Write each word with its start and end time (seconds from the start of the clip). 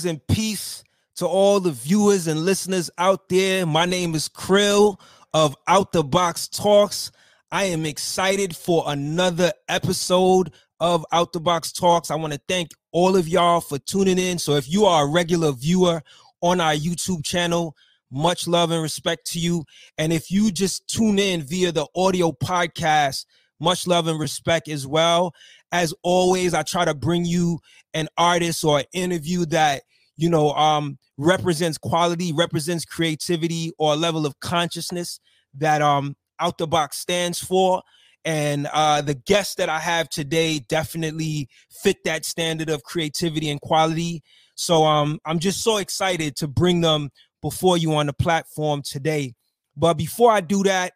Greetings 0.00 0.18
and 0.18 0.34
peace 0.34 0.84
to 1.16 1.26
all 1.26 1.60
the 1.60 1.72
viewers 1.72 2.26
and 2.26 2.40
listeners 2.40 2.90
out 2.96 3.28
there. 3.28 3.66
My 3.66 3.84
name 3.84 4.14
is 4.14 4.30
Krill 4.30 4.98
of 5.34 5.54
Out 5.68 5.92
the 5.92 6.02
Box 6.02 6.48
Talks. 6.48 7.12
I 7.52 7.64
am 7.64 7.84
excited 7.84 8.56
for 8.56 8.84
another 8.86 9.52
episode 9.68 10.52
of 10.78 11.04
Out 11.12 11.34
the 11.34 11.40
Box 11.40 11.70
Talks. 11.70 12.10
I 12.10 12.14
want 12.14 12.32
to 12.32 12.40
thank 12.48 12.70
all 12.92 13.14
of 13.14 13.28
y'all 13.28 13.60
for 13.60 13.78
tuning 13.78 14.18
in. 14.18 14.38
So, 14.38 14.54
if 14.54 14.70
you 14.70 14.86
are 14.86 15.04
a 15.04 15.10
regular 15.10 15.52
viewer 15.52 16.00
on 16.40 16.62
our 16.62 16.74
YouTube 16.74 17.22
channel, 17.22 17.76
much 18.10 18.48
love 18.48 18.70
and 18.70 18.80
respect 18.80 19.26
to 19.32 19.38
you. 19.38 19.64
And 19.98 20.14
if 20.14 20.30
you 20.30 20.50
just 20.50 20.88
tune 20.88 21.18
in 21.18 21.42
via 21.42 21.72
the 21.72 21.86
audio 21.94 22.32
podcast, 22.32 23.26
much 23.58 23.86
love 23.86 24.06
and 24.06 24.18
respect 24.18 24.66
as 24.68 24.86
well. 24.86 25.34
As 25.72 25.92
always, 26.02 26.54
I 26.54 26.62
try 26.62 26.86
to 26.86 26.94
bring 26.94 27.26
you 27.26 27.58
an 27.92 28.08
artist 28.16 28.64
or 28.64 28.78
an 28.78 28.86
interview 28.94 29.44
that 29.46 29.82
you 30.20 30.30
know 30.30 30.50
um 30.52 30.98
represents 31.16 31.78
quality, 31.78 32.32
represents 32.32 32.84
creativity 32.84 33.72
or 33.78 33.94
a 33.94 33.96
level 33.96 34.26
of 34.26 34.38
consciousness 34.40 35.18
that 35.54 35.82
um 35.82 36.14
out 36.38 36.58
the 36.58 36.66
box 36.66 36.98
stands 36.98 37.38
for. 37.38 37.82
And 38.22 38.68
uh, 38.70 39.00
the 39.00 39.14
guests 39.14 39.54
that 39.54 39.70
I 39.70 39.78
have 39.78 40.10
today 40.10 40.58
definitely 40.58 41.48
fit 41.70 42.04
that 42.04 42.26
standard 42.26 42.68
of 42.68 42.82
creativity 42.82 43.48
and 43.48 43.58
quality. 43.60 44.22
So 44.56 44.84
um, 44.84 45.18
I'm 45.24 45.38
just 45.38 45.62
so 45.62 45.78
excited 45.78 46.36
to 46.36 46.48
bring 46.48 46.82
them 46.82 47.10
before 47.40 47.78
you 47.78 47.94
on 47.94 48.06
the 48.06 48.12
platform 48.12 48.82
today. 48.82 49.34
But 49.74 49.94
before 49.94 50.30
I 50.30 50.42
do 50.42 50.62
that, 50.64 50.92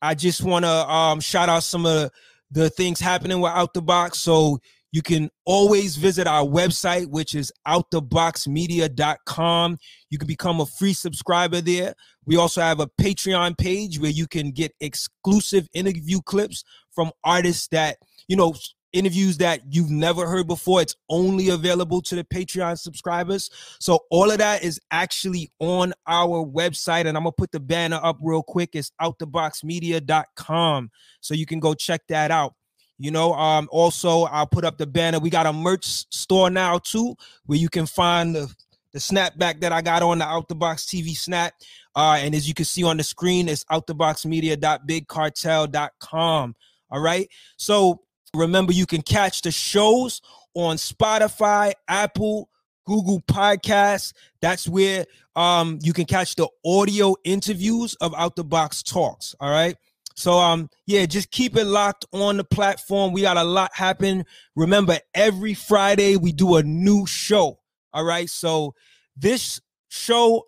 I 0.00 0.14
just 0.14 0.42
want 0.42 0.64
to 0.64 0.70
um, 0.70 1.18
shout 1.18 1.48
out 1.48 1.64
some 1.64 1.84
of 1.84 1.92
the, 1.92 2.10
the 2.52 2.70
things 2.70 3.00
happening 3.00 3.40
with 3.40 3.50
Out 3.50 3.74
the 3.74 3.82
Box. 3.82 4.18
So 4.18 4.60
you 4.92 5.02
can 5.02 5.30
always 5.44 5.96
visit 5.96 6.26
our 6.26 6.44
website, 6.44 7.08
which 7.08 7.34
is 7.34 7.52
outtheboxmedia.com. 7.66 9.78
You 10.10 10.18
can 10.18 10.28
become 10.28 10.60
a 10.60 10.66
free 10.66 10.94
subscriber 10.94 11.60
there. 11.60 11.94
We 12.24 12.36
also 12.36 12.60
have 12.60 12.80
a 12.80 12.88
Patreon 13.00 13.56
page 13.58 14.00
where 14.00 14.10
you 14.10 14.26
can 14.26 14.50
get 14.50 14.74
exclusive 14.80 15.68
interview 15.72 16.20
clips 16.20 16.64
from 16.94 17.12
artists 17.24 17.68
that, 17.68 17.98
you 18.28 18.36
know, 18.36 18.54
interviews 18.92 19.38
that 19.38 19.60
you've 19.70 19.90
never 19.90 20.26
heard 20.26 20.46
before. 20.46 20.80
It's 20.80 20.96
only 21.10 21.50
available 21.50 22.00
to 22.02 22.16
the 22.16 22.24
Patreon 22.24 22.78
subscribers. 22.78 23.50
So 23.80 24.00
all 24.10 24.30
of 24.30 24.38
that 24.38 24.64
is 24.64 24.80
actually 24.90 25.50
on 25.58 25.92
our 26.06 26.44
website. 26.44 27.06
And 27.06 27.16
I'm 27.16 27.24
to 27.24 27.32
put 27.32 27.52
the 27.52 27.60
banner 27.60 28.00
up 28.02 28.18
real 28.22 28.42
quick. 28.42 28.70
It's 28.72 28.92
outtheboxmedia.com. 29.00 30.90
So 31.20 31.34
you 31.34 31.46
can 31.46 31.60
go 31.60 31.74
check 31.74 32.02
that 32.08 32.30
out. 32.30 32.54
You 32.98 33.12
know, 33.12 33.32
um, 33.34 33.68
also 33.70 34.24
I'll 34.24 34.46
put 34.46 34.64
up 34.64 34.78
the 34.78 34.86
banner. 34.86 35.20
We 35.20 35.30
got 35.30 35.46
a 35.46 35.52
merch 35.52 35.84
store 35.84 36.50
now 36.50 36.78
too, 36.78 37.14
where 37.46 37.58
you 37.58 37.68
can 37.68 37.86
find 37.86 38.34
the 38.34 38.52
the 38.92 38.98
snapback 38.98 39.60
that 39.60 39.72
I 39.72 39.80
got 39.82 40.02
on 40.02 40.18
the 40.18 40.24
Out 40.24 40.48
the 40.48 40.54
Box 40.54 40.86
TV 40.86 41.14
snap. 41.16 41.52
Uh, 41.94 42.18
and 42.20 42.34
as 42.34 42.48
you 42.48 42.54
can 42.54 42.64
see 42.64 42.82
on 42.84 42.96
the 42.96 43.04
screen, 43.04 43.48
it's 43.48 43.64
outtheboxmedia.bigcartel.com. 43.64 46.56
All 46.90 47.00
right. 47.00 47.28
So 47.56 48.00
remember, 48.34 48.72
you 48.72 48.86
can 48.86 49.02
catch 49.02 49.42
the 49.42 49.50
shows 49.50 50.22
on 50.54 50.76
Spotify, 50.76 51.72
Apple, 51.86 52.48
Google 52.86 53.20
Podcasts. 53.20 54.14
That's 54.40 54.66
where 54.66 55.04
um, 55.36 55.78
you 55.82 55.92
can 55.92 56.06
catch 56.06 56.36
the 56.36 56.48
audio 56.64 57.14
interviews 57.24 57.94
of 57.96 58.14
Out 58.16 58.36
the 58.36 58.44
Box 58.44 58.82
Talks. 58.82 59.34
All 59.38 59.50
right. 59.50 59.76
So 60.18 60.32
um 60.32 60.68
yeah, 60.86 61.06
just 61.06 61.30
keep 61.30 61.56
it 61.56 61.64
locked 61.64 62.04
on 62.12 62.38
the 62.38 62.44
platform. 62.44 63.12
We 63.12 63.22
got 63.22 63.36
a 63.36 63.44
lot 63.44 63.70
happen. 63.72 64.24
Remember, 64.56 64.98
every 65.14 65.54
Friday 65.54 66.16
we 66.16 66.32
do 66.32 66.56
a 66.56 66.62
new 66.62 67.06
show. 67.06 67.60
All 67.92 68.04
right. 68.04 68.28
So 68.28 68.74
this 69.16 69.60
show 69.88 70.46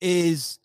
is 0.00 0.60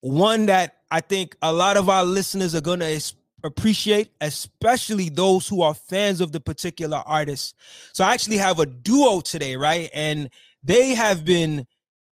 one 0.00 0.46
that 0.46 0.76
I 0.92 1.00
think 1.00 1.36
a 1.42 1.52
lot 1.52 1.76
of 1.76 1.88
our 1.88 2.04
listeners 2.04 2.54
are 2.54 2.60
gonna 2.60 2.98
appreciate, 3.42 4.10
especially 4.20 5.08
those 5.08 5.48
who 5.48 5.62
are 5.62 5.74
fans 5.74 6.20
of 6.20 6.30
the 6.30 6.38
particular 6.40 7.02
artist. 7.04 7.56
So 7.92 8.04
I 8.04 8.14
actually 8.14 8.36
have 8.36 8.60
a 8.60 8.66
duo 8.66 9.20
today, 9.20 9.56
right? 9.56 9.90
And 9.92 10.30
they 10.62 10.94
have 10.94 11.24
been 11.24 11.66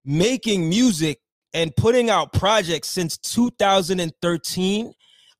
making 0.03 0.67
music 0.67 1.19
and 1.53 1.75
putting 1.75 2.09
out 2.09 2.33
projects 2.33 2.89
since 2.89 3.19
2013 3.19 4.93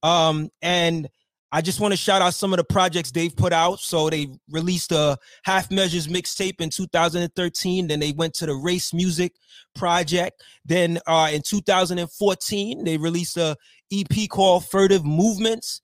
um, 0.04 0.50
and 0.62 1.10
I 1.52 1.62
just 1.62 1.80
want 1.80 1.94
to 1.94 1.98
shout 1.98 2.22
out 2.22 2.36
some 2.36 2.54
of 2.54 2.58
the 2.58 2.64
projects 2.64 3.12
they've 3.12 3.36
put 3.36 3.54
out. 3.54 3.80
So 3.80 4.10
they 4.10 4.28
released 4.52 4.92
a 4.92 5.18
Half 5.44 5.72
Measures 5.72 6.08
mixtape 6.08 6.62
in 6.62 6.70
2013. 6.70 7.88
Then 7.88 8.00
they 8.00 8.12
went 8.12 8.36
to 8.36 8.46
the 8.46 8.54
Race 8.54 8.94
Music 8.94 9.34
project. 9.76 10.44
Then 10.64 11.00
uh, 11.08 11.30
in 11.34 11.42
2014, 11.42 12.84
they 12.84 12.98
released 12.98 13.38
a 13.38 13.56
EP 13.92 14.30
called 14.30 14.66
Furtive 14.70 15.04
Movements. 15.04 15.82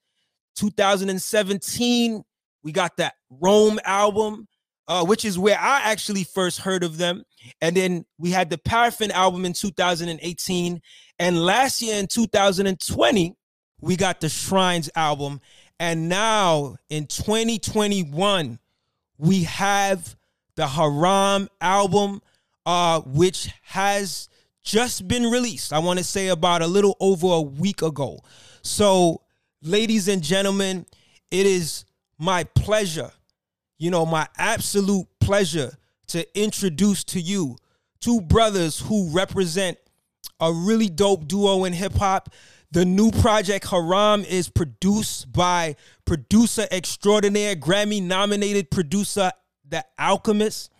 2017, 0.54 2.22
we 2.62 2.72
got 2.72 2.96
that 2.96 3.14
Rome 3.28 3.80
album, 3.84 4.46
uh, 4.86 5.04
which 5.04 5.24
is 5.24 5.38
where 5.38 5.58
I 5.58 5.80
actually 5.82 6.24
first 6.24 6.60
heard 6.60 6.84
of 6.84 6.96
them. 6.96 7.24
And 7.60 7.76
then 7.76 8.04
we 8.18 8.30
had 8.30 8.50
the 8.50 8.58
Paraffin 8.58 9.10
album 9.10 9.44
in 9.44 9.52
2018. 9.52 10.80
And 11.18 11.44
last 11.44 11.82
year 11.82 11.98
in 11.98 12.06
2020, 12.06 13.34
we 13.80 13.96
got 13.96 14.20
the 14.20 14.28
Shrines 14.28 14.90
album. 14.94 15.40
And 15.78 16.08
now 16.08 16.76
in 16.88 17.06
2021, 17.06 18.58
we 19.18 19.44
have 19.44 20.16
the 20.54 20.66
Haram 20.66 21.48
album, 21.60 22.22
uh, 22.64 23.00
which 23.02 23.50
has 23.62 24.28
just 24.62 25.06
been 25.06 25.24
released. 25.30 25.72
I 25.72 25.78
want 25.78 25.98
to 25.98 26.04
say 26.04 26.28
about 26.28 26.62
a 26.62 26.66
little 26.66 26.96
over 27.00 27.26
a 27.28 27.40
week 27.40 27.82
ago. 27.82 28.18
So, 28.62 29.22
ladies 29.62 30.08
and 30.08 30.22
gentlemen, 30.22 30.86
it 31.30 31.46
is 31.46 31.84
my 32.18 32.44
pleasure, 32.44 33.10
you 33.78 33.90
know, 33.90 34.06
my 34.06 34.26
absolute 34.38 35.06
pleasure 35.20 35.76
to 36.08 36.40
introduce 36.40 37.04
to 37.04 37.20
you 37.20 37.56
two 38.00 38.20
brothers 38.20 38.80
who 38.80 39.10
represent 39.10 39.78
a 40.40 40.52
really 40.52 40.88
dope 40.88 41.26
duo 41.28 41.64
in 41.64 41.72
hip 41.72 41.94
hop. 41.94 42.30
The 42.76 42.84
new 42.84 43.10
project 43.10 43.70
Haram 43.70 44.22
is 44.26 44.50
produced 44.50 45.32
by 45.32 45.76
producer 46.04 46.66
extraordinaire, 46.70 47.56
Grammy 47.56 48.02
nominated 48.02 48.70
producer 48.70 49.32
The 49.66 49.82
Alchemist. 49.98 50.70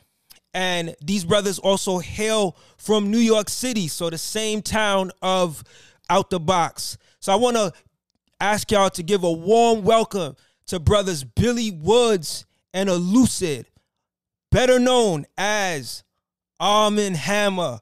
And 0.52 0.94
these 1.02 1.24
brothers 1.24 1.58
also 1.58 1.96
hail 2.00 2.58
from 2.76 3.10
New 3.10 3.16
York 3.16 3.48
City, 3.48 3.88
so 3.88 4.10
the 4.10 4.18
same 4.18 4.60
town 4.60 5.10
of 5.22 5.64
Out 6.10 6.28
the 6.28 6.38
Box. 6.38 6.98
So 7.18 7.32
I 7.32 7.36
want 7.36 7.56
to 7.56 7.72
ask 8.40 8.70
y'all 8.70 8.90
to 8.90 9.02
give 9.02 9.24
a 9.24 9.32
warm 9.32 9.82
welcome 9.82 10.36
to 10.66 10.78
brothers 10.78 11.24
Billy 11.24 11.70
Woods 11.70 12.44
and 12.74 12.90
Elucid, 12.90 13.64
better 14.52 14.78
known 14.78 15.24
as 15.38 16.04
Armand 16.60 17.16
Hammer. 17.16 17.78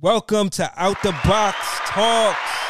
Welcome 0.00 0.48
to 0.48 0.72
Out 0.74 1.02
the 1.02 1.12
Box 1.22 1.58
Talks. 1.84 2.67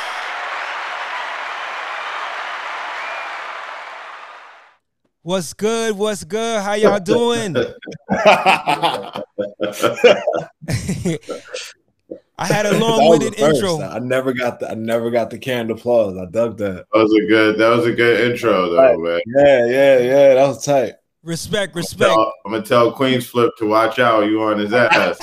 What's 5.28 5.52
good? 5.52 5.98
What's 5.98 6.24
good? 6.24 6.62
How 6.62 6.72
y'all 6.72 6.98
doing? 6.98 7.54
I 8.14 9.20
had 12.38 12.64
a 12.64 12.78
long-winded 12.78 13.38
intro. 13.38 13.82
I 13.82 13.98
never 13.98 14.32
got 14.32 14.58
the 14.58 14.70
I 14.70 14.74
never 14.74 15.10
got 15.10 15.28
the 15.28 15.36
canned 15.38 15.70
applause. 15.70 16.16
I 16.16 16.24
dug 16.30 16.56
that. 16.56 16.86
That 16.90 16.98
was 16.98 17.12
a 17.12 17.26
good 17.28 17.58
that 17.58 17.68
was 17.68 17.84
a 17.84 17.92
good 17.92 18.30
intro 18.30 18.70
though, 18.70 18.96
man. 18.96 19.20
Yeah, 19.26 19.66
yeah, 19.66 19.98
yeah. 19.98 20.34
That 20.36 20.48
was 20.48 20.64
tight. 20.64 20.94
Respect, 21.22 21.74
respect. 21.74 22.10
I'm 22.10 22.32
gonna 22.50 22.64
tell, 22.64 22.86
tell 22.86 22.92
Queens 22.92 23.26
Flip 23.26 23.50
to 23.58 23.66
watch 23.66 23.98
out. 23.98 24.24
You 24.24 24.42
on 24.44 24.58
his 24.58 24.72
ass. 24.72 25.18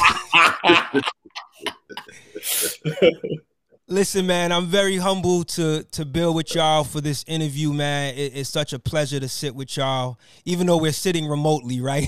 Listen, 3.87 4.25
man, 4.25 4.51
I'm 4.51 4.65
very 4.65 4.97
humbled 4.97 5.47
to 5.49 5.83
to 5.91 6.05
build 6.05 6.35
with 6.35 6.55
y'all 6.55 6.83
for 6.83 7.01
this 7.01 7.23
interview, 7.27 7.71
man. 7.71 8.15
It, 8.15 8.35
it's 8.35 8.49
such 8.49 8.73
a 8.73 8.79
pleasure 8.79 9.19
to 9.19 9.29
sit 9.29 9.53
with 9.53 9.77
y'all, 9.77 10.19
even 10.43 10.65
though 10.65 10.77
we're 10.77 10.91
sitting 10.91 11.27
remotely, 11.27 11.81
right? 11.81 12.07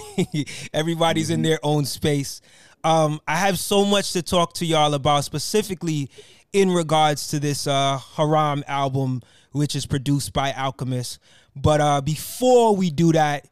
Everybody's 0.73 1.27
mm-hmm. 1.27 1.33
in 1.35 1.41
their 1.43 1.59
own 1.61 1.85
space. 1.85 2.41
Um, 2.83 3.21
I 3.27 3.35
have 3.35 3.59
so 3.59 3.85
much 3.85 4.13
to 4.13 4.23
talk 4.23 4.53
to 4.55 4.65
y'all 4.65 4.95
about, 4.95 5.23
specifically 5.23 6.09
in 6.51 6.71
regards 6.71 7.27
to 7.27 7.39
this 7.39 7.67
uh, 7.67 7.99
Haram 8.15 8.63
album, 8.67 9.21
which 9.51 9.75
is 9.75 9.85
produced 9.85 10.33
by 10.33 10.53
Alchemist. 10.53 11.19
But 11.55 11.79
uh, 11.79 12.01
before 12.01 12.75
we 12.75 12.89
do 12.89 13.11
that, 13.11 13.45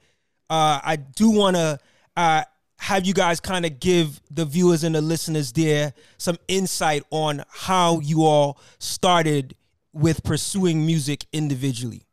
uh, 0.50 0.80
I 0.84 0.96
do 0.96 1.30
want 1.30 1.58
to 1.58 1.78
uh, 2.18 2.44
have 2.78 3.06
you 3.06 3.14
guys 3.14 3.40
kind 3.40 3.66
of 3.66 3.80
give 3.80 4.22
the 4.30 4.46
viewers 4.46 4.84
and 4.84 4.96
the 4.96 5.02
listeners 5.02 5.52
there 5.54 5.94
some 6.18 6.38
insight 6.48 7.04
on 7.10 7.44
how 7.50 8.00
you 8.00 8.24
all 8.24 8.60
started 8.80 9.56
with 9.94 10.24
pursuing 10.24 10.86
music 10.86 11.26
individually. 11.32 12.04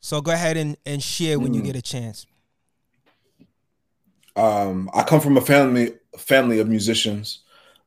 So 0.00 0.20
go 0.20 0.32
ahead 0.32 0.56
and, 0.56 0.76
and 0.84 1.02
share 1.02 1.38
when 1.38 1.52
mm. 1.52 1.56
you 1.56 1.62
get 1.62 1.76
a 1.76 1.82
chance. 1.82 2.26
Um, 4.34 4.90
I 4.92 5.02
come 5.04 5.20
from 5.20 5.36
a 5.36 5.40
family 5.40 5.92
family 6.18 6.58
of 6.58 6.68
musicians. 6.68 7.40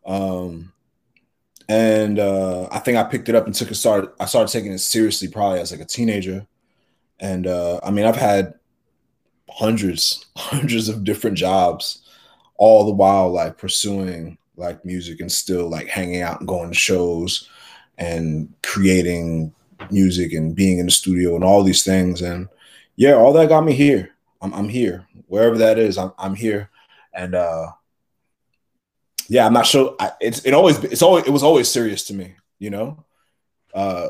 Um, 0.06 0.72
and 1.68 2.20
uh, 2.20 2.68
I 2.72 2.80
think 2.80 2.98
I 2.98 3.04
picked 3.04 3.28
it 3.28 3.36
up 3.36 3.46
and 3.46 3.56
took 3.56 3.72
a 3.72 3.76
start. 3.76 4.16
I 4.20 4.26
started 4.26 4.52
taking 4.52 4.72
it 4.72 4.80
seriously 4.80 5.28
probably 5.28 5.60
as 5.60 5.72
like 5.72 5.82
a 5.82 5.86
teenager. 5.86 6.46
And 7.20 7.48
uh, 7.48 7.80
I 7.84 7.92
mean, 7.92 8.06
I've 8.06 8.16
had 8.16 8.54
hundreds, 9.50 10.26
hundreds 10.38 10.90
of 10.90 11.04
different 11.04 11.38
jobs, 11.38 12.02
all 12.58 12.86
the 12.86 12.94
while 12.94 13.32
like 13.32 13.58
pursuing 13.58 14.38
like 14.58 14.86
music 14.86 15.20
and 15.20 15.32
still 15.32 15.70
like 15.70 15.88
hanging 15.88 16.22
out 16.22 16.40
and 16.40 16.48
going 16.48 16.70
to 16.70 16.76
shows 16.76 17.50
and 17.98 18.54
creating 18.64 19.54
music 19.92 20.34
and 20.34 20.56
being 20.56 20.80
in 20.80 20.86
the 20.86 20.92
studio 20.92 21.36
and 21.36 21.44
all 21.44 21.64
these 21.64 21.84
things. 21.84 22.22
And 22.22 22.48
yeah, 22.96 23.14
all 23.14 23.34
that 23.34 23.50
got 23.50 23.66
me 23.66 23.74
here. 23.74 24.12
I'm, 24.42 24.54
I'm 24.54 24.70
here 24.70 25.08
wherever 25.28 25.58
that 25.58 25.78
is. 25.78 25.98
I'm, 25.98 26.14
I'm 26.18 26.36
here. 26.36 26.70
And 27.14 27.36
uh, 27.36 27.68
yeah, 29.28 29.46
I'm 29.46 29.54
not 29.54 29.66
sure. 29.66 29.96
I, 30.00 30.12
it's 30.20 30.46
it 30.46 30.54
always 30.54 30.84
it's 30.84 31.02
always 31.02 31.26
it 31.26 31.32
was 31.32 31.44
always 31.44 31.70
serious 31.70 32.04
to 32.06 32.14
me. 32.14 32.36
You 32.60 32.70
know, 32.70 33.06
uh, 33.74 34.10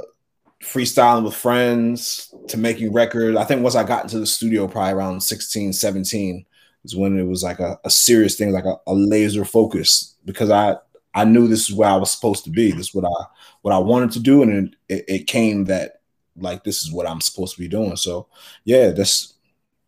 freestyling 0.65 1.23
with 1.23 1.35
friends 1.35 2.33
to 2.47 2.57
making 2.57 2.91
records. 2.91 3.37
I 3.37 3.43
think 3.43 3.61
once 3.61 3.75
I 3.75 3.83
got 3.83 4.03
into 4.03 4.19
the 4.19 4.25
studio, 4.25 4.67
probably 4.67 4.93
around 4.93 5.21
16, 5.21 5.73
17, 5.73 6.45
is 6.83 6.95
when 6.95 7.17
it 7.17 7.23
was 7.23 7.43
like 7.43 7.59
a, 7.59 7.79
a 7.83 7.89
serious 7.89 8.35
thing, 8.35 8.51
like 8.51 8.65
a, 8.65 8.75
a 8.87 8.93
laser 8.93 9.45
focus 9.45 10.15
because 10.25 10.49
I 10.49 10.77
I 11.13 11.23
knew 11.23 11.47
this 11.47 11.69
is 11.69 11.75
where 11.75 11.89
I 11.89 11.95
was 11.95 12.11
supposed 12.11 12.43
to 12.43 12.49
be. 12.49 12.71
This 12.71 12.89
is 12.89 12.95
what 12.95 13.05
I 13.05 13.25
what 13.61 13.73
I 13.73 13.77
wanted 13.77 14.11
to 14.11 14.19
do, 14.19 14.43
and 14.43 14.75
it, 14.89 15.05
it 15.07 15.27
came 15.27 15.65
that 15.65 16.01
like 16.35 16.63
this 16.63 16.83
is 16.83 16.91
what 16.91 17.07
I'm 17.07 17.21
supposed 17.21 17.55
to 17.55 17.61
be 17.61 17.67
doing. 17.67 17.95
So 17.95 18.27
yeah, 18.65 18.89
that's 18.89 19.35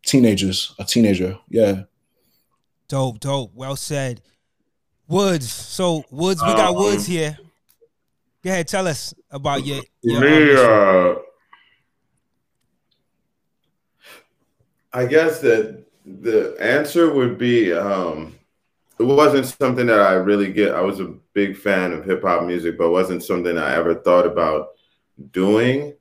teenagers, 0.04 0.74
a 0.78 0.84
teenager. 0.84 1.38
Yeah. 1.48 1.82
Dope, 2.88 3.20
dope. 3.20 3.52
Well 3.54 3.76
said. 3.76 4.22
Woods. 5.06 5.52
So 5.52 6.04
Woods, 6.10 6.40
we 6.42 6.48
got 6.48 6.70
um, 6.70 6.76
Woods 6.76 7.06
here. 7.06 7.38
Go 8.42 8.50
ahead, 8.50 8.68
tell 8.68 8.86
us 8.86 9.12
about 9.30 9.64
your. 9.64 9.82
your 10.02 10.20
me, 10.20 10.54
uh, 10.56 11.14
I 14.92 15.06
guess 15.06 15.40
that 15.40 15.84
the 16.04 16.56
answer 16.60 17.12
would 17.12 17.38
be 17.38 17.72
um, 17.72 18.34
it 18.98 19.04
wasn't 19.04 19.46
something 19.46 19.86
that 19.86 20.00
I 20.00 20.14
really 20.14 20.52
get. 20.52 20.74
I 20.74 20.80
was 20.80 21.00
a 21.00 21.14
big 21.32 21.56
fan 21.56 21.92
of 21.92 22.04
hip 22.04 22.22
hop 22.22 22.44
music, 22.44 22.76
but 22.76 22.90
wasn't 22.90 23.22
something 23.22 23.56
I 23.56 23.74
ever 23.74 23.94
thought 23.94 24.26
about 24.26 24.70
doing 25.30 25.94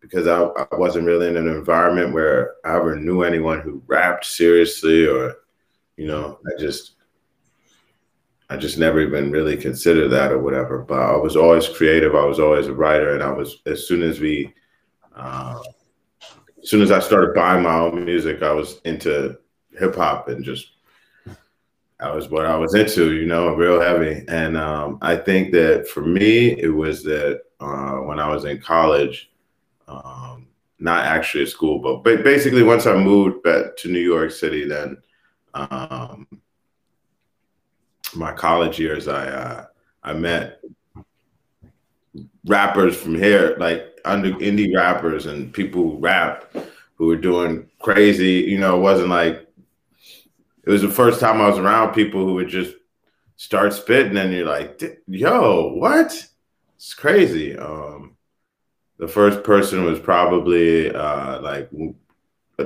because 0.00 0.26
I, 0.26 0.42
I 0.42 0.76
wasn't 0.76 1.06
really 1.06 1.28
in 1.28 1.36
an 1.36 1.48
environment 1.48 2.12
where 2.12 2.54
I 2.64 2.76
ever 2.76 2.96
knew 2.96 3.22
anyone 3.22 3.60
who 3.60 3.82
rapped 3.86 4.24
seriously 4.24 5.06
or, 5.06 5.36
you 5.96 6.06
know, 6.06 6.38
I 6.46 6.58
just, 6.58 6.96
I 8.50 8.56
just 8.56 8.78
never 8.78 9.00
even 9.00 9.30
really 9.30 9.56
considered 9.56 10.08
that 10.08 10.32
or 10.32 10.40
whatever. 10.40 10.80
But 10.80 10.98
I 10.98 11.16
was 11.16 11.36
always 11.36 11.68
creative. 11.68 12.16
I 12.16 12.24
was 12.24 12.40
always 12.40 12.66
a 12.66 12.74
writer, 12.74 13.14
and 13.14 13.22
I 13.22 13.30
was 13.30 13.62
as 13.66 13.86
soon 13.86 14.02
as 14.02 14.18
we, 14.18 14.52
uh, 15.14 15.62
as 16.60 16.68
soon 16.68 16.82
as 16.82 16.90
I 16.90 16.98
started 16.98 17.34
buying 17.34 17.62
my 17.62 17.78
own 17.78 18.04
music, 18.04 18.42
I 18.42 18.52
was 18.52 18.80
into 18.84 19.38
hip 19.78 19.94
hop 19.94 20.28
and 20.28 20.44
just 20.44 20.72
that 22.00 22.14
was 22.14 22.28
what 22.28 22.46
I 22.46 22.56
was 22.56 22.74
into, 22.74 23.12
you 23.14 23.26
know, 23.26 23.54
real 23.54 23.80
heavy. 23.80 24.24
And 24.28 24.56
um, 24.56 24.98
I 25.02 25.16
think 25.16 25.52
that 25.52 25.86
for 25.86 26.00
me, 26.00 26.58
it 26.60 26.74
was 26.74 27.04
that 27.04 27.42
uh, 27.60 27.96
when 27.98 28.18
I 28.18 28.28
was 28.28 28.46
in 28.46 28.60
college, 28.60 29.30
um, 29.86 30.48
not 30.78 31.04
actually 31.04 31.42
at 31.42 31.50
school, 31.50 31.78
but 31.78 32.02
but 32.02 32.24
basically 32.24 32.62
once 32.62 32.86
I 32.86 32.96
moved 32.96 33.42
back 33.42 33.76
to 33.78 33.92
New 33.92 34.00
York 34.00 34.32
City, 34.32 34.66
then 34.66 34.96
um, 35.54 36.26
my 38.14 38.32
college 38.32 38.78
years, 38.78 39.08
I 39.08 39.26
uh, 39.26 39.66
I 40.02 40.12
met 40.12 40.60
rappers 42.44 42.96
from 42.96 43.14
here, 43.14 43.56
like 43.58 44.00
under 44.04 44.30
indie 44.32 44.74
rappers 44.74 45.26
and 45.26 45.52
people 45.52 45.82
who 45.82 45.98
rap, 45.98 46.52
who 46.96 47.06
were 47.06 47.16
doing 47.16 47.68
crazy. 47.80 48.50
You 48.50 48.58
know, 48.58 48.76
it 48.78 48.82
wasn't 48.82 49.10
like 49.10 49.46
it 50.64 50.70
was 50.70 50.82
the 50.82 50.88
first 50.88 51.20
time 51.20 51.40
I 51.40 51.48
was 51.48 51.58
around 51.58 51.94
people 51.94 52.24
who 52.24 52.34
would 52.34 52.48
just 52.48 52.74
start 53.36 53.72
spitting, 53.72 54.16
and 54.16 54.32
you're 54.32 54.46
like, 54.46 54.82
"Yo, 55.06 55.74
what? 55.74 56.12
It's 56.76 56.94
crazy." 56.94 57.56
Um, 57.56 58.16
the 58.98 59.08
first 59.08 59.42
person 59.42 59.84
was 59.84 59.98
probably 59.98 60.94
uh, 60.94 61.40
like 61.40 61.70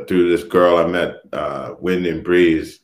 through 0.07 0.29
this 0.29 0.43
girl 0.45 0.79
I 0.79 0.87
met, 0.87 1.21
uh, 1.33 1.75
Wind 1.79 2.07
and 2.07 2.25
Breeze, 2.25 2.81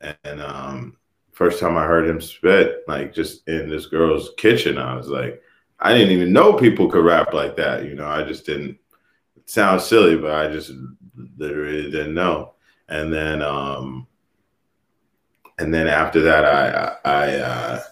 and 0.00 0.40
um, 0.40 0.97
first 1.38 1.60
time 1.60 1.76
I 1.76 1.86
heard 1.86 2.08
him 2.08 2.20
spit, 2.20 2.82
like 2.88 3.14
just 3.14 3.46
in 3.46 3.70
this 3.70 3.86
girl's 3.86 4.30
kitchen, 4.36 4.76
I 4.76 4.96
was 4.96 5.06
like, 5.06 5.40
I 5.78 5.94
didn't 5.94 6.10
even 6.10 6.32
know 6.32 6.54
people 6.54 6.90
could 6.90 7.04
rap 7.04 7.32
like 7.32 7.54
that. 7.56 7.84
You 7.84 7.94
know, 7.94 8.08
I 8.08 8.24
just 8.24 8.44
didn't. 8.44 8.76
It 9.36 9.48
sounds 9.48 9.84
silly, 9.84 10.16
but 10.16 10.32
I 10.32 10.52
just 10.52 10.72
literally 11.36 11.92
didn't 11.92 12.14
know. 12.14 12.54
And 12.88 13.12
then 13.12 13.40
um, 13.40 14.08
and 15.60 15.72
then 15.72 15.86
after 15.86 16.20
that, 16.22 16.44
I 16.44 16.96
I 17.04 17.36
uh, 17.36 17.82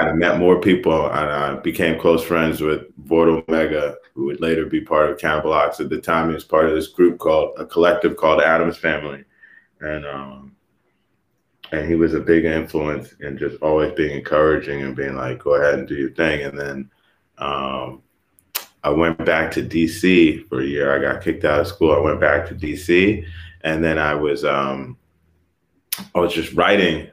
I 0.00 0.12
met 0.12 0.40
more 0.40 0.60
people, 0.60 1.06
and 1.06 1.30
I 1.30 1.54
became 1.60 2.00
close 2.00 2.24
friends 2.24 2.60
with 2.60 2.92
Vordul 3.06 3.48
Mega, 3.48 3.94
who 4.12 4.24
would 4.24 4.40
later 4.40 4.66
be 4.66 4.80
part 4.80 5.08
of 5.08 5.18
Cannibal 5.18 5.52
Ox. 5.52 5.78
At 5.78 5.88
the 5.88 6.00
time, 6.00 6.30
he 6.30 6.34
was 6.34 6.42
part 6.42 6.66
of 6.66 6.74
this 6.74 6.88
group 6.88 7.20
called 7.20 7.52
a 7.58 7.64
collective 7.64 8.16
called 8.16 8.42
Atoms 8.42 8.76
Family, 8.76 9.22
and 9.78 10.04
um, 10.04 10.53
and 11.72 11.88
he 11.88 11.94
was 11.94 12.14
a 12.14 12.20
big 12.20 12.44
influence 12.44 13.14
in 13.20 13.38
just 13.38 13.60
always 13.62 13.92
being 13.94 14.16
encouraging 14.16 14.82
and 14.82 14.96
being 14.96 15.16
like, 15.16 15.38
"Go 15.38 15.54
ahead 15.54 15.78
and 15.78 15.88
do 15.88 15.94
your 15.94 16.10
thing." 16.10 16.42
And 16.42 16.58
then 16.58 16.90
um, 17.38 18.02
I 18.82 18.90
went 18.90 19.24
back 19.24 19.50
to 19.52 19.62
DC 19.62 20.46
for 20.48 20.60
a 20.60 20.66
year. 20.66 20.94
I 20.94 21.00
got 21.00 21.22
kicked 21.22 21.44
out 21.44 21.60
of 21.60 21.66
school. 21.66 21.94
I 21.94 22.00
went 22.00 22.20
back 22.20 22.46
to 22.48 22.54
DC, 22.54 23.24
and 23.62 23.82
then 23.82 23.98
I 23.98 24.14
was 24.14 24.44
um, 24.44 24.98
I 26.14 26.20
was 26.20 26.32
just 26.32 26.52
writing 26.52 27.10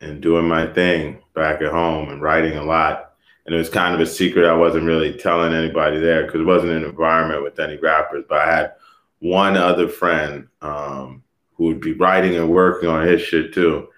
and 0.00 0.20
doing 0.20 0.46
my 0.46 0.66
thing 0.66 1.20
back 1.34 1.60
at 1.60 1.72
home 1.72 2.10
and 2.10 2.22
writing 2.22 2.56
a 2.56 2.64
lot. 2.64 3.12
And 3.44 3.54
it 3.54 3.58
was 3.58 3.70
kind 3.70 3.94
of 3.94 4.00
a 4.00 4.06
secret 4.06 4.46
I 4.46 4.54
wasn't 4.54 4.84
really 4.84 5.14
telling 5.14 5.54
anybody 5.54 5.98
there 5.98 6.24
because 6.24 6.42
it 6.42 6.44
wasn't 6.44 6.72
an 6.72 6.84
environment 6.84 7.42
with 7.42 7.58
any 7.58 7.76
rappers. 7.78 8.24
But 8.28 8.42
I 8.42 8.54
had 8.54 8.72
one 9.20 9.56
other 9.56 9.88
friend 9.88 10.48
um, 10.60 11.24
who 11.58 11.64
would 11.64 11.80
be 11.80 11.92
writing 11.92 12.36
and 12.36 12.48
working 12.48 12.88
on 12.88 13.06
his 13.06 13.20
shit 13.20 13.52
too. 13.52 13.88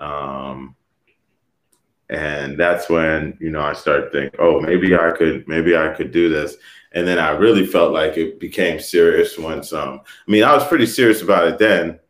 Um, 0.00 0.74
and 2.08 2.58
that's 2.58 2.88
when 2.88 3.36
you 3.38 3.50
know 3.50 3.60
I 3.60 3.74
started 3.74 4.10
thinking, 4.10 4.40
oh, 4.40 4.60
maybe 4.60 4.96
I 4.96 5.12
could, 5.12 5.46
maybe 5.46 5.76
I 5.76 5.94
could 5.94 6.10
do 6.10 6.28
this. 6.28 6.56
And 6.92 7.06
then 7.06 7.20
I 7.20 7.30
really 7.30 7.64
felt 7.64 7.92
like 7.92 8.16
it 8.16 8.40
became 8.40 8.80
serious 8.80 9.38
once. 9.38 9.72
Um, 9.72 10.00
I 10.26 10.30
mean, 10.30 10.42
I 10.42 10.52
was 10.54 10.66
pretty 10.66 10.86
serious 10.86 11.22
about 11.22 11.46
it 11.46 11.58
then, 11.58 12.00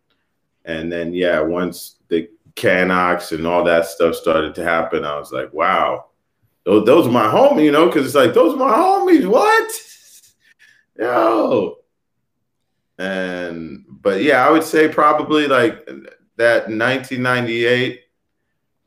and 0.64 0.90
then 0.90 1.12
yeah, 1.12 1.40
once 1.40 1.97
the 2.09 2.31
Canox 2.55 3.33
and 3.37 3.47
all 3.47 3.64
that 3.64 3.87
stuff 3.87 4.14
started 4.14 4.55
to 4.55 4.64
happen, 4.64 5.05
I 5.05 5.19
was 5.19 5.33
like, 5.33 5.52
wow, 5.52 6.07
those, 6.64 6.87
those 6.87 7.07
are 7.07 7.12
my 7.12 7.26
homies, 7.26 7.64
you 7.64 7.73
know, 7.73 7.87
because 7.87 8.07
it's 8.07 8.14
like 8.14 8.33
those 8.33 8.55
are 8.55 8.57
my 8.57 8.73
homies. 8.73 9.26
What? 9.26 9.73
Yo. 10.99 11.79
And 13.00 13.87
but 13.88 14.23
yeah, 14.23 14.47
I 14.47 14.50
would 14.50 14.62
say 14.62 14.87
probably 14.87 15.47
like 15.49 15.87
that 16.37 16.69
1998 16.69 18.02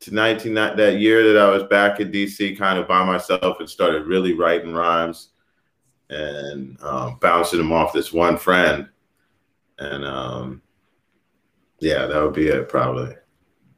to 0.02 0.14
19 0.14 0.54
that 0.54 1.00
year 1.00 1.34
that 1.34 1.42
I 1.42 1.50
was 1.50 1.64
back 1.64 2.00
in 2.00 2.12
DC, 2.12 2.56
kind 2.56 2.78
of 2.78 2.88
by 2.88 3.04
myself, 3.04 3.60
and 3.60 3.68
started 3.68 4.06
really 4.06 4.34
writing 4.34 4.72
rhymes 4.72 5.30
and 6.12 6.80
um, 6.84 7.18
bouncing 7.22 7.58
them 7.58 7.72
off 7.72 7.92
this 7.92 8.14
one 8.14 8.38
friend. 8.38 8.88
And 9.80 10.06
um, 10.06 10.62
yeah, 11.80 12.06
that 12.06 12.22
would 12.22 12.36
be 12.36 12.50
it 12.50 12.70
probably. 12.70 13.16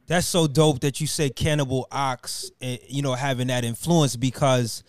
That's 0.06 0.26
so 0.26 0.46
dope 0.46 0.80
that 0.80 1.00
you 1.00 1.06
say 1.06 1.30
Cannibal 1.30 1.88
Ox, 1.90 2.50
eh, 2.60 2.76
you 2.88 3.00
know, 3.00 3.14
having 3.14 3.46
that 3.46 3.64
influence 3.64 4.16
because 4.16 4.84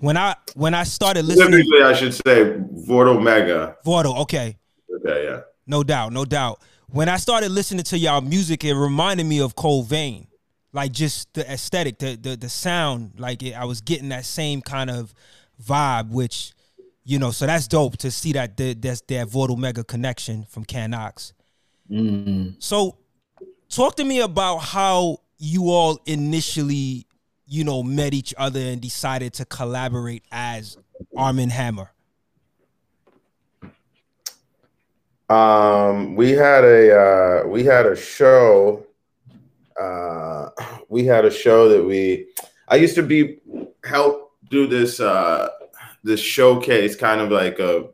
when 0.00 0.16
I 0.16 0.34
when 0.56 0.74
I 0.74 0.82
started 0.82 1.24
listening, 1.24 1.52
typically 1.52 1.82
I 1.82 1.92
should 1.92 2.14
say 2.14 2.56
Vordul 2.88 3.22
Mega. 3.22 3.76
Vordul, 3.86 4.18
okay. 4.22 4.56
Okay, 4.98 5.24
yeah. 5.24 5.40
No 5.66 5.82
doubt, 5.82 6.12
no 6.12 6.24
doubt. 6.24 6.60
When 6.88 7.08
I 7.08 7.18
started 7.18 7.50
listening 7.50 7.84
to 7.84 7.98
y'all 7.98 8.20
music, 8.20 8.64
it 8.64 8.74
reminded 8.74 9.26
me 9.26 9.40
of 9.40 9.54
Cold 9.54 9.88
Vein, 9.88 10.26
like 10.72 10.92
just 10.92 11.32
the 11.34 11.50
aesthetic, 11.50 11.98
the 11.98 12.16
the, 12.16 12.36
the 12.36 12.48
sound. 12.48 13.12
Like 13.18 13.42
it, 13.42 13.52
I 13.52 13.64
was 13.64 13.80
getting 13.80 14.08
that 14.08 14.24
same 14.24 14.62
kind 14.62 14.90
of 14.90 15.12
vibe, 15.62 16.10
which 16.10 16.52
you 17.04 17.18
know. 17.18 17.30
So 17.30 17.46
that's 17.46 17.68
dope 17.68 17.98
to 17.98 18.10
see 18.10 18.32
that 18.32 18.56
the, 18.56 18.74
that's 18.74 19.02
that 19.02 19.28
Vordul 19.28 19.58
Mega 19.58 19.84
connection 19.84 20.44
from 20.48 20.64
Canox. 20.64 21.32
Mm. 21.90 22.56
So, 22.58 22.96
talk 23.68 23.96
to 23.96 24.04
me 24.04 24.20
about 24.20 24.58
how 24.58 25.18
you 25.38 25.70
all 25.70 26.00
initially, 26.06 27.06
you 27.46 27.64
know, 27.64 27.82
met 27.82 28.14
each 28.14 28.34
other 28.36 28.60
and 28.60 28.80
decided 28.80 29.34
to 29.34 29.44
collaborate 29.44 30.24
as 30.32 30.76
Armand 31.16 31.52
Hammer. 31.52 31.92
Um, 35.28 36.16
we 36.16 36.30
had 36.30 36.64
a 36.64 36.98
uh, 36.98 37.46
we 37.46 37.64
had 37.64 37.86
a 37.86 37.96
show 37.96 38.86
uh, 39.78 40.50
we 40.88 41.04
had 41.04 41.24
a 41.24 41.30
show 41.30 41.68
that 41.68 41.84
we. 41.84 42.28
I 42.68 42.76
used 42.76 42.94
to 42.96 43.02
be 43.02 43.40
help 43.84 44.32
do 44.50 44.66
this 44.66 45.00
uh, 45.00 45.48
this 46.02 46.20
showcase, 46.20 46.96
kind 46.96 47.20
of 47.20 47.30
like 47.30 47.58
a. 47.58 47.88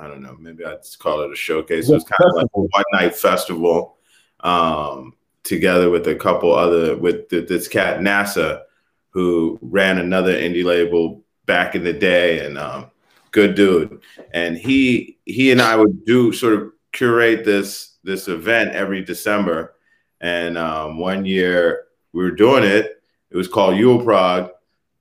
I 0.00 0.06
don't 0.06 0.22
know, 0.22 0.36
maybe 0.38 0.64
I'd 0.64 0.78
call 1.00 1.22
it 1.22 1.32
a 1.32 1.36
showcase. 1.36 1.88
It 1.88 1.94
was 1.94 2.04
kind 2.04 2.30
of 2.30 2.36
like 2.36 2.46
a 2.54 2.60
one 2.60 2.84
night 2.92 3.16
festival, 3.16 3.96
um, 4.40 5.14
together 5.42 5.90
with 5.90 6.06
a 6.06 6.14
couple 6.14 6.54
other 6.54 6.96
with 6.96 7.28
this 7.28 7.66
cat 7.66 7.98
NASA, 7.98 8.62
who 9.10 9.58
ran 9.60 9.98
another 9.98 10.32
indie 10.34 10.64
label 10.64 11.24
back 11.46 11.74
in 11.74 11.82
the 11.82 11.92
day, 11.92 12.46
and 12.46 12.58
um, 12.58 12.92
good 13.32 13.56
dude. 13.56 14.00
And 14.32 14.56
he 14.56 15.18
he 15.24 15.50
and 15.50 15.60
I 15.60 15.74
would 15.74 16.04
do 16.04 16.32
sort 16.32 16.54
of 16.54 16.72
curate 16.98 17.44
this 17.44 17.96
this 18.02 18.26
event 18.26 18.74
every 18.74 19.02
December. 19.02 19.74
And 20.20 20.58
um, 20.58 20.98
one 20.98 21.24
year 21.24 21.84
we 22.12 22.24
were 22.24 22.32
doing 22.32 22.64
it. 22.64 23.00
It 23.30 23.36
was 23.36 23.46
called 23.46 23.76
Yule 23.76 24.02
Prague, 24.02 24.50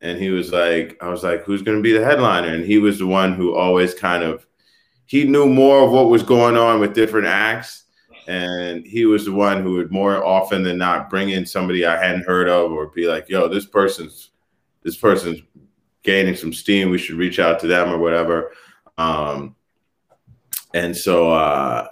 and 0.01 0.20
he 0.20 0.30
was 0.30 0.51
like, 0.51 0.98
I 1.01 1.10
was 1.10 1.24
like, 1.24 1.44
who's 1.44 1.63
going 1.63 1.77
to 1.77 1.84
be 1.84 1.94
the 1.94 2.06
headliner? 2.06 2.54
And 2.54 2.63
he 2.63 2.77
was 2.77 3.00
the 3.00 3.08
one 3.08 3.34
who 3.34 3.56
always 3.56 3.94
kind 3.96 4.24
of 4.24 4.46
he 5.08 5.24
knew 5.24 5.48
more 5.48 5.84
of 5.84 5.92
what 5.92 6.10
was 6.10 6.22
going 6.22 6.56
on 6.58 6.80
with 6.80 6.94
different 6.94 7.27
acts. 7.27 7.86
And 8.27 8.86
he 8.86 9.06
was 9.06 9.24
the 9.24 9.32
one 9.32 9.63
who 9.63 9.75
would 9.75 9.89
more 9.89 10.24
often 10.24 10.62
than 10.62 10.77
not 10.77 11.10
bring 11.10 11.30
in 11.30 11.46
somebody 11.46 11.86
I 11.86 11.98
hadn't 11.98 12.25
heard 12.25 12.50
of 12.50 12.74
or 12.74 12.88
be 12.88 13.08
like, 13.08 13.30
yo, 13.30 13.48
this 13.48 13.66
person's 13.66 14.32
this 14.84 14.98
person's 14.98 15.42
gaining 16.04 16.36
some 16.36 16.54
steam. 16.54 16.89
We 16.89 16.98
should 16.98 17.16
reach 17.16 17.39
out 17.39 17.60
to 17.62 17.68
them 17.68 17.89
or 17.89 17.98
whatever. 17.98 18.51
Um, 18.98 19.56
and 20.78 20.96
so 20.96 21.32
uh, 21.32 21.88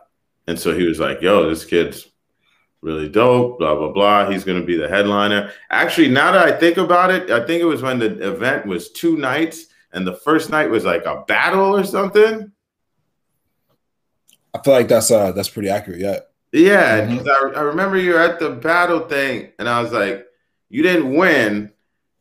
and 0.47 0.59
so 0.59 0.77
he 0.77 0.85
was 0.85 0.99
like, 0.99 1.21
yo, 1.21 1.49
this 1.49 1.65
kid's 1.65 2.07
really 2.81 3.09
dope, 3.09 3.57
blah, 3.59 3.75
blah, 3.75 3.91
blah. 3.91 4.29
He's 4.29 4.43
going 4.43 4.59
to 4.59 4.65
be 4.65 4.77
the 4.77 4.87
headliner. 4.87 5.51
Actually, 5.71 6.09
now 6.09 6.31
that 6.31 6.47
I 6.47 6.57
think 6.57 6.77
about 6.77 7.09
it, 7.09 7.31
I 7.31 7.45
think 7.45 7.61
it 7.61 7.65
was 7.65 7.81
when 7.81 7.97
the 7.97 8.27
event 8.27 8.67
was 8.67 8.91
two 8.91 9.17
nights 9.17 9.65
and 9.91 10.05
the 10.05 10.13
first 10.13 10.51
night 10.51 10.69
was 10.69 10.85
like 10.85 11.05
a 11.05 11.23
battle 11.27 11.75
or 11.75 11.83
something. 11.83 12.51
I 14.53 14.61
feel 14.61 14.73
like 14.73 14.87
that's 14.87 15.11
uh 15.11 15.31
that's 15.31 15.49
pretty 15.49 15.69
accurate. 15.69 15.99
Yeah. 15.99 16.19
Yeah, 16.51 17.01
mm-hmm. 17.01 17.27
I, 17.27 17.59
I 17.59 17.63
remember 17.63 17.97
you 17.97 18.13
were 18.13 18.21
at 18.21 18.39
the 18.39 18.51
battle 18.51 19.01
thing, 19.01 19.51
and 19.59 19.67
I 19.67 19.81
was 19.81 19.91
like, 19.91 20.25
you 20.69 20.83
didn't 20.83 21.13
win. 21.13 21.73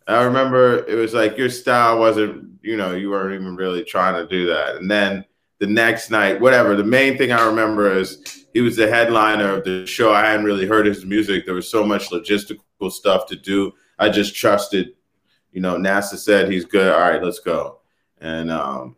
I 0.08 0.24
remember 0.24 0.84
it 0.86 0.96
was 0.96 1.14
like 1.14 1.38
your 1.38 1.50
style 1.50 2.00
wasn't, 2.00 2.58
you 2.60 2.76
know, 2.76 2.94
you 2.96 3.10
weren't 3.10 3.40
even 3.40 3.54
really 3.54 3.84
trying 3.84 4.14
to 4.14 4.26
do 4.26 4.46
that. 4.46 4.76
And 4.76 4.90
then 4.90 5.24
the 5.58 5.66
next 5.66 6.10
night, 6.10 6.40
whatever. 6.40 6.76
The 6.76 6.84
main 6.84 7.16
thing 7.16 7.32
I 7.32 7.46
remember 7.46 7.96
is 7.96 8.46
he 8.52 8.60
was 8.60 8.76
the 8.76 8.88
headliner 8.88 9.56
of 9.58 9.64
the 9.64 9.86
show. 9.86 10.12
I 10.12 10.26
hadn't 10.26 10.46
really 10.46 10.66
heard 10.66 10.86
his 10.86 11.04
music. 11.04 11.44
There 11.44 11.54
was 11.54 11.70
so 11.70 11.84
much 11.84 12.10
logistical 12.10 12.90
stuff 12.90 13.26
to 13.26 13.36
do. 13.36 13.72
I 13.98 14.08
just 14.08 14.34
trusted, 14.34 14.94
you 15.52 15.60
know, 15.60 15.76
NASA 15.76 16.16
said 16.16 16.50
he's 16.50 16.64
good. 16.64 16.92
All 16.92 17.00
right, 17.00 17.22
let's 17.22 17.38
go. 17.38 17.80
And 18.20 18.50
um, 18.50 18.96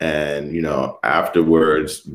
and 0.00 0.54
you 0.54 0.62
know, 0.62 0.98
afterwards, 1.04 2.08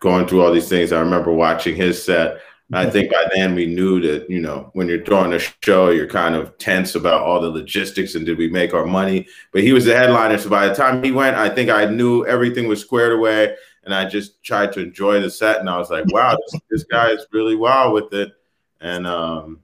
going 0.00 0.26
through 0.26 0.42
all 0.42 0.52
these 0.52 0.68
things, 0.68 0.92
I 0.92 1.00
remember 1.00 1.32
watching 1.32 1.76
his 1.76 2.02
set 2.02 2.40
I 2.72 2.88
think 2.88 3.10
by 3.10 3.26
then 3.34 3.54
we 3.54 3.66
knew 3.66 4.00
that, 4.00 4.30
you 4.30 4.38
know, 4.38 4.70
when 4.74 4.86
you're 4.86 5.04
throwing 5.04 5.32
a 5.32 5.40
show, 5.40 5.90
you're 5.90 6.06
kind 6.06 6.36
of 6.36 6.56
tense 6.58 6.94
about 6.94 7.22
all 7.22 7.40
the 7.40 7.50
logistics 7.50 8.14
and 8.14 8.24
did 8.24 8.38
we 8.38 8.48
make 8.48 8.72
our 8.72 8.86
money? 8.86 9.26
But 9.52 9.62
he 9.62 9.72
was 9.72 9.86
the 9.86 9.96
headliner. 9.96 10.38
So 10.38 10.48
by 10.48 10.68
the 10.68 10.74
time 10.74 11.02
he 11.02 11.10
went, 11.10 11.36
I 11.36 11.48
think 11.48 11.68
I 11.68 11.86
knew 11.86 12.24
everything 12.26 12.68
was 12.68 12.80
squared 12.80 13.12
away. 13.12 13.56
And 13.82 13.92
I 13.92 14.04
just 14.04 14.42
tried 14.44 14.72
to 14.74 14.80
enjoy 14.80 15.20
the 15.20 15.30
set. 15.30 15.58
And 15.58 15.68
I 15.68 15.78
was 15.78 15.90
like, 15.90 16.04
wow, 16.12 16.36
this, 16.36 16.60
this 16.70 16.84
guy 16.84 17.10
is 17.10 17.26
really 17.32 17.56
wild 17.56 17.92
with 17.92 18.12
it. 18.12 18.32
And, 18.80 19.04
um, 19.06 19.60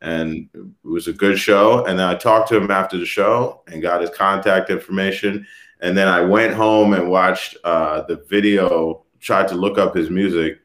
and 0.00 0.48
it 0.52 0.64
was 0.82 1.06
a 1.06 1.12
good 1.12 1.38
show. 1.38 1.84
And 1.84 1.98
then 1.98 2.08
I 2.08 2.14
talked 2.14 2.48
to 2.48 2.56
him 2.56 2.70
after 2.70 2.98
the 2.98 3.06
show 3.06 3.62
and 3.68 3.80
got 3.80 4.00
his 4.00 4.10
contact 4.10 4.70
information. 4.70 5.46
And 5.80 5.96
then 5.96 6.08
I 6.08 6.20
went 6.20 6.54
home 6.54 6.94
and 6.94 7.10
watched 7.10 7.58
uh, 7.62 8.02
the 8.02 8.16
video, 8.28 9.04
tried 9.20 9.46
to 9.48 9.54
look 9.54 9.78
up 9.78 9.94
his 9.94 10.10
music 10.10 10.58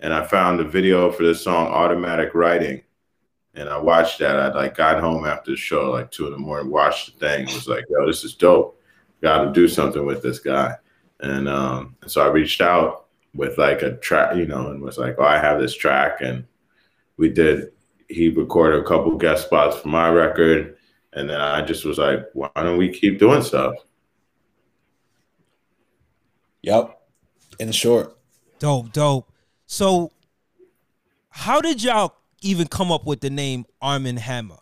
and 0.00 0.12
I 0.12 0.24
found 0.24 0.60
a 0.60 0.64
video 0.64 1.10
for 1.10 1.24
this 1.24 1.42
song, 1.42 1.68
Automatic 1.68 2.34
Writing. 2.34 2.82
And 3.54 3.68
I 3.70 3.78
watched 3.78 4.18
that. 4.18 4.38
I 4.38 4.52
like 4.52 4.76
got 4.76 5.00
home 5.00 5.24
after 5.24 5.52
the 5.52 5.56
show, 5.56 5.90
like 5.90 6.10
two 6.10 6.26
in 6.26 6.32
the 6.32 6.38
morning, 6.38 6.70
watched 6.70 7.18
the 7.18 7.26
thing, 7.26 7.46
was 7.46 7.66
like, 7.66 7.84
yo, 7.88 8.06
this 8.06 8.22
is 8.22 8.34
dope. 8.34 8.78
Got 9.22 9.44
to 9.44 9.52
do 9.52 9.66
something 9.66 10.04
with 10.04 10.22
this 10.22 10.38
guy. 10.38 10.74
And 11.20 11.48
um, 11.48 11.96
and 12.02 12.10
so 12.10 12.22
I 12.22 12.28
reached 12.30 12.60
out 12.60 13.06
with 13.34 13.56
like 13.56 13.80
a 13.80 13.96
track, 13.96 14.36
you 14.36 14.46
know, 14.46 14.70
and 14.70 14.82
was 14.82 14.98
like, 14.98 15.16
oh, 15.18 15.24
I 15.24 15.38
have 15.38 15.58
this 15.58 15.74
track. 15.74 16.20
And 16.20 16.44
we 17.16 17.30
did, 17.30 17.72
he 18.08 18.28
recorded 18.28 18.80
a 18.80 18.84
couple 18.84 19.16
guest 19.16 19.46
spots 19.46 19.78
for 19.78 19.88
my 19.88 20.10
record. 20.10 20.76
And 21.14 21.30
then 21.30 21.40
I 21.40 21.62
just 21.62 21.86
was 21.86 21.96
like, 21.96 22.26
why 22.34 22.50
don't 22.56 22.76
we 22.76 22.90
keep 22.90 23.18
doing 23.18 23.40
stuff? 23.40 23.74
Yep. 26.60 27.00
In 27.58 27.72
short. 27.72 28.18
Dope, 28.58 28.92
dope. 28.92 29.32
So, 29.66 30.12
how 31.28 31.60
did 31.60 31.82
y'all 31.82 32.14
even 32.40 32.66
come 32.66 32.92
up 32.92 33.04
with 33.04 33.20
the 33.20 33.30
name 33.30 33.66
Armand 33.82 34.20
Hammer? 34.20 34.58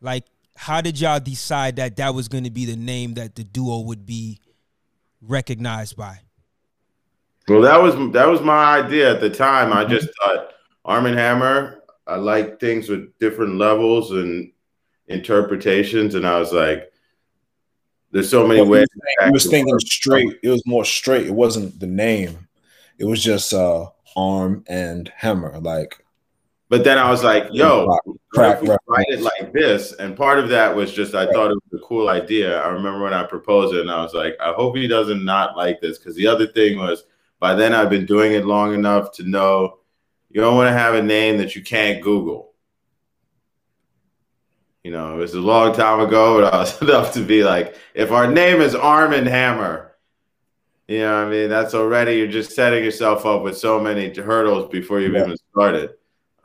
Like, 0.00 0.24
how 0.56 0.80
did 0.80 0.98
y'all 0.98 1.20
decide 1.20 1.76
that 1.76 1.96
that 1.96 2.14
was 2.14 2.28
going 2.28 2.44
to 2.44 2.50
be 2.50 2.64
the 2.64 2.76
name 2.76 3.14
that 3.14 3.34
the 3.34 3.44
duo 3.44 3.80
would 3.80 4.06
be 4.06 4.40
recognized 5.20 5.96
by? 5.96 6.20
Well, 7.48 7.60
that 7.60 7.80
was 7.80 7.94
that 8.12 8.26
was 8.26 8.40
my 8.40 8.78
idea 8.78 9.14
at 9.14 9.20
the 9.20 9.30
time. 9.30 9.72
I 9.72 9.84
just 9.84 10.08
thought 10.18 10.52
Arm 10.84 11.04
& 11.04 11.06
Hammer. 11.06 11.82
I 12.06 12.16
like 12.16 12.58
things 12.58 12.88
with 12.88 13.16
different 13.18 13.56
levels 13.56 14.10
and 14.10 14.50
interpretations, 15.06 16.14
and 16.14 16.26
I 16.26 16.40
was 16.40 16.52
like, 16.52 16.90
"There's 18.10 18.30
so 18.30 18.46
many 18.46 18.62
well, 18.62 18.70
ways." 18.70 18.88
He 19.24 19.30
was 19.30 19.46
thinking 19.46 19.78
straight. 19.80 20.38
It 20.42 20.48
was 20.48 20.66
more 20.66 20.84
straight. 20.84 21.26
It 21.26 21.34
wasn't 21.34 21.78
the 21.78 21.86
name. 21.86 22.48
It 22.98 23.04
was 23.04 23.22
just 23.22 23.52
uh 23.52 23.90
arm 24.16 24.64
and 24.66 25.12
hammer 25.16 25.58
like 25.60 26.02
but 26.68 26.82
then 26.82 26.98
I 26.98 27.10
was 27.10 27.22
like, 27.22 27.48
yo, 27.52 27.86
crack, 28.32 28.60
crack 28.60 28.80
write 28.88 29.06
it 29.08 29.20
like 29.20 29.52
this. 29.52 29.92
And 29.92 30.16
part 30.16 30.40
of 30.40 30.48
that 30.48 30.74
was 30.74 30.92
just 30.92 31.14
I 31.14 31.30
thought 31.30 31.52
it 31.52 31.58
was 31.70 31.80
a 31.80 31.86
cool 31.86 32.08
idea. 32.08 32.60
I 32.60 32.68
remember 32.68 33.02
when 33.02 33.14
I 33.14 33.22
proposed 33.22 33.74
it 33.74 33.82
and 33.82 33.90
I 33.90 34.02
was 34.02 34.14
like, 34.14 34.36
I 34.40 34.52
hope 34.52 34.76
he 34.76 34.88
doesn't 34.88 35.24
not 35.24 35.56
like 35.56 35.80
this. 35.80 35.96
Cause 35.98 36.16
the 36.16 36.26
other 36.26 36.46
thing 36.46 36.76
was 36.78 37.04
by 37.38 37.54
then 37.54 37.72
I've 37.72 37.90
been 37.90 38.06
doing 38.06 38.32
it 38.32 38.46
long 38.46 38.74
enough 38.74 39.12
to 39.12 39.22
know 39.22 39.78
you 40.28 40.40
don't 40.40 40.56
want 40.56 40.68
to 40.68 40.72
have 40.72 40.94
a 40.94 41.02
name 41.02 41.38
that 41.38 41.54
you 41.54 41.62
can't 41.62 42.02
Google. 42.02 42.52
You 44.82 44.90
know, 44.90 45.14
it 45.14 45.18
was 45.18 45.34
a 45.34 45.40
long 45.40 45.72
time 45.72 46.00
ago, 46.00 46.40
but 46.40 46.52
I 46.52 46.58
was 46.58 46.82
enough 46.82 47.12
to 47.14 47.24
be 47.24 47.44
like, 47.44 47.76
if 47.94 48.10
our 48.10 48.30
name 48.30 48.60
is 48.60 48.74
Arm 48.74 49.12
and 49.12 49.26
Hammer, 49.26 49.85
you 50.88 51.00
know, 51.00 51.14
I 51.14 51.28
mean, 51.28 51.48
that's 51.48 51.74
already 51.74 52.16
you're 52.16 52.26
just 52.28 52.52
setting 52.52 52.84
yourself 52.84 53.26
up 53.26 53.42
with 53.42 53.58
so 53.58 53.80
many 53.80 54.14
hurdles 54.14 54.70
before 54.70 55.00
you've 55.00 55.14
yeah. 55.14 55.24
even 55.24 55.36
started. 55.50 55.90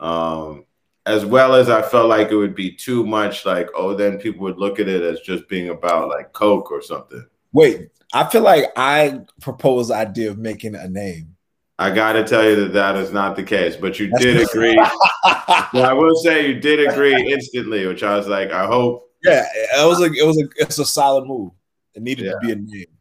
Um, 0.00 0.64
as 1.06 1.24
well 1.24 1.54
as 1.54 1.68
I 1.68 1.82
felt 1.82 2.08
like 2.08 2.30
it 2.30 2.36
would 2.36 2.54
be 2.54 2.72
too 2.72 3.04
much, 3.04 3.44
like, 3.44 3.68
oh, 3.74 3.94
then 3.94 4.18
people 4.18 4.42
would 4.42 4.58
look 4.58 4.78
at 4.78 4.88
it 4.88 5.02
as 5.02 5.20
just 5.20 5.48
being 5.48 5.68
about 5.68 6.08
like 6.08 6.32
Coke 6.32 6.70
or 6.70 6.82
something. 6.82 7.24
Wait, 7.52 7.90
I 8.12 8.28
feel 8.28 8.42
like 8.42 8.66
I 8.76 9.20
proposed 9.40 9.90
the 9.90 9.94
idea 9.94 10.30
of 10.30 10.38
making 10.38 10.74
a 10.74 10.88
name. 10.88 11.36
I 11.78 11.90
got 11.90 12.12
to 12.12 12.24
tell 12.24 12.44
you 12.44 12.56
that 12.56 12.72
that 12.74 12.96
is 12.96 13.12
not 13.12 13.34
the 13.34 13.42
case, 13.42 13.76
but 13.76 13.98
you 13.98 14.10
did 14.18 14.40
agree. 14.48 14.76
well, 14.76 15.86
I 15.86 15.92
will 15.92 16.14
say 16.16 16.46
you 16.46 16.60
did 16.60 16.88
agree 16.88 17.14
instantly, 17.32 17.86
which 17.86 18.02
I 18.02 18.16
was 18.16 18.28
like, 18.28 18.52
I 18.52 18.66
hope. 18.66 19.10
Yeah, 19.24 19.44
it 19.54 19.86
was 19.86 20.00
like 20.00 20.16
it 20.16 20.24
was 20.24 20.40
a 20.40 20.48
it's 20.56 20.78
a 20.78 20.84
solid 20.84 21.26
move. 21.26 21.52
It 21.94 22.02
needed 22.02 22.26
yeah. 22.26 22.32
to 22.32 22.38
be 22.40 22.52
a 22.52 22.56
name. 22.56 22.91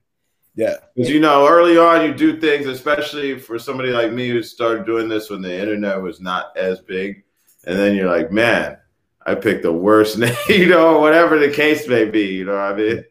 Yeah. 0.55 0.75
Because, 0.95 1.09
you 1.09 1.19
know, 1.19 1.47
early 1.47 1.77
on, 1.77 2.05
you 2.05 2.13
do 2.13 2.39
things, 2.39 2.67
especially 2.67 3.39
for 3.39 3.57
somebody 3.57 3.91
like 3.91 4.11
me 4.11 4.29
who 4.29 4.43
started 4.43 4.85
doing 4.85 5.07
this 5.07 5.29
when 5.29 5.41
the 5.41 5.53
internet 5.53 6.01
was 6.01 6.19
not 6.19 6.55
as 6.57 6.79
big. 6.79 7.23
And 7.65 7.77
then 7.77 7.95
you're 7.95 8.09
like, 8.09 8.31
man, 8.31 8.77
I 9.25 9.35
picked 9.35 9.63
the 9.63 9.71
worst 9.71 10.17
name, 10.19 10.35
you 10.49 10.67
know, 10.67 10.99
whatever 10.99 11.39
the 11.39 11.49
case 11.49 11.87
may 11.87 12.05
be, 12.05 12.27
you 12.27 12.45
know 12.45 12.53
what 12.53 12.73
I 12.73 12.75
mean? 12.75 13.05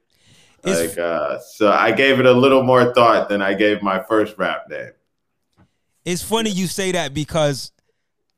Like, 0.62 0.98
uh, 0.98 1.38
so 1.38 1.72
I 1.72 1.92
gave 1.92 2.20
it 2.20 2.26
a 2.26 2.32
little 2.32 2.62
more 2.62 2.92
thought 2.92 3.28
than 3.28 3.40
I 3.40 3.54
gave 3.54 3.82
my 3.82 4.02
first 4.02 4.36
rap 4.36 4.68
name. 4.68 4.90
It's 6.04 6.22
funny 6.22 6.50
you 6.50 6.66
say 6.66 6.92
that 6.92 7.14
because 7.14 7.72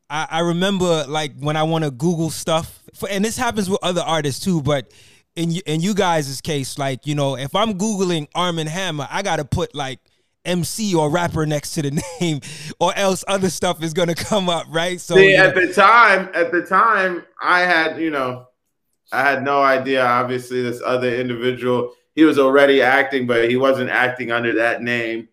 I, 0.08 0.28
I 0.30 0.40
remember 0.40 1.04
like 1.08 1.32
when 1.40 1.56
I 1.56 1.64
want 1.64 1.84
to 1.84 1.90
Google 1.90 2.30
stuff, 2.30 2.80
for, 2.94 3.08
and 3.08 3.24
this 3.24 3.36
happens 3.36 3.68
with 3.68 3.80
other 3.82 4.02
artists 4.02 4.44
too, 4.44 4.62
but 4.62 4.92
in 5.36 5.52
in 5.66 5.80
you 5.80 5.94
guys' 5.94 6.40
case, 6.40 6.78
like 6.78 7.06
you 7.06 7.14
know, 7.14 7.36
if 7.36 7.54
I'm 7.54 7.78
googling 7.78 8.28
Armand 8.34 8.68
Hammer, 8.68 9.08
I 9.10 9.22
gotta 9.22 9.44
put 9.44 9.74
like 9.74 10.00
MC 10.44 10.94
or 10.94 11.10
rapper 11.10 11.46
next 11.46 11.74
to 11.74 11.82
the 11.82 12.02
name, 12.20 12.40
or 12.80 12.94
else 12.96 13.24
other 13.28 13.50
stuff 13.50 13.82
is 13.82 13.92
gonna 13.92 14.14
come 14.14 14.48
up, 14.48 14.66
right? 14.68 15.00
So 15.00 15.14
See, 15.14 15.34
at 15.34 15.54
know. 15.54 15.66
the 15.66 15.72
time, 15.72 16.30
at 16.34 16.52
the 16.52 16.62
time, 16.62 17.24
I 17.40 17.60
had 17.60 17.98
you 17.98 18.10
know, 18.10 18.48
I 19.12 19.22
had 19.22 19.42
no 19.42 19.62
idea. 19.62 20.04
Obviously, 20.04 20.62
this 20.62 20.82
other 20.84 21.14
individual, 21.14 21.92
he 22.14 22.24
was 22.24 22.38
already 22.38 22.82
acting, 22.82 23.26
but 23.26 23.48
he 23.48 23.56
wasn't 23.56 23.90
acting 23.90 24.32
under 24.32 24.52
that 24.54 24.82
name, 24.82 25.28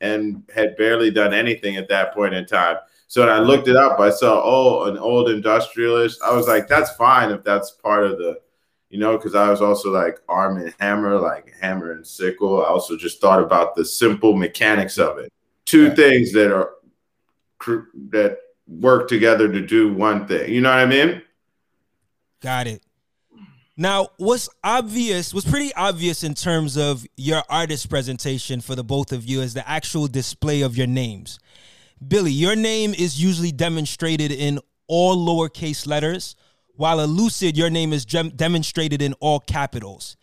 and 0.00 0.42
had 0.54 0.76
barely 0.76 1.10
done 1.10 1.34
anything 1.34 1.76
at 1.76 1.88
that 1.88 2.14
point 2.14 2.34
in 2.34 2.46
time. 2.46 2.76
So 3.10 3.28
I 3.28 3.40
looked 3.40 3.66
it 3.66 3.74
up. 3.74 3.98
I 3.98 4.10
saw, 4.10 4.40
oh, 4.44 4.84
an 4.84 4.96
old 4.96 5.28
industrialist. 5.30 6.22
I 6.22 6.32
was 6.32 6.46
like, 6.46 6.68
that's 6.68 6.92
fine 6.92 7.32
if 7.32 7.42
that's 7.42 7.72
part 7.72 8.04
of 8.04 8.18
the, 8.18 8.38
you 8.90 8.98
know, 8.98 9.16
because 9.16 9.34
I 9.34 9.48
was 9.48 9.62
also 9.62 9.90
like 9.90 10.18
arm 10.28 10.56
and 10.58 10.74
hammer, 10.80 11.18
like 11.18 11.54
hammer 11.60 11.92
and 11.92 12.06
sickle. 12.06 12.62
I 12.62 12.68
also 12.68 12.96
just 12.96 13.20
thought 13.20 13.40
about 13.40 13.76
the 13.76 13.84
simple 13.84 14.36
mechanics 14.36 14.98
of 14.98 15.18
it. 15.18 15.32
Two 15.64 15.86
yeah. 15.86 15.94
things 15.94 16.32
that 16.32 16.52
are 16.52 16.72
that 18.10 18.38
work 18.66 19.08
together 19.08 19.50
to 19.50 19.60
do 19.64 19.92
one 19.92 20.26
thing. 20.26 20.52
You 20.52 20.60
know 20.60 20.70
what 20.70 20.78
I 20.78 20.86
mean? 20.86 21.22
Got 22.40 22.66
it. 22.66 22.82
Now, 23.76 24.08
what's 24.16 24.48
obvious, 24.62 25.32
what's 25.32 25.48
pretty 25.48 25.72
obvious 25.74 26.22
in 26.22 26.34
terms 26.34 26.76
of 26.76 27.06
your 27.16 27.42
artist 27.48 27.88
presentation 27.88 28.60
for 28.60 28.74
the 28.74 28.84
both 28.84 29.12
of 29.12 29.24
you 29.24 29.40
is 29.40 29.54
the 29.54 29.66
actual 29.66 30.06
display 30.06 30.60
of 30.62 30.76
your 30.76 30.86
names. 30.86 31.38
Billy, 32.06 32.32
your 32.32 32.56
name 32.56 32.92
is 32.92 33.22
usually 33.22 33.52
demonstrated 33.52 34.32
in 34.32 34.58
all 34.86 35.16
lowercase 35.16 35.86
letters, 35.86 36.34
while 36.76 36.98
Elucid, 36.98 37.56
your 37.56 37.70
name 37.70 37.92
is 37.92 38.04
gem- 38.04 38.30
demonstrated 38.30 39.02
in 39.02 39.12
all 39.14 39.40
capitals. 39.40 40.16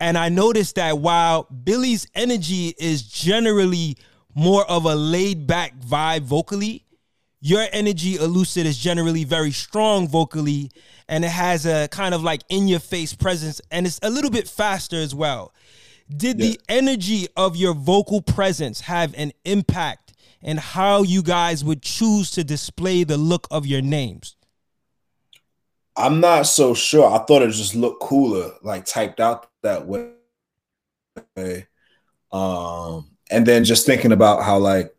And 0.00 0.18
I 0.18 0.28
noticed 0.28 0.74
that 0.76 0.98
while 0.98 1.44
Billy's 1.44 2.06
energy 2.14 2.74
is 2.78 3.02
generally 3.02 3.96
more 4.34 4.68
of 4.68 4.84
a 4.84 4.94
laid 4.94 5.46
back 5.46 5.78
vibe 5.78 6.22
vocally, 6.22 6.84
your 7.40 7.66
energy, 7.72 8.16
Elucid, 8.16 8.64
is 8.64 8.78
generally 8.78 9.24
very 9.24 9.50
strong 9.50 10.08
vocally 10.08 10.70
and 11.08 11.24
it 11.24 11.30
has 11.30 11.66
a 11.66 11.88
kind 11.88 12.14
of 12.14 12.22
like 12.22 12.42
in 12.48 12.68
your 12.68 12.80
face 12.80 13.14
presence 13.14 13.60
and 13.70 13.86
it's 13.86 13.98
a 14.02 14.10
little 14.10 14.30
bit 14.30 14.48
faster 14.48 14.96
as 14.96 15.14
well. 15.14 15.52
Did 16.16 16.38
yeah. 16.38 16.50
the 16.50 16.60
energy 16.68 17.26
of 17.36 17.56
your 17.56 17.74
vocal 17.74 18.22
presence 18.22 18.82
have 18.82 19.14
an 19.16 19.32
impact 19.44 20.12
in 20.40 20.56
how 20.56 21.02
you 21.02 21.22
guys 21.22 21.64
would 21.64 21.82
choose 21.82 22.30
to 22.32 22.44
display 22.44 23.04
the 23.04 23.16
look 23.16 23.46
of 23.50 23.66
your 23.66 23.82
names? 23.82 24.36
I'm 25.96 26.20
not 26.20 26.46
so 26.46 26.74
sure. 26.74 27.10
I 27.10 27.18
thought 27.24 27.42
it 27.42 27.50
just 27.50 27.74
looked 27.74 28.02
cooler, 28.02 28.52
like 28.62 28.86
typed 28.86 29.20
out 29.20 29.48
that 29.62 29.86
way. 29.86 30.12
Um, 32.32 33.10
and 33.30 33.46
then 33.46 33.64
just 33.64 33.84
thinking 33.84 34.12
about 34.12 34.42
how 34.42 34.58
like, 34.58 34.94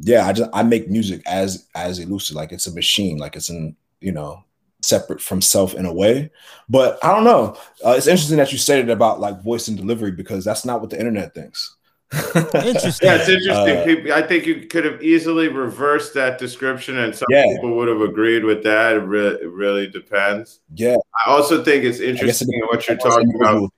yeah, 0.00 0.26
I 0.26 0.32
just 0.32 0.50
I 0.54 0.62
make 0.62 0.88
music 0.88 1.22
as 1.26 1.66
as 1.74 2.00
Elucid, 2.00 2.34
like 2.34 2.52
it's 2.52 2.66
a 2.66 2.74
machine, 2.74 3.18
like 3.18 3.36
it's 3.36 3.50
in 3.50 3.76
you 4.00 4.12
know 4.12 4.42
separate 4.80 5.20
from 5.20 5.42
self 5.42 5.74
in 5.74 5.84
a 5.84 5.92
way. 5.92 6.30
But 6.68 6.98
I 7.04 7.12
don't 7.14 7.24
know. 7.24 7.56
Uh, 7.84 7.90
it's 7.90 8.06
interesting 8.06 8.38
that 8.38 8.52
you 8.52 8.58
said 8.58 8.78
it 8.78 8.90
about 8.90 9.20
like 9.20 9.42
voice 9.42 9.68
and 9.68 9.76
delivery 9.76 10.12
because 10.12 10.44
that's 10.44 10.64
not 10.64 10.80
what 10.80 10.90
the 10.90 10.98
internet 10.98 11.34
thinks 11.34 11.76
interesting. 12.12 13.08
Yeah, 13.08 13.16
it's 13.16 13.28
interesting. 13.28 13.76
Uh, 13.76 13.84
people, 13.84 14.12
I 14.12 14.22
think 14.22 14.46
you 14.46 14.66
could 14.66 14.84
have 14.84 15.02
easily 15.02 15.48
reversed 15.48 16.14
that 16.14 16.38
description, 16.38 16.98
and 16.98 17.14
some 17.14 17.26
yeah. 17.30 17.44
people 17.54 17.74
would 17.76 17.88
have 17.88 18.00
agreed 18.00 18.44
with 18.44 18.62
that. 18.64 18.96
It 18.96 19.00
really, 19.00 19.36
it 19.36 19.50
really 19.50 19.86
depends. 19.88 20.60
Yeah. 20.74 20.96
I 21.24 21.30
also 21.30 21.64
think 21.64 21.84
it's 21.84 22.00
interesting 22.00 22.48
it 22.52 22.64
what 22.66 22.86
you're 22.86 22.98
talking 22.98 23.34
about 23.34 23.70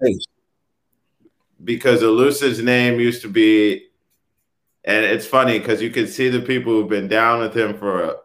because 1.62 2.02
Elucid's 2.02 2.62
name 2.62 3.00
used 3.00 3.22
to 3.22 3.28
be, 3.28 3.86
and 4.84 5.04
it's 5.04 5.26
funny 5.26 5.58
because 5.58 5.80
you 5.80 5.90
can 5.90 6.06
see 6.06 6.28
the 6.28 6.40
people 6.40 6.72
who've 6.72 6.88
been 6.88 7.08
down 7.08 7.40
with 7.40 7.56
him 7.56 7.78
for 7.78 8.02
a, 8.02 8.16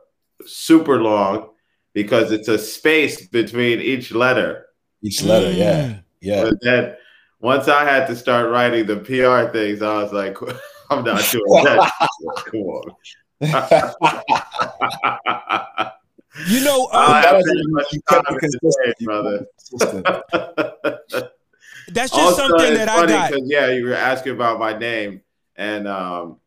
super 0.45 1.01
long 1.01 1.49
because 1.93 2.31
it's 2.31 2.47
a 2.47 2.57
space 2.57 3.27
between 3.27 3.79
each 3.79 4.11
letter. 4.11 4.65
Each 5.01 5.23
letter, 5.23 5.51
mm. 5.53 5.57
yeah, 5.57 5.99
yeah. 6.21 6.43
But 6.43 6.61
then 6.61 6.95
once 7.41 7.67
I 7.67 7.83
had 7.83 8.07
to 8.07 8.15
start 8.15 8.49
writing 8.49 8.85
the 8.85 8.95
PR 8.97 9.51
things, 9.51 9.81
I 9.81 10.01
was 10.01 10.13
like, 10.13 10.37
I'm 10.89 11.03
not 11.03 11.21
doing 11.31 11.63
that. 11.63 11.91
Come 12.45 12.61
on. 12.61 12.95
you 16.47 16.63
know, 16.63 16.87
brother. 19.01 19.45
That's 21.91 22.11
just 22.11 22.13
also, 22.13 22.49
something 22.49 22.75
that 22.75 22.89
I 22.89 23.05
got. 23.05 23.33
Yeah, 23.45 23.71
you 23.71 23.85
were 23.85 23.93
asking 23.93 24.33
about 24.33 24.59
my 24.59 24.77
name, 24.77 25.21
and 25.55 25.87
um, 25.87 26.39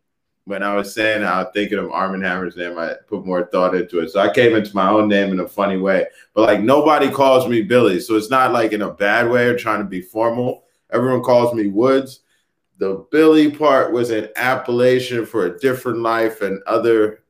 when 0.45 0.63
I 0.63 0.75
was 0.75 0.93
saying 0.93 1.25
I 1.25 1.43
was 1.43 1.53
thinking 1.55 1.79
of 1.79 1.91
Armand 1.91 2.25
Hammer's 2.25 2.57
name, 2.57 2.79
I 2.79 2.95
put 3.07 3.25
more 3.25 3.47
thought 3.47 3.75
into 3.75 4.01
it. 4.01 4.11
So 4.11 4.21
I 4.21 4.33
came 4.33 4.55
into 4.55 4.75
my 4.75 4.91
own 4.91 5.09
name 5.09 5.33
in 5.33 5.41
a 5.41 5.49
funny 5.49 5.77
way. 5.77 6.07
But 6.35 6.43
like 6.43 6.61
nobody 6.61 7.11
calls 7.11 7.49
me 7.49 7.63
Billy, 7.63 8.01
so 8.01 8.17
it's 8.17 8.31
not 8.31 8.53
like 8.53 8.73
in 8.73 8.83
a 8.83 8.93
bad 8.93 9.31
way 9.31 9.47
or 9.47 9.57
trying 9.57 9.81
to 9.81 9.89
be 9.89 10.01
formal. 10.01 10.65
Everyone 10.93 11.23
calls 11.23 11.55
me 11.55 11.69
Woods. 11.69 12.21
The 12.79 13.07
Billy 13.11 13.51
part 13.51 13.93
was 13.93 14.11
an 14.11 14.29
appellation 14.37 15.25
for 15.25 15.47
a 15.47 15.59
different 15.59 16.01
life 16.01 16.43
and 16.43 16.63
other 16.67 17.23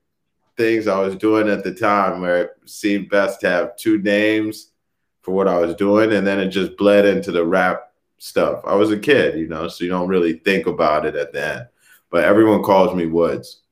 things 0.57 0.87
I 0.87 1.01
was 1.01 1.17
doing 1.17 1.49
at 1.49 1.65
the 1.65 1.75
time 1.75 2.21
where 2.21 2.43
it 2.45 2.51
seemed 2.65 3.11
best 3.11 3.41
to 3.41 3.49
have 3.49 3.77
two 3.77 3.99
names 3.99 4.73
for 5.23 5.33
what 5.33 5.49
I 5.49 5.59
was 5.59 5.75
doing. 5.75 6.13
And 6.13 6.27
then 6.27 6.41
it 6.41 6.49
just 6.49 6.77
bled 6.77 7.07
into 7.07 7.33
the 7.33 7.45
rap 7.45 7.93
stuff. 8.19 8.63
I 8.67 8.75
was 8.75 8.91
a 8.91 8.99
kid, 8.99 9.39
you 9.39 9.49
know, 9.49 9.69
so 9.69 9.85
you 9.85 9.91
don't 9.91 10.09
really 10.09 10.35
think 10.35 10.67
about 10.67 11.07
it 11.07 11.17
at 11.17 11.35
end. 11.35 11.67
But 12.11 12.25
everyone 12.25 12.63
calls 12.63 12.95
me 12.95 13.07
Woods. 13.07 13.63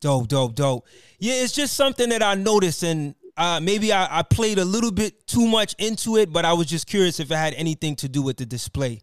Dope, 0.00 0.28
dope, 0.28 0.54
dope. 0.54 0.86
Yeah, 1.18 1.34
it's 1.34 1.52
just 1.52 1.74
something 1.74 2.08
that 2.10 2.22
I 2.22 2.34
noticed 2.34 2.84
and 2.84 3.16
uh, 3.38 3.60
maybe 3.60 3.92
I, 3.92 4.18
I, 4.18 4.22
played 4.22 4.58
a 4.58 4.64
little 4.64 4.90
bit 4.90 5.26
too 5.26 5.46
much 5.46 5.74
into 5.78 6.16
it, 6.16 6.32
but 6.32 6.44
I 6.44 6.52
was 6.52 6.66
just 6.66 6.88
curious 6.88 7.20
if 7.20 7.30
it 7.30 7.36
had 7.36 7.54
anything 7.54 7.94
to 7.96 8.08
do 8.08 8.20
with 8.20 8.36
the 8.36 8.44
display. 8.44 9.00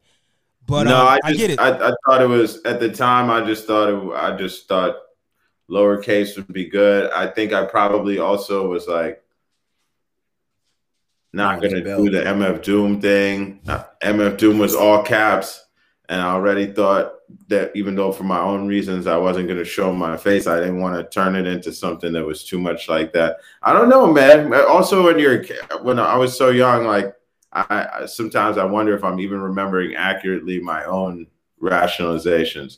But 0.67 0.84
no, 0.84 1.02
um, 1.02 1.08
I, 1.08 1.15
just, 1.15 1.26
I, 1.26 1.34
get 1.34 1.50
it. 1.52 1.60
I, 1.60 1.89
I, 1.89 1.93
thought 2.06 2.21
it 2.21 2.28
was 2.28 2.62
at 2.63 2.80
the 2.80 2.91
time. 2.91 3.30
I 3.30 3.45
just 3.45 3.65
thought 3.65 3.89
it. 3.89 4.13
I 4.13 4.36
just 4.36 4.67
thought 4.67 4.98
lowercase 5.69 6.36
would 6.36 6.52
be 6.52 6.65
good. 6.65 7.12
I 7.12 7.28
think 7.28 7.54
I 7.54 7.65
probably 7.65 8.19
also 8.19 8.67
was 8.67 8.88
like 8.88 9.24
not 11.34 11.62
going 11.62 11.74
to 11.74 11.82
do 11.84 12.10
the 12.10 12.21
MF 12.21 12.62
Doom 12.62 13.02
thing. 13.02 13.62
Uh, 13.67 13.84
MF 14.04 14.38
Doom 14.38 14.58
was 14.58 14.76
all 14.76 15.04
caps, 15.04 15.64
and 16.10 16.22
I 16.22 16.32
already 16.32 16.68
thought 16.68 17.13
that 17.48 17.72
even 17.76 17.96
though 17.96 18.12
for 18.12 18.24
my 18.24 18.39
own 18.39 18.68
reasons 18.68 19.08
I 19.08 19.18
wasn't 19.18 19.48
going 19.48 19.60
to 19.60 19.65
show 19.65 19.91
my 19.94 20.18
face, 20.18 20.48
I 20.48 20.60
didn't 20.60 20.80
want 20.80 20.96
to 20.96 21.10
turn 21.10 21.36
it 21.36 21.48
into 21.48 21.72
something 21.72 22.13
that 22.13 22.26
was 22.26 22.44
too 22.44 22.60
much 22.60 22.88
like 22.88 23.13
that. 23.13 23.38
I 23.63 23.74
don't 23.74 23.89
know, 23.89 24.12
man. 24.12 24.54
Also, 24.54 25.04
when 25.04 25.20
you're 25.20 25.44
when 25.82 26.00
I 26.00 26.15
was 26.18 26.38
so 26.38 26.50
young, 26.50 26.86
like 26.86 27.15
I, 27.54 28.06
sometimes 28.06 28.58
I 28.58 28.65
wonder 28.65 28.96
if 28.96 29.04
I'm 29.04 29.20
even 29.20 29.39
remembering 29.39 29.96
accurately 29.96 30.60
my 30.60 30.84
own 30.86 31.28
rationalizations. 31.62 32.78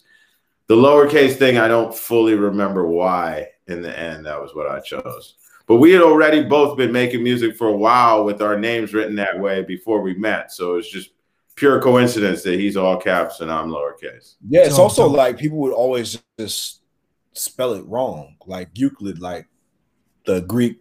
The 0.68 0.76
lowercase 0.76 1.36
thing, 1.36 1.58
I 1.58 1.68
don't 1.68 1.96
fully 1.96 2.36
remember 2.36 2.88
why. 2.88 3.50
In 3.68 3.82
the 3.82 3.98
end, 4.00 4.26
that 4.26 4.42
was 4.42 4.56
what 4.56 4.68
I 4.68 4.80
chose. 4.80 5.36
But 5.66 5.78
we 5.78 5.92
had 5.92 6.02
already 6.02 6.42
both 6.42 6.78
been 6.78 6.94
making 6.94 7.22
music 7.22 7.58
for 7.58 7.68
a 7.68 7.76
while 7.76 8.24
with 8.24 8.42
our 8.42 8.58
names 8.58 8.94
written 8.94 9.16
that 9.18 9.38
way 9.38 9.62
before 9.62 10.02
we 10.02 10.14
met. 10.14 10.54
So 10.54 10.78
it's 10.78 10.90
just 10.90 11.10
pure 11.58 11.82
coincidence 11.82 12.44
that 12.44 12.60
he's 12.60 12.78
all 12.78 12.96
caps 12.98 13.42
and 13.42 13.52
I'm 13.52 13.70
lowercase. 13.70 14.36
Yeah, 14.48 14.62
it's 14.62 14.80
also 14.80 15.08
like 15.08 15.38
people 15.38 15.58
would 15.58 15.74
always 15.74 16.22
just 16.40 16.84
spell 17.34 17.74
it 17.74 17.86
wrong, 17.86 18.36
like 18.46 18.70
Euclid, 18.76 19.20
like 19.20 19.48
the 20.26 20.42
Greek 20.42 20.80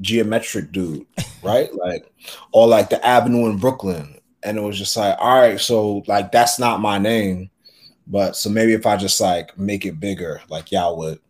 geometric 0.00 0.72
dude, 0.72 1.06
right? 1.42 1.72
like, 1.74 2.12
or 2.52 2.66
like 2.66 2.90
the 2.90 3.04
Avenue 3.06 3.48
in 3.48 3.56
Brooklyn, 3.56 4.18
and 4.42 4.58
it 4.58 4.60
was 4.60 4.76
just 4.76 4.96
like, 4.96 5.16
all 5.18 5.40
right, 5.40 5.60
so 5.60 6.02
like 6.08 6.32
that's 6.32 6.58
not 6.58 6.80
my 6.80 6.98
name, 6.98 7.48
but 8.06 8.36
so 8.36 8.50
maybe 8.50 8.72
if 8.74 8.86
I 8.86 8.96
just 8.96 9.20
like 9.20 9.56
make 9.56 9.86
it 9.86 10.00
bigger, 10.00 10.42
like 10.48 10.72
y'all 10.72 10.98
would 10.98 11.20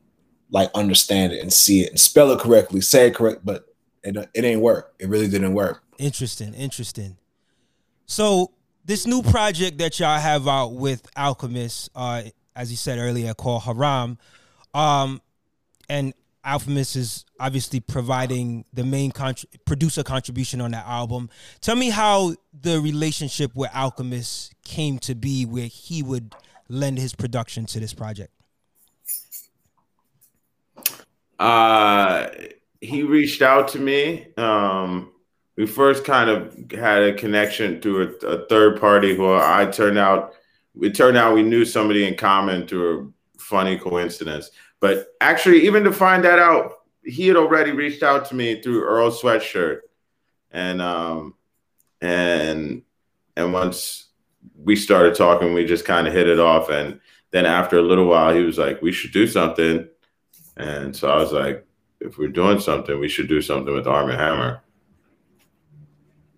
like 0.50 0.70
understand 0.74 1.34
it 1.34 1.42
and 1.42 1.52
see 1.52 1.82
it 1.82 1.90
and 1.90 2.00
spell 2.00 2.30
it 2.30 2.40
correctly, 2.40 2.80
say 2.80 3.08
it 3.08 3.14
correct, 3.14 3.44
but 3.44 3.66
it 4.02 4.16
it 4.32 4.44
ain't 4.44 4.62
work. 4.62 4.94
It 4.98 5.10
really 5.10 5.28
didn't 5.28 5.52
work. 5.52 5.82
Interesting, 5.98 6.54
interesting. 6.54 7.18
So 8.06 8.53
this 8.84 9.06
new 9.06 9.22
project 9.22 9.78
that 9.78 9.98
y'all 9.98 10.18
have 10.18 10.46
out 10.46 10.74
with 10.74 11.06
Alchemist, 11.16 11.90
uh, 11.94 12.22
as 12.54 12.70
you 12.70 12.76
said 12.76 12.98
earlier, 12.98 13.34
called 13.34 13.62
Haram, 13.62 14.18
um, 14.74 15.20
and 15.88 16.12
Alchemist 16.44 16.96
is 16.96 17.24
obviously 17.40 17.80
providing 17.80 18.64
the 18.72 18.84
main 18.84 19.12
producer 19.64 20.02
contribution 20.02 20.60
on 20.60 20.72
that 20.72 20.86
album. 20.86 21.30
Tell 21.60 21.76
me 21.76 21.88
how 21.90 22.34
the 22.52 22.80
relationship 22.80 23.54
with 23.54 23.70
Alchemist 23.74 24.52
came 24.64 24.98
to 25.00 25.14
be, 25.14 25.46
where 25.46 25.66
he 25.66 26.02
would 26.02 26.34
lend 26.68 26.98
his 26.98 27.14
production 27.14 27.64
to 27.66 27.80
this 27.80 27.94
project. 27.94 28.30
Uh, 31.38 32.28
he 32.80 33.02
reached 33.02 33.40
out 33.40 33.68
to 33.68 33.78
me. 33.78 34.26
Um, 34.36 35.13
we 35.56 35.66
first 35.66 36.04
kind 36.04 36.30
of 36.30 36.70
had 36.72 37.02
a 37.02 37.14
connection 37.14 37.80
through 37.80 38.16
a, 38.22 38.26
a, 38.26 38.46
third 38.46 38.80
party 38.80 39.14
who 39.14 39.32
I 39.32 39.66
turned 39.66 39.98
out 39.98 40.34
it 40.80 40.94
turned 40.94 41.16
out 41.16 41.34
we 41.34 41.42
knew 41.42 41.64
somebody 41.64 42.06
in 42.06 42.16
common 42.16 42.66
through 42.66 43.12
a 43.38 43.40
funny 43.40 43.78
coincidence. 43.78 44.50
But 44.80 45.14
actually, 45.20 45.64
even 45.66 45.84
to 45.84 45.92
find 45.92 46.24
that 46.24 46.38
out, 46.38 46.72
he 47.04 47.28
had 47.28 47.36
already 47.36 47.70
reached 47.70 48.02
out 48.02 48.24
to 48.26 48.34
me 48.34 48.60
through 48.60 48.82
Earl 48.82 49.10
Sweatshirt. 49.10 49.80
And 50.50 50.82
um 50.82 51.34
and 52.00 52.82
and 53.36 53.52
once 53.52 54.08
we 54.56 54.76
started 54.76 55.14
talking, 55.14 55.54
we 55.54 55.64
just 55.64 55.84
kind 55.84 56.06
of 56.06 56.12
hit 56.12 56.28
it 56.28 56.40
off. 56.40 56.70
And 56.70 57.00
then 57.30 57.46
after 57.46 57.78
a 57.78 57.82
little 57.82 58.06
while, 58.06 58.34
he 58.34 58.42
was 58.42 58.58
like, 58.58 58.82
We 58.82 58.92
should 58.92 59.12
do 59.12 59.26
something. 59.26 59.88
And 60.56 60.94
so 60.94 61.08
I 61.08 61.16
was 61.16 61.32
like, 61.32 61.66
if 62.00 62.18
we're 62.18 62.28
doing 62.28 62.60
something, 62.60 62.98
we 62.98 63.08
should 63.08 63.28
do 63.28 63.42
something 63.42 63.74
with 63.74 63.86
Armand 63.86 64.20
Hammer. 64.20 64.62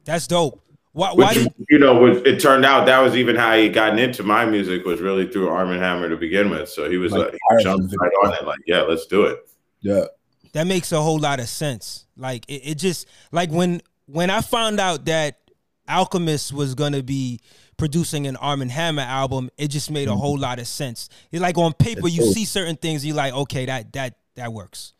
That's 0.06 0.26
dope. 0.26 0.62
Why, 0.92 1.12
why 1.12 1.28
Which, 1.28 1.34
did 1.34 1.52
you 1.68 1.78
know, 1.78 2.06
it 2.06 2.40
turned 2.40 2.64
out 2.64 2.86
that 2.86 3.00
was 3.00 3.14
even 3.16 3.36
how 3.36 3.54
he 3.54 3.68
gotten 3.68 3.98
into 3.98 4.22
my 4.22 4.46
music 4.46 4.86
was 4.86 5.02
really 5.02 5.30
through 5.30 5.50
Armand 5.50 5.82
Hammer 5.82 6.08
to 6.08 6.16
begin 6.16 6.48
with. 6.48 6.70
So 6.70 6.88
he 6.88 6.96
was 6.96 7.12
Like, 7.12 7.32
like, 7.32 7.58
he 7.58 7.64
jumped 7.64 7.94
right 8.00 8.12
on 8.24 8.32
it, 8.32 8.46
like, 8.46 8.60
yeah, 8.66 8.80
let's 8.80 9.04
do 9.04 9.24
it. 9.26 9.38
Yeah. 9.82 10.06
that 10.54 10.66
makes 10.66 10.92
a 10.92 11.00
whole 11.02 11.18
lot 11.18 11.38
of 11.38 11.48
sense. 11.50 12.06
Like 12.16 12.46
it, 12.48 12.62
it 12.70 12.74
just 12.78 13.06
like 13.30 13.50
when 13.50 13.82
when 14.06 14.30
I 14.30 14.40
found 14.40 14.80
out 14.80 15.04
that 15.04 15.38
Alchemist 15.86 16.52
was 16.54 16.74
gonna 16.74 17.02
be 17.02 17.40
producing 17.76 18.26
an 18.26 18.36
Armand 18.36 18.70
Hammer 18.70 19.02
album, 19.02 19.50
it 19.58 19.68
just 19.68 19.90
made 19.90 20.08
a 20.08 20.12
Mm-hmm. 20.12 20.20
whole 20.20 20.38
lot 20.38 20.58
of 20.58 20.66
sense. 20.66 21.10
It's 21.30 21.42
like 21.42 21.58
on 21.58 21.74
paper, 21.74 22.08
you 22.08 22.22
do. 22.22 22.32
see 22.32 22.46
certain 22.46 22.76
things, 22.76 23.04
you're 23.04 23.14
like, 23.14 23.34
okay, 23.34 23.66
that 23.66 23.92
that 23.92 24.14
that 24.36 24.50
works. 24.52 24.94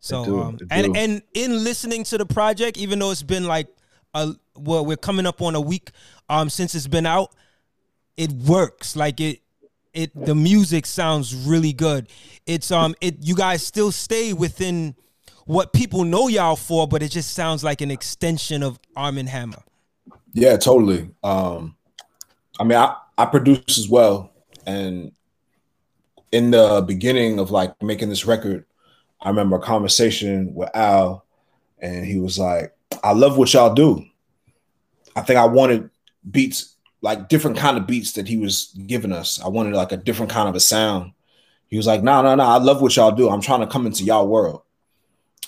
So 0.00 0.24
do, 0.24 0.40
um, 0.40 0.58
and 0.72 0.96
and 0.96 1.22
in 1.34 1.62
listening 1.62 2.02
to 2.04 2.18
the 2.18 2.26
project, 2.26 2.76
even 2.78 2.98
though 2.98 3.12
it's 3.12 3.22
been 3.22 3.44
like 3.46 3.68
a 4.16 4.34
well, 4.56 4.84
we're 4.84 4.96
coming 4.96 5.26
up 5.26 5.42
on 5.42 5.54
a 5.54 5.60
week 5.60 5.90
um 6.28 6.48
since 6.50 6.74
it's 6.74 6.86
been 6.86 7.06
out, 7.06 7.32
it 8.16 8.32
works. 8.32 8.96
Like 8.96 9.20
it 9.20 9.40
it 9.92 10.10
the 10.14 10.34
music 10.34 10.86
sounds 10.86 11.34
really 11.34 11.72
good. 11.72 12.08
It's 12.46 12.70
um 12.70 12.94
it 13.00 13.16
you 13.20 13.34
guys 13.34 13.64
still 13.64 13.92
stay 13.92 14.32
within 14.32 14.94
what 15.46 15.72
people 15.72 16.04
know 16.04 16.28
y'all 16.28 16.56
for, 16.56 16.86
but 16.86 17.02
it 17.02 17.10
just 17.10 17.32
sounds 17.32 17.62
like 17.62 17.80
an 17.80 17.90
extension 17.90 18.62
of 18.62 18.78
Armand 18.96 19.28
Hammer. 19.28 19.62
Yeah, 20.32 20.56
totally. 20.56 21.08
Um, 21.22 21.76
I 22.60 22.64
mean, 22.64 22.76
I, 22.76 22.96
I 23.16 23.26
produce 23.26 23.78
as 23.78 23.88
well. 23.88 24.32
And 24.66 25.12
in 26.32 26.50
the 26.50 26.84
beginning 26.86 27.38
of 27.38 27.50
like 27.50 27.80
making 27.82 28.08
this 28.08 28.26
record, 28.26 28.66
I 29.20 29.28
remember 29.30 29.56
a 29.56 29.60
conversation 29.60 30.52
with 30.54 30.68
Al, 30.74 31.24
and 31.78 32.04
he 32.04 32.18
was 32.18 32.38
like, 32.38 32.75
I 33.02 33.12
love 33.12 33.36
what 33.36 33.52
y'all 33.52 33.74
do. 33.74 34.04
I 35.14 35.22
think 35.22 35.38
I 35.38 35.46
wanted 35.46 35.90
beats, 36.30 36.76
like 37.00 37.28
different 37.28 37.56
kind 37.56 37.76
of 37.76 37.86
beats 37.86 38.12
that 38.12 38.28
he 38.28 38.36
was 38.36 38.74
giving 38.86 39.12
us. 39.12 39.40
I 39.40 39.48
wanted 39.48 39.74
like 39.74 39.92
a 39.92 39.96
different 39.96 40.30
kind 40.30 40.48
of 40.48 40.54
a 40.54 40.60
sound. 40.60 41.12
He 41.68 41.76
was 41.76 41.86
like, 41.86 42.02
no, 42.02 42.22
no, 42.22 42.34
no, 42.34 42.44
I 42.44 42.58
love 42.58 42.80
what 42.80 42.94
y'all 42.96 43.12
do. 43.12 43.28
I'm 43.28 43.40
trying 43.40 43.60
to 43.60 43.66
come 43.66 43.86
into 43.86 44.04
y'all 44.04 44.28
world. 44.28 44.62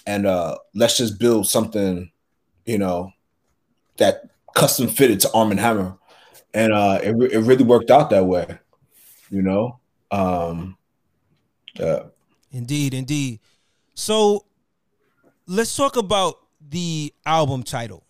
And 0.07 0.27
uh 0.27 0.57
let's 0.75 0.97
just 0.97 1.19
build 1.19 1.47
something, 1.47 2.11
you 2.65 2.79
know, 2.79 3.13
that 3.99 4.23
custom 4.55 4.89
fitted 4.89 5.21
to 5.21 5.33
Armand 5.33 5.61
Hammer, 5.61 5.97
and 6.55 6.73
uh, 6.73 6.99
it 7.03 7.15
it 7.33 7.41
really 7.41 7.65
worked 7.65 7.91
out 7.91 8.11
that 8.11 8.25
way, 8.25 8.59
you 9.31 9.43
know. 9.43 9.79
Um, 10.11 10.77
uh, 11.79 12.05
Indeed, 12.51 12.95
indeed. 12.95 13.41
So 13.95 14.47
let's 15.47 15.77
talk 15.77 15.97
about 15.97 16.41
the 16.69 17.13
album 17.27 17.63
title. 17.63 18.05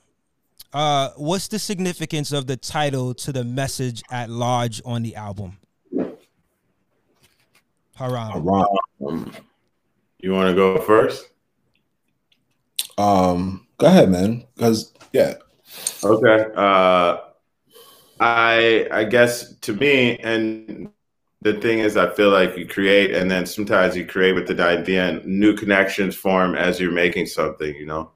Uh, 0.73 1.11
what's 1.16 1.49
the 1.49 1.59
significance 1.59 2.33
of 2.33 2.47
the 2.47 2.57
title 2.57 3.14
to 3.14 3.33
the 3.33 3.44
message 3.44 4.03
at 4.11 4.29
large 4.29 4.83
on 4.85 5.03
the 5.03 5.16
album? 5.16 5.59
Haram. 7.97 8.44
Ron, 8.44 8.66
Um, 9.07 9.33
you 10.18 10.33
want 10.33 10.49
to 10.51 10.55
go 10.55 10.79
first? 10.81 11.31
um, 12.97 13.66
go 13.79 13.87
ahead, 13.87 14.11
man. 14.11 14.44
Because 14.55 14.92
yeah, 15.12 15.35
Okay. 16.05 16.47
Uh, 16.57 17.18
I 18.21 18.88
I 18.90 19.05
guess 19.05 19.55
to 19.61 19.73
me, 19.75 20.18
and 20.18 20.90
the 21.42 21.55
thing 21.61 21.79
is, 21.79 21.97
I 21.97 22.11
feel 22.14 22.31
like 22.31 22.57
you 22.57 22.66
create, 22.66 23.14
and 23.14 23.31
then 23.31 23.47
sometimes 23.47 23.97
you 23.97 24.05
create 24.07 24.33
with 24.33 24.49
the 24.49 24.61
idea, 24.62 25.09
and 25.09 25.25
new 25.25 25.55
connections 25.55 26.16
form 26.16 26.55
as 26.57 26.81
you're 26.81 26.90
making 26.92 27.27
something. 27.27 27.75
You 27.75 27.87
know, 27.87 28.11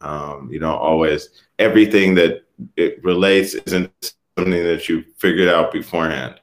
um, 0.00 0.48
you 0.50 0.58
don't 0.58 0.78
always 0.78 1.30
everything 1.58 2.14
that 2.14 2.44
it 2.76 3.02
relates 3.04 3.54
isn't 3.54 4.14
something 4.36 4.52
that 4.52 4.88
you 4.88 5.04
figured 5.18 5.48
out 5.48 5.72
beforehand. 5.72 6.40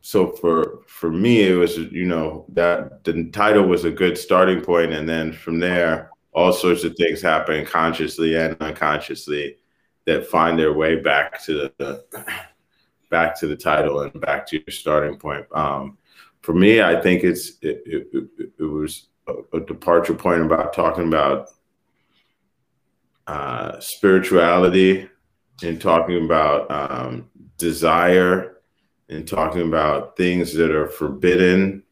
So 0.00 0.30
for 0.32 0.82
for 0.86 1.10
me, 1.10 1.48
it 1.48 1.54
was 1.54 1.78
you 1.78 2.06
know 2.06 2.44
that 2.50 3.04
the 3.04 3.24
title 3.30 3.66
was 3.66 3.84
a 3.84 3.90
good 3.90 4.16
starting 4.16 4.60
point, 4.60 4.92
and 4.92 5.08
then 5.08 5.32
from 5.32 5.58
there, 5.58 6.10
all 6.32 6.52
sorts 6.52 6.84
of 6.84 6.94
things 6.96 7.20
happen 7.20 7.64
consciously 7.66 8.36
and 8.36 8.56
unconsciously 8.60 9.56
that 10.04 10.26
find 10.26 10.58
their 10.58 10.72
way 10.72 10.96
back 10.96 11.42
to 11.44 11.70
the 11.78 12.04
back 13.10 13.38
to 13.40 13.46
the 13.46 13.56
title 13.56 14.00
and 14.00 14.20
back 14.20 14.46
to 14.46 14.56
your 14.56 14.70
starting 14.70 15.18
point. 15.18 15.46
Um, 15.52 15.98
for 16.42 16.52
me, 16.54 16.82
I 16.82 17.00
think 17.00 17.24
it's 17.24 17.58
it, 17.62 17.82
it, 17.86 18.28
it, 18.58 18.62
was 18.62 19.08
a, 19.26 19.56
a 19.56 19.60
departure 19.60 20.14
point 20.14 20.42
about 20.42 20.72
talking 20.72 21.08
about 21.08 21.50
uh, 23.26 23.78
spirituality 23.80 25.08
and 25.62 25.80
talking 25.80 26.24
about 26.24 26.70
um, 26.70 27.28
desire 27.58 28.58
and 29.08 29.26
talking 29.26 29.62
about 29.62 30.16
things 30.16 30.52
that 30.54 30.70
are 30.70 30.88
forbidden 30.88 31.82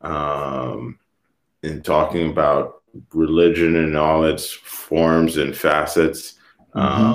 um, 0.00 0.98
and 1.62 1.84
talking 1.84 2.30
about 2.30 2.82
religion 3.12 3.76
in 3.76 3.96
all 3.96 4.24
its 4.24 4.50
forms 4.50 5.36
and 5.36 5.56
facets. 5.56 6.34
Um, 6.74 7.14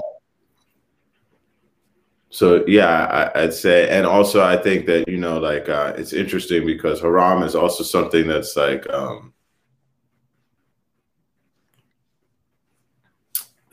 so 2.29 2.65
yeah, 2.67 3.31
I, 3.35 3.43
I'd 3.43 3.53
say, 3.53 3.87
and 3.89 4.05
also 4.05 4.43
I 4.43 4.57
think 4.57 4.85
that 4.87 5.07
you 5.07 5.17
know, 5.17 5.39
like 5.39 5.69
uh, 5.69 5.93
it's 5.95 6.11
interesting 6.11 6.65
because 6.65 6.99
haram 6.99 7.43
is 7.43 7.55
also 7.55 7.83
something 7.83 8.27
that's 8.27 8.55
like 8.57 8.89
um, 8.89 9.33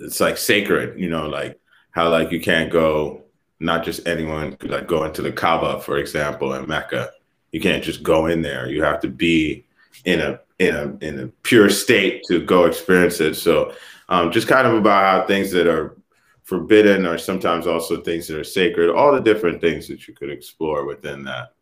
it's 0.03 0.21
like 0.21 0.37
sacred. 0.37 0.99
You 0.99 1.09
know, 1.09 1.29
like 1.29 1.59
how 1.93 2.11
like 2.11 2.31
you 2.33 2.41
can't 2.41 2.71
go, 2.71 3.23
not 3.61 3.85
just 3.85 4.07
anyone 4.07 4.57
could 4.57 4.71
like 4.71 4.87
go 4.87 5.05
into 5.05 5.23
the 5.23 5.33
Kaaba, 5.33 5.81
for 5.81 5.99
example, 5.99 6.55
in 6.55 6.67
Mecca. 6.67 7.11
You 7.53 7.61
can't 7.61 7.85
just 7.85 8.03
go 8.03 8.27
in 8.27 8.43
there. 8.43 8.69
You 8.69 8.83
have 8.83 9.01
to 9.01 9.09
be 9.09 9.65
in 10.05 10.21
a 10.21 10.41
in 10.59 10.75
a 10.75 11.07
in 11.07 11.21
a 11.21 11.27
pure 11.43 11.69
state 11.69 12.23
to 12.29 12.45
go 12.45 12.65
experience 12.65 13.21
it. 13.21 13.35
So 13.35 13.75
um, 14.09 14.31
just 14.31 14.49
kind 14.49 14.67
of 14.67 14.75
about 14.75 15.21
how 15.21 15.27
things 15.27 15.51
that 15.53 15.67
are 15.67 15.97
forbidden 16.43 17.07
or 17.07 17.19
sometimes 17.19 17.67
also 17.67 18.01
things 18.01 18.27
that 18.29 18.39
are 18.39 18.45
sacred, 18.45 18.91
all 18.91 19.13
the 19.13 19.21
different 19.21 19.61
things 19.61 19.89
that 19.89 20.07
you 20.07 20.15
could 20.15 20.31
explore 20.31 20.85
within 20.85 21.25
that. 21.25 21.55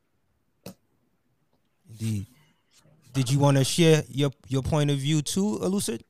Did 3.12 3.30
you 3.30 3.38
want 3.38 3.56
to 3.58 3.64
share 3.64 4.04
your 4.08 4.30
your 4.48 4.62
point 4.62 4.90
of 4.90 4.98
view 4.98 5.22
too, 5.22 5.58
Elucid? 5.62 6.02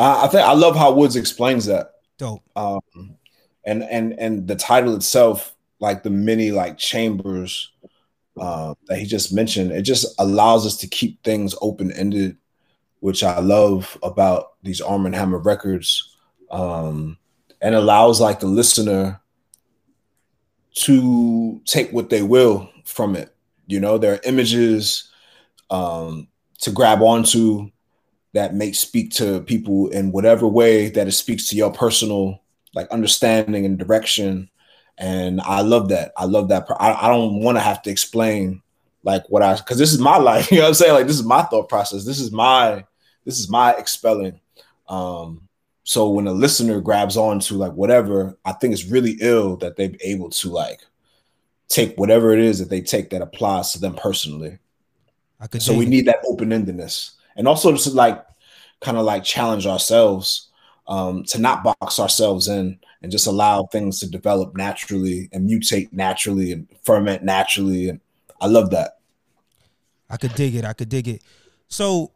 I, 0.00 0.24
I 0.24 0.28
think 0.28 0.42
I 0.42 0.52
love 0.52 0.74
how 0.76 0.92
Woods 0.92 1.16
explains 1.16 1.66
that. 1.66 1.92
Dope. 2.18 2.42
um 2.54 2.80
and 3.64 3.82
and 3.84 4.12
and 4.18 4.46
the 4.46 4.56
title 4.56 4.94
itself 4.94 5.54
like 5.78 6.02
the 6.02 6.10
many 6.10 6.50
like 6.50 6.76
chambers 6.76 7.72
uh, 8.38 8.74
that 8.86 8.98
he 8.98 9.06
just 9.06 9.32
mentioned 9.32 9.72
it 9.72 9.82
just 9.82 10.06
allows 10.18 10.66
us 10.66 10.76
to 10.76 10.86
keep 10.86 11.22
things 11.22 11.54
open-ended 11.60 12.36
which 13.00 13.22
i 13.22 13.38
love 13.38 13.98
about 14.02 14.52
these 14.62 14.80
armand 14.80 15.14
hammer 15.14 15.38
records 15.38 16.16
um 16.50 17.16
and 17.60 17.74
allows 17.74 18.20
like 18.20 18.40
the 18.40 18.46
listener 18.46 19.20
to 20.74 21.60
take 21.64 21.90
what 21.92 22.10
they 22.10 22.22
will 22.22 22.70
from 22.84 23.16
it 23.16 23.34
you 23.66 23.80
know 23.80 23.98
there 23.98 24.14
are 24.14 24.20
images 24.24 25.10
um 25.70 26.28
to 26.58 26.70
grab 26.70 27.02
onto 27.02 27.70
that 28.32 28.54
may 28.54 28.72
speak 28.72 29.10
to 29.12 29.40
people 29.42 29.88
in 29.88 30.12
whatever 30.12 30.46
way 30.46 30.88
that 30.90 31.08
it 31.08 31.12
speaks 31.12 31.48
to 31.48 31.56
your 31.56 31.72
personal 31.72 32.40
like 32.74 32.88
understanding 32.90 33.64
and 33.64 33.78
direction. 33.78 34.48
And 34.98 35.40
i 35.40 35.60
love 35.60 35.88
that. 35.88 36.12
I 36.16 36.24
love 36.24 36.48
that 36.48 36.66
i, 36.78 36.92
I 36.92 37.08
don't 37.08 37.40
want 37.40 37.56
to 37.56 37.62
have 37.62 37.82
to 37.82 37.90
explain 37.90 38.62
like 39.02 39.24
what 39.28 39.42
i 39.42 39.54
because 39.56 39.78
this 39.78 39.92
is 39.92 39.98
my 39.98 40.16
life 40.30 40.50
you 40.50 40.58
know 40.58 40.64
what 40.64 40.68
i'm 40.68 40.74
saying? 40.74 40.94
Like 40.94 41.06
this 41.06 41.18
is 41.18 41.24
my 41.24 41.42
thought 41.42 41.68
process. 41.68 42.04
This 42.04 42.20
is 42.20 42.30
my 42.30 42.84
this 43.24 43.38
is 43.38 43.48
my 43.48 43.72
expelling. 43.74 44.40
Um 44.88 45.48
so 45.82 46.10
when 46.10 46.26
a 46.26 46.32
listener 46.32 46.80
grabs 46.80 47.16
on 47.16 47.40
to 47.40 47.54
like 47.54 47.72
whatever 47.72 48.36
i 48.44 48.52
think 48.52 48.72
it's 48.72 48.84
really 48.84 49.16
ill 49.20 49.56
that 49.56 49.76
they're 49.76 49.90
able 50.02 50.30
to 50.30 50.50
like 50.50 50.82
take 51.68 51.96
whatever 51.96 52.32
it 52.32 52.40
is 52.40 52.58
that 52.58 52.68
they 52.68 52.82
take 52.82 53.10
that 53.10 53.22
applies 53.22 53.72
to 53.72 53.80
them 53.80 53.94
personally. 53.94 54.58
I 55.40 55.46
could 55.46 55.62
so 55.62 55.72
we 55.72 55.86
need 55.86 56.04
that 56.06 56.18
open-endedness 56.26 57.12
and 57.36 57.48
also 57.48 57.72
just 57.72 57.84
to 57.84 57.90
like 57.94 58.24
kind 58.80 58.96
of 58.96 59.04
like 59.04 59.24
challenge 59.24 59.66
ourselves 59.66 60.48
um, 60.88 61.24
to 61.24 61.38
not 61.38 61.62
box 61.62 61.98
ourselves 61.98 62.48
in 62.48 62.78
and 63.02 63.12
just 63.12 63.26
allow 63.26 63.64
things 63.64 64.00
to 64.00 64.10
develop 64.10 64.56
naturally 64.56 65.28
and 65.32 65.48
mutate 65.48 65.92
naturally 65.92 66.52
and 66.52 66.68
ferment 66.82 67.22
naturally 67.22 67.88
and 67.88 68.00
i 68.40 68.46
love 68.46 68.70
that 68.70 69.00
I 70.10 70.16
could 70.16 70.34
dig 70.34 70.56
it. 70.56 70.64
I 70.64 70.72
could 70.72 70.88
dig 70.88 71.08
it. 71.08 71.22
So 71.68 72.10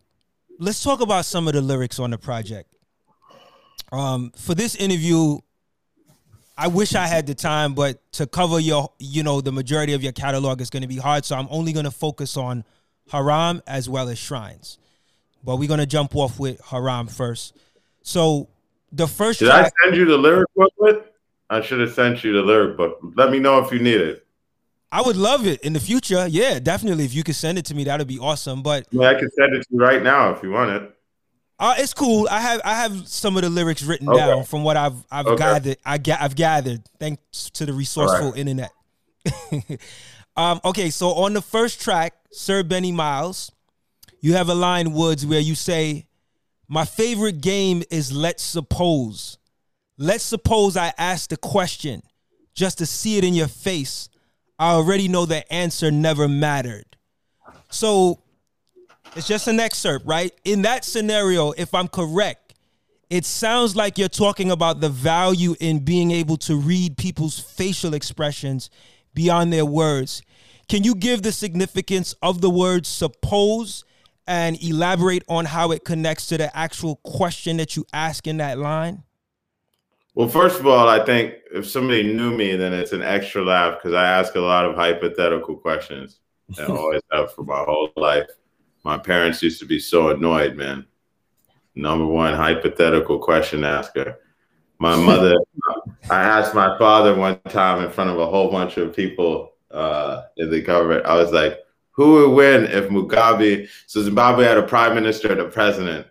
let's 0.59 0.83
talk 0.83 1.01
about 1.01 1.25
some 1.25 1.47
of 1.47 1.55
the 1.55 1.63
lyrics 1.63 1.99
on 1.99 2.11
the 2.11 2.19
project. 2.19 2.69
Um, 3.93 4.33
for 4.37 4.55
this 4.55 4.75
interview, 4.75 5.39
I 6.59 6.67
wish 6.67 6.95
I 6.95 7.07
had 7.07 7.27
the 7.27 7.35
time, 7.35 7.75
but 7.75 8.01
to 8.13 8.27
cover 8.27 8.59
your, 8.59 8.93
you 8.99 9.23
know, 9.23 9.41
the 9.41 9.53
majority 9.53 9.93
of 9.93 10.03
your 10.03 10.13
catalog 10.13 10.61
is 10.61 10.71
going 10.71 10.83
to 10.83 10.89
be 10.89 10.97
hard. 10.97 11.25
So 11.25 11.37
I'm 11.37 11.49
only 11.51 11.73
going 11.73 11.85
to 11.85 11.91
focus 11.93 12.37
on 12.37 12.65
Haram 13.11 13.63
as 13.67 13.89
well 13.89 14.09
as 14.09 14.19
Shrines. 14.19 14.79
But 15.45 15.57
we're 15.57 15.69
gonna 15.69 15.87
jump 15.87 16.17
off 16.17 16.41
with 16.41 16.61
Haram 16.61 17.07
first. 17.07 17.57
So 18.03 18.49
the 18.93 19.07
first 19.07 19.41
Did 19.41 19.47
track, 19.47 19.67
I 19.67 19.85
send 19.85 19.97
you 19.97 20.07
the 20.07 20.17
lyric 20.17 20.49
booklet? 20.57 21.15
I 21.51 21.61
should 21.61 21.81
have 21.81 21.93
sent 21.93 22.25
you 22.25 22.33
the 22.33 22.43
lyric 22.43 22.77
book. 22.77 22.99
Let 23.15 23.31
me 23.31 23.39
know 23.39 23.59
if 23.59 23.71
you 23.73 23.79
need 23.79 24.01
it. 24.01 24.27
I 24.91 25.03
would 25.03 25.17
love 25.17 25.47
it 25.47 25.61
in 25.63 25.73
the 25.73 25.81
future. 25.81 26.27
Yeah, 26.29 26.61
definitely. 26.61 27.05
If 27.05 27.15
you 27.15 27.25
could 27.25 27.35
send 27.35 27.59
it 27.59 27.65
to 27.67 27.75
me, 27.75 27.85
that'd 27.85 28.07
be 28.07 28.19
awesome. 28.19 28.63
But 28.63 28.87
I, 28.99 29.07
I 29.07 29.15
can 29.15 29.29
send 29.31 29.55
it 29.55 29.63
to 29.63 29.67
you 29.71 29.81
right 29.81 30.03
now 30.03 30.31
if 30.31 30.43
you 30.43 30.53
want 30.53 30.71
it. 30.71 30.95
Uh, 31.59 31.75
it's 31.79 31.95
cool. 31.95 32.29
I 32.31 32.41
have 32.41 32.61
I 32.65 32.75
have 32.75 33.07
some 33.09 33.37
of 33.37 33.43
the 33.43 33.51
lyrics 33.51 33.83
written 33.83 34.09
okay. 34.09 34.19
down 34.19 34.45
from 34.45 34.65
what 34.65 34.77
I've 34.77 35.05
I've 35.11 35.27
okay. 35.27 35.37
gathered. 35.37 35.77
I 35.85 35.99
ga- 35.99 36.19
I've 36.21 36.35
gathered 36.35 36.83
thanks 36.99 37.51
to 37.51 37.67
the 37.67 37.73
resourceful 37.73 38.31
right. 38.31 38.39
internet. 38.39 38.71
um, 40.37 40.61
okay, 40.65 40.91
so 40.91 41.11
on 41.11 41.33
the 41.33 41.43
first 41.43 41.81
track, 41.81 42.15
Sir 42.31 42.63
Benni 42.63 42.93
Miles, 42.93 43.53
you 44.25 44.33
have 44.33 44.49
a 44.49 44.55
line 44.55 44.95
Woods 44.95 45.27
where 45.27 45.39
you 45.39 45.55
say, 45.55 46.07
"My 46.67 46.87
favorite 46.87 47.43
game 47.43 47.83
is 47.91 48.11
Let's 48.11 48.43
Suppose. 48.43 49.37
Let's 49.99 50.25
suppose 50.25 50.79
I 50.79 50.95
ask 50.97 51.29
the 51.29 51.37
question 51.37 52.03
just 52.55 52.79
to 52.79 52.87
see 52.87 53.19
it 53.19 53.25
in 53.25 53.35
your 53.35 53.49
face." 53.49 54.09
I 54.59 54.71
already 54.71 55.09
know 55.09 55.27
the 55.27 55.53
answer 55.53 55.91
never 55.91 56.27
mattered. 56.27 56.97
So 57.69 58.21
it's 59.15 59.29
just 59.29 59.47
an 59.47 59.61
excerpt, 59.61 60.07
right? 60.07 60.33
In 60.43 60.63
that 60.63 60.87
scenario, 60.87 61.53
if 61.53 61.75
I'm 61.75 61.89
correct, 61.89 62.55
it 63.11 63.27
sounds 63.27 63.77
like 63.77 63.99
you're 63.99 64.09
talking 64.09 64.51
about 64.51 64.81
the 64.81 64.89
value 64.89 65.55
in 65.61 65.81
being 65.81 66.13
able 66.13 66.39
to 66.39 66.57
read 66.57 66.97
people's 66.97 67.39
facial 67.39 67.93
expressions 67.93 68.71
beyond 69.13 69.53
their 69.53 69.67
words. 69.67 70.23
Can 70.67 70.83
you 70.83 70.95
give 70.95 71.21
the 71.21 71.33
significance 71.33 72.15
of 72.23 72.41
the 72.41 72.49
word 72.49 72.87
suppose 72.87 73.85
and 74.27 74.63
elaborate 74.63 75.23
on 75.29 75.45
how 75.45 75.71
it 75.71 75.85
connects 75.85 76.27
to 76.29 76.39
the 76.39 76.57
actual 76.57 76.97
question 76.97 77.57
that 77.59 77.77
you 77.77 77.85
ask 77.93 78.27
in 78.27 78.39
that 78.39 78.59
line? 78.59 79.03
Well, 80.15 80.29
first 80.29 80.61
of 80.61 80.67
all, 80.67 80.89
I 80.89 81.05
think 81.05 81.35
if 81.53 81.69
somebody 81.69 82.03
knew 82.15 82.37
me, 82.37 82.55
then 82.57 82.73
it's 82.73 82.93
an 82.93 83.03
extra 83.03 83.43
laugh 83.43 83.79
because 83.79 83.95
I 83.95 84.07
ask 84.07 84.35
a 84.37 84.41
lot 84.41 84.65
of 84.65 84.77
hypothetical 84.77 85.57
questions 85.57 86.21
and 86.59 86.69
always 86.79 87.03
have 87.13 87.33
for 87.33 87.43
my 87.43 87.59
whole 87.59 87.91
life. 87.97 88.29
My 88.85 88.97
parents 88.97 89.43
used 89.43 89.61
to 89.61 89.67
be 89.67 89.79
so 89.79 90.11
annoyed, 90.11 90.57
man. 90.57 90.87
Number 91.75 92.07
one 92.07 92.35
hypothetical 92.35 93.19
question 93.19 93.65
asker. 93.65 94.21
My 94.79 94.97
mother, 94.97 95.35
I 96.11 96.23
asked 96.23 96.55
my 96.55 96.79
father 96.79 97.15
one 97.15 97.41
time 97.49 97.85
in 97.85 97.91
front 97.91 98.11
of 98.11 98.19
a 98.19 98.27
whole 98.27 98.51
bunch 98.51 98.77
of 98.77 98.95
people 98.95 99.55
uh, 99.71 100.23
in 100.37 100.51
the 100.51 100.61
government, 100.61 101.05
I 101.05 101.17
was 101.17 101.33
like, 101.33 101.59
who 101.95 102.13
would 102.13 102.31
win 102.31 102.65
if 102.67 102.89
Mugabe, 102.91 103.69
so 103.87 104.03
Zimbabwe 104.03 104.45
had 104.45 104.59
a 104.59 104.63
prime 104.63 104.95
minister 104.95 105.31
and 105.31 105.41
a 105.41 105.49
president. 105.49 106.07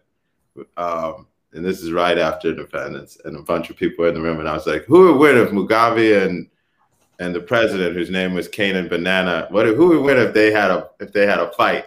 Um, 0.78 1.28
and 1.52 1.63
this 1.63 1.82
is 1.82 1.91
right 1.91 2.17
after 2.17 2.50
independence, 2.50 3.17
and 3.26 3.38
a 3.38 3.41
bunch 3.41 3.69
of 3.69 3.76
people 3.76 4.06
in 4.06 4.15
the 4.15 4.22
room, 4.22 4.39
and 4.39 4.50
I 4.50 4.54
was 4.54 4.65
like, 4.65 4.86
"Who 4.86 5.12
would 5.12 5.19
win 5.19 5.38
if 5.38 5.52
Mugabe 5.52 6.26
and 6.26 6.50
and 7.19 7.36
the 7.36 7.41
president, 7.41 7.96
whose 7.96 8.10
name 8.10 8.34
was 8.34 8.48
Canaan 8.48 8.88
Banana, 8.88 9.48
what 9.52 9.67
who 9.67 9.89
would 9.89 10.02
win 10.02 10.17
if 10.17 10.34
they 10.34 10.52
had 10.52 10.72
a 10.72 10.89
if 11.00 11.12
they 11.12 11.28
had 11.28 11.39
a 11.39 11.52
fight?" 11.52 11.86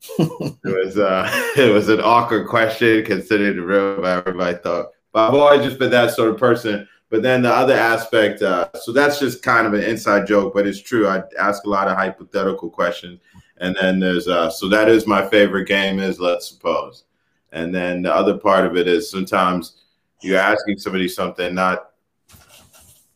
it 0.18 0.58
was 0.64 0.98
uh, 0.98 1.28
it 1.56 1.72
was 1.72 1.88
an 1.88 2.00
awkward 2.00 2.48
question 2.48 3.04
considering 3.04 3.56
the 3.56 3.62
room. 3.62 4.04
Everybody 4.04 4.58
thought, 4.58 4.90
but 5.12 5.28
I've 5.28 5.34
always 5.34 5.64
just 5.64 5.78
been 5.78 5.90
that 5.90 6.14
sort 6.14 6.30
of 6.30 6.36
person. 6.36 6.86
But 7.10 7.22
then 7.22 7.42
the 7.42 7.52
other 7.52 7.74
aspect, 7.74 8.40
uh, 8.40 8.68
so 8.80 8.92
that's 8.92 9.18
just 9.18 9.42
kind 9.42 9.66
of 9.66 9.74
an 9.74 9.82
inside 9.82 10.28
joke, 10.28 10.54
but 10.54 10.66
it's 10.66 10.80
true. 10.80 11.08
I 11.08 11.22
ask 11.38 11.64
a 11.64 11.68
lot 11.68 11.88
of 11.88 11.96
hypothetical 11.96 12.70
questions, 12.70 13.20
and 13.58 13.76
then 13.80 13.98
there's 13.98 14.28
uh, 14.28 14.48
so 14.48 14.68
that 14.68 14.88
is 14.88 15.06
my 15.06 15.26
favorite 15.26 15.66
game 15.66 15.98
is 15.98 16.20
let's 16.20 16.48
suppose. 16.48 17.04
And 17.52 17.74
then 17.74 18.02
the 18.02 18.14
other 18.14 18.38
part 18.38 18.64
of 18.64 18.76
it 18.76 18.86
is 18.86 19.10
sometimes 19.10 19.82
you're 20.22 20.38
asking 20.38 20.78
somebody 20.78 21.08
something, 21.08 21.52
not 21.52 21.90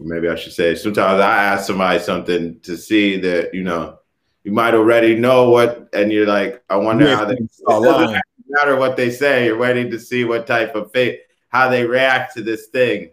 maybe 0.01 0.29
I 0.29 0.35
should 0.35 0.53
say, 0.53 0.75
sometimes 0.75 1.21
I 1.21 1.45
ask 1.45 1.67
somebody 1.67 1.99
something 2.01 2.61
to 2.61 2.77
see 2.77 3.19
that, 3.21 3.55
you 3.55 3.63
know, 3.63 3.99
you 4.43 4.53
might 4.53 4.75
already 4.75 5.15
know 5.15 5.51
what, 5.51 5.89
and 5.93 6.13
you're 6.13 6.27
like, 6.27 6.63
I 6.69 6.77
wonder 6.77 7.07
yeah, 7.07 7.17
how 7.17 7.25
they, 7.25 7.37
doesn't 7.67 8.21
matter 8.49 8.77
what 8.77 8.97
they 8.97 9.11
say. 9.11 9.47
You're 9.47 9.57
waiting 9.57 9.91
to 9.91 9.99
see 9.99 10.25
what 10.25 10.47
type 10.47 10.75
of 10.75 10.93
fate, 10.93 11.23
how 11.49 11.69
they 11.69 11.87
react 11.87 12.35
to 12.35 12.43
this 12.43 12.67
thing, 12.67 13.11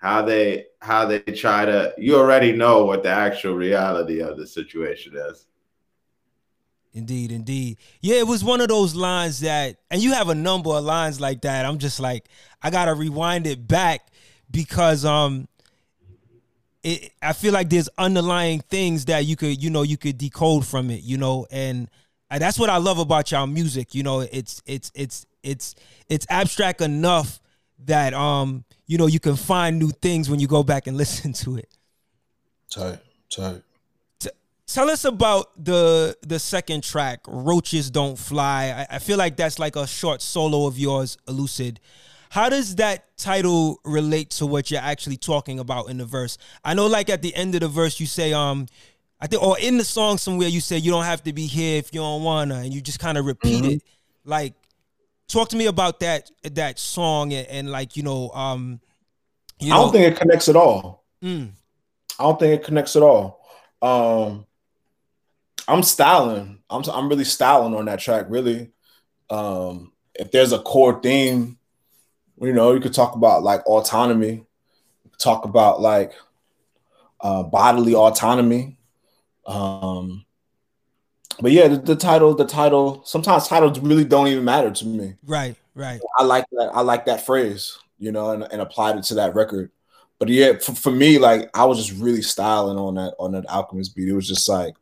how 0.00 0.22
they, 0.22 0.66
how 0.80 1.04
they 1.04 1.20
try 1.20 1.64
to, 1.64 1.94
you 1.98 2.16
already 2.16 2.52
know 2.52 2.84
what 2.84 3.02
the 3.02 3.10
actual 3.10 3.54
reality 3.54 4.20
of 4.20 4.36
the 4.36 4.46
situation 4.46 5.12
is. 5.14 5.46
Indeed, 6.92 7.30
indeed. 7.30 7.76
Yeah, 8.00 8.16
it 8.16 8.26
was 8.26 8.42
one 8.42 8.60
of 8.60 8.68
those 8.68 8.96
lines 8.96 9.40
that, 9.40 9.76
and 9.90 10.02
you 10.02 10.12
have 10.12 10.28
a 10.28 10.34
number 10.34 10.70
of 10.70 10.82
lines 10.82 11.20
like 11.20 11.42
that. 11.42 11.64
I'm 11.64 11.78
just 11.78 12.00
like, 12.00 12.24
I 12.62 12.70
gotta 12.70 12.94
rewind 12.94 13.46
it 13.46 13.68
back 13.68 14.08
because 14.50 15.04
um, 15.04 15.46
it, 16.82 17.12
I 17.22 17.32
feel 17.32 17.52
like 17.52 17.68
there's 17.70 17.88
underlying 17.96 18.60
things 18.60 19.04
that 19.04 19.24
you 19.26 19.36
could, 19.36 19.62
you 19.62 19.70
know, 19.70 19.82
you 19.82 19.96
could 19.96 20.18
decode 20.18 20.66
from 20.66 20.90
it, 20.90 21.02
you 21.02 21.16
know, 21.16 21.46
and 21.52 21.88
that's 22.38 22.58
what 22.58 22.70
I 22.70 22.78
love 22.78 22.98
about 22.98 23.30
y'all 23.30 23.46
music. 23.46 23.94
You 23.94 24.02
know, 24.02 24.20
it's 24.20 24.62
it's 24.66 24.90
it's 24.94 25.26
it's 25.42 25.74
it's 26.08 26.26
abstract 26.30 26.80
enough 26.80 27.40
that 27.86 28.14
um, 28.14 28.64
you 28.86 28.98
know, 28.98 29.06
you 29.06 29.20
can 29.20 29.36
find 29.36 29.78
new 29.78 29.90
things 29.90 30.28
when 30.28 30.40
you 30.40 30.46
go 30.46 30.62
back 30.62 30.86
and 30.86 30.96
listen 31.04 31.32
to 31.32 31.56
it. 31.56 31.68
Tight, 32.70 32.98
tight. 33.30 33.62
Tell 34.66 34.88
us 34.88 35.04
about 35.04 35.50
the 35.62 36.16
the 36.22 36.38
second 36.38 36.84
track, 36.84 37.20
"Roaches 37.26 37.90
Don't 37.90 38.16
Fly." 38.16 38.86
I, 38.88 38.96
I, 38.96 38.98
feel 39.00 39.18
like 39.18 39.36
that's 39.36 39.58
like 39.58 39.74
a 39.74 39.84
short 39.84 40.22
solo 40.22 40.66
of 40.66 40.78
yours, 40.78 41.18
Elucid. 41.26 41.78
How 42.28 42.48
does 42.48 42.76
that 42.76 43.16
title 43.16 43.80
relate 43.84 44.30
to 44.30 44.46
what 44.46 44.70
you're 44.70 44.80
actually 44.80 45.16
talking 45.16 45.58
about 45.58 45.90
in 45.90 45.98
the 45.98 46.04
verse? 46.04 46.38
I 46.64 46.74
know, 46.74 46.86
like 46.86 47.10
at 47.10 47.20
the 47.20 47.34
end 47.34 47.56
of 47.56 47.62
the 47.62 47.68
verse, 47.68 47.98
you 47.98 48.06
say, 48.06 48.32
um, 48.32 48.68
I 49.20 49.26
think, 49.26 49.42
or 49.42 49.58
in 49.58 49.76
the 49.76 49.84
song 49.84 50.18
somewhere, 50.18 50.46
you 50.46 50.60
say 50.60 50.78
you 50.78 50.92
don't 50.92 51.04
have 51.04 51.24
to 51.24 51.32
be 51.32 51.46
here 51.46 51.78
if 51.78 51.92
you 51.92 51.98
don't 51.98 52.22
wanna, 52.22 52.58
and 52.58 52.72
you 52.72 52.80
just 52.80 53.00
kind 53.00 53.18
of 53.18 53.24
repeat 53.24 53.64
mm-hmm. 53.64 53.72
it. 53.72 53.82
Like, 54.24 54.54
talk 55.30 55.48
to 55.50 55.56
me 55.56 55.66
about 55.66 56.00
that 56.00 56.30
that 56.42 56.78
song 56.78 57.32
and, 57.32 57.46
and 57.46 57.70
like 57.70 57.96
you 57.96 58.02
know, 58.02 58.30
um, 58.30 58.80
you 59.60 59.72
I 59.72 59.76
don't 59.76 59.92
think 59.92 60.12
it 60.12 60.18
connects 60.18 60.48
at 60.48 60.56
all. 60.56 61.04
Mm. 61.22 61.52
I 62.18 62.22
don't 62.22 62.38
think 62.38 62.60
it 62.60 62.64
connects 62.64 62.96
at 62.96 63.02
all. 63.02 63.40
Um, 63.80 64.46
I'm 65.68 65.82
styling. 65.82 66.58
I'm 66.68 66.82
I'm 66.92 67.08
really 67.08 67.24
styling 67.24 67.74
on 67.74 67.86
that 67.86 68.00
track. 68.00 68.26
Really, 68.28 68.70
um, 69.30 69.92
if 70.14 70.30
there's 70.30 70.52
a 70.52 70.58
core 70.58 71.00
theme, 71.00 71.58
you 72.40 72.52
know, 72.52 72.72
you 72.72 72.80
could 72.80 72.94
talk 72.94 73.14
about 73.14 73.42
like 73.42 73.64
autonomy, 73.66 74.44
talk 75.18 75.44
about 75.44 75.80
like 75.80 76.12
uh, 77.20 77.42
bodily 77.42 77.94
autonomy. 77.94 78.76
Um, 79.46 80.24
but 81.40 81.52
yeah, 81.52 81.68
the, 81.68 81.76
the, 81.76 81.96
title, 81.96 82.34
the 82.34 82.46
title. 82.46 83.02
Sometimes 83.04 83.48
titles 83.48 83.78
really 83.80 84.04
don't 84.04 84.28
even 84.28 84.44
matter 84.44 84.70
to 84.70 84.86
me. 84.86 85.14
Right, 85.26 85.56
right. 85.74 86.00
I 86.18 86.24
like 86.24 86.44
that. 86.52 86.70
I 86.74 86.80
like 86.82 87.06
that 87.06 87.24
phrase, 87.24 87.78
you 87.98 88.12
know, 88.12 88.30
and, 88.32 88.46
and 88.50 88.60
applied 88.60 88.96
it 88.96 89.04
to 89.04 89.14
that 89.14 89.34
record. 89.34 89.70
But 90.18 90.28
yeah, 90.28 90.58
for, 90.58 90.74
for 90.74 90.90
me, 90.90 91.18
like 91.18 91.50
I 91.54 91.64
was 91.64 91.78
just 91.84 92.00
really 92.00 92.22
styling 92.22 92.78
on 92.78 92.94
that 92.96 93.14
on 93.18 93.32
that 93.32 93.48
Alchemist 93.48 93.96
beat. 93.96 94.08
It 94.08 94.14
was 94.14 94.28
just 94.28 94.48
like 94.48 94.74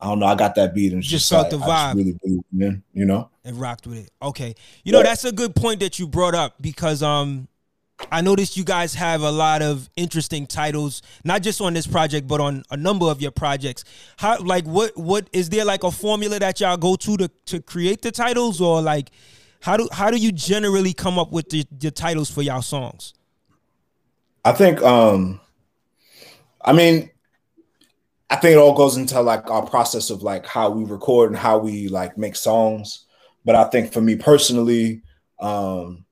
I 0.00 0.06
don't 0.06 0.18
know. 0.18 0.26
I 0.26 0.34
got 0.34 0.54
that 0.54 0.74
beat 0.74 0.92
and 0.92 1.02
just, 1.02 1.10
just 1.10 1.30
felt 1.30 1.52
like, 1.52 1.60
the 1.60 1.66
vibe. 1.66 1.94
really 1.94 2.42
in, 2.58 2.82
you 2.94 3.04
know, 3.04 3.28
and 3.44 3.60
rocked 3.60 3.86
with 3.86 4.06
it. 4.06 4.10
Okay, 4.22 4.54
you 4.82 4.92
know 4.92 5.02
that's 5.02 5.24
a 5.24 5.32
good 5.32 5.54
point 5.54 5.80
that 5.80 5.98
you 5.98 6.06
brought 6.06 6.34
up 6.34 6.54
because 6.60 7.02
um, 7.02 7.48
I 8.12 8.20
noticed 8.20 8.56
you 8.56 8.64
guys 8.64 8.94
have 8.94 9.22
a 9.22 9.30
lot 9.30 9.62
of 9.62 9.88
interesting 9.96 10.46
titles, 10.46 11.02
not 11.24 11.42
just 11.42 11.60
on 11.60 11.74
this 11.74 11.86
project, 11.86 12.26
but 12.26 12.40
on 12.40 12.64
a 12.70 12.76
number 12.76 13.06
of 13.06 13.22
your 13.22 13.30
projects. 13.30 13.84
How 14.16 14.38
like 14.38 14.64
what 14.64 14.96
what 14.96 15.28
is 15.32 15.48
there 15.50 15.64
like 15.64 15.84
a 15.84 15.90
formula 15.90 16.38
that 16.38 16.60
y'all 16.60 16.76
go 16.76 16.96
to 16.96 17.16
to 17.16 17.28
to 17.46 17.60
create 17.60 18.02
the 18.02 18.10
titles, 18.10 18.60
or 18.60 18.82
like 18.82 19.10
how 19.60 19.76
do 19.76 19.88
how 19.92 20.10
do 20.10 20.16
you 20.16 20.32
generally 20.32 20.92
come 20.92 21.18
up 21.18 21.32
with 21.32 21.50
the, 21.50 21.64
the 21.78 21.90
titles 21.90 22.30
for 22.30 22.42
y'all 22.42 22.62
songs? 22.62 23.14
I 24.44 24.52
think 24.52 24.82
um, 24.82 25.40
I 26.64 26.72
mean 26.72 27.10
I 28.30 28.36
think 28.36 28.54
it 28.54 28.58
all 28.58 28.74
goes 28.74 28.96
into 28.96 29.20
like 29.20 29.50
our 29.50 29.66
process 29.66 30.08
of 30.10 30.22
like 30.22 30.46
how 30.46 30.70
we 30.70 30.84
record 30.84 31.30
and 31.30 31.38
how 31.38 31.58
we 31.58 31.88
like 31.88 32.16
make 32.16 32.36
songs. 32.36 33.06
But 33.44 33.56
I 33.56 33.64
think 33.64 33.92
for 33.92 34.00
me 34.00 34.16
personally, 34.16 35.02
um, 35.40 36.04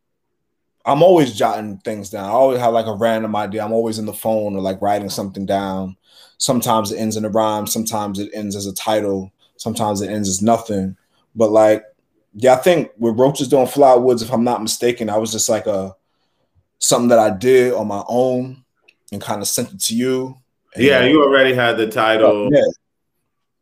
I'm 0.88 1.02
always 1.02 1.36
jotting 1.36 1.78
things 1.78 2.10
down. 2.10 2.24
I 2.24 2.32
always 2.32 2.58
have 2.60 2.72
like 2.72 2.86
a 2.86 2.94
random 2.94 3.36
idea. 3.36 3.64
I'm 3.64 3.72
always 3.72 3.98
in 3.98 4.06
the 4.06 4.12
phone 4.12 4.56
or 4.56 4.60
like 4.60 4.82
writing 4.82 5.10
something 5.10 5.46
down. 5.46 5.96
Sometimes 6.38 6.90
it 6.90 6.98
ends 6.98 7.16
in 7.16 7.24
a 7.24 7.28
rhyme. 7.28 7.66
Sometimes 7.66 8.18
it 8.18 8.30
ends 8.32 8.56
as 8.56 8.66
a 8.66 8.74
title. 8.74 9.32
Sometimes 9.56 10.00
it 10.00 10.10
ends 10.10 10.28
as 10.28 10.42
nothing. 10.42 10.96
But 11.34 11.50
like, 11.50 11.84
yeah, 12.34 12.54
I 12.54 12.56
think 12.56 12.90
with 12.96 13.18
Roaches 13.18 13.48
Don't 13.48 13.70
Fly 13.70 13.94
Woods, 13.94 14.22
if 14.22 14.32
I'm 14.32 14.44
not 14.44 14.62
mistaken, 14.62 15.10
I 15.10 15.18
was 15.18 15.32
just 15.32 15.48
like 15.48 15.66
a 15.66 15.94
something 16.78 17.08
that 17.08 17.18
I 17.18 17.30
did 17.30 17.74
on 17.74 17.88
my 17.88 18.02
own 18.08 18.64
and 19.12 19.20
kind 19.20 19.42
of 19.42 19.48
sent 19.48 19.72
it 19.72 19.80
to 19.80 19.96
you 19.96 20.36
yeah, 20.76 21.04
you 21.04 21.22
already 21.22 21.54
had 21.54 21.76
the 21.76 21.88
title. 21.88 22.48
Yeah. 22.52 22.62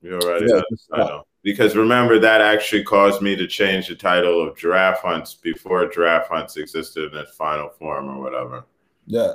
You 0.03 0.19
already 0.19 0.47
yeah, 0.49 0.57
had 0.57 0.65
the 0.71 0.97
title. 0.97 1.26
Because 1.47 1.77
remember 1.77 2.19
that 2.19 2.41
actually 2.41 2.83
caused 2.83 3.23
me 3.23 3.37
to 3.37 3.47
change 3.47 3.87
the 3.87 3.95
title 3.95 4.43
of 4.43 4.57
Giraffe 4.57 4.99
Hunts 4.99 5.33
before 5.33 5.89
Giraffe 5.89 6.27
Hunts 6.27 6.57
existed 6.57 7.13
in 7.13 7.19
its 7.21 7.37
final 7.37 7.69
form 7.69 8.09
or 8.09 8.21
whatever. 8.21 8.65
Yeah. 9.07 9.35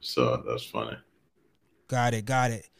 So 0.00 0.42
that's 0.48 0.64
funny. 0.64 0.96
Got 1.88 2.14
it. 2.14 2.24
Got 2.24 2.52
it. 2.52 2.70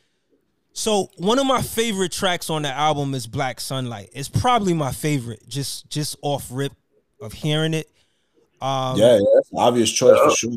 So 0.72 1.10
one 1.18 1.38
of 1.38 1.44
my 1.44 1.60
favorite 1.60 2.12
tracks 2.12 2.48
on 2.48 2.62
the 2.62 2.70
album 2.70 3.12
is 3.12 3.26
Black 3.26 3.60
Sunlight. 3.60 4.08
It's 4.14 4.30
probably 4.30 4.72
my 4.72 4.90
favorite, 4.90 5.46
just 5.46 5.90
just 5.90 6.16
off 6.22 6.48
rip 6.50 6.72
of 7.20 7.34
hearing 7.34 7.74
it. 7.74 7.90
Um, 8.62 8.96
yeah, 8.96 9.16
yeah, 9.16 9.20
that's 9.34 9.52
an 9.52 9.58
obvious 9.58 9.92
choice 9.92 10.16
yeah. 10.16 10.30
for 10.30 10.34
sure. 10.34 10.52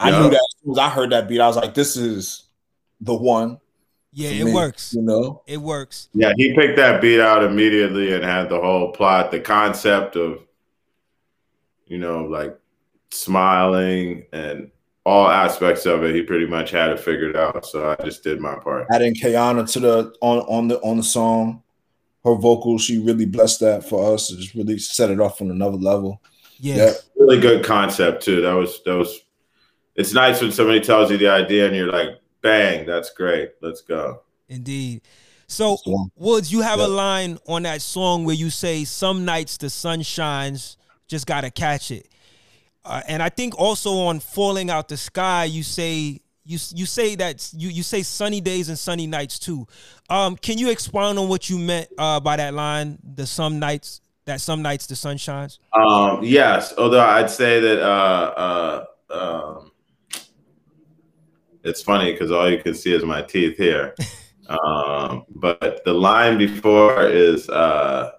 I 0.00 0.10
yeah. 0.10 0.20
knew 0.20 0.30
that 0.30 0.34
as 0.34 0.64
soon 0.64 0.72
as 0.72 0.78
I 0.78 0.88
heard 0.88 1.10
that 1.10 1.28
beat, 1.28 1.40
I 1.40 1.46
was 1.46 1.54
like, 1.54 1.74
"This 1.74 1.96
is 1.96 2.48
the 3.00 3.14
one." 3.14 3.60
Yeah, 4.12 4.30
it 4.30 4.44
me, 4.44 4.52
works. 4.52 4.92
You 4.92 5.02
know, 5.02 5.42
it 5.46 5.58
works. 5.58 6.08
Yeah, 6.14 6.32
he 6.36 6.54
picked 6.54 6.76
that 6.76 7.00
beat 7.00 7.20
out 7.20 7.44
immediately 7.44 8.12
and 8.12 8.24
had 8.24 8.48
the 8.48 8.60
whole 8.60 8.90
plot, 8.92 9.30
the 9.30 9.40
concept 9.40 10.16
of, 10.16 10.40
you 11.86 11.98
know, 11.98 12.24
like 12.24 12.58
smiling 13.10 14.26
and 14.32 14.70
all 15.04 15.28
aspects 15.28 15.86
of 15.86 16.02
it. 16.02 16.14
He 16.14 16.22
pretty 16.22 16.46
much 16.46 16.70
had 16.72 16.90
it 16.90 17.00
figured 17.00 17.36
out. 17.36 17.64
So 17.66 17.90
I 17.90 18.04
just 18.04 18.24
did 18.24 18.40
my 18.40 18.56
part. 18.56 18.86
Adding 18.92 19.14
Kayana 19.14 19.70
to 19.72 19.80
the 19.80 20.14
on 20.20 20.38
on 20.40 20.68
the 20.68 20.80
on 20.80 20.96
the 20.96 21.02
song, 21.02 21.62
her 22.24 22.34
vocals, 22.34 22.82
she 22.82 22.98
really 22.98 23.26
blessed 23.26 23.60
that 23.60 23.88
for 23.88 24.14
us. 24.14 24.30
It 24.30 24.38
just 24.38 24.54
really 24.54 24.78
set 24.78 25.10
it 25.10 25.20
off 25.20 25.40
on 25.40 25.50
another 25.50 25.78
level. 25.78 26.20
Yeah. 26.58 26.76
yeah. 26.76 26.92
really 27.16 27.40
good 27.40 27.64
concept 27.64 28.24
too. 28.24 28.40
That 28.42 28.52
was 28.52 28.82
that 28.84 28.96
was. 28.96 29.20
It's 29.96 30.12
nice 30.14 30.40
when 30.40 30.52
somebody 30.52 30.80
tells 30.80 31.10
you 31.10 31.18
the 31.18 31.28
idea 31.28 31.66
and 31.66 31.76
you're 31.76 31.90
like, 31.90 32.19
Bang, 32.42 32.86
that's 32.86 33.10
great. 33.10 33.52
Let's 33.60 33.80
go. 33.80 34.22
Indeed. 34.48 35.02
So, 35.46 35.78
Woods, 36.14 36.52
you 36.52 36.60
have 36.60 36.78
yep. 36.78 36.88
a 36.88 36.90
line 36.90 37.38
on 37.48 37.64
that 37.64 37.82
song 37.82 38.24
where 38.24 38.36
you 38.36 38.50
say, 38.50 38.84
Some 38.84 39.24
nights 39.24 39.56
the 39.56 39.68
sun 39.68 40.02
shines, 40.02 40.76
just 41.08 41.26
got 41.26 41.40
to 41.40 41.50
catch 41.50 41.90
it. 41.90 42.08
Uh, 42.84 43.02
and 43.08 43.22
I 43.22 43.28
think 43.28 43.58
also 43.58 43.92
on 44.06 44.20
Falling 44.20 44.70
Out 44.70 44.88
the 44.88 44.96
Sky, 44.96 45.44
you 45.44 45.62
say, 45.62 46.20
you, 46.44 46.58
you 46.74 46.86
say 46.86 47.14
that 47.16 47.50
you, 47.52 47.68
you 47.68 47.82
say 47.82 48.02
sunny 48.02 48.40
days 48.40 48.68
and 48.68 48.78
sunny 48.78 49.06
nights 49.06 49.38
too. 49.38 49.66
Um, 50.08 50.36
can 50.36 50.56
you 50.56 50.70
expound 50.70 51.18
on 51.18 51.28
what 51.28 51.50
you 51.50 51.58
meant 51.58 51.88
uh, 51.98 52.20
by 52.20 52.36
that 52.36 52.54
line? 52.54 52.98
The 53.14 53.26
some 53.26 53.58
nights 53.58 54.00
that 54.24 54.40
some 54.40 54.62
nights 54.62 54.86
the 54.86 54.96
sun 54.96 55.16
shines. 55.16 55.58
Um, 55.72 56.20
yes, 56.22 56.74
although 56.78 57.04
I'd 57.04 57.30
say 57.30 57.60
that 57.60 57.82
uh, 57.82 58.84
uh, 59.10 59.54
um, 59.56 59.69
it's 61.64 61.82
funny 61.82 62.12
because 62.12 62.30
all 62.30 62.50
you 62.50 62.58
can 62.58 62.74
see 62.74 62.92
is 62.92 63.04
my 63.04 63.22
teeth 63.22 63.56
here. 63.56 63.94
um, 64.48 65.24
but 65.34 65.82
the 65.84 65.92
line 65.92 66.38
before 66.38 67.06
is 67.06 67.48
uh, 67.48 68.12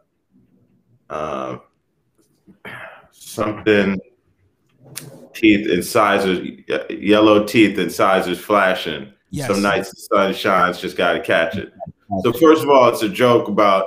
uh, 1.09 1.57
something 3.11 3.99
teeth 5.33 5.67
incisors, 5.69 6.47
yellow 6.89 7.45
teeth 7.45 7.77
incisors 7.77 8.39
flashing. 8.39 9.11
Yes. 9.29 9.47
Some 9.47 9.61
nights 9.61 9.91
the 9.91 10.01
sun 10.01 10.33
shines, 10.33 10.79
just 10.79 10.97
got 10.97 11.13
to 11.13 11.21
catch 11.21 11.55
it. 11.55 11.73
So 12.23 12.33
first 12.33 12.63
of 12.63 12.69
all, 12.69 12.89
it's 12.89 13.01
a 13.03 13.09
joke 13.09 13.47
about 13.47 13.85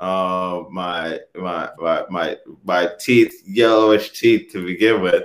uh, 0.00 0.64
my, 0.70 1.20
my 1.36 1.70
my 1.78 2.04
my 2.10 2.36
my 2.64 2.88
teeth, 2.98 3.32
yellowish 3.46 4.18
teeth 4.18 4.50
to 4.52 4.64
begin 4.64 5.00
with. 5.00 5.24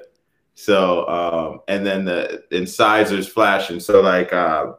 So, 0.60 1.08
um, 1.08 1.60
and 1.68 1.86
then 1.86 2.04
the 2.04 2.44
incisors 2.50 3.30
flashing. 3.30 3.80
So, 3.80 4.02
like, 4.02 4.34
uh, 4.34 4.74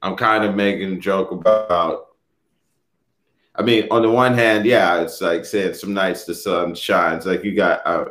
I'm 0.00 0.16
kind 0.16 0.42
of 0.42 0.54
making 0.54 0.94
a 0.94 0.96
joke 0.98 1.32
about. 1.32 2.06
I 3.54 3.62
mean, 3.62 3.88
on 3.90 4.00
the 4.00 4.10
one 4.10 4.32
hand, 4.32 4.64
yeah, 4.64 5.02
it's 5.02 5.20
like 5.20 5.44
saying 5.44 5.74
some 5.74 5.92
nights 5.92 6.24
the 6.24 6.34
sun 6.34 6.74
shines. 6.74 7.26
Like 7.26 7.44
you 7.44 7.54
got 7.54 7.86
uh, 7.86 8.06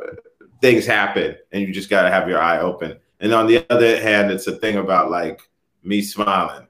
things 0.60 0.86
happen, 0.86 1.36
and 1.50 1.62
you 1.62 1.74
just 1.74 1.90
got 1.90 2.02
to 2.02 2.10
have 2.10 2.28
your 2.28 2.40
eye 2.40 2.60
open. 2.60 2.96
And 3.18 3.34
on 3.34 3.48
the 3.48 3.66
other 3.68 4.00
hand, 4.00 4.30
it's 4.30 4.46
a 4.46 4.54
thing 4.54 4.76
about 4.76 5.10
like 5.10 5.40
me 5.82 6.02
smiling. 6.02 6.68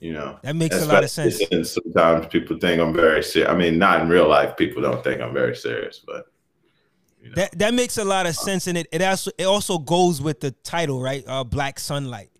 You 0.00 0.14
know, 0.14 0.38
that 0.42 0.56
makes 0.56 0.80
a 0.80 0.86
lot 0.86 1.04
of 1.04 1.10
sense. 1.10 1.42
Sometimes 1.74 2.26
people 2.28 2.58
think 2.58 2.80
I'm 2.80 2.94
very 2.94 3.22
serious. 3.22 3.50
I 3.50 3.54
mean, 3.54 3.76
not 3.76 4.00
in 4.00 4.08
real 4.08 4.28
life, 4.28 4.56
people 4.56 4.80
don't 4.80 5.04
think 5.04 5.20
I'm 5.20 5.34
very 5.34 5.54
serious, 5.54 5.98
but 5.98 6.29
know? 7.28 7.34
That 7.36 7.58
that 7.58 7.74
makes 7.74 7.98
a 7.98 8.04
lot 8.04 8.26
of 8.26 8.34
sense, 8.34 8.66
and 8.66 8.78
it 8.78 8.86
it 8.92 9.02
also 9.02 9.30
it 9.36 9.44
also 9.44 9.78
goes 9.78 10.22
with 10.22 10.40
the 10.40 10.50
title, 10.50 11.00
right? 11.00 11.22
Uh, 11.26 11.44
Black 11.44 11.78
Sunlight. 11.78 12.30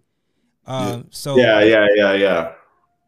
Um, 0.67 0.87
yeah. 0.87 1.03
so 1.11 1.37
yeah, 1.37 1.63
yeah, 1.63 1.87
yeah, 1.95 2.13
yeah. 2.15 2.53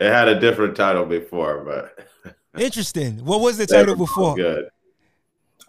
It 0.01 0.11
had 0.11 0.29
a 0.29 0.39
different 0.39 0.77
title 0.77 1.07
before, 1.07 1.65
but 1.65 2.35
interesting. 2.59 3.25
What 3.25 3.41
was 3.41 3.57
the 3.57 3.67
title 3.67 3.97
before? 3.97 4.35
Good. 4.35 4.69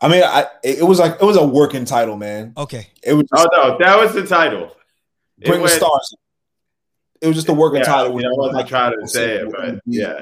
I 0.01 0.07
mean, 0.09 0.23
I 0.23 0.47
it 0.63 0.85
was 0.85 0.99
like 0.99 1.13
it 1.13 1.25
was 1.25 1.37
a 1.37 1.45
working 1.45 1.85
title, 1.85 2.17
man. 2.17 2.53
Okay. 2.57 2.87
It 3.01 3.13
was. 3.13 3.25
Just, 3.33 3.47
oh 3.53 3.69
no, 3.69 3.77
that 3.77 3.97
was 3.97 4.13
the 4.13 4.25
title. 4.25 4.75
Bring 5.45 5.61
the 5.61 5.69
stars. 5.69 6.15
It 7.21 7.27
was 7.27 7.37
just 7.37 7.47
a 7.47 7.53
working 7.53 7.79
yeah, 7.79 7.85
title. 7.85 8.21
Yeah, 8.21 8.27
I 8.27 8.31
wasn't 8.35 8.57
like, 8.57 8.67
trying 8.67 8.99
to 8.99 9.07
say 9.07 9.35
it, 9.35 9.51
but 9.51 9.79
yeah. 9.85 10.19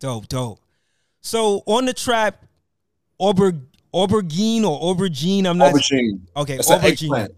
Dope, 0.00 0.28
dope. 0.28 0.60
So 1.20 1.62
on 1.66 1.84
the 1.84 1.92
trap, 1.92 2.44
Auberg 3.20 3.60
aubergine 3.94 4.64
or 4.64 4.94
aubergine. 4.94 5.46
I'm 5.46 5.58
not 5.58 5.72
aubergine. 5.72 6.20
Okay, 6.36 6.56
it's 6.56 6.70
aubergine. 6.70 7.28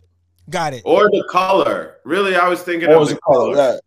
Got 0.48 0.74
it. 0.74 0.82
Or 0.84 1.10
the 1.10 1.24
color. 1.30 1.96
Really, 2.04 2.36
I 2.36 2.48
was 2.48 2.62
thinking 2.62 2.88
or 2.88 3.02
of 3.02 3.08
the 3.08 3.18
color. 3.18 3.54
color. 3.54 3.72
Yeah. 3.74 3.78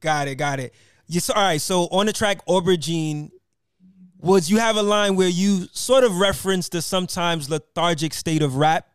Got 0.00 0.28
it. 0.28 0.34
Got 0.36 0.60
it. 0.60 0.74
Yes. 1.06 1.30
All 1.30 1.42
right. 1.42 1.60
So 1.60 1.82
on 1.84 2.06
the 2.06 2.12
track 2.12 2.44
aubergine, 2.46 3.30
was 4.22 4.50
you 4.50 4.58
have 4.58 4.76
a 4.76 4.82
line 4.82 5.16
where 5.16 5.28
you 5.28 5.66
sort 5.72 6.04
of 6.04 6.18
reference 6.18 6.68
the 6.68 6.82
sometimes 6.82 7.48
lethargic 7.48 8.12
state 8.12 8.42
of 8.42 8.56
rap. 8.56 8.86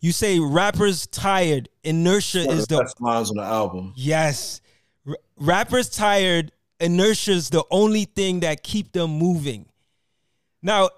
You 0.00 0.12
say 0.12 0.38
rappers 0.38 1.06
tired, 1.06 1.68
inertia 1.84 2.48
is 2.50 2.66
the 2.66 2.78
best 2.78 3.00
lines 3.00 3.30
on 3.30 3.36
the 3.36 3.42
album. 3.42 3.92
Yes, 3.96 4.60
R- 5.06 5.16
rappers 5.36 5.90
tired, 5.90 6.52
inertia 6.78 7.32
is 7.32 7.50
the 7.50 7.64
only 7.70 8.04
thing 8.04 8.40
that 8.40 8.62
keep 8.62 8.92
them 8.92 9.10
moving. 9.10 9.66
Now, 10.62 10.90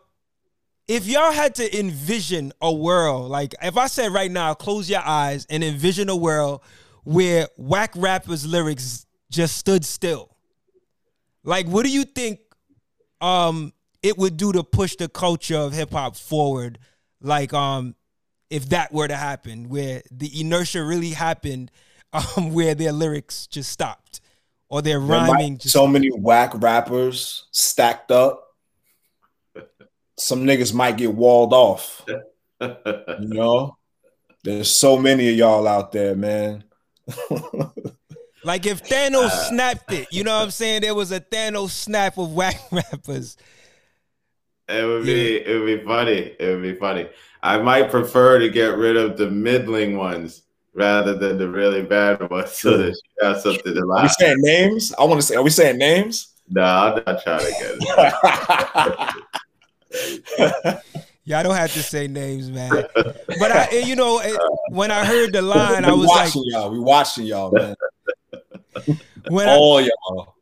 if 0.93 1.07
y'all 1.07 1.33
had 1.33 1.55
to 1.55 1.79
envision 1.79 2.53
a 2.61 2.71
world, 2.71 3.31
like 3.31 3.55
if 3.63 3.79
I 3.79 3.87
said 3.87 4.13
right 4.13 4.31
now, 4.31 4.53
close 4.53 4.91
your 4.91 5.01
eyes 5.01 5.47
and 5.49 5.65
envision 5.65 6.11
a 6.11 6.17
world 6.17 6.61
where 7.03 7.49
whack 7.57 7.93
rappers' 7.97 8.47
lyrics 8.47 9.07
just 9.31 9.57
stood 9.57 9.87
still, 9.87 10.37
like 11.45 11.67
what 11.67 11.87
do 11.87 11.91
you 11.91 12.05
think 12.05 12.41
um 13.23 13.73
it 14.03 14.19
would 14.19 14.37
do 14.37 14.53
to 14.53 14.63
push 14.63 14.97
the 14.97 15.09
culture 15.09 15.57
of 15.57 15.73
hip 15.73 15.93
hop 15.93 16.15
forward? 16.15 16.79
Like 17.23 17.55
um 17.55 17.95
if 18.51 18.69
that 18.69 18.93
were 18.93 19.09
to 19.09 19.17
happen, 19.17 19.71
where 19.71 20.03
the 20.11 20.31
inertia 20.39 20.83
really 20.83 21.13
happened, 21.13 21.71
um, 22.13 22.53
where 22.53 22.75
their 22.75 22.93
lyrics 22.93 23.47
just 23.47 23.71
stopped 23.71 24.21
or 24.69 24.83
their 24.83 25.01
rhyming. 25.01 25.57
Just 25.57 25.73
so 25.73 25.87
many 25.87 26.11
whack 26.11 26.53
rappers 26.55 27.47
stacked 27.51 28.11
up 28.11 28.52
some 30.23 30.45
niggas 30.45 30.73
might 30.73 30.97
get 30.97 31.15
walled 31.15 31.53
off. 31.53 32.05
you 32.61 32.79
know, 33.21 33.77
there's 34.45 34.71
so 34.71 34.99
many 34.99 35.29
of 35.31 35.37
y'all 35.37 35.67
out 35.67 35.93
there, 35.93 36.15
man. 36.15 36.65
like 38.45 38.67
if 38.67 38.83
Thanos 38.85 39.27
uh, 39.27 39.49
snapped 39.49 39.93
it, 39.93 40.09
you 40.11 40.25
know 40.25 40.37
what 40.37 40.45
I'm 40.45 40.51
saying? 40.51 40.83
There 40.83 40.95
was 40.95 41.13
a 41.13 41.21
Thanos 41.21 41.71
snap 41.71 42.19
of 42.19 42.33
whack 42.33 42.61
rappers. 42.73 43.37
It 44.69 44.87
would 44.87 45.05
be 45.05 45.13
yeah. 45.13 45.53
it 45.53 45.59
would 45.59 45.81
be 45.81 45.85
funny. 45.85 46.35
It 46.39 46.47
would 46.55 46.63
be 46.63 46.75
funny. 46.75 47.09
I 47.43 47.59
might 47.59 47.91
prefer 47.91 48.39
to 48.39 48.49
get 48.49 48.77
rid 48.77 48.97
of 48.97 49.17
the 49.17 49.29
middling 49.29 49.97
ones 49.97 50.43
rather 50.75 51.15
than 51.15 51.37
the 51.37 51.49
really 51.49 51.83
bad 51.83 52.31
ones, 52.31 52.53
so 52.53 52.79
that 52.79 52.91
you 52.91 53.27
have 53.27 53.41
something 53.41 53.75
to 53.75 53.85
laugh. 53.85 54.01
Are 54.01 54.05
we 54.05 54.09
saying 54.09 54.37
names? 54.39 54.95
I 54.99 55.05
want 55.05 55.21
to 55.21 55.27
say. 55.27 55.35
Are 55.35 55.43
we 55.43 55.51
saying 55.51 55.79
names? 55.79 56.29
No, 56.49 56.63
I'm 56.63 57.03
not 57.05 57.23
trying 57.23 57.41
to 57.41 57.53
get 57.53 57.77
it. 57.81 59.25
Y'all 61.25 61.45
don't 61.45 61.55
have 61.55 61.73
to 61.73 61.83
say 61.83 62.09
names, 62.09 62.51
man. 62.51 62.85
But 62.95 63.53
I, 63.53 63.71
you 63.79 63.95
know, 63.95 64.21
when 64.71 64.91
I 64.91 65.05
heard 65.05 65.33
the 65.33 65.43
line, 65.43 65.85
I 65.85 65.93
was 65.93 66.09
watching 66.09 66.43
like, 66.43 66.53
y'all. 66.53 66.71
We 66.71 66.81
watching 66.81 67.27
y'all, 67.27 67.53
man. 67.53 67.77
When 69.29 69.49
All 69.49 69.79
I, 69.79 69.83
y'all. 69.83 70.35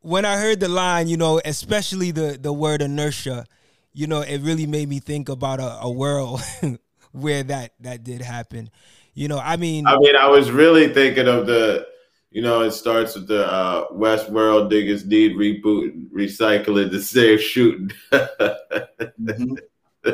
When 0.00 0.24
I 0.24 0.36
heard 0.38 0.58
the 0.58 0.68
line, 0.68 1.06
you 1.06 1.16
know, 1.16 1.40
especially 1.44 2.10
the 2.10 2.36
the 2.40 2.52
word 2.52 2.82
inertia, 2.82 3.46
you 3.92 4.08
know, 4.08 4.22
it 4.22 4.40
really 4.40 4.66
made 4.66 4.88
me 4.88 4.98
think 4.98 5.28
about 5.28 5.60
a, 5.60 5.78
a 5.82 5.90
world 5.90 6.40
where 7.12 7.44
that 7.44 7.74
that 7.80 8.02
did 8.02 8.22
happen. 8.22 8.70
You 9.14 9.28
know, 9.28 9.38
I 9.38 9.56
mean, 9.56 9.86
I 9.86 9.96
mean, 9.98 10.16
I 10.16 10.26
was 10.26 10.50
really 10.50 10.92
thinking 10.92 11.28
of 11.28 11.46
the 11.46 11.86
you 12.32 12.40
know, 12.40 12.62
it 12.62 12.72
starts 12.72 13.14
with 13.14 13.28
the 13.28 13.46
uh, 13.46 13.88
Westworld 13.88 14.70
Diggers 14.70 15.04
Need 15.04 15.36
reboot, 15.36 16.10
recycling 16.10 16.90
the 16.90 17.02
same 17.02 17.38
shooting. 17.38 17.90
mm-hmm. 18.10 19.54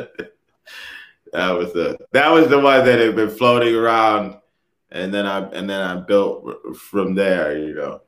that 1.33 1.51
was 1.51 1.73
the 1.73 1.97
that 2.11 2.29
was 2.29 2.47
the 2.49 2.59
one 2.59 2.85
that 2.85 2.99
had 2.99 3.15
been 3.15 3.29
floating 3.29 3.73
around, 3.73 4.35
and 4.91 5.13
then 5.13 5.25
I 5.25 5.39
and 5.49 5.69
then 5.69 5.81
I 5.81 5.95
built 6.01 6.75
from 6.75 7.15
there. 7.15 7.57
You 7.57 7.73
know, 7.73 8.01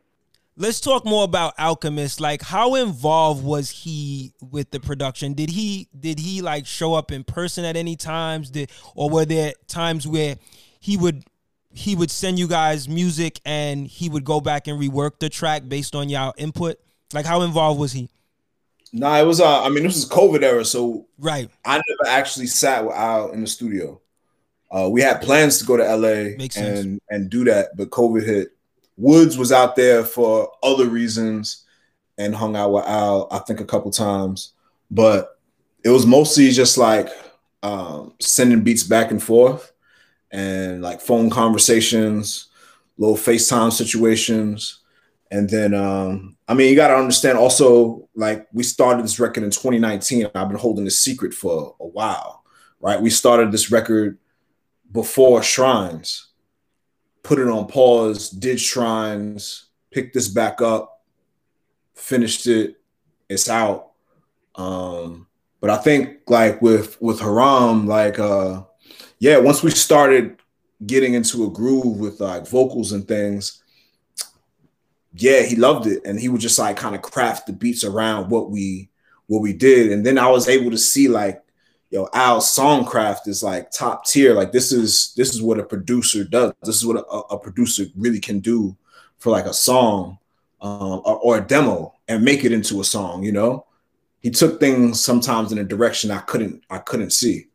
let's 0.58 0.82
talk 0.82 1.06
more 1.06 1.24
about 1.24 1.54
Alchemist. 1.58 2.20
Like, 2.20 2.42
how 2.42 2.76
involved 2.76 3.44
was 3.44 3.70
he 3.70 4.34
with 4.42 4.72
the 4.72 4.80
production? 4.80 5.34
Did 5.34 5.50
he 5.52 5.88
did 5.98 6.20
he 6.20 6.42
like 6.42 6.66
show 6.66 6.94
up 6.94 7.12
in 7.12 7.24
person 7.24 7.64
at 7.64 7.78
any 7.78 7.96
times? 7.96 8.50
Did 8.50 8.72
or 8.94 9.10
were 9.10 9.26
there 9.26 9.54
times 9.68 10.06
where 10.06 10.36
he 10.80 10.98
would 10.98 11.24
he 11.74 11.96
would 11.96 12.12
send 12.12 12.38
you 12.38 12.48
guys 12.48 12.88
music 12.88 13.40
and 13.46 13.88
he 13.88 14.10
would 14.10 14.24
go 14.24 14.42
back 14.42 14.68
and 14.68 14.80
rework 14.80 15.20
the 15.20 15.30
track 15.30 15.64
based 15.68 15.96
on 15.96 16.10
y'all 16.10 16.34
input? 16.38 16.78
Like, 17.14 17.26
how 17.26 17.42
involved 17.42 17.80
was 17.80 17.92
he? 17.92 18.10
Nah, 18.94 19.18
it 19.20 19.26
was. 19.26 19.40
Uh, 19.40 19.64
I 19.64 19.70
mean, 19.70 19.84
this 19.84 19.96
was 19.96 20.10
COVID 20.10 20.44
era, 20.44 20.66
so 20.66 21.08
right. 21.18 21.50
I 21.64 21.82
never 21.88 22.10
actually 22.10 22.48
sat 22.48 22.86
with 22.86 22.96
Al 22.96 23.32
in 23.32 23.42
the 23.42 23.48
studio. 23.48 24.02
Uh, 24.70 24.90
we 24.90 25.02
had 25.02 25.22
plans 25.22 25.60
to 25.60 25.66
go 25.66 25.78
to 25.78 25.84
LA 25.84 26.36
and 26.58 27.00
and 27.10 27.30
do 27.30 27.46
that, 27.46 27.70
but 27.78 27.90
COVID 27.90 28.26
hit. 28.26 28.50
Woods 28.98 29.38
was 29.38 29.52
out 29.52 29.76
there 29.76 30.04
for 30.04 30.52
other 30.62 30.88
reasons 30.88 31.66
and 32.18 32.36
hung 32.36 32.56
out 32.56 32.72
with 32.74 32.86
Al, 32.86 33.28
I 33.32 33.40
think, 33.40 33.62
a 33.62 33.66
couple 33.66 33.90
times, 33.92 34.54
but 34.92 35.40
it 35.84 35.90
was 35.90 36.06
mostly 36.06 36.52
just 36.52 36.78
like 36.78 37.10
um, 37.64 38.14
sending 38.20 38.62
beats 38.62 38.84
back 38.84 39.10
and 39.10 39.24
forth 39.24 39.71
and 40.32 40.82
like 40.82 41.02
phone 41.02 41.30
conversations, 41.30 42.48
little 42.98 43.18
FaceTime 43.18 43.72
situations. 43.72 44.80
And 45.32 45.50
then, 45.50 45.74
um, 45.74 46.36
I 46.48 46.54
mean, 46.54 46.70
you 46.70 46.76
got 46.76 46.90
to 46.90 46.96
understand 46.96 47.38
also, 47.38 48.10
like, 48.16 48.48
we 48.52 48.64
started 48.64 49.04
this 49.04 49.20
record 49.20 49.44
in 49.44 49.50
2019. 49.50 50.28
I've 50.36 50.50
been 50.50 50.58
holding 50.58 50.84
this 50.84 51.00
secret 51.00 51.34
for 51.34 51.76
a 51.80 51.88
while, 51.88 52.44
right? 52.82 53.02
We 53.02 53.10
started 53.10 53.52
this 53.52 53.72
record 53.72 54.18
before 54.92 55.42
Shrines, 55.42 56.28
put 57.24 57.40
it 57.40 57.48
on 57.48 57.68
pause, 57.68 58.30
did 58.30 58.60
Shrines, 58.60 59.70
picked 59.90 60.14
this 60.14 60.28
back 60.28 60.62
up, 60.62 61.02
finished 61.96 62.48
it, 62.48 62.82
it's 63.30 63.50
out. 63.50 63.92
Um, 64.56 65.28
but 65.62 65.70
I 65.70 65.78
think 65.78 66.18
like 66.28 66.62
with 66.62 67.02
with 67.02 67.22
Haram, 67.22 67.88
like 67.88 68.20
uh 68.20 68.64
yeah, 69.22 69.38
once 69.38 69.62
we 69.62 69.70
started 69.70 70.38
getting 70.84 71.14
into 71.14 71.46
a 71.46 71.50
groove 71.52 72.00
with 72.00 72.20
like 72.20 72.48
vocals 72.48 72.92
and 72.92 73.08
things, 73.08 73.62
yeah, 75.14 75.44
he 75.44 75.56
loved 75.56 75.86
it. 75.86 76.02
And 76.06 76.20
he 76.20 76.28
would 76.28 76.42
just 76.42 76.58
like 76.58 76.76
kind 76.76 76.96
of 76.96 77.04
craft 77.04 77.46
the 77.46 77.54
beats 77.54 77.84
around 77.84 78.32
what 78.32 78.50
we 78.50 78.90
what 79.28 79.44
we 79.44 79.54
did. 79.54 79.92
And 79.92 80.04
then 80.04 80.18
I 80.18 80.28
was 80.28 80.50
able 80.50 80.72
to 80.72 80.78
see 80.78 81.08
like, 81.08 81.40
yo, 81.92 82.10
Al's 82.16 82.48
songcraft 82.48 83.28
is 83.28 83.44
like 83.44 83.70
top 83.70 84.06
tier. 84.06 84.34
Like 84.34 84.52
this 84.52 84.72
is 84.72 85.14
this 85.16 85.36
is 85.36 85.42
what 85.42 85.60
a 85.60 85.64
producer 85.64 86.24
does. 86.24 86.54
This 86.64 86.78
is 86.78 86.86
what 86.88 86.98
a, 86.98 87.36
a 87.36 87.38
producer 87.38 87.86
really 87.96 88.20
can 88.20 88.40
do 88.40 88.76
for 89.20 89.30
like 89.30 89.46
a 89.46 89.54
song 89.54 90.18
um, 90.62 91.04
or, 91.06 91.20
or 91.20 91.38
a 91.38 91.46
demo 91.46 91.94
and 92.08 92.26
make 92.26 92.44
it 92.44 92.52
into 92.52 92.82
a 92.82 92.84
song, 92.84 93.22
you 93.22 93.32
know? 93.32 93.68
He 94.22 94.32
took 94.32 94.60
things 94.60 95.00
sometimes 95.00 95.52
in 95.52 95.60
a 95.60 95.64
direction 95.64 96.10
I 96.10 96.22
couldn't 96.22 96.64
I 96.72 96.80
couldn't 96.80 97.12
see. 97.12 97.51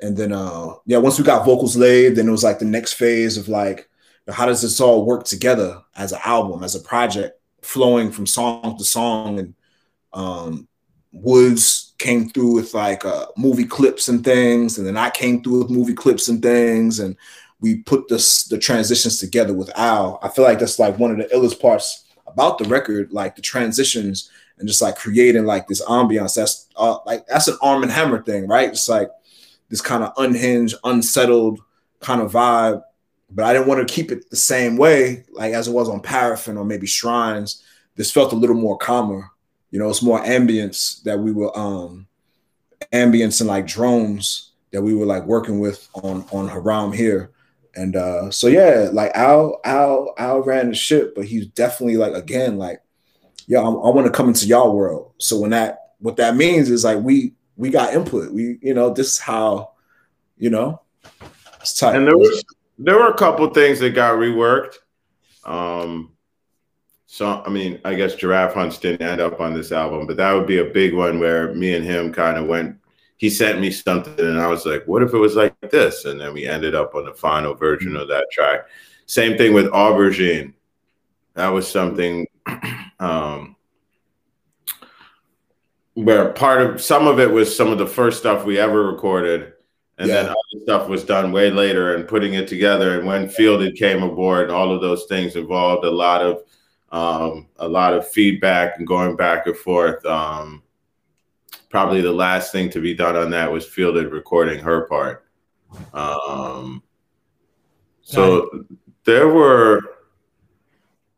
And 0.00 0.16
then 0.16 0.32
uh 0.32 0.74
yeah, 0.86 0.98
once 0.98 1.18
we 1.18 1.24
got 1.24 1.44
vocals 1.44 1.76
laid, 1.76 2.16
then 2.16 2.28
it 2.28 2.32
was 2.32 2.44
like 2.44 2.58
the 2.58 2.64
next 2.64 2.94
phase 2.94 3.36
of 3.36 3.48
like 3.48 3.88
how 4.28 4.46
does 4.46 4.62
this 4.62 4.80
all 4.80 5.06
work 5.06 5.24
together 5.24 5.80
as 5.96 6.12
an 6.12 6.20
album, 6.24 6.62
as 6.62 6.74
a 6.74 6.80
project, 6.80 7.40
flowing 7.62 8.10
from 8.10 8.26
song 8.26 8.76
to 8.76 8.84
song 8.84 9.38
and 9.38 9.54
um 10.12 10.68
Woods 11.12 11.94
came 11.98 12.28
through 12.28 12.54
with 12.54 12.74
like 12.74 13.04
uh, 13.04 13.26
movie 13.36 13.64
clips 13.64 14.08
and 14.08 14.22
things, 14.22 14.78
and 14.78 14.86
then 14.86 14.96
I 14.96 15.10
came 15.10 15.42
through 15.42 15.60
with 15.60 15.70
movie 15.70 15.94
clips 15.94 16.28
and 16.28 16.42
things, 16.42 17.00
and 17.00 17.16
we 17.60 17.78
put 17.78 18.08
this 18.08 18.44
the 18.44 18.58
transitions 18.58 19.18
together 19.18 19.54
with 19.54 19.70
Al. 19.76 20.18
I 20.22 20.28
feel 20.28 20.44
like 20.44 20.58
that's 20.58 20.78
like 20.78 20.98
one 20.98 21.10
of 21.10 21.16
the 21.16 21.34
illest 21.34 21.60
parts 21.60 22.04
about 22.26 22.58
the 22.58 22.66
record, 22.66 23.12
like 23.12 23.36
the 23.36 23.42
transitions 23.42 24.30
and 24.58 24.68
just 24.68 24.82
like 24.82 24.96
creating 24.96 25.44
like 25.44 25.66
this 25.66 25.82
ambiance. 25.86 26.34
That's 26.34 26.66
uh, 26.76 26.98
like 27.06 27.26
that's 27.26 27.48
an 27.48 27.58
Armand 27.62 27.92
Hammer 27.92 28.22
thing, 28.22 28.46
right? 28.46 28.68
It's 28.68 28.88
like 28.88 29.10
this 29.68 29.80
kind 29.80 30.02
of 30.02 30.12
unhinged, 30.16 30.76
unsettled 30.84 31.60
kind 32.00 32.20
of 32.20 32.32
vibe. 32.32 32.82
But 33.30 33.44
I 33.44 33.52
didn't 33.52 33.68
want 33.68 33.86
to 33.86 33.94
keep 33.94 34.10
it 34.10 34.30
the 34.30 34.36
same 34.36 34.76
way, 34.76 35.24
like 35.32 35.52
as 35.52 35.68
it 35.68 35.72
was 35.72 35.88
on 35.88 36.00
Paraffin 36.00 36.56
or 36.56 36.64
maybe 36.64 36.86
Shrines. 36.86 37.62
This 37.94 38.10
felt 38.10 38.32
a 38.32 38.36
little 38.36 38.56
more 38.56 38.78
calmer. 38.78 39.30
You 39.70 39.78
know, 39.78 39.90
it's 39.90 40.02
more 40.02 40.22
ambience 40.22 41.02
that 41.02 41.18
we 41.18 41.32
were 41.32 41.56
um 41.56 42.06
ambience 42.92 43.40
and 43.40 43.48
like 43.48 43.66
drones 43.66 44.52
that 44.72 44.82
we 44.82 44.94
were 44.94 45.04
like 45.04 45.24
working 45.24 45.60
with 45.60 45.88
on 45.94 46.24
on 46.32 46.48
Haram 46.48 46.92
here. 46.92 47.30
And 47.74 47.96
uh 47.96 48.30
so 48.30 48.46
yeah, 48.46 48.88
like 48.92 49.12
Al 49.14 49.60
Al 49.64 50.14
Al 50.16 50.42
ran 50.42 50.68
the 50.68 50.74
ship, 50.74 51.14
but 51.14 51.26
he's 51.26 51.46
definitely 51.48 51.96
like 51.98 52.14
again 52.14 52.56
like 52.56 52.80
yo, 53.46 53.60
I, 53.60 53.88
I 53.88 53.94
want 53.94 54.06
to 54.06 54.12
come 54.12 54.28
into 54.28 54.46
y'all 54.46 54.74
world. 54.74 55.12
So 55.18 55.38
when 55.38 55.50
that 55.50 55.92
what 55.98 56.16
that 56.16 56.36
means 56.36 56.70
is 56.70 56.84
like 56.84 57.00
we 57.00 57.34
we 57.58 57.68
got 57.68 57.92
input. 57.92 58.32
We 58.32 58.58
you 58.62 58.72
know 58.72 58.90
this 58.94 59.14
is 59.14 59.18
how 59.18 59.72
you 60.38 60.48
know 60.48 60.80
it's 61.60 61.78
tight. 61.78 61.96
And 61.96 62.06
there 62.06 62.16
was 62.16 62.42
there 62.78 62.96
were 62.96 63.08
a 63.08 63.18
couple 63.18 63.46
things 63.50 63.80
that 63.80 63.90
got 63.90 64.14
reworked. 64.14 64.76
Um, 65.44 66.12
so 67.06 67.42
I 67.44 67.50
mean, 67.50 67.80
I 67.84 67.94
guess 67.94 68.14
Giraffe 68.14 68.54
Hunts 68.54 68.78
didn't 68.78 69.06
end 69.06 69.20
up 69.20 69.40
on 69.40 69.52
this 69.52 69.72
album, 69.72 70.06
but 70.06 70.16
that 70.16 70.32
would 70.32 70.46
be 70.46 70.58
a 70.58 70.64
big 70.64 70.94
one 70.94 71.18
where 71.18 71.52
me 71.54 71.74
and 71.74 71.84
him 71.84 72.12
kind 72.12 72.38
of 72.38 72.46
went. 72.46 72.76
He 73.16 73.28
sent 73.28 73.60
me 73.60 73.72
something, 73.72 74.24
and 74.24 74.38
I 74.38 74.46
was 74.46 74.64
like, 74.64 74.84
"What 74.86 75.02
if 75.02 75.12
it 75.12 75.18
was 75.18 75.34
like 75.34 75.54
this?" 75.70 76.04
And 76.04 76.20
then 76.20 76.32
we 76.32 76.46
ended 76.46 76.76
up 76.76 76.94
on 76.94 77.04
the 77.04 77.14
final 77.14 77.54
version 77.54 77.96
of 77.96 78.06
that 78.08 78.28
track. 78.30 78.68
Same 79.06 79.36
thing 79.36 79.52
with 79.52 79.66
Aubergine. 79.72 80.54
That 81.34 81.48
was 81.48 81.68
something 81.68 82.26
um, 83.00 83.56
where 86.04 86.30
part 86.30 86.62
of 86.62 86.80
some 86.80 87.08
of 87.08 87.18
it 87.18 87.30
was 87.30 87.54
some 87.54 87.72
of 87.72 87.78
the 87.78 87.86
first 87.86 88.18
stuff 88.20 88.44
we 88.44 88.58
ever 88.58 88.84
recorded, 88.84 89.52
and 89.98 90.08
Yeah. 90.08 90.22
then 90.22 90.26
other 90.26 90.62
stuff 90.62 90.88
was 90.88 91.02
done 91.02 91.32
way 91.32 91.50
later 91.50 91.94
and 91.94 92.06
putting 92.06 92.34
it 92.34 92.46
together. 92.46 92.96
And 92.98 93.06
when 93.06 93.28
Fielded 93.28 93.74
came 93.74 94.04
aboard, 94.04 94.48
all 94.48 94.72
of 94.72 94.80
those 94.80 95.06
things 95.06 95.34
involved 95.34 95.84
a 95.84 95.90
lot 95.90 96.22
of 96.22 96.42
um, 96.90 97.48
a 97.58 97.68
lot 97.68 97.92
of 97.92 98.08
feedback 98.08 98.78
and 98.78 98.86
going 98.86 99.14
back 99.14 99.46
and 99.46 99.54
forth. 99.56 100.02
Um, 100.06 100.62
probably 101.68 102.00
the 102.00 102.12
last 102.12 102.50
thing 102.50 102.70
to 102.70 102.80
be 102.80 102.94
done 102.94 103.14
on 103.14 103.28
that 103.30 103.52
was 103.52 103.66
Fielded 103.66 104.10
recording 104.10 104.58
her 104.60 104.86
part. 104.88 105.26
Um, 105.92 106.82
so 108.00 108.64
there 109.04 109.28
were 109.28 109.80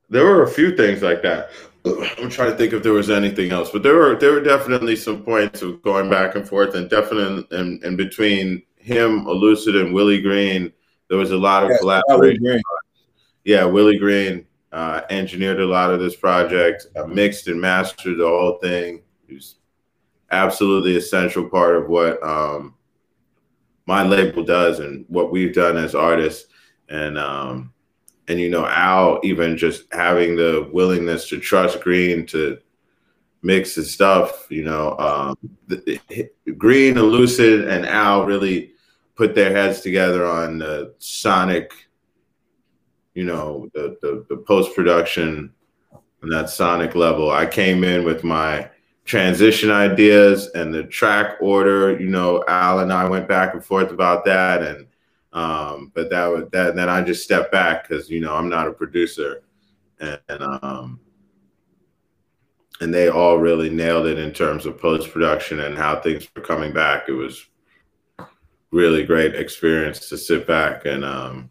there 0.08 0.24
were 0.24 0.42
a 0.42 0.48
few 0.50 0.74
things 0.74 1.02
like 1.02 1.22
that. 1.22 1.50
I'm 1.84 2.28
trying 2.28 2.50
to 2.50 2.56
think 2.56 2.72
if 2.72 2.82
there 2.82 2.92
was 2.92 3.10
anything 3.10 3.52
else, 3.52 3.70
but 3.70 3.82
there 3.82 3.94
were 3.94 4.16
there 4.16 4.32
were 4.32 4.42
definitely 4.42 4.96
some 4.96 5.22
points 5.22 5.62
of 5.62 5.82
going 5.82 6.10
back 6.10 6.34
and 6.34 6.46
forth, 6.46 6.74
and 6.74 6.90
definitely 6.90 7.46
and, 7.56 7.82
in 7.82 7.96
between 7.96 8.62
him, 8.76 9.24
Elucid, 9.24 9.80
and 9.80 9.94
Willie 9.94 10.20
Green, 10.20 10.72
there 11.08 11.18
was 11.18 11.30
a 11.30 11.38
lot 11.38 11.64
of 11.64 11.70
Yeah, 11.70 11.78
collaboration. 11.78 12.42
Green. 12.42 12.62
Yeah, 13.44 13.64
Willie 13.64 13.98
Green 13.98 14.46
uh, 14.72 15.02
engineered 15.10 15.60
a 15.60 15.66
lot 15.66 15.90
of 15.90 16.00
this 16.00 16.16
project, 16.16 16.86
uh, 16.96 17.06
mixed 17.06 17.48
and 17.48 17.60
mastered 17.60 18.18
the 18.18 18.26
whole 18.26 18.58
thing. 18.58 19.02
He 19.26 19.34
was 19.34 19.56
absolutely 20.30 20.96
essential 20.96 21.48
part 21.48 21.76
of 21.76 21.88
what 21.88 22.22
um, 22.22 22.74
my 23.86 24.02
label 24.02 24.44
does 24.44 24.78
and 24.78 25.04
what 25.08 25.32
we've 25.32 25.54
done 25.54 25.76
as 25.76 25.94
artists. 25.94 26.52
And 26.88 27.18
um, 27.18 27.72
and 28.28 28.38
you 28.40 28.48
know, 28.48 28.66
Al 28.66 29.20
even 29.22 29.56
just 29.56 29.84
having 29.92 30.36
the 30.36 30.68
willingness 30.72 31.28
to 31.28 31.38
trust 31.40 31.80
Green 31.80 32.26
to 32.26 32.58
mix 33.42 33.74
his 33.74 33.92
stuff. 33.92 34.46
You 34.50 34.64
know, 34.64 34.96
um, 34.98 35.36
the, 35.66 36.00
the- 36.08 36.30
Green, 36.52 36.94
Elucid, 36.94 37.68
and 37.68 37.86
Al 37.86 38.24
really 38.24 38.72
put 39.14 39.34
their 39.34 39.50
heads 39.52 39.80
together 39.80 40.24
on 40.26 40.58
the 40.58 40.94
sonic 40.98 41.72
you 43.14 43.24
know 43.24 43.68
the 43.74 43.96
the, 44.00 44.24
the 44.28 44.36
post 44.36 44.74
production 44.74 45.52
and 46.22 46.32
that 46.32 46.50
sonic 46.50 46.94
level. 46.94 47.30
I 47.30 47.46
came 47.46 47.82
in 47.84 48.04
with 48.04 48.24
my 48.24 48.70
transition 49.04 49.70
ideas 49.70 50.48
and 50.54 50.72
the 50.72 50.84
track 50.84 51.36
order. 51.40 51.98
You 51.98 52.08
know, 52.08 52.44
Al 52.46 52.80
and 52.80 52.92
I 52.92 53.08
went 53.08 53.26
back 53.28 53.54
and 53.54 53.64
forth 53.64 53.90
about 53.90 54.24
that, 54.26 54.62
and 54.62 54.86
um, 55.32 55.92
but 55.94 56.10
that 56.10 56.26
was 56.26 56.44
that. 56.52 56.74
Then 56.74 56.88
I 56.88 57.02
just 57.02 57.22
stepped 57.22 57.52
back 57.52 57.88
because 57.88 58.10
you 58.10 58.20
know 58.20 58.34
I'm 58.34 58.48
not 58.48 58.66
a 58.66 58.72
producer, 58.72 59.42
and, 60.00 60.20
and 60.28 60.42
um, 60.42 61.00
and 62.80 62.92
they 62.92 63.08
all 63.08 63.38
really 63.38 63.70
nailed 63.70 64.06
it 64.06 64.18
in 64.18 64.32
terms 64.32 64.66
of 64.66 64.80
post 64.80 65.12
production 65.12 65.60
and 65.60 65.76
how 65.76 66.00
things 66.00 66.28
were 66.34 66.42
coming 66.42 66.72
back. 66.72 67.08
It 67.08 67.12
was 67.12 67.46
really 68.70 69.04
great 69.04 69.34
experience 69.34 70.08
to 70.08 70.16
sit 70.16 70.46
back 70.46 70.86
and 70.86 71.04
um 71.04 71.50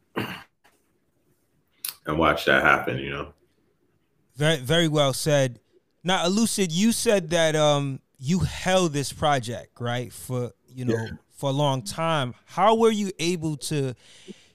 and 2.05 2.17
watch 2.17 2.45
that 2.45 2.63
happen, 2.63 2.97
you 2.97 3.11
know. 3.11 3.33
Very 4.35 4.57
very 4.57 4.87
well 4.87 5.13
said. 5.13 5.59
Now, 6.03 6.25
Elucid, 6.25 6.71
you 6.71 6.91
said 6.91 7.29
that 7.29 7.55
um 7.55 8.01
you 8.17 8.39
held 8.39 8.93
this 8.93 9.13
project 9.13 9.79
right 9.79 10.11
for 10.11 10.51
you 10.67 10.85
know 10.85 11.07
for 11.39 11.49
a 11.49 11.53
long 11.53 11.81
time. 11.81 12.35
How 12.45 12.75
were 12.75 12.91
you 12.91 13.11
able 13.17 13.55
to 13.57 13.95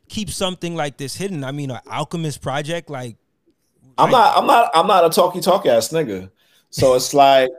keep 0.09 0.29
something 0.29 0.77
like 0.77 0.99
this 0.99 1.17
hidden? 1.17 1.43
I 1.43 1.51
mean, 1.51 1.71
an 1.71 1.81
alchemist 1.91 2.43
project, 2.43 2.91
like 2.91 3.17
I'm 3.97 4.11
not 4.11 4.37
I'm 4.37 4.47
not 4.47 4.71
I'm 4.75 4.87
not 4.87 5.07
a 5.07 5.11
talky 5.11 5.41
talk 5.41 5.65
ass 5.65 5.89
nigga. 5.89 6.31
So 6.69 6.95
it's 6.95 7.15
like 7.25 7.51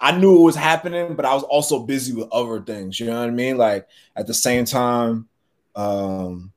I 0.00 0.16
knew 0.16 0.38
it 0.38 0.44
was 0.44 0.56
happening, 0.56 1.14
but 1.14 1.26
I 1.26 1.34
was 1.34 1.42
also 1.42 1.80
busy 1.80 2.14
with 2.14 2.28
other 2.32 2.60
things. 2.62 2.98
You 2.98 3.06
know 3.06 3.20
what 3.20 3.28
I 3.28 3.30
mean? 3.30 3.58
Like 3.58 3.86
at 4.16 4.26
the 4.26 4.34
same 4.34 4.64
time, 4.64 5.28
um, 5.74 6.50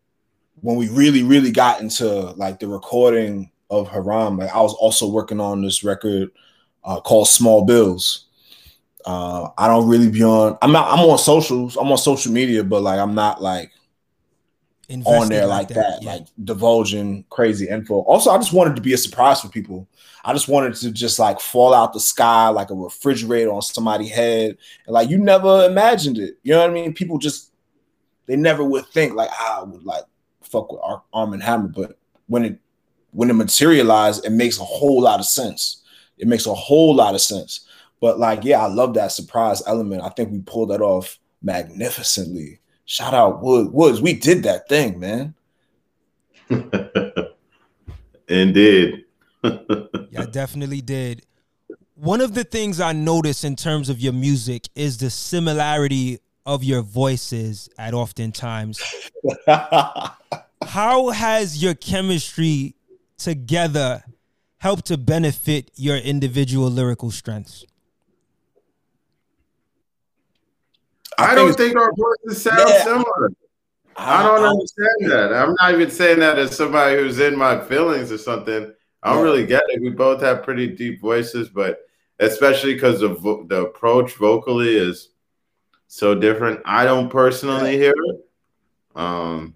when 0.61 0.77
we 0.77 0.87
really, 0.87 1.23
really 1.23 1.51
got 1.51 1.81
into 1.81 2.07
like 2.31 2.59
the 2.59 2.67
recording 2.69 3.51
of 3.69 3.89
Haram, 3.89 4.37
like 4.37 4.55
I 4.55 4.61
was 4.61 4.73
also 4.73 5.09
working 5.09 5.41
on 5.41 5.61
this 5.61 5.83
record 5.83 6.31
uh, 6.85 7.01
called 7.01 7.27
Small 7.27 7.65
Bills. 7.65 8.25
Uh, 9.05 9.49
I 9.57 9.67
don't 9.67 9.87
really 9.87 10.09
be 10.09 10.23
on. 10.23 10.57
I'm 10.61 10.71
not. 10.71 10.91
I'm 10.91 10.99
on 10.99 11.17
socials. 11.17 11.77
I'm 11.77 11.91
on 11.91 11.97
social 11.97 12.31
media, 12.31 12.63
but 12.63 12.81
like 12.81 12.99
I'm 12.99 13.15
not 13.15 13.41
like 13.41 13.71
Invested 14.91 15.21
on 15.21 15.29
there 15.29 15.45
like, 15.45 15.69
like 15.69 15.75
that, 15.75 15.75
that 15.75 16.03
yeah. 16.03 16.13
like 16.13 16.27
divulging 16.43 17.23
crazy 17.29 17.69
info. 17.69 17.99
Also, 17.99 18.31
I 18.31 18.37
just 18.37 18.53
wanted 18.53 18.75
to 18.75 18.81
be 18.81 18.93
a 18.93 18.97
surprise 18.97 19.39
for 19.39 19.47
people. 19.47 19.87
I 20.25 20.33
just 20.33 20.47
wanted 20.47 20.73
to 20.75 20.91
just 20.91 21.19
like 21.19 21.39
fall 21.39 21.75
out 21.75 21.93
the 21.93 21.99
sky 21.99 22.47
like 22.49 22.71
a 22.71 22.75
refrigerator 22.75 23.51
on 23.51 23.61
somebody's 23.61 24.11
head, 24.11 24.57
and 24.87 24.93
like 24.93 25.09
you 25.09 25.19
never 25.19 25.65
imagined 25.65 26.17
it. 26.17 26.39
You 26.41 26.53
know 26.53 26.61
what 26.61 26.71
I 26.71 26.73
mean? 26.73 26.93
People 26.93 27.19
just 27.19 27.53
they 28.25 28.35
never 28.35 28.63
would 28.63 28.87
think 28.87 29.13
like 29.13 29.29
ah, 29.31 29.61
I 29.61 29.63
would 29.63 29.83
like 29.83 30.05
fuck 30.41 30.71
with 30.71 30.81
Ar- 30.81 31.03
Armand 31.13 31.43
Hammer, 31.43 31.67
but 31.67 31.97
when 32.25 32.43
it 32.43 32.59
when 33.11 33.29
it 33.29 33.33
materialized, 33.33 34.25
it 34.25 34.31
makes 34.31 34.59
a 34.59 34.63
whole 34.63 35.01
lot 35.01 35.19
of 35.19 35.27
sense. 35.27 35.83
It 36.17 36.27
makes 36.27 36.47
a 36.47 36.53
whole 36.53 36.95
lot 36.95 37.13
of 37.13 37.21
sense. 37.21 37.67
But 38.01 38.19
like, 38.19 38.43
yeah, 38.43 38.61
I 38.61 38.67
love 38.67 38.93
that 38.93 39.11
surprise 39.11 39.61
element. 39.67 40.03
I 40.03 40.09
think 40.09 40.31
we 40.31 40.39
pulled 40.39 40.69
that 40.69 40.81
off 40.81 41.19
magnificently. 41.41 42.59
Shout 42.85 43.13
out 43.13 43.41
Wood 43.41 43.71
Woods. 43.71 44.01
We 44.01 44.13
did 44.13 44.43
that 44.43 44.67
thing, 44.67 44.99
man. 44.99 45.35
Indeed. 48.27 49.05
yeah, 49.43 50.25
definitely 50.31 50.81
did. 50.81 51.25
One 51.95 52.21
of 52.21 52.33
the 52.33 52.43
things 52.43 52.79
I 52.79 52.93
notice 52.93 53.43
in 53.43 53.55
terms 53.55 53.89
of 53.89 53.99
your 53.99 54.13
music 54.13 54.69
is 54.73 54.97
the 54.97 55.09
similarity 55.09 56.19
of 56.45 56.63
your 56.63 56.81
voices 56.81 57.69
at 57.77 57.93
oftentimes. 57.93 58.81
How 59.47 61.09
has 61.09 61.61
your 61.61 61.73
chemistry 61.73 62.75
together 63.17 64.03
helped 64.57 64.85
to 64.85 64.97
benefit 64.97 65.71
your 65.75 65.97
individual 65.97 66.69
lyrical 66.69 67.11
strengths? 67.11 67.65
I, 71.19 71.31
I 71.31 71.35
don't 71.35 71.55
think 71.55 71.75
our 71.75 71.91
voices 71.93 72.41
sound 72.41 72.69
yeah, 72.69 72.83
similar. 72.83 73.31
I, 73.95 74.19
I 74.19 74.23
don't 74.23 74.45
I, 74.45 74.47
understand 74.47 75.11
that. 75.11 75.33
I'm 75.33 75.55
not 75.59 75.73
even 75.73 75.91
saying 75.91 76.19
that 76.19 76.39
as 76.39 76.55
somebody 76.55 76.95
who's 76.95 77.19
in 77.19 77.37
my 77.37 77.59
feelings 77.59 78.11
or 78.11 78.17
something. 78.17 78.73
I 79.03 79.13
don't 79.13 79.19
yeah. 79.19 79.31
really 79.31 79.45
get 79.45 79.63
it. 79.67 79.81
We 79.81 79.89
both 79.89 80.21
have 80.21 80.43
pretty 80.43 80.67
deep 80.67 81.01
voices, 81.01 81.49
but 81.49 81.79
especially 82.19 82.73
because 82.73 83.01
the 83.01 83.09
vo- 83.09 83.45
the 83.45 83.65
approach 83.65 84.13
vocally 84.13 84.75
is 84.75 85.09
so 85.87 86.15
different. 86.15 86.61
I 86.65 86.85
don't 86.85 87.09
personally 87.09 87.77
hear 87.77 87.93
it. 87.95 88.25
Um, 88.95 89.55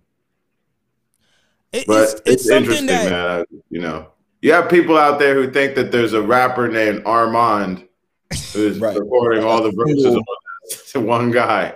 it, 1.71 1.87
but 1.87 2.03
it's, 2.03 2.13
it's, 2.13 2.25
it's 2.25 2.49
interesting, 2.49 2.87
that, 2.87 3.09
man. 3.09 3.61
You 3.69 3.81
know, 3.81 4.07
you 4.41 4.53
have 4.53 4.69
people 4.69 4.97
out 4.97 5.19
there 5.19 5.35
who 5.35 5.51
think 5.51 5.75
that 5.75 5.91
there's 5.91 6.13
a 6.13 6.21
rapper 6.21 6.67
named 6.67 7.03
Armand 7.05 7.87
who's 8.53 8.79
right. 8.79 8.97
recording 8.97 9.43
all 9.43 9.61
the 9.61 9.71
verses 9.71 10.17
to 10.93 11.01
one 11.01 11.31
guy. 11.31 11.73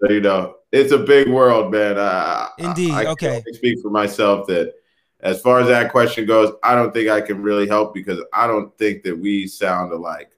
So, 0.00 0.10
you 0.10 0.20
know, 0.20 0.56
it's 0.72 0.92
a 0.92 0.98
big 0.98 1.28
world, 1.28 1.72
man. 1.72 1.98
Uh, 1.98 2.48
Indeed. 2.58 2.92
I, 2.92 3.04
I 3.04 3.06
okay. 3.12 3.42
speak 3.52 3.80
for 3.82 3.90
myself 3.90 4.46
that 4.48 4.74
as 5.20 5.40
far 5.40 5.60
as 5.60 5.68
that 5.68 5.90
question 5.90 6.26
goes, 6.26 6.52
I 6.62 6.74
don't 6.74 6.92
think 6.92 7.08
I 7.08 7.20
can 7.20 7.42
really 7.42 7.66
help 7.66 7.94
because 7.94 8.20
I 8.32 8.46
don't 8.46 8.76
think 8.76 9.02
that 9.04 9.18
we 9.18 9.46
sound 9.46 9.92
alike. 9.92 10.30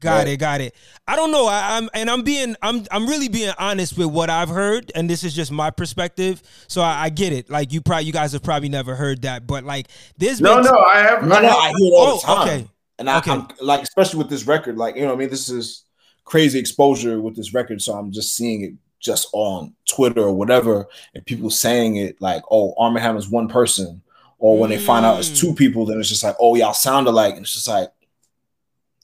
Got 0.00 0.28
it, 0.28 0.38
got 0.38 0.60
it. 0.60 0.74
I 1.08 1.16
don't 1.16 1.32
know. 1.32 1.46
I, 1.46 1.78
am 1.78 1.88
and 1.94 2.10
I'm 2.10 2.22
being 2.22 2.56
I'm 2.60 2.84
I'm 2.90 3.06
really 3.06 3.28
being 3.28 3.54
honest 3.58 3.96
with 3.96 4.08
what 4.08 4.28
I've 4.28 4.50
heard, 4.50 4.92
and 4.94 5.08
this 5.08 5.24
is 5.24 5.34
just 5.34 5.50
my 5.50 5.70
perspective. 5.70 6.42
So 6.68 6.82
I, 6.82 7.04
I 7.04 7.08
get 7.08 7.32
it. 7.32 7.48
Like 7.48 7.72
you 7.72 7.80
probably 7.80 8.04
you 8.04 8.12
guys 8.12 8.32
have 8.32 8.42
probably 8.42 8.68
never 8.68 8.94
heard 8.94 9.22
that, 9.22 9.46
but 9.46 9.64
like 9.64 9.88
there's 10.18 10.42
no 10.42 10.60
no 10.60 10.78
I 10.78 10.98
have 10.98 11.26
no 11.26 11.40
no 11.40 11.48
I 11.48 11.68
hear 11.68 11.88
it 11.88 11.94
all 11.96 12.06
oh, 12.06 12.16
the 12.16 12.26
time. 12.26 12.48
Okay. 12.48 12.68
And 12.98 13.08
I, 13.08 13.18
okay. 13.18 13.30
I'm 13.30 13.48
like 13.62 13.82
especially 13.82 14.18
with 14.18 14.28
this 14.28 14.46
record, 14.46 14.76
like 14.76 14.96
you 14.96 15.06
know, 15.06 15.12
I 15.14 15.16
mean, 15.16 15.30
this 15.30 15.48
is 15.48 15.84
crazy 16.24 16.58
exposure 16.58 17.20
with 17.20 17.36
this 17.36 17.54
record, 17.54 17.82
so 17.82 17.94
I'm 17.94 18.12
just 18.12 18.36
seeing 18.36 18.62
it 18.62 18.72
just 19.00 19.28
on 19.32 19.74
Twitter 19.88 20.22
or 20.22 20.34
whatever, 20.34 20.86
and 21.14 21.24
people 21.26 21.50
saying 21.50 21.96
it 21.96 22.20
like, 22.20 22.42
"Oh, 22.50 22.74
Armand 22.78 23.04
Hammer's 23.04 23.28
one 23.28 23.48
person," 23.48 24.02
or 24.38 24.58
when 24.58 24.70
mm. 24.70 24.74
they 24.74 24.80
find 24.80 25.04
out 25.04 25.18
it's 25.18 25.38
two 25.38 25.52
mm. 25.52 25.56
people, 25.56 25.86
then 25.86 26.00
it's 26.00 26.08
just 26.08 26.24
like, 26.24 26.36
"Oh, 26.40 26.54
y'all 26.54 26.72
sound 26.72 27.06
alike," 27.06 27.34
and 27.34 27.44
it's 27.44 27.54
just 27.54 27.68
like, 27.68 27.90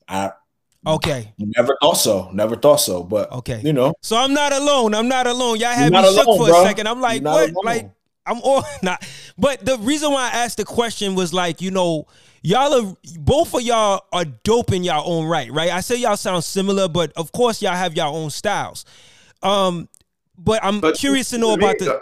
I 0.08 0.32
Okay. 0.86 1.32
Never 1.38 1.76
thought 1.80 1.96
so. 1.96 2.30
Never 2.32 2.56
thought 2.56 2.76
so. 2.76 3.02
But 3.02 3.30
okay, 3.32 3.60
you 3.62 3.72
know. 3.72 3.92
So 4.02 4.16
I'm 4.16 4.32
not 4.32 4.52
alone. 4.52 4.94
I'm 4.94 5.08
not 5.08 5.26
alone. 5.26 5.58
Y'all 5.58 5.72
had 5.72 5.92
me 5.92 5.98
alone, 5.98 6.14
shook 6.14 6.24
for 6.24 6.46
bro. 6.46 6.62
a 6.62 6.66
second. 6.66 6.86
I'm 6.86 7.00
like, 7.00 7.22
what? 7.22 7.50
Alone. 7.50 7.64
Like, 7.64 7.90
I'm 8.26 8.40
all 8.42 8.64
not. 8.82 9.06
But 9.38 9.64
the 9.64 9.78
reason 9.78 10.12
why 10.12 10.30
I 10.32 10.44
asked 10.44 10.58
the 10.58 10.64
question 10.64 11.14
was 11.14 11.32
like, 11.32 11.60
you 11.60 11.70
know, 11.70 12.06
y'all 12.42 12.72
are 12.74 12.96
both 13.18 13.54
of 13.54 13.62
y'all 13.62 14.04
are 14.12 14.24
dope 14.24 14.72
in 14.72 14.84
y'all 14.84 15.10
own 15.10 15.26
right, 15.26 15.50
right? 15.52 15.70
I 15.70 15.80
say 15.80 15.96
y'all 15.96 16.16
sound 16.16 16.44
similar, 16.44 16.88
but 16.88 17.12
of 17.16 17.32
course 17.32 17.62
y'all 17.62 17.74
have 17.74 17.96
y'all 17.96 18.16
own 18.16 18.30
styles. 18.30 18.84
Um, 19.42 19.88
but 20.38 20.62
I'm 20.64 20.80
but 20.80 20.96
curious 20.96 21.30
to 21.30 21.38
know 21.38 21.54
about 21.54 21.78
the. 21.78 22.00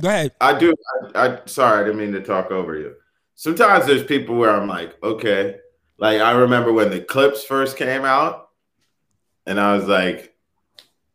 Go 0.00 0.08
ahead. 0.08 0.32
I 0.40 0.58
do. 0.58 0.72
I, 1.14 1.28
I 1.28 1.38
sorry, 1.46 1.80
I 1.80 1.84
didn't 1.84 1.98
mean 1.98 2.12
to 2.12 2.22
talk 2.22 2.50
over 2.50 2.76
you. 2.76 2.94
Sometimes 3.34 3.86
there's 3.86 4.04
people 4.04 4.36
where 4.36 4.50
I'm 4.50 4.68
like, 4.68 5.02
okay, 5.02 5.56
like 5.98 6.20
I 6.20 6.32
remember 6.32 6.72
when 6.72 6.90
the 6.90 7.00
clips 7.00 7.44
first 7.44 7.76
came 7.76 8.04
out, 8.04 8.48
and 9.46 9.60
I 9.60 9.76
was 9.76 9.86
like, 9.86 10.34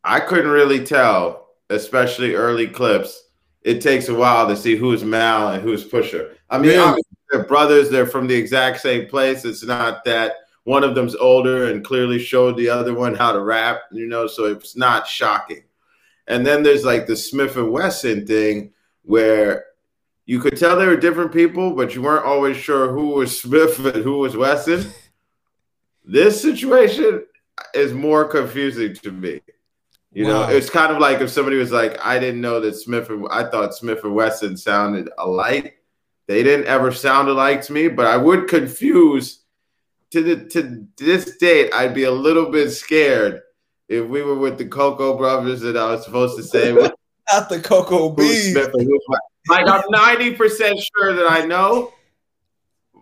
I 0.04 0.20
couldn't 0.20 0.52
really 0.52 0.86
tell, 0.86 1.50
especially 1.70 2.36
early 2.36 2.68
clips. 2.68 3.25
It 3.66 3.82
takes 3.82 4.10
a 4.10 4.14
while 4.14 4.48
to 4.48 4.56
see 4.56 4.76
who's 4.76 5.04
Mal 5.04 5.50
and 5.50 5.64
who's 5.64 5.84
Pusha. 5.84 6.36
I 6.52 6.60
mean, 6.60 6.70
really? 6.70 7.02
they're 7.32 7.46
brothers. 7.46 7.90
They're 7.90 8.06
from 8.06 8.28
the 8.28 8.36
exact 8.36 8.80
same 8.80 9.08
place. 9.08 9.44
It's 9.44 9.64
not 9.64 10.06
that 10.06 10.36
one 10.66 10.84
of 10.84 10.94
them's 10.94 11.16
older 11.16 11.72
and 11.72 11.84
clearly 11.84 12.20
showed 12.20 12.58
the 12.58 12.70
other 12.70 12.94
one 12.94 13.16
how 13.16 13.32
to 13.32 13.42
rap, 13.42 13.82
you 13.92 14.06
know, 14.06 14.28
so 14.28 14.46
it's 14.46 14.78
not 14.78 15.08
shocking. 15.08 15.64
And 16.28 16.46
then 16.46 16.62
there's 16.62 16.86
like 16.86 17.08
the 17.08 17.16
Smith 17.16 17.58
and 17.58 17.72
Wesson 17.72 18.28
thing 18.28 18.72
where 19.02 19.66
you 20.28 20.40
could 20.40 20.58
tell 20.58 20.78
they 20.78 20.86
were 20.86 20.96
different 20.96 21.32
people, 21.32 21.76
but 21.76 21.96
you 21.96 22.04
weren't 22.04 22.26
always 22.26 22.58
sure 22.58 22.92
who 22.92 23.10
was 23.10 23.40
Smith 23.42 23.80
and 23.80 24.04
who 24.04 24.20
was 24.20 24.38
Wesson. 24.38 24.92
this 26.04 26.40
situation 26.40 27.26
is 27.74 27.94
more 27.94 28.26
confusing 28.26 28.94
to 28.94 29.12
me. 29.12 29.42
You 30.16 30.28
wow. 30.28 30.48
know, 30.48 30.56
it's 30.56 30.70
kind 30.70 30.94
of 30.94 31.00
like 31.00 31.20
if 31.20 31.30
somebody 31.30 31.58
was 31.58 31.74
like, 31.74 32.00
I 32.04 32.20
didn't 32.20 32.40
know 32.40 32.62
that 32.62 32.76
Smith 32.76 33.10
and 33.10 33.28
I 33.30 33.44
thought 33.44 33.76
Smith 33.76 34.02
and 34.06 34.16
Wesson 34.16 34.56
sounded 34.56 35.10
alike. 35.18 35.78
They 36.28 36.42
didn't 36.42 36.68
ever 36.68 36.94
sound 36.94 37.28
alike 37.28 37.62
to 37.64 37.74
me, 37.74 37.90
but 37.90 38.06
I 38.06 38.16
would 38.16 38.48
confuse 38.48 39.44
to 40.12 40.24
the 40.24 40.46
to 40.52 40.88
this 40.98 41.36
date, 41.36 41.70
I'd 41.74 41.94
be 41.94 42.06
a 42.06 42.12
little 42.12 42.50
bit 42.50 42.70
scared 42.70 43.42
if 43.90 44.08
we 44.08 44.22
were 44.22 44.40
with 44.40 44.58
the 44.58 44.66
Cocoa 44.66 45.18
brothers 45.18 45.64
and 45.64 45.78
I 45.78 45.92
was 45.92 46.06
supposed 46.06 46.38
to 46.38 46.44
say 46.44 46.72
not 47.34 47.50
the 47.50 47.60
Cocoa 47.60 48.10
Bees. 48.10 48.56
Like 48.56 49.68
I'm 49.68 49.84
90% 49.84 50.82
sure 50.98 51.12
that 51.12 51.30
I 51.30 51.46
know, 51.46 51.94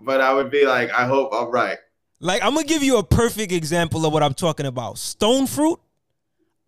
but 0.01 0.19
I 0.19 0.33
would 0.33 0.49
be 0.49 0.65
like, 0.65 0.89
I 0.89 1.05
hope 1.05 1.29
I'm 1.31 1.51
right. 1.51 1.77
Like 2.19 2.41
I'm 2.41 2.55
gonna 2.55 2.65
give 2.65 2.81
you 2.81 2.97
a 2.97 3.03
perfect 3.03 3.51
example 3.51 4.03
of 4.03 4.13
what 4.13 4.23
I'm 4.23 4.33
talking 4.33 4.65
about. 4.65 4.97
Stone 4.97 5.45
fruit. 5.45 5.79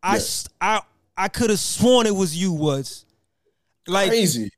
I 0.06 0.20
I 0.62 0.82
I 1.18 1.28
could 1.28 1.50
have 1.50 1.60
sworn 1.60 2.08
it 2.08 2.16
was 2.16 2.36
you, 2.36 2.54
Woods. 2.54 3.06
Like 3.88 4.10
crazy. 4.10 4.52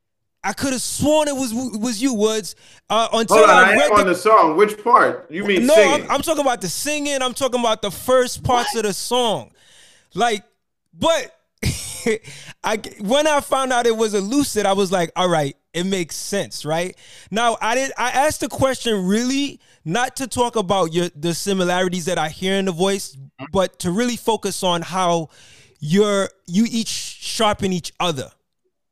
I 0.43 0.53
could 0.53 0.73
have 0.73 0.81
sworn 0.81 1.27
it 1.27 1.35
was 1.35 1.53
was 1.53 2.01
you, 2.01 2.13
Woods. 2.13 2.55
Uh, 2.89 3.07
until 3.13 3.37
Hold 3.37 3.49
on, 3.49 3.65
I, 3.65 3.71
I 3.71 3.75
read 3.75 3.91
the, 3.91 3.95
on 3.95 4.07
the 4.07 4.15
song. 4.15 4.55
Which 4.55 4.81
part? 4.83 5.29
You 5.29 5.43
mean 5.43 5.65
no? 5.65 5.75
I'm, 5.75 6.09
I'm, 6.09 6.21
talking 6.21 6.41
about 6.41 6.61
the 6.61 6.69
singing. 6.69 7.21
I'm 7.21 7.33
talking 7.33 7.59
about 7.59 7.81
the 7.81 7.91
first 7.91 8.43
parts 8.43 8.73
what? 8.73 8.85
of 8.85 8.89
the 8.89 8.93
song. 8.93 9.51
Like, 10.13 10.43
but 10.93 11.37
I 12.63 12.77
when 12.99 13.27
I 13.27 13.41
found 13.41 13.73
out 13.73 13.87
it 13.87 13.95
was 13.95 14.13
Elucid, 14.13 14.65
I 14.65 14.73
was 14.73 14.91
like, 14.91 15.11
all 15.15 15.29
right, 15.29 15.55
it 15.73 15.85
makes 15.85 16.15
sense, 16.15 16.65
right? 16.65 16.95
Now 17.31 17.57
I 17.61 17.75
did 17.75 17.91
I 17.97 18.11
asked 18.11 18.41
the 18.41 18.47
question 18.47 19.05
really 19.05 19.59
not 19.87 20.17
to 20.17 20.27
talk 20.27 20.57
about 20.57 20.93
your 20.93 21.07
the 21.15 21.33
similarities 21.33 22.05
that 22.05 22.17
I 22.17 22.27
hear 22.27 22.55
in 22.55 22.65
the 22.65 22.73
voice, 22.73 23.17
but 23.53 23.79
to 23.79 23.91
really 23.91 24.17
focus 24.17 24.61
on 24.61 24.81
how 24.81 25.29
you're 25.79 26.29
you 26.45 26.65
each 26.69 26.89
sharpen 26.89 27.71
each 27.71 27.93
other. 27.99 28.29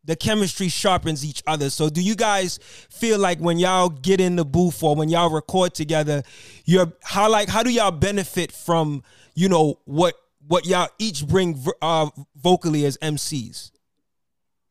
The 0.06 0.16
chemistry 0.16 0.70
sharpens 0.70 1.26
each 1.26 1.44
other. 1.48 1.70
So 1.70 1.90
do 1.90 2.02
you 2.02 2.16
guys 2.16 2.60
feel 2.90 3.20
like 3.20 3.40
when 3.40 3.58
y'all 3.58 3.90
get 3.90 4.22
in 4.22 4.38
the 4.38 4.46
booth 4.46 4.84
or 4.84 4.96
when 4.96 5.10
y'all 5.10 5.32
record 5.32 5.74
together, 5.74 6.24
you're 6.64 6.94
how 7.04 7.30
like 7.30 7.50
how 7.50 7.62
do 7.62 7.72
y'all 7.72 7.92
benefit 7.92 8.54
from, 8.54 9.04
you 9.34 9.50
know, 9.50 9.80
what 9.84 10.16
what 10.48 10.66
y'all 10.66 10.88
each 10.98 11.28
bring 11.28 11.62
uh, 11.82 12.10
vocally 12.38 12.86
as 12.86 12.98
MCs? 13.00 13.72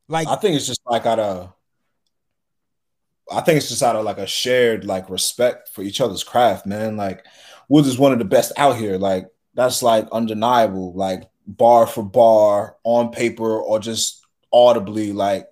Like 0.09 0.29
I 0.29 0.37
think 0.37 0.57
it's 0.57 0.67
just 0.67 0.81
like 0.87 1.05
out 1.05 1.19
of 1.19 1.53
I 3.31 3.41
think 3.41 3.57
it's 3.57 3.69
just 3.69 3.83
out 3.83 3.97
of 3.97 4.05
like 4.05 4.19
a 4.19 4.27
shared 4.27 4.85
like 4.85 5.09
respect 5.11 5.69
for 5.71 5.83
each 5.83 6.01
other's 6.01 6.25
craft, 6.25 6.67
man. 6.67 6.97
Like 6.97 7.25
Woods 7.69 7.89
is 7.89 7.99
one 7.99 8.13
of 8.13 8.19
the 8.19 8.25
best 8.25 8.53
out 8.57 8.77
here. 8.77 8.99
Like 8.99 9.27
that's 9.55 9.83
like 9.83 10.07
undeniable. 10.13 10.93
Like 10.93 11.25
bar 11.47 11.87
for 11.87 12.03
bar 12.03 12.77
on 12.85 13.11
paper 13.11 13.59
or 13.61 13.79
just 13.79 14.25
audibly, 14.53 15.13
like 15.13 15.49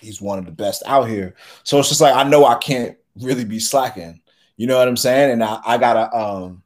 he's 0.00 0.20
one 0.20 0.38
of 0.38 0.46
the 0.46 0.52
best 0.52 0.82
out 0.86 1.08
here. 1.08 1.34
So 1.62 1.78
it's 1.78 1.88
just 1.88 2.00
like 2.00 2.14
I 2.14 2.28
know 2.28 2.44
I 2.44 2.56
can't 2.56 2.96
really 3.20 3.44
be 3.44 3.58
slacking. 3.58 4.20
You 4.56 4.66
know 4.66 4.78
what 4.78 4.88
I'm 4.88 4.96
saying? 4.96 5.32
And 5.32 5.42
I, 5.42 5.60
I 5.64 5.78
gotta 5.78 6.14
um 6.16 6.62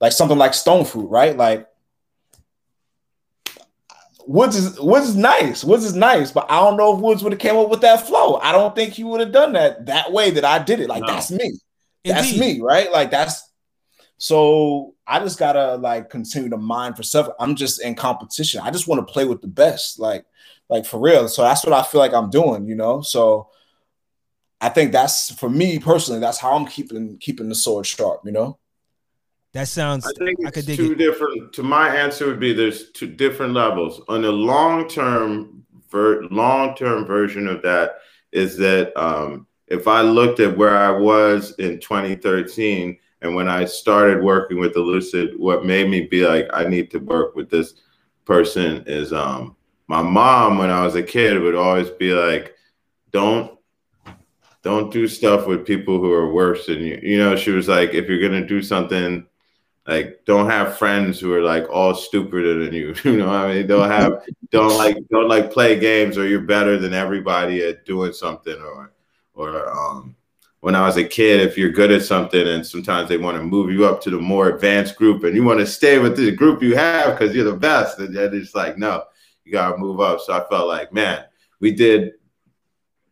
like 0.00 0.12
something 0.12 0.38
like 0.38 0.54
Stone 0.54 0.84
Fruit, 0.84 1.08
right? 1.08 1.36
Like 1.36 1.68
Woods 4.26 4.56
is 4.56 4.78
Woods 4.80 5.08
is 5.08 5.16
nice. 5.16 5.62
Woods 5.62 5.84
is 5.84 5.94
nice, 5.94 6.32
but 6.32 6.50
I 6.50 6.60
don't 6.60 6.76
know 6.76 6.94
if 6.94 7.00
Woods 7.00 7.22
would 7.22 7.32
have 7.32 7.40
came 7.40 7.56
up 7.56 7.68
with 7.68 7.80
that 7.82 8.06
flow. 8.06 8.36
I 8.36 8.52
don't 8.52 8.74
think 8.74 8.92
he 8.92 9.04
would 9.04 9.20
have 9.20 9.32
done 9.32 9.52
that 9.52 9.86
that 9.86 10.12
way 10.12 10.30
that 10.32 10.44
I 10.44 10.58
did 10.58 10.80
it. 10.80 10.88
Like 10.88 11.02
no. 11.02 11.06
that's 11.06 11.30
me. 11.30 11.58
That's 12.04 12.32
Indeed. 12.32 12.58
me, 12.58 12.60
right? 12.60 12.90
Like 12.90 13.10
that's 13.10 13.50
so 14.18 14.94
I 15.06 15.20
just 15.20 15.38
gotta 15.38 15.76
like 15.76 16.10
continue 16.10 16.50
to 16.50 16.56
mine 16.56 16.94
for 16.94 17.02
stuff. 17.02 17.28
I'm 17.38 17.54
just 17.54 17.82
in 17.82 17.94
competition. 17.94 18.60
I 18.62 18.70
just 18.70 18.88
want 18.88 19.06
to 19.06 19.12
play 19.12 19.24
with 19.24 19.42
the 19.42 19.48
best, 19.48 19.98
like, 19.98 20.24
like 20.68 20.86
for 20.86 20.98
real. 20.98 21.28
So 21.28 21.42
that's 21.42 21.64
what 21.64 21.72
I 21.72 21.82
feel 21.82 22.00
like 22.00 22.14
I'm 22.14 22.30
doing, 22.30 22.66
you 22.66 22.74
know. 22.74 23.02
So 23.02 23.50
I 24.60 24.70
think 24.70 24.92
that's 24.92 25.32
for 25.34 25.50
me 25.50 25.78
personally. 25.78 26.20
That's 26.20 26.38
how 26.38 26.56
I'm 26.56 26.66
keeping 26.66 27.18
keeping 27.18 27.48
the 27.48 27.54
sword 27.54 27.86
sharp, 27.86 28.22
you 28.24 28.32
know. 28.32 28.58
That 29.56 29.68
sounds. 29.68 30.06
I 30.06 30.12
think 30.22 30.38
it's 30.40 30.68
I 30.68 30.76
two 30.76 30.92
it. 30.92 30.98
different. 30.98 31.54
To 31.54 31.62
my 31.62 31.88
answer 31.88 32.26
would 32.26 32.38
be 32.38 32.52
there's 32.52 32.90
two 32.90 33.06
different 33.06 33.54
levels. 33.54 34.02
On 34.06 34.20
the 34.20 34.30
long 34.30 34.86
term, 34.86 35.64
ver, 35.90 36.24
long 36.24 36.74
term 36.74 37.06
version 37.06 37.48
of 37.48 37.62
that 37.62 37.94
is 38.32 38.58
that 38.58 38.94
um, 39.02 39.46
if 39.68 39.88
I 39.88 40.02
looked 40.02 40.40
at 40.40 40.58
where 40.58 40.76
I 40.76 40.90
was 40.90 41.52
in 41.52 41.80
2013 41.80 42.98
and 43.22 43.34
when 43.34 43.48
I 43.48 43.64
started 43.64 44.22
working 44.22 44.60
with 44.60 44.74
Elucid, 44.74 45.38
what 45.38 45.64
made 45.64 45.88
me 45.88 46.02
be 46.02 46.26
like, 46.26 46.50
I 46.52 46.64
need 46.64 46.90
to 46.90 46.98
work 46.98 47.34
with 47.34 47.48
this 47.48 47.80
person 48.26 48.84
is 48.86 49.10
um 49.14 49.56
my 49.88 50.02
mom 50.02 50.58
when 50.58 50.68
I 50.68 50.84
was 50.84 50.96
a 50.96 51.02
kid 51.02 51.40
would 51.40 51.54
always 51.54 51.88
be 51.88 52.12
like, 52.12 52.54
Don't 53.10 53.58
don't 54.62 54.92
do 54.92 55.08
stuff 55.08 55.46
with 55.46 55.64
people 55.64 55.98
who 55.98 56.12
are 56.12 56.30
worse 56.30 56.66
than 56.66 56.80
you. 56.80 57.00
You 57.02 57.16
know, 57.16 57.36
she 57.36 57.52
was 57.52 57.68
like, 57.68 57.94
if 57.94 58.06
you're 58.06 58.20
gonna 58.20 58.46
do 58.46 58.60
something, 58.60 59.26
like 59.86 60.24
don't 60.24 60.50
have 60.50 60.78
friends 60.78 61.20
who 61.20 61.32
are 61.32 61.42
like 61.42 61.68
all 61.70 61.94
stupider 61.94 62.64
than 62.64 62.74
you. 62.74 62.94
You 63.04 63.18
know, 63.18 63.30
I 63.30 63.54
mean, 63.54 63.66
don't 63.66 63.90
have 63.90 64.22
don't 64.50 64.76
like 64.76 64.96
don't 65.10 65.28
like 65.28 65.52
play 65.52 65.78
games 65.78 66.18
or 66.18 66.26
you're 66.26 66.40
better 66.40 66.78
than 66.78 66.92
everybody 66.92 67.62
at 67.64 67.84
doing 67.84 68.12
something 68.12 68.56
or 68.60 68.92
or 69.34 69.70
um 69.70 70.16
when 70.60 70.74
I 70.74 70.84
was 70.84 70.96
a 70.96 71.04
kid, 71.04 71.40
if 71.40 71.56
you're 71.56 71.70
good 71.70 71.92
at 71.92 72.02
something 72.02 72.48
and 72.48 72.66
sometimes 72.66 73.08
they 73.08 73.18
want 73.18 73.36
to 73.36 73.42
move 73.44 73.70
you 73.70 73.84
up 73.86 74.00
to 74.02 74.10
the 74.10 74.18
more 74.18 74.48
advanced 74.48 74.96
group 74.96 75.22
and 75.22 75.36
you 75.36 75.44
want 75.44 75.60
to 75.60 75.66
stay 75.66 75.98
with 75.98 76.16
the 76.16 76.32
group 76.32 76.60
you 76.60 76.74
have 76.74 77.16
because 77.16 77.34
you're 77.34 77.44
the 77.44 77.56
best, 77.56 78.00
and 78.00 78.16
then 78.16 78.34
it's 78.34 78.54
like, 78.54 78.76
no, 78.76 79.04
you 79.44 79.52
got 79.52 79.72
to 79.72 79.78
move 79.78 80.00
up. 80.00 80.20
So 80.20 80.32
I 80.32 80.46
felt 80.48 80.66
like, 80.66 80.92
man, 80.92 81.24
we 81.60 81.70
did 81.70 82.14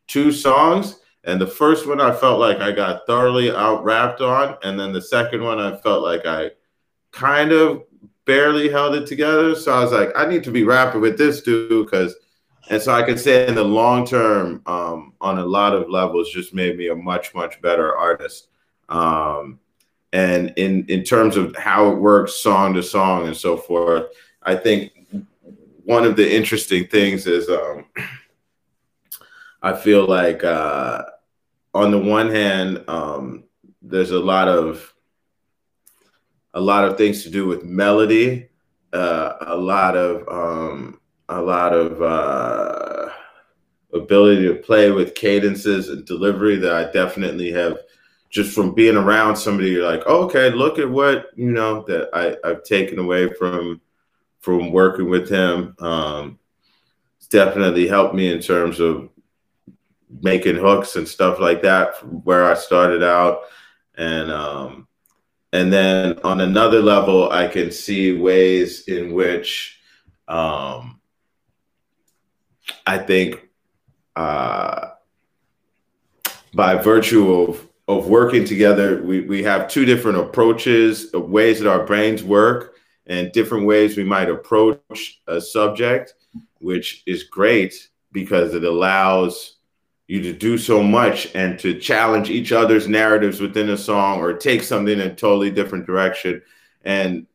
two 0.08 0.32
songs. 0.32 0.98
And 1.22 1.40
the 1.40 1.46
first 1.46 1.86
one 1.86 2.00
I 2.00 2.12
felt 2.12 2.40
like 2.40 2.58
I 2.58 2.72
got 2.72 3.06
thoroughly 3.06 3.50
out 3.50 3.84
rapped 3.84 4.20
on. 4.20 4.56
And 4.62 4.78
then 4.78 4.92
the 4.92 5.00
second 5.00 5.42
one 5.42 5.60
I 5.60 5.76
felt 5.76 6.02
like 6.02 6.26
I 6.26 6.50
kind 7.14 7.52
of 7.52 7.84
barely 8.24 8.68
held 8.68 8.94
it 8.94 9.06
together. 9.06 9.54
So 9.54 9.72
I 9.72 9.82
was 9.82 9.92
like, 9.92 10.10
I 10.16 10.26
need 10.26 10.44
to 10.44 10.50
be 10.50 10.64
rapping 10.64 11.00
with 11.00 11.16
this 11.16 11.42
dude 11.42 11.86
because 11.86 12.14
and 12.70 12.80
so 12.80 12.92
I 12.92 13.02
could 13.02 13.20
say 13.20 13.46
in 13.46 13.54
the 13.54 13.64
long 13.64 14.06
term, 14.06 14.62
um, 14.66 15.12
on 15.20 15.38
a 15.38 15.44
lot 15.44 15.74
of 15.74 15.90
levels, 15.90 16.30
just 16.30 16.54
made 16.54 16.78
me 16.78 16.88
a 16.88 16.94
much 16.94 17.34
much 17.34 17.60
better 17.60 17.94
artist. 17.96 18.48
Um, 18.88 19.60
and 20.12 20.52
in 20.56 20.86
in 20.86 21.02
terms 21.04 21.36
of 21.36 21.54
how 21.56 21.90
it 21.90 21.96
works, 21.96 22.34
song 22.34 22.74
to 22.74 22.82
song 22.82 23.26
and 23.26 23.36
so 23.36 23.56
forth, 23.56 24.06
I 24.42 24.54
think 24.54 24.92
one 25.84 26.04
of 26.04 26.16
the 26.16 26.34
interesting 26.34 26.86
things 26.86 27.26
is 27.26 27.50
um, 27.50 27.84
I 29.62 29.74
feel 29.74 30.06
like 30.06 30.42
uh, 30.42 31.02
on 31.74 31.90
the 31.90 31.98
one 31.98 32.30
hand, 32.30 32.82
um, 32.88 33.44
there's 33.82 34.12
a 34.12 34.18
lot 34.18 34.48
of 34.48 34.93
a 36.54 36.60
lot 36.60 36.84
of 36.84 36.96
things 36.96 37.22
to 37.24 37.30
do 37.30 37.46
with 37.46 37.64
melody, 37.64 38.48
uh, 38.92 39.34
a 39.40 39.56
lot 39.56 39.96
of 39.96 40.26
um, 40.28 41.00
a 41.28 41.40
lot 41.40 41.72
of 41.72 42.00
uh, 42.00 43.10
ability 43.92 44.46
to 44.46 44.54
play 44.54 44.90
with 44.90 45.14
cadences 45.14 45.88
and 45.88 46.06
delivery 46.06 46.56
that 46.56 46.72
I 46.72 46.92
definitely 46.92 47.50
have 47.52 47.78
just 48.30 48.54
from 48.54 48.74
being 48.74 48.96
around 48.96 49.36
somebody. 49.36 49.70
You're 49.70 49.88
like, 49.88 50.02
oh, 50.06 50.24
okay, 50.24 50.50
look 50.50 50.78
at 50.78 50.90
what 50.90 51.26
you 51.36 51.50
know 51.50 51.84
that 51.88 52.10
I, 52.12 52.36
I've 52.48 52.64
taken 52.64 52.98
away 52.98 53.32
from 53.34 53.80
from 54.40 54.70
working 54.72 55.08
with 55.08 55.28
him. 55.28 55.74
Um, 55.78 56.38
it's 57.18 57.28
definitely 57.28 57.88
helped 57.88 58.14
me 58.14 58.32
in 58.32 58.40
terms 58.40 58.78
of 58.78 59.08
making 60.22 60.56
hooks 60.56 60.96
and 60.96 61.08
stuff 61.08 61.40
like 61.40 61.62
that 61.62 61.96
from 61.96 62.22
where 62.22 62.44
I 62.44 62.54
started 62.54 63.02
out. 63.02 63.40
And 63.96 64.30
um, 64.30 64.86
and 65.54 65.72
then 65.72 66.18
on 66.24 66.40
another 66.40 66.82
level, 66.82 67.30
I 67.30 67.46
can 67.46 67.70
see 67.70 68.12
ways 68.12 68.88
in 68.88 69.12
which 69.12 69.78
um, 70.26 71.00
I 72.84 72.98
think 72.98 73.48
uh, 74.16 74.88
by 76.54 76.74
virtue 76.74 77.32
of 77.32 77.68
of 77.86 78.08
working 78.08 78.44
together, 78.46 79.02
we, 79.02 79.20
we 79.20 79.42
have 79.42 79.68
two 79.68 79.84
different 79.84 80.18
approaches, 80.18 81.12
of 81.12 81.28
ways 81.28 81.60
that 81.60 81.70
our 81.70 81.84
brains 81.84 82.24
work, 82.24 82.76
and 83.06 83.30
different 83.30 83.66
ways 83.66 83.96
we 83.96 84.04
might 84.04 84.30
approach 84.30 85.20
a 85.28 85.40
subject, 85.40 86.14
which 86.58 87.02
is 87.06 87.24
great 87.24 87.90
because 88.10 88.54
it 88.54 88.64
allows 88.64 89.58
you 90.06 90.22
to 90.22 90.32
do 90.32 90.58
so 90.58 90.82
much 90.82 91.34
and 91.34 91.58
to 91.58 91.78
challenge 91.78 92.30
each 92.30 92.52
other's 92.52 92.86
narratives 92.86 93.40
within 93.40 93.70
a 93.70 93.76
song 93.76 94.20
or 94.20 94.34
take 94.34 94.62
something 94.62 95.00
in 95.00 95.00
a 95.00 95.14
totally 95.14 95.50
different 95.50 95.86
direction. 95.86 96.42
And 96.84 97.26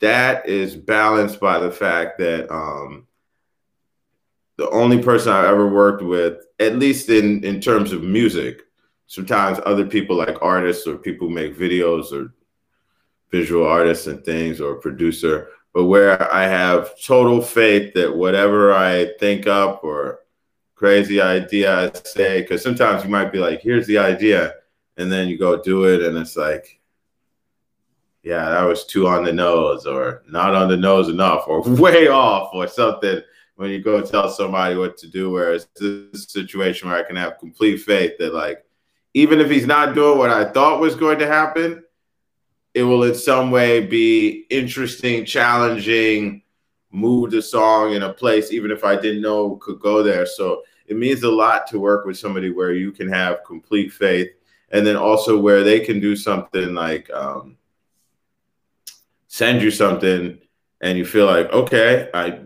that 0.00 0.48
is 0.48 0.76
balanced 0.76 1.40
by 1.40 1.58
the 1.58 1.70
fact 1.70 2.18
that 2.18 2.52
um, 2.52 3.06
the 4.56 4.68
only 4.70 5.02
person 5.02 5.32
I've 5.32 5.46
ever 5.46 5.68
worked 5.68 6.02
with, 6.02 6.44
at 6.58 6.78
least 6.78 7.08
in 7.08 7.42
in 7.44 7.60
terms 7.60 7.92
of 7.92 8.02
music. 8.02 8.62
Sometimes 9.06 9.58
other 9.66 9.86
people 9.86 10.16
like 10.16 10.36
artists 10.40 10.86
or 10.86 10.96
people 10.96 11.28
who 11.28 11.34
make 11.34 11.58
videos 11.58 12.12
or 12.12 12.32
visual 13.30 13.66
artists 13.66 14.06
and 14.06 14.24
things 14.24 14.60
or 14.60 14.76
producer, 14.76 15.48
but 15.72 15.86
where 15.86 16.32
I 16.32 16.44
have 16.44 17.00
total 17.00 17.42
faith 17.42 17.94
that 17.94 18.14
whatever 18.14 18.72
I 18.72 19.12
think 19.18 19.46
up 19.46 19.82
or 19.82 20.20
crazy 20.80 21.20
idea 21.20 21.78
I 21.78 21.90
say, 22.04 22.40
because 22.40 22.62
sometimes 22.62 23.04
you 23.04 23.10
might 23.10 23.30
be 23.30 23.38
like, 23.38 23.60
here's 23.60 23.86
the 23.86 23.98
idea, 23.98 24.54
and 24.96 25.12
then 25.12 25.28
you 25.28 25.36
go 25.36 25.62
do 25.62 25.84
it, 25.84 26.00
and 26.00 26.16
it's 26.16 26.38
like, 26.38 26.80
yeah, 28.22 28.48
that 28.48 28.62
was 28.62 28.86
too 28.86 29.06
on 29.06 29.22
the 29.22 29.32
nose, 29.32 29.84
or 29.84 30.22
not 30.26 30.54
on 30.54 30.70
the 30.70 30.78
nose 30.78 31.10
enough, 31.10 31.44
or 31.46 31.60
way 31.84 32.08
off, 32.08 32.54
or 32.54 32.66
something 32.66 33.20
when 33.56 33.68
you 33.68 33.82
go 33.82 34.00
tell 34.00 34.30
somebody 34.30 34.74
what 34.74 34.96
to 34.96 35.06
do. 35.06 35.30
Whereas 35.30 35.68
this 35.78 36.24
situation 36.32 36.88
where 36.88 36.98
I 36.98 37.06
can 37.06 37.16
have 37.16 37.38
complete 37.38 37.82
faith 37.82 38.12
that 38.18 38.32
like 38.32 38.64
even 39.12 39.38
if 39.38 39.50
he's 39.50 39.66
not 39.66 39.94
doing 39.94 40.16
what 40.16 40.30
I 40.30 40.50
thought 40.50 40.80
was 40.80 40.94
going 40.94 41.18
to 41.18 41.26
happen, 41.26 41.84
it 42.72 42.84
will 42.84 43.02
in 43.02 43.14
some 43.14 43.50
way 43.50 43.84
be 43.84 44.46
interesting, 44.48 45.26
challenging, 45.26 46.40
move 46.90 47.32
the 47.32 47.42
song 47.42 47.92
in 47.92 48.02
a 48.02 48.14
place, 48.14 48.50
even 48.50 48.70
if 48.70 48.82
I 48.82 48.96
didn't 48.96 49.20
know 49.20 49.56
could 49.56 49.78
go 49.78 50.02
there. 50.02 50.24
So 50.24 50.62
it 50.90 50.96
means 50.96 51.22
a 51.22 51.30
lot 51.30 51.68
to 51.68 51.78
work 51.78 52.04
with 52.04 52.18
somebody 52.18 52.50
where 52.50 52.72
you 52.72 52.90
can 52.90 53.08
have 53.08 53.44
complete 53.44 53.92
faith 53.92 54.28
and 54.72 54.84
then 54.84 54.96
also 54.96 55.38
where 55.38 55.62
they 55.62 55.78
can 55.78 56.00
do 56.00 56.16
something 56.16 56.74
like 56.74 57.08
um, 57.10 57.56
send 59.28 59.62
you 59.62 59.70
something 59.70 60.36
and 60.80 60.98
you 60.98 61.04
feel 61.04 61.26
like, 61.26 61.50
okay, 61.52 62.10
I 62.12 62.40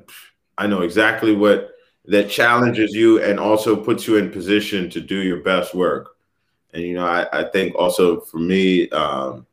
I 0.58 0.66
know 0.66 0.82
exactly 0.82 1.34
what 1.34 1.70
that 2.04 2.28
challenges 2.28 2.92
you 2.92 3.22
and 3.22 3.40
also 3.40 3.74
puts 3.74 4.06
you 4.06 4.16
in 4.16 4.30
position 4.30 4.90
to 4.90 5.00
do 5.00 5.22
your 5.22 5.40
best 5.40 5.74
work. 5.74 6.16
And 6.74 6.82
you 6.82 6.94
know, 6.94 7.06
I, 7.06 7.26
I 7.32 7.44
think 7.44 7.74
also 7.74 8.20
for 8.20 8.38
me, 8.38 8.90
um, 8.90 9.46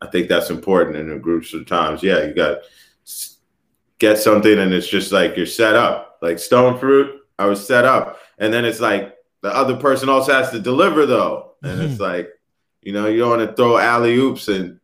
I 0.00 0.06
think 0.06 0.28
that's 0.28 0.50
important 0.50 0.96
in 0.96 1.08
the 1.08 1.18
groups 1.18 1.50
sometimes. 1.50 2.04
Yeah, 2.04 2.24
you 2.24 2.34
got 2.34 2.58
get 3.98 4.18
something 4.18 4.60
and 4.60 4.72
it's 4.72 4.88
just 4.88 5.10
like 5.10 5.36
you're 5.36 5.44
set 5.44 5.74
up. 5.74 6.18
Like 6.22 6.38
stone 6.38 6.78
fruit, 6.78 7.21
I 7.38 7.46
was 7.46 7.66
set 7.66 7.84
up. 7.84 8.18
And 8.38 8.52
then 8.52 8.64
it's 8.64 8.80
like 8.80 9.16
the 9.40 9.54
other 9.54 9.76
person 9.76 10.08
also 10.08 10.32
has 10.32 10.50
to 10.50 10.60
deliver 10.60 11.06
though. 11.06 11.52
And 11.62 11.78
mm-hmm. 11.78 11.90
it's 11.90 12.00
like, 12.00 12.28
you 12.82 12.92
know, 12.92 13.06
you 13.06 13.18
don't 13.20 13.38
want 13.38 13.50
to 13.50 13.56
throw 13.56 13.78
alley 13.78 14.14
oops 14.14 14.48
and 14.48 14.80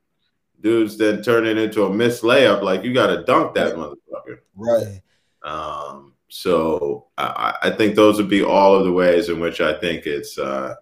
dudes 0.61 0.97
then 0.97 1.23
turn 1.23 1.47
it 1.47 1.59
into 1.59 1.85
a 1.85 1.95
missed 1.95 2.23
layup. 2.23 2.63
Like 2.63 2.85
you 2.85 2.93
got 2.93 3.09
to 3.09 3.25
dunk 3.25 3.55
that 3.55 3.75
motherfucker. 3.75 4.39
Right. 4.55 5.01
Um, 5.43 6.15
so 6.29 7.07
I, 7.17 7.55
I, 7.63 7.71
think 7.71 7.95
those 7.95 8.19
would 8.19 8.29
be 8.29 8.43
all 8.43 8.75
of 8.75 8.85
the 8.85 8.93
ways 8.93 9.29
in 9.29 9.41
which 9.41 9.61
I 9.61 9.79
think 9.79 10.05
it's 10.05 10.37
uh, 10.37 10.75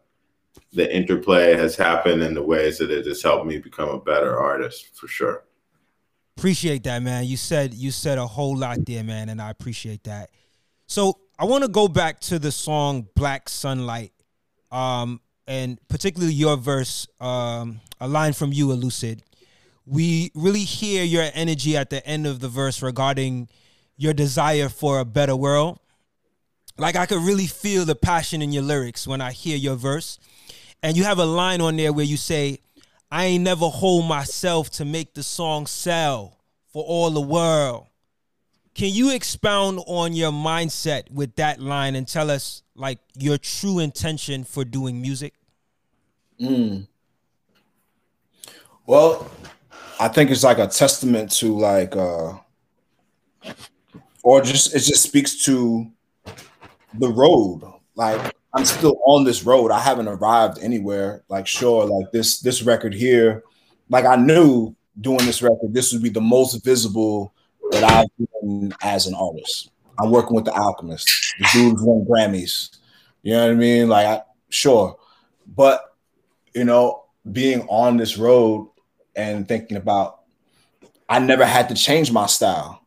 the 0.73 0.95
interplay 0.95 1.55
has 1.55 1.77
happened 1.77 2.23
in 2.23 2.35
the 2.35 2.43
ways 2.43 2.79
that 2.79 2.91
it 2.91 3.07
has 3.07 3.23
helped 3.23 3.47
me 3.47 3.59
become 3.59 3.89
a 3.89 4.01
better 4.01 4.39
artist 4.39 4.97
for 4.99 5.07
sure. 5.07 5.45
Appreciate 6.37 6.85
that, 6.85 7.03
man. 7.03 7.25
You 7.25 7.37
said 7.37 7.75
you 7.75 7.91
said 7.91 8.19
a 8.19 8.27
whole 8.27 8.57
lot 8.57 8.85
there, 8.85 9.05
man, 9.05 9.29
and 9.29 9.41
I 9.41 9.51
appreciate 9.51 10.05
that. 10.05 10.31
So 10.87 11.19
I 11.39 11.45
want 11.45 11.65
to 11.65 11.69
go 11.69 11.87
back 11.87 12.21
to 12.21 12.39
the 12.39 12.51
song 12.51 13.09
"Black 13.15 13.51
Sunlight," 13.51 14.13
um, 14.71 15.21
and 15.47 15.79
particularly 15.87 16.33
your 16.33 16.57
verse, 16.57 17.07
um, 17.21 17.81
a 18.01 18.09
line 18.09 18.33
from 18.33 18.55
you, 18.55 18.69
Elucid. 18.69 19.21
We 19.85 20.33
really 20.35 20.65
hear 20.65 21.05
your 21.05 21.29
energy 21.35 21.77
at 21.77 21.91
the 21.91 22.05
end 22.07 22.27
of 22.27 22.41
the 22.41 22.49
verse 22.49 22.81
regarding 22.81 23.49
your 23.99 24.15
desire 24.15 24.71
for 24.71 24.99
a 24.99 25.05
better 25.05 25.37
world. 25.37 25.79
Like 26.79 26.97
I 26.97 27.05
could 27.05 27.23
really 27.23 27.47
feel 27.47 27.85
the 27.85 27.95
passion 27.95 28.41
in 28.41 28.53
your 28.53 28.63
lyrics 28.63 29.07
when 29.07 29.21
I 29.21 29.33
hear 29.33 29.59
your 29.59 29.77
verse, 29.77 30.19
and 30.83 30.97
you 30.97 31.05
have 31.05 31.19
a 31.19 31.27
line 31.27 31.61
on 31.61 31.77
there 31.77 31.93
where 31.93 32.07
you 32.07 32.17
say, 32.17 32.61
I 33.11 33.27
ain't 33.27 33.45
never 33.45 33.67
hold 33.67 34.07
myself 34.07 34.71
to 34.71 34.87
make 34.87 35.13
the 35.13 35.23
song 35.23 35.67
sell 35.67 36.39
for 36.73 36.83
all 36.83 37.11
the 37.11 37.21
world. 37.21 37.89
Can 38.77 38.93
you 38.93 39.15
expound 39.15 39.81
on 39.87 40.13
your 40.13 40.31
mindset 40.31 41.11
with 41.11 41.35
that 41.37 41.63
line 41.63 41.97
and 41.97 42.07
tell 42.07 42.31
us 42.31 42.63
like 42.75 42.99
your 43.19 43.39
true 43.39 43.79
intention 43.79 44.45
for 44.45 44.67
doing 44.67 45.01
music? 45.01 45.33
Mm. 46.39 46.87
Well, 48.85 49.31
I 49.99 50.09
think 50.09 50.31
it's 50.31 50.45
like 50.45 50.59
a 50.59 50.67
testament 50.67 51.33
to 51.39 51.57
like 51.57 51.97
uh 51.97 52.35
or 54.23 54.43
just 54.43 54.75
it 54.75 54.81
just 54.81 55.05
speaks 55.05 55.43
to 55.47 55.91
the 56.99 57.09
road. 57.09 57.63
Like 57.95 58.37
I'm 58.53 58.67
still 58.67 59.01
on 59.07 59.25
this 59.25 59.43
road. 59.43 59.71
I 59.71 59.81
haven't 59.81 60.09
arrived 60.09 60.59
anywhere. 60.61 61.25
Like, 61.31 61.47
sure, 61.47 61.87
like 61.87 62.13
this 62.13 62.41
this 62.41 62.63
record 62.63 62.93
here, 62.93 63.43
like 63.89 64.05
I 64.05 64.17
knew 64.17 64.77
doing 65.01 65.25
this 65.25 65.41
record, 65.41 65.73
this 65.73 65.95
would 65.95 66.03
be 66.03 66.11
the 66.11 66.21
most 66.21 66.63
visible 66.63 67.33
that 67.81 67.91
I've 67.91 68.29
been 68.41 68.75
as 68.83 69.07
an 69.07 69.15
artist. 69.15 69.71
I'm 69.99 70.11
working 70.11 70.35
with 70.35 70.45
the 70.45 70.53
Alchemist. 70.53 71.09
The 71.39 71.49
dude's 71.53 71.83
won 71.83 72.07
Grammys. 72.07 72.77
You 73.23 73.33
know 73.33 73.45
what 73.45 73.53
I 73.53 73.55
mean? 73.55 73.89
Like, 73.89 74.07
I, 74.07 74.23
sure, 74.49 74.97
but 75.47 75.95
you 76.55 76.65
know, 76.65 77.05
being 77.31 77.63
on 77.69 77.97
this 77.97 78.17
road 78.17 78.71
and 79.15 79.47
thinking 79.47 79.77
about, 79.77 80.21
I 81.09 81.19
never 81.19 81.45
had 81.45 81.69
to 81.69 81.75
change 81.75 82.11
my 82.11 82.27
style. 82.27 82.83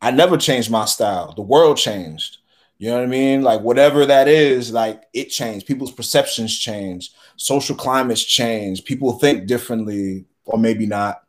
I 0.00 0.10
never 0.10 0.36
changed 0.36 0.70
my 0.70 0.84
style. 0.84 1.32
The 1.34 1.42
world 1.42 1.76
changed. 1.76 2.38
You 2.78 2.90
know 2.90 2.96
what 2.96 3.04
I 3.04 3.06
mean? 3.06 3.42
Like 3.42 3.60
whatever 3.60 4.06
that 4.06 4.28
is, 4.28 4.72
like 4.72 5.02
it 5.12 5.26
changed. 5.26 5.66
People's 5.66 5.92
perceptions 5.92 6.56
change. 6.56 7.12
Social 7.36 7.74
climates 7.74 8.22
change. 8.22 8.84
People 8.84 9.18
think 9.18 9.46
differently, 9.46 10.26
or 10.44 10.58
maybe 10.58 10.86
not. 10.86 11.22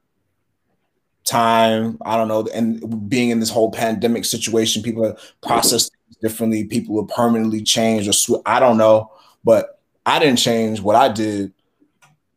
Time, 1.30 2.00
I 2.04 2.18
don't 2.18 2.28
know. 2.28 2.48
And 2.56 3.08
being 3.08 3.30
in 3.30 3.40
this 3.40 3.52
whole 3.52 3.72
pandemic 3.72 4.26
situation, 4.26 4.82
people 4.82 5.16
process 5.42 5.90
things 5.90 6.18
differently. 6.24 6.64
People 6.64 7.00
are 7.00 7.06
permanently 7.06 7.62
changed 7.62 8.10
or 8.10 8.14
sw- 8.14 8.42
I 8.48 8.60
don't 8.60 8.78
know. 8.78 9.12
But 9.44 9.80
I 10.08 10.18
didn't 10.18 10.40
change 10.40 10.82
what 10.82 10.96
I 10.96 11.08
did, 11.08 11.54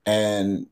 and 0.05 0.67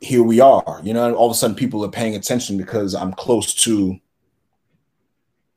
here 0.00 0.22
we 0.22 0.40
are. 0.40 0.80
You 0.82 0.94
know, 0.94 1.14
all 1.14 1.26
of 1.26 1.32
a 1.32 1.34
sudden 1.34 1.56
people 1.56 1.84
are 1.84 1.90
paying 1.90 2.14
attention 2.14 2.56
because 2.56 2.94
I'm 2.94 3.12
close 3.12 3.52
to 3.64 3.98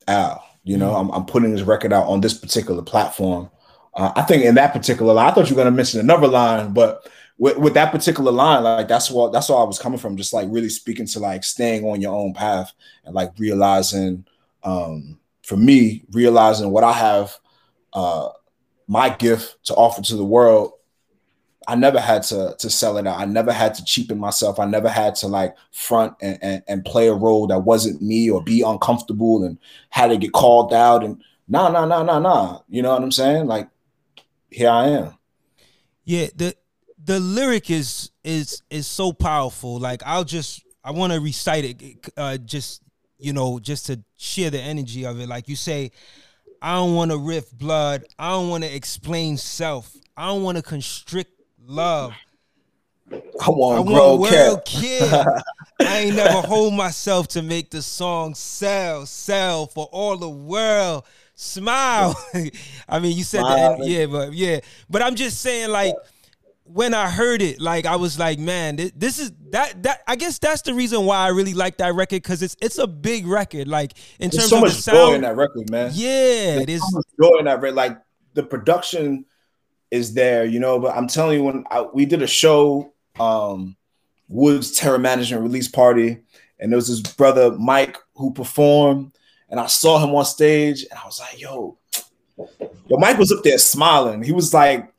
Al. 0.07 0.43
You 0.65 0.75
know, 0.75 0.89
mm-hmm. 0.91 1.11
I'm, 1.11 1.21
I'm, 1.21 1.25
putting 1.25 1.53
this 1.53 1.61
record 1.61 1.93
out 1.93 2.07
on 2.07 2.19
this 2.19 2.33
particular 2.33 2.81
platform. 2.81 3.49
Uh, 3.93 4.11
I 4.17 4.23
think 4.23 4.43
in 4.43 4.55
that 4.55 4.73
particular 4.73 5.13
line, 5.13 5.29
I 5.29 5.33
thought 5.33 5.49
you 5.49 5.55
were 5.55 5.63
going 5.63 5.73
to 5.73 5.77
mention 5.77 6.01
another 6.01 6.27
line, 6.27 6.73
but 6.73 7.09
with, 7.39 7.57
with 7.57 7.73
that 7.73 7.91
particular 7.91 8.31
line, 8.31 8.63
like 8.63 8.87
that's 8.87 9.09
what 9.09 9.33
that's 9.33 9.49
all 9.49 9.63
I 9.63 9.67
was 9.67 9.79
coming 9.79 9.97
from. 9.97 10.15
Just 10.15 10.33
like 10.33 10.47
really 10.51 10.69
speaking 10.69 11.07
to 11.07 11.19
like 11.19 11.43
staying 11.43 11.83
on 11.85 12.01
your 12.01 12.13
own 12.13 12.33
path 12.33 12.71
and 13.05 13.15
like 13.15 13.31
realizing, 13.39 14.25
um, 14.63 15.17
for 15.41 15.57
me, 15.57 16.03
realizing 16.11 16.69
what 16.69 16.83
I 16.83 16.93
have, 16.93 17.35
uh, 17.93 18.29
my 18.87 19.09
gift 19.09 19.57
to 19.65 19.73
offer 19.73 20.03
to 20.03 20.15
the 20.15 20.25
world 20.25 20.73
I 21.69 21.75
never 21.75 21.99
had 21.99 22.23
to 22.23 22.55
to 22.57 22.69
sell 22.69 22.97
it 22.97 23.05
out. 23.05 23.19
I 23.19 23.25
never 23.25 23.53
had 23.53 23.75
to 23.75 23.85
cheapen 23.85 24.17
myself. 24.17 24.59
I 24.59 24.65
never 24.65 24.89
had 24.89 25.13
to 25.15 25.27
like 25.27 25.55
front 25.71 26.15
and, 26.19 26.39
and, 26.41 26.63
and 26.67 26.83
play 26.83 27.07
a 27.09 27.13
role 27.13 27.45
that 27.45 27.59
wasn't 27.59 28.01
me 28.01 28.27
or 28.27 28.43
be 28.43 28.63
uncomfortable 28.63 29.43
and 29.43 29.59
had 29.91 30.07
to 30.07 30.17
get 30.17 30.33
called 30.33 30.73
out 30.73 31.03
and 31.03 31.21
nah 31.47 31.69
nah 31.69 31.85
nah 31.85 32.01
nah 32.01 32.17
nah. 32.17 32.61
You 32.69 32.81
know 32.81 32.91
what 32.91 33.03
I'm 33.03 33.11
saying? 33.11 33.45
Like 33.45 33.69
here 34.49 34.71
I 34.71 34.87
am. 34.87 35.13
Yeah, 36.05 36.27
the 36.35 36.55
the 37.09 37.19
lyric 37.19 37.71
is 37.71 38.11
is 38.23 38.61
is 38.69 38.85
so 38.85 39.11
powerful. 39.11 39.79
Like 39.79 40.03
I'll 40.05 40.23
just 40.23 40.63
I 40.83 40.91
want 40.91 41.11
to 41.11 41.19
recite 41.19 41.65
it 41.65 42.13
uh 42.15 42.37
just 42.37 42.83
you 43.17 43.33
know 43.33 43.57
just 43.59 43.87
to 43.87 43.99
share 44.15 44.51
the 44.51 44.61
energy 44.61 45.07
of 45.07 45.19
it. 45.19 45.27
Like 45.27 45.49
you 45.49 45.55
say, 45.55 45.91
I 46.61 46.75
don't 46.75 46.93
want 46.93 47.09
to 47.09 47.17
riff 47.17 47.51
blood. 47.51 48.03
I 48.19 48.29
don't 48.29 48.49
want 48.49 48.63
to 48.63 48.71
explain 48.71 49.37
self. 49.37 49.91
I 50.15 50.27
don't 50.27 50.43
want 50.43 50.57
to 50.57 50.63
constrict 50.63 51.31
love. 51.65 52.13
I 53.11 53.49
want, 53.49 53.89
I 53.89 53.91
want 53.91 54.21
world 54.21 54.65
kid. 54.65 55.11
I 55.79 55.97
ain't 55.97 56.15
never 56.15 56.41
hold 56.47 56.75
myself 56.75 57.27
to 57.29 57.41
make 57.41 57.71
the 57.71 57.81
song 57.81 58.35
sell, 58.35 59.07
sell 59.07 59.65
for 59.65 59.89
all 59.91 60.15
the 60.15 60.29
world. 60.29 61.05
Smile. 61.33 62.13
I 62.87 62.99
mean, 62.99 63.17
you 63.17 63.23
said 63.23 63.41
that, 63.41 63.79
yeah, 63.83 64.05
but 64.05 64.33
yeah, 64.33 64.59
but 64.91 65.01
I'm 65.01 65.15
just 65.15 65.41
saying, 65.41 65.71
like, 65.71 65.95
when 66.71 66.93
I 66.93 67.09
heard 67.09 67.41
it, 67.41 67.59
like, 67.59 67.85
I 67.85 67.95
was 67.95 68.19
like, 68.19 68.37
man, 68.37 68.75
this 68.95 69.17
is 69.17 69.31
that 69.51 69.81
that. 69.83 70.01
I 70.07 70.15
guess 70.15 70.37
that's 70.37 70.61
the 70.61 70.73
reason 70.73 71.05
why 71.05 71.17
I 71.17 71.29
really 71.29 71.53
like 71.55 71.77
that 71.77 71.95
record 71.95 72.21
because 72.21 72.43
it's 72.43 72.55
it's 72.61 72.77
a 72.77 72.85
big 72.85 73.25
record. 73.25 73.67
Like 73.67 73.93
in 74.19 74.29
There's 74.29 74.43
terms 74.43 74.49
so 74.49 74.55
of 74.57 74.61
much 74.61 74.75
the 74.75 74.81
sound, 74.81 74.97
joy 74.97 75.13
in 75.15 75.21
that 75.21 75.35
record, 75.35 75.69
man. 75.69 75.91
Yeah, 75.93 76.09
There's 76.09 76.61
it 76.61 76.69
is. 76.69 76.81
So 76.81 76.97
much 76.97 77.05
joy 77.21 77.39
in 77.39 77.45
that 77.45 77.61
record. 77.61 77.75
Like 77.75 77.99
the 78.35 78.43
production 78.43 79.25
is 79.89 80.13
there, 80.13 80.45
you 80.45 80.59
know. 80.59 80.79
But 80.79 80.95
I'm 80.95 81.07
telling 81.07 81.39
you, 81.39 81.43
when 81.43 81.63
I, 81.71 81.81
we 81.81 82.05
did 82.05 82.21
a 82.21 82.27
show, 82.27 82.93
um, 83.19 83.75
Woods 84.27 84.71
Terror 84.71 84.99
Management 84.99 85.41
release 85.41 85.67
party, 85.67 86.19
and 86.59 86.71
there 86.71 86.77
was 86.77 86.87
this 86.87 87.01
brother 87.13 87.51
Mike 87.57 87.97
who 88.13 88.31
performed, 88.31 89.11
and 89.49 89.59
I 89.59 89.65
saw 89.65 90.03
him 90.03 90.13
on 90.13 90.25
stage, 90.25 90.85
and 90.89 90.99
I 90.99 91.05
was 91.05 91.19
like, 91.19 91.41
yo, 91.41 91.79
yo, 92.37 92.97
Mike 92.97 93.17
was 93.17 93.31
up 93.31 93.43
there 93.43 93.57
smiling. 93.57 94.21
He 94.21 94.31
was 94.31 94.53
like, 94.53 94.93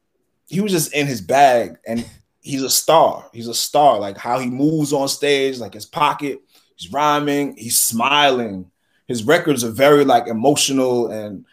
he 0.51 0.61
was 0.61 0.73
just 0.73 0.93
in 0.93 1.07
his 1.07 1.21
bag, 1.21 1.77
and 1.87 2.05
he's 2.41 2.63
a 2.63 2.71
star. 2.71 3.25
He's 3.33 3.49
a 3.49 3.55
star. 3.55 3.99
Like 3.99 4.19
how 4.19 4.39
he 4.39 4.51
moves 4.51 4.93
on 4.93 5.09
stage, 5.09 5.59
like 5.59 5.75
his 5.75 5.87
pocket, 5.87 6.41
he's 6.77 6.93
rhyming, 6.93 7.57
he's 7.57 7.79
smiling. 7.79 8.71
His 9.07 9.25
records 9.25 9.65
are 9.65 9.71
very 9.71 10.05
like 10.05 10.27
emotional 10.27 11.09
and 11.09 11.45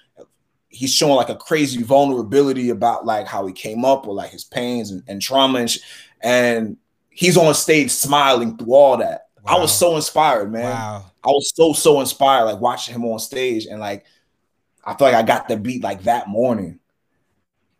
he's 0.69 0.93
showing 0.93 1.15
like 1.15 1.29
a 1.29 1.35
crazy 1.35 1.81
vulnerability 1.81 2.69
about 2.69 3.05
like 3.05 3.27
how 3.27 3.45
he 3.47 3.53
came 3.53 3.83
up 3.85 4.07
or 4.07 4.13
like 4.13 4.29
his 4.29 4.43
pains 4.43 4.91
and, 4.91 5.03
and 5.07 5.21
trauma 5.21 5.59
and, 5.59 5.71
sh- 5.71 5.79
and 6.21 6.77
he's 7.09 7.37
on 7.37 7.53
stage 7.53 7.91
smiling 7.91 8.57
through 8.57 8.73
all 8.73 8.97
that. 8.97 9.27
Wow. 9.43 9.57
I 9.57 9.59
was 9.59 9.75
so 9.75 9.95
inspired, 9.95 10.51
man. 10.51 10.71
Wow. 10.71 11.05
I 11.23 11.29
was 11.29 11.51
so 11.55 11.73
so 11.73 11.99
inspired, 11.99 12.45
like 12.45 12.59
watching 12.59 12.95
him 12.95 13.05
on 13.05 13.19
stage, 13.19 13.65
and 13.65 13.79
like 13.79 14.05
I 14.85 14.93
feel 14.93 15.07
like 15.07 15.15
I 15.15 15.23
got 15.23 15.47
the 15.47 15.57
beat 15.57 15.83
like 15.83 16.03
that 16.03 16.27
morning, 16.27 16.79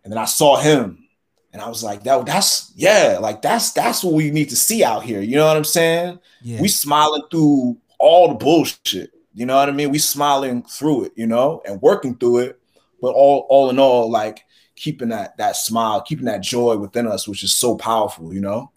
and 0.04 0.12
then 0.12 0.18
I 0.18 0.26
saw 0.26 0.58
him, 0.58 1.07
and 1.54 1.62
I 1.62 1.70
was 1.70 1.84
like, 1.84 2.04
that 2.04 2.26
that's 2.26 2.72
yeah, 2.76 3.18
like 3.22 3.42
that's 3.42 3.72
that's 3.72 4.04
what 4.04 4.14
we 4.14 4.32
need 4.32 4.50
to 4.50 4.56
see 4.56 4.84
out 4.84 5.04
here. 5.04 5.22
You 5.22 5.36
know 5.38 5.48
what 5.48 5.58
I'm 5.58 5.64
saying? 5.64 6.20
Yeah. 6.42 6.62
We 6.62 6.68
smiling 6.68 7.24
through 7.32 7.78
all 8.00 8.30
the 8.30 8.36
bullshit. 8.36 9.12
You 9.34 9.46
know 9.46 9.56
what 9.56 9.70
I 9.70 9.72
mean? 9.72 9.92
We 9.92 10.00
smiling 10.00 10.64
through 10.64 11.06
it, 11.06 11.14
you 11.16 11.28
know, 11.28 11.62
and 11.66 11.82
working 11.82 12.16
through 12.16 12.40
it 12.40 12.60
but 13.02 13.14
all 13.14 13.46
all 13.50 13.70
in 13.70 13.80
all, 13.80 14.10
like 14.10 14.46
keeping 14.76 15.10
that 15.10 15.38
that 15.38 15.56
smile, 15.56 16.02
keeping 16.02 16.26
that 16.26 16.42
joy 16.42 16.78
within 16.78 17.08
us, 17.08 17.28
which 17.28 17.44
is 17.44 17.54
so 17.54 17.76
powerful, 17.76 18.34
you 18.34 18.42
know. 18.42 18.72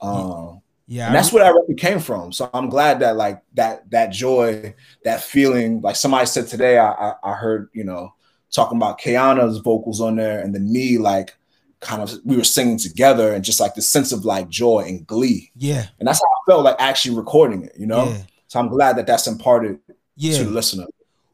Um, 0.00 0.60
yeah, 0.86 1.06
and 1.06 1.14
that's 1.14 1.32
where 1.32 1.44
that 1.44 1.54
record 1.54 1.78
came 1.78 1.98
from. 1.98 2.32
So 2.32 2.48
I'm 2.54 2.68
glad 2.68 3.00
that 3.00 3.16
like 3.16 3.42
that 3.54 3.90
that 3.90 4.08
joy, 4.08 4.74
that 5.04 5.22
feeling, 5.22 5.80
like 5.80 5.96
somebody 5.96 6.26
said 6.26 6.48
today, 6.48 6.78
I 6.78 6.90
I, 6.92 7.14
I 7.22 7.32
heard 7.34 7.68
you 7.72 7.84
know 7.84 8.14
talking 8.50 8.76
about 8.76 9.00
Kayana's 9.00 9.58
vocals 9.58 10.00
on 10.00 10.16
there, 10.16 10.40
and 10.40 10.54
then 10.54 10.72
me 10.72 10.98
like 10.98 11.36
kind 11.80 12.02
of 12.02 12.12
we 12.24 12.36
were 12.36 12.44
singing 12.44 12.78
together, 12.78 13.32
and 13.32 13.44
just 13.44 13.60
like 13.60 13.74
the 13.74 13.82
sense 13.82 14.12
of 14.12 14.24
like 14.24 14.48
joy 14.48 14.84
and 14.86 15.06
glee. 15.06 15.50
Yeah, 15.56 15.86
and 15.98 16.08
that's 16.08 16.18
how 16.18 16.24
I 16.24 16.52
felt 16.52 16.64
like 16.64 16.76
actually 16.78 17.16
recording 17.16 17.62
it, 17.64 17.72
you 17.76 17.86
know. 17.86 18.06
Yeah. 18.06 18.22
So 18.48 18.60
I'm 18.60 18.68
glad 18.68 18.96
that 18.96 19.06
that's 19.06 19.26
imparted 19.26 19.78
yeah. 20.16 20.38
to 20.38 20.44
the 20.44 20.50
listener. 20.50 20.86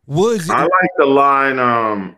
Was 0.07 0.51
I 0.51 0.63
like 0.63 0.91
the 0.99 1.07
line 1.07 1.59
um 1.59 2.17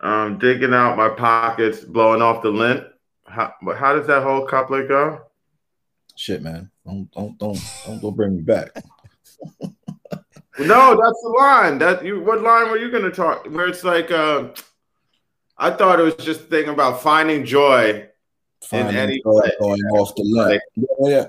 um, 0.00 0.38
digging 0.38 0.74
out 0.74 0.96
my 0.96 1.08
pockets, 1.08 1.80
blowing 1.80 2.22
off 2.22 2.42
the 2.42 2.50
lint. 2.50 2.84
How, 3.26 3.52
how 3.76 3.94
does 3.94 4.06
that 4.06 4.22
whole 4.22 4.46
couplet 4.46 4.88
go? 4.88 5.22
Shit, 6.16 6.42
man, 6.42 6.70
don't 6.84 7.10
don't 7.12 7.38
don't 7.38 7.60
don't, 7.86 8.02
don't 8.02 8.16
bring 8.16 8.36
me 8.36 8.42
back. 8.42 8.70
no, 9.60 9.70
that's 10.58 11.22
the 11.22 11.34
line. 11.38 11.78
That 11.78 12.04
you. 12.04 12.20
What 12.20 12.42
line 12.42 12.70
were 12.70 12.78
you 12.78 12.90
gonna 12.90 13.10
talk? 13.10 13.46
Where 13.46 13.68
it's 13.68 13.84
like, 13.84 14.10
uh, 14.10 14.48
I 15.58 15.70
thought 15.70 16.00
it 16.00 16.04
was 16.04 16.14
just 16.16 16.42
a 16.42 16.44
thing 16.44 16.68
about 16.68 17.02
finding 17.02 17.44
joy 17.44 18.08
Finding 18.62 18.96
any 18.96 19.22
joy 19.22 19.40
going 19.60 19.80
off 19.92 20.14
the. 20.14 20.22
Like- 20.24 20.60
yeah, 20.74 20.86
yeah. 21.08 21.26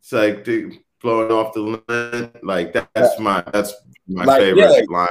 It's 0.00 0.12
like 0.12 0.44
dude, 0.44 0.78
blowing 1.00 1.32
off 1.32 1.54
the 1.54 1.60
line. 1.88 2.30
Like 2.42 2.72
that, 2.74 2.88
that's 2.94 3.18
my 3.18 3.42
that's 3.52 3.74
my 4.06 4.24
Like, 4.24 4.40
favorite 4.40 4.60
yeah. 4.60 4.80
line. 4.88 5.08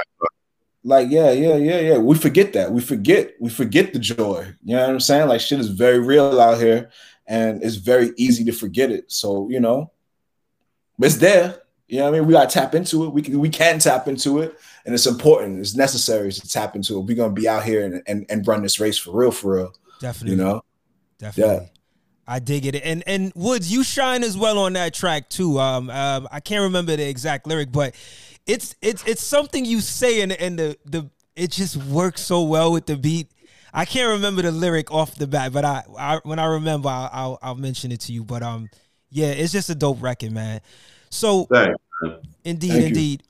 Like, 0.84 1.10
yeah, 1.10 1.32
yeah, 1.32 1.56
yeah, 1.56 1.80
yeah. 1.80 1.98
We 1.98 2.16
forget 2.16 2.52
that. 2.52 2.70
We 2.70 2.80
forget. 2.80 3.34
We 3.40 3.50
forget 3.50 3.92
the 3.92 3.98
joy. 3.98 4.54
You 4.62 4.76
know 4.76 4.82
what 4.82 4.90
I'm 4.90 5.00
saying? 5.00 5.28
Like, 5.28 5.40
shit 5.40 5.58
is 5.58 5.68
very 5.68 5.98
real 5.98 6.40
out 6.40 6.58
here, 6.58 6.90
and 7.26 7.60
it's 7.62 7.74
very 7.74 8.12
easy 8.16 8.44
to 8.44 8.52
forget 8.52 8.92
it. 8.92 9.10
So, 9.10 9.50
you 9.50 9.58
know, 9.58 9.90
it's 11.00 11.16
there. 11.16 11.60
You 11.88 11.98
know 11.98 12.04
what 12.04 12.14
I 12.14 12.18
mean? 12.18 12.26
We 12.26 12.32
gotta 12.32 12.50
tap 12.50 12.74
into 12.74 13.04
it. 13.04 13.10
We 13.10 13.22
can 13.22 13.38
we 13.38 13.48
can 13.48 13.78
tap 13.78 14.08
into 14.08 14.40
it, 14.40 14.58
and 14.84 14.94
it's 14.94 15.06
important. 15.06 15.60
It's 15.60 15.76
necessary 15.76 16.32
to 16.32 16.48
tap 16.48 16.74
into 16.74 16.98
it. 16.98 17.00
We're 17.00 17.16
gonna 17.16 17.32
be 17.32 17.48
out 17.48 17.64
here 17.64 17.84
and 17.84 18.02
and, 18.06 18.26
and 18.28 18.46
run 18.46 18.62
this 18.62 18.80
race 18.80 18.98
for 18.98 19.12
real, 19.12 19.30
for 19.30 19.54
real. 19.54 19.74
Definitely. 20.00 20.36
You 20.36 20.44
know? 20.44 20.62
Definitely. 21.18 21.70
I 22.26 22.40
dig 22.40 22.66
it. 22.66 22.74
And 22.74 23.04
and 23.06 23.32
Woods, 23.36 23.72
you 23.72 23.84
shine 23.84 24.24
as 24.24 24.36
well 24.36 24.58
on 24.58 24.72
that 24.72 24.94
track 24.94 25.28
too. 25.30 25.58
Um, 25.60 25.88
um 25.90 26.28
I 26.32 26.40
can't 26.40 26.62
remember 26.62 26.96
the 26.96 27.08
exact 27.08 27.46
lyric, 27.46 27.70
but 27.70 27.94
it's 28.46 28.74
it's 28.82 29.06
it's 29.06 29.22
something 29.22 29.64
you 29.64 29.80
say 29.80 30.22
and 30.22 30.32
and 30.32 30.58
the 30.58 30.76
the 30.84 31.08
it 31.36 31.52
just 31.52 31.76
works 31.76 32.22
so 32.22 32.42
well 32.42 32.72
with 32.72 32.86
the 32.86 32.96
beat. 32.96 33.28
I 33.72 33.84
can't 33.84 34.10
remember 34.10 34.42
the 34.42 34.52
lyric 34.52 34.90
off 34.90 35.14
the 35.16 35.26
bat, 35.26 35.52
but 35.52 35.64
I, 35.64 35.84
I 35.98 36.20
when 36.24 36.38
I 36.38 36.46
remember 36.46 36.88
I'll, 36.88 37.10
I'll 37.12 37.38
I'll 37.42 37.54
mention 37.54 37.92
it 37.92 38.00
to 38.02 38.12
you. 38.12 38.24
But 38.24 38.42
um 38.42 38.70
yeah, 39.10 39.28
it's 39.28 39.52
just 39.52 39.70
a 39.70 39.74
dope 39.74 40.02
record, 40.02 40.32
man. 40.32 40.60
So 41.16 41.44
Thanks. 41.44 41.74
Indeed, 42.44 42.68
Thank 42.68 42.80
you. 42.80 42.86
indeed. 42.88 43.22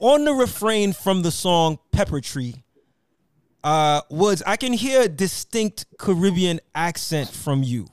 On 0.00 0.24
the 0.24 0.32
refrain 0.32 0.92
from 0.92 1.22
the 1.22 1.30
song 1.30 1.78
Pepper 1.92 2.20
Tree, 2.20 2.64
uh, 3.62 4.00
Woods, 4.10 4.42
I 4.44 4.56
can 4.56 4.72
hear 4.72 5.02
a 5.02 5.08
distinct 5.08 5.86
Caribbean 5.98 6.60
accent 6.74 7.30
from 7.30 7.62
you. 7.62 7.86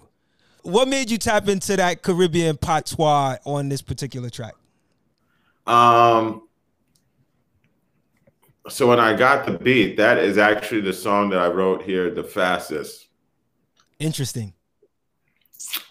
What 0.63 0.87
made 0.87 1.11
you 1.11 1.19
tap 1.19 1.47
into 1.47 1.75
that 1.75 2.01
Caribbean 2.01 2.57
patois 2.57 3.37
on 3.45 3.69
this 3.69 3.81
particular 3.81 4.29
track? 4.29 4.55
Um. 5.67 6.43
So 8.67 8.87
when 8.87 8.99
I 8.99 9.15
got 9.15 9.45
the 9.45 9.57
beat, 9.57 9.97
that 9.97 10.17
is 10.17 10.37
actually 10.37 10.81
the 10.81 10.93
song 10.93 11.29
that 11.29 11.39
I 11.39 11.47
wrote 11.47 11.83
here 11.83 12.09
the 12.11 12.23
fastest. 12.23 13.07
Interesting. 13.99 14.53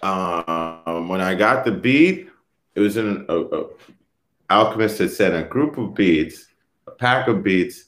Um, 0.02 1.08
when 1.08 1.20
I 1.20 1.34
got 1.34 1.64
the 1.64 1.72
beat, 1.72 2.27
it 2.78 2.82
was 2.82 2.96
in 2.96 3.26
a, 3.28 3.36
a 3.36 3.66
Alchemist 4.50 4.98
had 4.98 5.10
sent 5.10 5.34
a 5.34 5.42
group 5.42 5.76
of 5.78 5.94
beads, 5.94 6.46
a 6.86 6.92
pack 6.92 7.26
of 7.26 7.42
beads, 7.42 7.86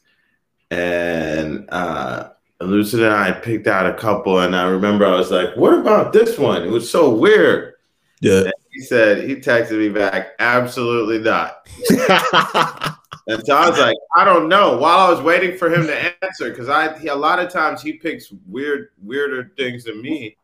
and 0.71 1.69
uh, 1.71 2.31
Lucid 2.61 3.01
and 3.01 3.15
I 3.15 3.33
picked 3.33 3.67
out 3.67 3.87
a 3.87 3.95
couple. 3.95 4.41
And 4.41 4.55
I 4.55 4.65
remember 4.65 5.07
I 5.07 5.15
was 5.15 5.31
like, 5.31 5.57
"What 5.57 5.79
about 5.79 6.13
this 6.13 6.39
one? 6.39 6.63
It 6.65 6.71
was 6.71 6.91
so 6.91 7.15
weird." 7.15 7.75
Yeah. 8.21 8.51
He 8.73 8.81
said 8.81 9.29
he 9.29 9.37
texted 9.37 9.79
me 9.79 9.89
back, 9.89 10.33
"Absolutely 10.39 11.21
not." 11.21 11.67
And 13.27 13.47
so 13.47 13.55
I 13.55 13.71
was 13.71 13.79
like, 13.79 13.97
I 14.17 14.25
don't 14.25 14.49
know. 14.49 14.77
While 14.79 14.99
I 14.99 15.11
was 15.11 15.21
waiting 15.21 15.57
for 15.57 15.73
him 15.73 15.87
to 15.87 16.25
answer, 16.25 16.51
because 16.51 16.69
I 16.69 16.99
he, 16.99 17.09
a 17.09 17.15
lot 17.15 17.39
of 17.39 17.53
times 17.53 17.81
he 17.81 17.93
picks 17.93 18.33
weird, 18.49 18.89
weirder 19.01 19.53
things 19.57 19.85
than 19.85 20.03
me. 20.03 20.37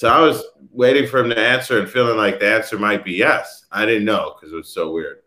So 0.00 0.08
I 0.08 0.18
was 0.18 0.42
waiting 0.72 1.06
for 1.06 1.18
him 1.18 1.28
to 1.28 1.38
answer 1.38 1.78
and 1.78 1.86
feeling 1.86 2.16
like 2.16 2.40
the 2.40 2.50
answer 2.50 2.78
might 2.78 3.04
be 3.04 3.12
yes. 3.12 3.66
I 3.70 3.84
didn't 3.84 4.06
know 4.06 4.32
because 4.34 4.50
it 4.50 4.56
was 4.56 4.70
so 4.70 4.94
weird. 4.94 5.18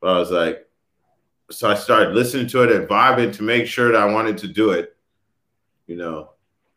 But 0.00 0.16
I 0.16 0.18
was 0.18 0.32
like, 0.32 0.66
so 1.48 1.70
I 1.70 1.76
started 1.76 2.12
listening 2.12 2.48
to 2.48 2.64
it 2.64 2.72
and 2.72 2.88
vibing 2.88 3.32
to 3.34 3.44
make 3.44 3.68
sure 3.68 3.92
that 3.92 4.00
I 4.00 4.12
wanted 4.12 4.36
to 4.38 4.48
do 4.48 4.72
it, 4.72 4.96
you 5.86 5.94
know. 5.94 6.30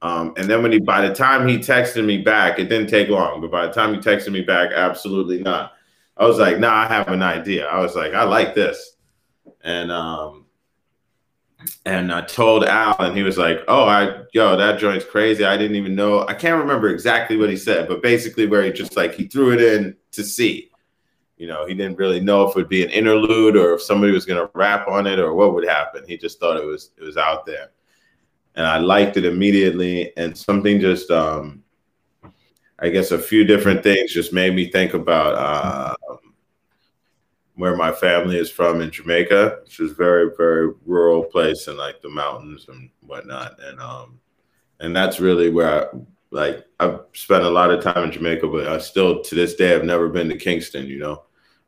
Um, 0.03 0.35
and 0.37 0.47
then 0.47 0.61
when 0.61 0.73
he, 0.73 0.79
by 0.79 1.07
the 1.07 1.15
time 1.15 1.47
he 1.47 1.57
texted 1.57 2.05
me 2.05 2.19
back, 2.19 2.59
it 2.59 2.65
didn't 2.65 2.91
take 2.91 3.09
long. 3.09 3.41
But 3.41 3.49
by 3.49 3.65
the 3.65 3.73
time 3.73 3.95
he 3.95 3.99
texted 3.99 4.31
me 4.31 4.41
back, 4.41 4.71
absolutely 4.71 5.41
not. 5.41 5.73
I 6.15 6.27
was 6.27 6.37
like, 6.37 6.59
nah, 6.59 6.83
I 6.83 6.85
have 6.85 7.07
an 7.07 7.23
idea. 7.23 7.65
I 7.65 7.79
was 7.79 7.95
like, 7.95 8.13
I 8.13 8.25
like 8.25 8.53
this 8.53 8.93
and 9.63 9.91
um 9.91 10.42
and 11.85 12.11
I 12.13 12.21
told 12.21 12.63
Al, 12.63 12.95
and 12.99 13.15
he 13.15 13.23
was 13.23 13.37
like, 13.37 13.59
"Oh, 13.67 13.85
I 13.85 14.23
yo, 14.33 14.55
that 14.55 14.79
joint's 14.79 15.05
crazy. 15.05 15.43
I 15.45 15.57
didn't 15.57 15.75
even 15.75 15.95
know. 15.95 16.25
I 16.27 16.33
can't 16.33 16.59
remember 16.59 16.89
exactly 16.89 17.37
what 17.37 17.49
he 17.49 17.57
said, 17.57 17.87
but 17.87 18.01
basically, 18.01 18.47
where 18.47 18.63
he 18.63 18.71
just 18.71 18.95
like 18.95 19.13
he 19.13 19.25
threw 19.27 19.53
it 19.53 19.61
in 19.61 19.95
to 20.11 20.23
see. 20.23 20.71
You 21.37 21.47
know, 21.47 21.65
he 21.65 21.73
didn't 21.73 21.97
really 21.97 22.19
know 22.19 22.43
if 22.47 22.51
it 22.51 22.55
would 22.55 22.69
be 22.69 22.83
an 22.83 22.89
interlude 22.91 23.57
or 23.57 23.73
if 23.73 23.81
somebody 23.81 24.13
was 24.13 24.25
gonna 24.25 24.49
rap 24.53 24.87
on 24.87 25.07
it 25.07 25.19
or 25.19 25.33
what 25.33 25.53
would 25.53 25.67
happen. 25.67 26.03
He 26.07 26.17
just 26.17 26.39
thought 26.39 26.57
it 26.57 26.65
was 26.65 26.91
it 26.97 27.03
was 27.03 27.17
out 27.17 27.45
there, 27.45 27.71
and 28.55 28.65
I 28.65 28.77
liked 28.77 29.17
it 29.17 29.25
immediately. 29.25 30.15
And 30.17 30.37
something 30.37 30.79
just, 30.79 31.11
um 31.11 31.63
I 32.79 32.89
guess, 32.89 33.11
a 33.11 33.19
few 33.19 33.45
different 33.45 33.81
things 33.81 34.13
just 34.13 34.33
made 34.33 34.53
me 34.53 34.69
think 34.69 34.93
about. 34.93 35.35
Uh, 35.35 36.17
where 37.55 37.75
my 37.75 37.91
family 37.91 38.37
is 38.37 38.49
from 38.49 38.81
in 38.81 38.89
Jamaica, 38.89 39.59
which 39.63 39.79
is 39.79 39.91
very, 39.91 40.31
very 40.37 40.71
rural 40.85 41.23
place 41.23 41.67
in 41.67 41.77
like 41.77 42.01
the 42.01 42.09
mountains 42.09 42.65
and 42.67 42.89
whatnot. 43.01 43.59
And 43.63 43.79
um 43.79 44.19
and 44.79 44.95
that's 44.95 45.19
really 45.19 45.49
where 45.49 45.93
I 45.93 45.97
like 46.31 46.65
I've 46.79 47.01
spent 47.13 47.43
a 47.43 47.49
lot 47.49 47.71
of 47.71 47.83
time 47.83 48.03
in 48.03 48.11
Jamaica, 48.11 48.47
but 48.47 48.67
I 48.67 48.79
still 48.79 49.21
to 49.21 49.35
this 49.35 49.55
day 49.55 49.75
I've 49.75 49.83
never 49.83 50.09
been 50.09 50.29
to 50.29 50.37
Kingston, 50.37 50.87
you 50.87 50.99
know. 50.99 51.23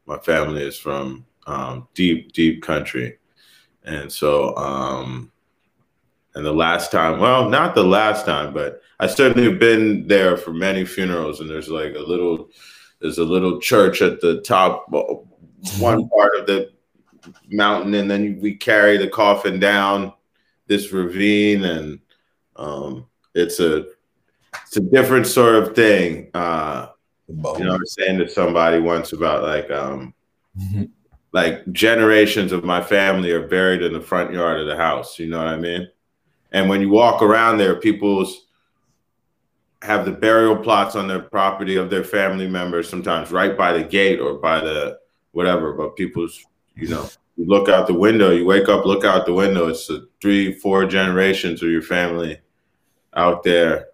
My 0.07 0.17
family 0.19 0.63
is 0.63 0.77
from 0.77 1.25
um 1.47 1.87
deep, 1.93 2.33
deep 2.33 2.63
country. 2.63 3.19
And 3.83 4.11
so 4.11 4.55
um 4.57 5.31
and 6.35 6.45
the 6.45 6.53
last 6.53 6.91
time, 6.91 7.19
well, 7.19 7.49
not 7.49 7.75
the 7.75 7.83
last 7.83 8.25
time, 8.25 8.53
but 8.53 8.81
I 8.99 9.07
certainly 9.07 9.49
have 9.49 9.59
been 9.59 10.07
there 10.07 10.35
for 10.35 10.51
many 10.51 10.83
funerals, 10.83 11.39
and 11.39 11.49
there's 11.49 11.69
like 11.69 11.95
a 11.95 11.99
little 11.99 12.49
there's 12.99 13.17
a 13.17 13.23
little 13.23 13.59
church 13.59 14.01
at 14.01 14.19
the 14.19 14.41
top 14.41 14.85
one 15.79 16.07
part 16.15 16.35
of 16.37 16.47
the 16.47 16.71
mountain, 17.49 17.93
and 17.93 18.09
then 18.09 18.39
we 18.41 18.55
carry 18.55 18.97
the 18.97 19.07
coffin 19.07 19.59
down 19.59 20.13
this 20.67 20.91
ravine, 20.91 21.63
and 21.63 21.99
um, 22.55 23.05
it's 23.33 23.59
a 23.59 23.85
it's 24.63 24.77
a 24.77 24.81
different 24.81 25.27
sort 25.27 25.55
of 25.55 25.75
thing. 25.75 26.29
Uh, 26.33 26.87
you 27.27 27.63
know, 27.63 27.73
I 27.73 27.77
was 27.77 27.93
saying 27.93 28.19
to 28.19 28.29
somebody 28.29 28.79
once 28.79 29.13
about 29.13 29.43
like 29.43 29.69
um, 29.71 30.13
Mhm. 30.59 30.89
like 31.33 31.69
generations 31.73 32.53
of 32.53 32.63
my 32.63 32.81
family 32.81 33.31
are 33.31 33.47
buried 33.47 33.81
in 33.81 33.91
the 33.91 33.99
front 33.99 34.31
yard 34.31 34.59
of 34.59 34.67
the 34.67 34.77
house. 34.77 35.19
You 35.19 35.27
know 35.27 35.37
what 35.37 35.47
I 35.47 35.57
mean? 35.57 35.89
And 36.53 36.69
when 36.69 36.79
you 36.79 36.89
walk 36.89 37.21
around 37.21 37.57
there, 37.57 37.75
people's 37.75 38.47
have 39.81 40.05
the 40.05 40.11
burial 40.11 40.55
plots 40.55 40.95
on 40.95 41.07
their 41.07 41.19
property 41.19 41.75
of 41.75 41.89
their 41.89 42.05
family 42.05 42.47
members, 42.47 42.89
sometimes 42.89 43.31
right 43.31 43.57
by 43.57 43.73
the 43.73 43.83
gate 43.83 44.19
or 44.21 44.35
by 44.35 44.61
the 44.61 44.97
whatever. 45.35 45.73
But 45.73 45.95
people's, 45.95 46.43
you 46.75 46.87
know, 46.87 47.07
you 47.35 47.45
look 47.45 47.67
out 47.69 47.87
the 47.87 47.93
window, 47.93 48.31
you 48.31 48.45
wake 48.45 48.69
up, 48.69 48.85
look 48.85 49.03
out 49.03 49.25
the 49.25 49.33
window. 49.33 49.67
It's 49.67 49.91
three, 50.21 50.53
four 50.53 50.85
generations 50.85 51.61
of 51.61 51.69
your 51.69 51.81
family 51.81 52.39
out 53.13 53.43
there, 53.43 53.87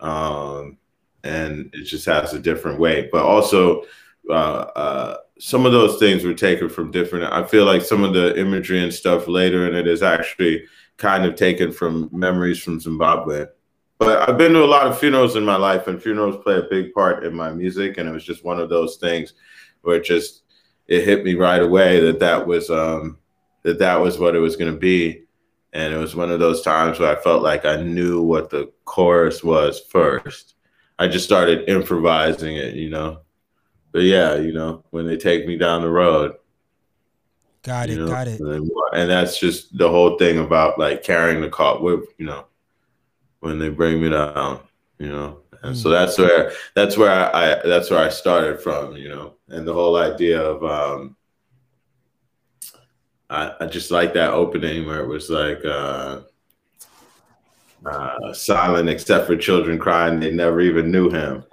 um, 0.00 0.78
and 1.22 1.70
it 1.74 1.84
just 1.84 2.06
has 2.06 2.32
a 2.32 2.38
different 2.38 2.80
weight. 2.80 3.10
But 3.12 3.24
also, 3.24 3.84
uh, 4.28 4.32
uh, 4.32 5.16
some 5.38 5.66
of 5.66 5.72
those 5.72 5.98
things 5.98 6.24
were 6.24 6.34
taken 6.34 6.68
from 6.70 6.90
different. 6.90 7.30
I 7.32 7.44
feel 7.44 7.66
like 7.66 7.82
some 7.82 8.02
of 8.02 8.14
the 8.14 8.38
imagery 8.38 8.82
and 8.82 8.92
stuff 8.92 9.28
later 9.28 9.68
in 9.68 9.74
it 9.74 9.86
is 9.86 10.02
actually 10.02 10.64
kind 10.96 11.26
of 11.26 11.34
taken 11.34 11.72
from 11.72 12.08
memories 12.12 12.62
from 12.62 12.80
Zimbabwe. 12.80 13.44
But 13.98 14.28
I've 14.28 14.38
been 14.38 14.52
to 14.52 14.64
a 14.64 14.66
lot 14.66 14.86
of 14.86 14.98
funerals 14.98 15.36
in 15.36 15.44
my 15.44 15.56
life, 15.56 15.86
and 15.86 16.02
funerals 16.02 16.42
play 16.42 16.56
a 16.56 16.68
big 16.70 16.94
part 16.94 17.24
in 17.24 17.34
my 17.34 17.52
music. 17.52 17.98
And 17.98 18.08
it 18.08 18.12
was 18.12 18.24
just 18.24 18.44
one 18.44 18.58
of 18.58 18.70
those 18.70 18.96
things 18.96 19.34
where 19.82 19.96
it 19.96 20.04
just 20.04 20.42
it 20.88 21.04
hit 21.04 21.24
me 21.24 21.34
right 21.34 21.62
away 21.62 22.00
that 22.00 22.20
that 22.20 22.46
was 22.46 22.70
um, 22.70 23.18
that 23.62 23.78
that 23.78 24.00
was 24.00 24.18
what 24.18 24.36
it 24.36 24.40
was 24.40 24.56
going 24.56 24.72
to 24.72 24.78
be. 24.78 25.22
And 25.72 25.92
it 25.92 25.98
was 25.98 26.16
one 26.16 26.30
of 26.30 26.40
those 26.40 26.62
times 26.62 26.98
where 26.98 27.14
I 27.14 27.20
felt 27.20 27.42
like 27.42 27.64
I 27.64 27.76
knew 27.76 28.22
what 28.22 28.48
the 28.48 28.72
chorus 28.84 29.44
was 29.44 29.80
first. 29.80 30.54
I 30.98 31.06
just 31.08 31.26
started 31.26 31.68
improvising 31.68 32.56
it, 32.56 32.74
you 32.74 32.88
know. 32.88 33.20
But 33.92 34.02
yeah, 34.02 34.36
you 34.36 34.52
know, 34.52 34.84
when 34.90 35.06
they 35.06 35.16
take 35.16 35.46
me 35.46 35.58
down 35.58 35.82
the 35.82 35.90
road, 35.90 36.36
Got 37.66 37.90
it, 37.90 37.96
know, 37.96 38.06
got 38.06 38.28
it. 38.28 38.38
And, 38.38 38.70
and 38.94 39.10
that's 39.10 39.40
just 39.40 39.76
the 39.76 39.90
whole 39.90 40.16
thing 40.18 40.38
about 40.38 40.78
like 40.78 41.02
carrying 41.02 41.40
the 41.40 41.48
call 41.48 41.82
with, 41.82 42.04
you 42.16 42.24
know, 42.24 42.46
when 43.40 43.58
they 43.58 43.70
bring 43.70 44.00
me 44.00 44.08
down, 44.08 44.60
you 44.98 45.08
know. 45.08 45.40
And 45.66 45.76
so 45.76 45.88
that's 45.88 46.18
where 46.18 46.52
that's 46.74 46.96
where 46.96 47.34
I, 47.34 47.60
that's 47.64 47.90
where 47.90 48.04
I 48.04 48.08
started 48.08 48.60
from, 48.60 48.96
you 48.96 49.08
know, 49.08 49.34
and 49.48 49.66
the 49.66 49.74
whole 49.74 49.96
idea 49.96 50.40
of 50.40 50.64
um 50.64 51.16
I, 53.28 53.52
I 53.60 53.66
just 53.66 53.90
like 53.90 54.14
that 54.14 54.32
opening 54.32 54.86
where 54.86 55.00
it 55.00 55.08
was 55.08 55.28
like 55.30 55.64
uh 55.64 56.20
uh 57.84 58.32
silent 58.32 58.88
except 58.88 59.26
for 59.26 59.36
children 59.36 59.78
crying, 59.78 60.20
they 60.20 60.30
never 60.30 60.60
even 60.60 60.90
knew 60.90 61.10
him. 61.10 61.44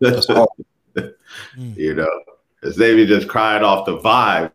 You 1.56 1.94
know, 1.94 2.22
it's 2.62 2.76
maybe 2.76 3.06
just 3.06 3.28
crying 3.28 3.62
off 3.62 3.86
the 3.86 3.98
vibe. 3.98 4.52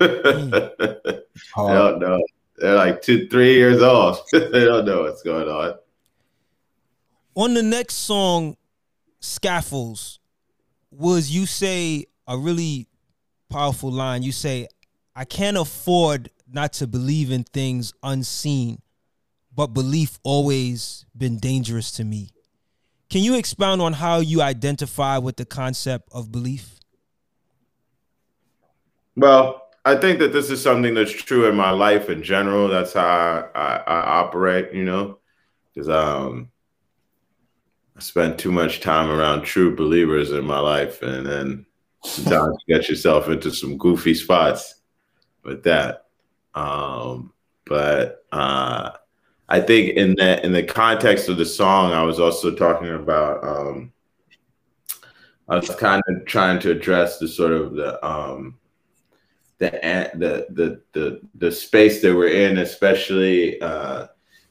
I 0.00 1.20
hard. 1.54 1.74
don't 1.74 1.98
know. 2.00 2.22
They're 2.56 2.76
like 2.76 3.02
two, 3.02 3.28
three 3.28 3.54
years 3.54 3.82
old. 3.82 4.18
they 4.32 4.64
don't 4.64 4.84
know 4.84 5.02
what's 5.02 5.22
going 5.22 5.48
on. 5.48 5.74
On 7.34 7.54
the 7.54 7.62
next 7.62 7.94
song, 7.94 8.56
Scaffolds, 9.20 10.18
was 10.90 11.30
you 11.30 11.46
say 11.46 12.06
a 12.26 12.36
really 12.36 12.88
powerful 13.48 13.90
line. 13.90 14.22
You 14.22 14.32
say, 14.32 14.68
I 15.16 15.24
can't 15.24 15.56
afford 15.56 16.30
not 16.50 16.72
to 16.74 16.86
believe 16.86 17.30
in 17.30 17.44
things 17.44 17.92
unseen, 18.02 18.82
but 19.54 19.68
belief 19.68 20.18
always 20.22 21.06
been 21.16 21.38
dangerous 21.38 21.90
to 21.92 22.04
me. 22.04 22.30
Can 23.08 23.22
you 23.22 23.36
expound 23.36 23.82
on 23.82 23.94
how 23.94 24.20
you 24.20 24.40
identify 24.40 25.18
with 25.18 25.36
the 25.36 25.44
concept 25.44 26.08
of 26.12 26.32
belief? 26.32 26.78
Well, 29.16 29.68
I 29.84 29.96
think 29.96 30.18
that 30.20 30.32
this 30.32 30.50
is 30.50 30.62
something 30.62 30.94
that's 30.94 31.12
true 31.12 31.48
in 31.48 31.56
my 31.56 31.70
life 31.70 32.08
in 32.08 32.22
general. 32.22 32.68
That's 32.68 32.92
how 32.92 33.50
I, 33.54 33.60
I, 33.60 33.76
I 33.76 34.00
operate, 34.20 34.72
you 34.72 34.84
know, 34.84 35.18
because 35.74 35.88
um, 35.88 36.51
I 37.96 38.00
spent 38.00 38.38
too 38.38 38.52
much 38.52 38.80
time 38.80 39.10
around 39.10 39.42
true 39.42 39.76
believers 39.76 40.32
in 40.32 40.44
my 40.44 40.58
life, 40.58 41.02
and 41.02 41.26
then 41.26 41.66
sometimes 42.02 42.56
you 42.66 42.74
get 42.74 42.88
yourself 42.88 43.28
into 43.28 43.50
some 43.50 43.76
goofy 43.76 44.14
spots 44.14 44.76
with 45.44 45.62
that. 45.64 46.06
Um, 46.54 47.32
but 47.66 48.24
uh, 48.32 48.90
I 49.48 49.60
think 49.60 49.96
in 49.96 50.14
that 50.16 50.44
in 50.44 50.52
the 50.52 50.62
context 50.62 51.28
of 51.28 51.36
the 51.36 51.46
song, 51.46 51.92
I 51.92 52.02
was 52.02 52.18
also 52.18 52.54
talking 52.54 52.88
about. 52.88 53.44
Um, 53.44 53.92
I 55.48 55.56
was 55.56 55.74
kind 55.74 56.02
of 56.08 56.24
trying 56.24 56.60
to 56.60 56.70
address 56.70 57.18
the 57.18 57.28
sort 57.28 57.52
of 57.52 57.74
the 57.74 58.04
um, 58.06 58.58
the 59.58 59.70
the 60.14 60.46
the 60.50 60.80
the 60.92 61.20
the 61.34 61.52
space 61.52 62.00
that 62.02 62.14
we're 62.14 62.28
in, 62.28 62.58
especially 62.58 63.60
uh, 63.60 64.06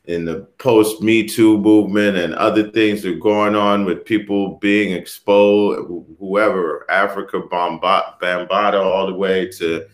in 0.05 0.25
the 0.25 0.41
post 0.57 1.01
Me 1.01 1.27
Too 1.27 1.57
movement 1.57 2.17
and 2.17 2.33
other 2.35 2.71
things 2.71 3.01
that 3.01 3.13
are 3.13 3.19
going 3.19 3.55
on 3.55 3.85
with 3.85 4.05
people 4.05 4.57
being 4.57 4.93
exposed, 4.93 5.87
whoever 6.19 6.89
Africa 6.89 7.41
Afrika 7.41 8.17
Bambaataa, 8.19 8.83
all 8.83 9.07
the 9.07 9.13
way 9.13 9.47
to 9.57 9.85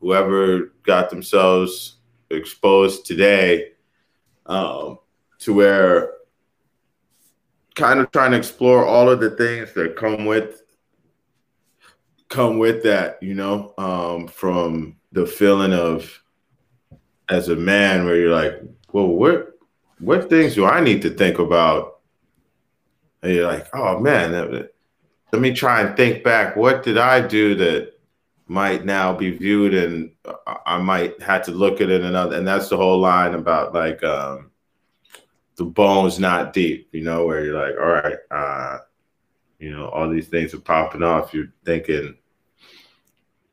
whoever 0.00 0.72
got 0.82 1.10
themselves 1.10 1.96
exposed 2.30 3.04
today, 3.04 3.72
um, 4.46 4.98
to 5.40 5.52
where 5.52 6.14
kind 7.74 8.00
of 8.00 8.10
trying 8.10 8.30
to 8.32 8.36
explore 8.36 8.84
all 8.84 9.08
of 9.08 9.20
the 9.20 9.30
things 9.30 9.72
that 9.72 9.96
come 9.96 10.26
with 10.26 10.62
come 12.28 12.58
with 12.58 12.82
that, 12.84 13.20
you 13.20 13.34
know, 13.34 13.74
um, 13.76 14.28
from 14.28 14.96
the 15.12 15.26
feeling 15.26 15.72
of 15.72 16.22
as 17.28 17.48
a 17.48 17.56
man 17.56 18.04
where 18.04 18.16
you're 18.16 18.34
like, 18.34 18.60
well, 18.92 19.08
what 19.08 19.58
what 19.98 20.30
things 20.30 20.54
do 20.54 20.64
I 20.64 20.80
need 20.80 21.02
to 21.02 21.10
think 21.10 21.38
about? 21.38 22.00
And 23.22 23.34
you're 23.34 23.46
like, 23.46 23.68
oh 23.74 23.98
man, 23.98 24.32
let 25.32 25.42
me 25.42 25.52
try 25.52 25.82
and 25.82 25.96
think 25.96 26.24
back. 26.24 26.56
What 26.56 26.82
did 26.82 26.96
I 26.96 27.26
do 27.26 27.54
that 27.56 27.92
might 28.46 28.84
now 28.84 29.12
be 29.12 29.30
viewed 29.30 29.74
and 29.74 30.10
I 30.66 30.78
might 30.78 31.20
have 31.22 31.44
to 31.44 31.52
look 31.52 31.80
at 31.80 31.90
it 31.90 32.02
another 32.02 32.36
and 32.36 32.48
that's 32.48 32.68
the 32.68 32.76
whole 32.76 32.98
line 32.98 33.34
about 33.34 33.72
like 33.72 34.02
um 34.02 34.50
the 35.60 35.66
bones 35.66 36.18
not 36.18 36.54
deep, 36.54 36.88
you 36.90 37.02
know, 37.02 37.26
where 37.26 37.44
you're 37.44 37.54
like, 37.54 37.74
all 37.78 37.92
right, 37.92 38.16
uh, 38.30 38.78
you 39.58 39.70
know, 39.70 39.90
all 39.90 40.08
these 40.08 40.28
things 40.28 40.54
are 40.54 40.58
popping 40.58 41.02
off. 41.02 41.34
You're 41.34 41.52
thinking, 41.66 42.16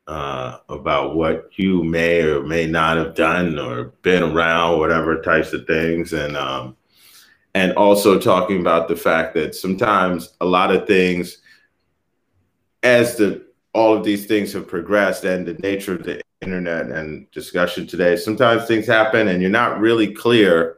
uh, 0.08 0.58
about 0.70 1.14
what 1.14 1.50
you 1.56 1.84
may 1.84 2.22
or 2.22 2.42
may 2.42 2.66
not 2.66 2.96
have 2.96 3.14
done 3.14 3.58
or 3.58 3.84
been 4.02 4.22
around, 4.22 4.78
whatever 4.78 5.20
types 5.20 5.52
of 5.52 5.66
things, 5.66 6.14
and 6.14 6.36
um, 6.36 6.74
and 7.54 7.72
also 7.74 8.18
talking 8.18 8.60
about 8.60 8.88
the 8.88 8.96
fact 8.96 9.34
that 9.34 9.54
sometimes 9.54 10.34
a 10.40 10.46
lot 10.46 10.74
of 10.74 10.86
things, 10.86 11.38
as 12.82 13.16
the 13.16 13.46
all 13.74 13.94
of 13.94 14.02
these 14.02 14.26
things 14.26 14.52
have 14.54 14.66
progressed 14.66 15.24
and 15.24 15.46
the 15.46 15.54
nature 15.54 15.94
of 15.94 16.04
the 16.04 16.22
internet 16.40 16.86
and 16.86 17.30
discussion 17.30 17.86
today, 17.86 18.16
sometimes 18.16 18.66
things 18.66 18.86
happen 18.86 19.28
and 19.28 19.42
you're 19.42 19.50
not 19.50 19.78
really 19.78 20.12
clear. 20.14 20.76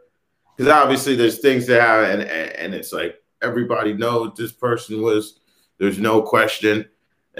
Because 0.56 0.72
obviously 0.72 1.14
there's 1.14 1.38
things 1.38 1.66
that 1.68 1.80
happen 1.80 2.20
and, 2.22 2.30
and 2.30 2.74
it's 2.74 2.92
like 2.92 3.22
everybody 3.42 3.92
knows 3.92 4.32
this 4.36 4.52
person 4.52 5.00
was 5.00 5.38
there's 5.78 5.98
no 5.98 6.20
question 6.20 6.86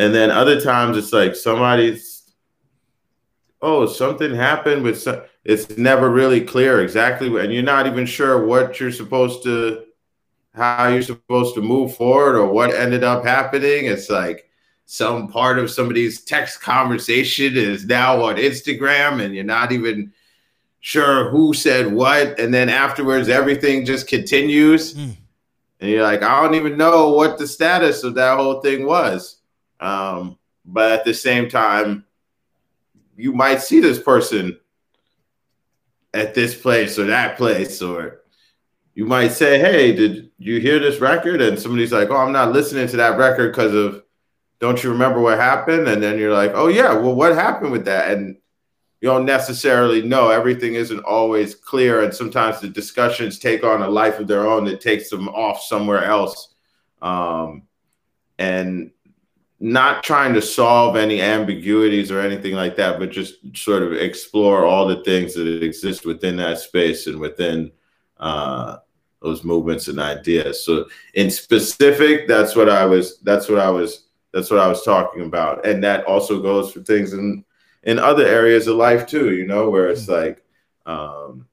and 0.00 0.14
then 0.14 0.30
other 0.30 0.58
times 0.58 0.96
it's 0.96 1.12
like 1.12 1.36
somebody's, 1.36 2.32
oh, 3.60 3.84
something 3.84 4.34
happened 4.34 4.82
with 4.82 4.98
some, 4.98 5.20
it's 5.44 5.76
never 5.76 6.08
really 6.08 6.40
clear 6.40 6.80
exactly. 6.80 7.28
And 7.38 7.52
you're 7.52 7.62
not 7.62 7.86
even 7.86 8.06
sure 8.06 8.46
what 8.46 8.80
you're 8.80 8.92
supposed 8.92 9.42
to, 9.42 9.84
how 10.54 10.88
you're 10.88 11.02
supposed 11.02 11.54
to 11.56 11.60
move 11.60 11.94
forward 11.94 12.36
or 12.36 12.46
what 12.46 12.74
ended 12.74 13.04
up 13.04 13.26
happening. 13.26 13.84
It's 13.84 14.08
like 14.08 14.48
some 14.86 15.28
part 15.28 15.58
of 15.58 15.70
somebody's 15.70 16.22
text 16.22 16.62
conversation 16.62 17.54
is 17.54 17.84
now 17.84 18.22
on 18.22 18.36
Instagram 18.36 19.22
and 19.22 19.34
you're 19.34 19.44
not 19.44 19.70
even 19.70 20.14
sure 20.80 21.28
who 21.28 21.52
said 21.52 21.92
what. 21.92 22.40
And 22.40 22.54
then 22.54 22.70
afterwards, 22.70 23.28
everything 23.28 23.84
just 23.84 24.08
continues. 24.08 24.94
Mm. 24.94 25.16
And 25.80 25.90
you're 25.90 26.04
like, 26.04 26.22
I 26.22 26.42
don't 26.42 26.54
even 26.54 26.78
know 26.78 27.10
what 27.10 27.36
the 27.36 27.46
status 27.46 28.02
of 28.02 28.14
that 28.14 28.38
whole 28.38 28.62
thing 28.62 28.86
was. 28.86 29.39
Um, 29.80 30.38
but 30.64 30.92
at 30.92 31.04
the 31.04 31.14
same 31.14 31.48
time, 31.48 32.04
you 33.16 33.32
might 33.32 33.60
see 33.60 33.80
this 33.80 34.00
person 34.00 34.58
at 36.14 36.34
this 36.34 36.54
place 36.54 36.98
or 36.98 37.06
that 37.06 37.36
place, 37.36 37.80
or 37.82 38.22
you 38.94 39.06
might 39.06 39.28
say, 39.28 39.58
Hey, 39.58 39.92
did 39.92 40.30
you 40.38 40.60
hear 40.60 40.78
this 40.78 41.00
record? 41.00 41.40
And 41.40 41.58
somebody's 41.58 41.92
like, 41.92 42.10
Oh, 42.10 42.16
I'm 42.16 42.32
not 42.32 42.52
listening 42.52 42.88
to 42.88 42.96
that 42.98 43.18
record 43.18 43.52
because 43.52 43.74
of 43.74 44.02
don't 44.58 44.82
you 44.82 44.90
remember 44.90 45.20
what 45.20 45.38
happened? 45.38 45.88
And 45.88 46.02
then 46.02 46.18
you're 46.18 46.32
like, 46.32 46.52
Oh, 46.54 46.68
yeah, 46.68 46.92
well, 46.94 47.14
what 47.14 47.34
happened 47.34 47.72
with 47.72 47.86
that? 47.86 48.10
And 48.10 48.36
you 49.00 49.08
don't 49.08 49.24
necessarily 49.24 50.02
know. 50.02 50.28
Everything 50.28 50.74
isn't 50.74 51.04
always 51.04 51.54
clear. 51.54 52.02
And 52.02 52.12
sometimes 52.12 52.60
the 52.60 52.68
discussions 52.68 53.38
take 53.38 53.64
on 53.64 53.80
a 53.80 53.88
life 53.88 54.18
of 54.18 54.26
their 54.26 54.46
own 54.46 54.64
that 54.66 54.82
takes 54.82 55.08
them 55.08 55.28
off 55.28 55.62
somewhere 55.62 56.04
else. 56.04 56.54
Um, 57.00 57.62
and 58.38 58.90
not 59.60 60.02
trying 60.02 60.32
to 60.32 60.40
solve 60.40 60.96
any 60.96 61.20
ambiguities 61.20 62.10
or 62.10 62.20
anything 62.20 62.54
like 62.54 62.76
that, 62.76 62.98
but 62.98 63.10
just 63.10 63.34
sort 63.54 63.82
of 63.82 63.92
explore 63.92 64.64
all 64.64 64.86
the 64.86 65.04
things 65.04 65.34
that 65.34 65.62
exist 65.62 66.06
within 66.06 66.36
that 66.36 66.58
space 66.58 67.06
and 67.06 67.20
within 67.20 67.70
uh, 68.18 68.78
those 69.20 69.44
movements 69.44 69.88
and 69.88 70.00
ideas. 70.00 70.64
So 70.64 70.88
in 71.12 71.30
specific, 71.30 72.26
that's 72.26 72.56
what 72.56 72.70
I 72.70 72.86
was. 72.86 73.20
That's 73.20 73.50
what 73.50 73.58
I 73.58 73.68
was. 73.68 74.06
That's 74.32 74.50
what 74.50 74.60
I 74.60 74.68
was 74.68 74.82
talking 74.82 75.22
about, 75.22 75.66
and 75.66 75.84
that 75.84 76.04
also 76.04 76.40
goes 76.40 76.72
for 76.72 76.80
things 76.80 77.12
in 77.12 77.44
in 77.82 77.98
other 77.98 78.26
areas 78.26 78.66
of 78.66 78.76
life 78.76 79.06
too. 79.06 79.34
You 79.34 79.46
know, 79.46 79.70
where 79.70 79.88
it's 79.88 80.08
like. 80.08 80.42
Um, 80.86 81.46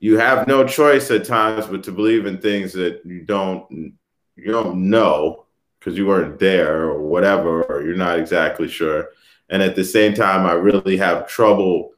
you 0.00 0.16
have 0.16 0.46
no 0.46 0.64
choice 0.64 1.10
at 1.10 1.24
times 1.24 1.66
but 1.66 1.82
to 1.82 1.90
believe 1.90 2.26
in 2.26 2.38
things 2.38 2.72
that 2.74 3.00
you 3.04 3.22
don't 3.22 3.94
you 4.36 4.52
don't 4.52 4.88
know 4.88 5.46
because 5.78 5.96
you 5.96 6.06
weren't 6.06 6.38
there 6.38 6.82
or 6.84 7.00
whatever, 7.00 7.62
or 7.62 7.82
you're 7.82 7.96
not 7.96 8.18
exactly 8.18 8.68
sure. 8.68 9.10
And 9.48 9.62
at 9.62 9.76
the 9.76 9.84
same 9.84 10.14
time, 10.14 10.46
I 10.46 10.52
really 10.52 10.96
have 10.96 11.28
trouble 11.28 11.92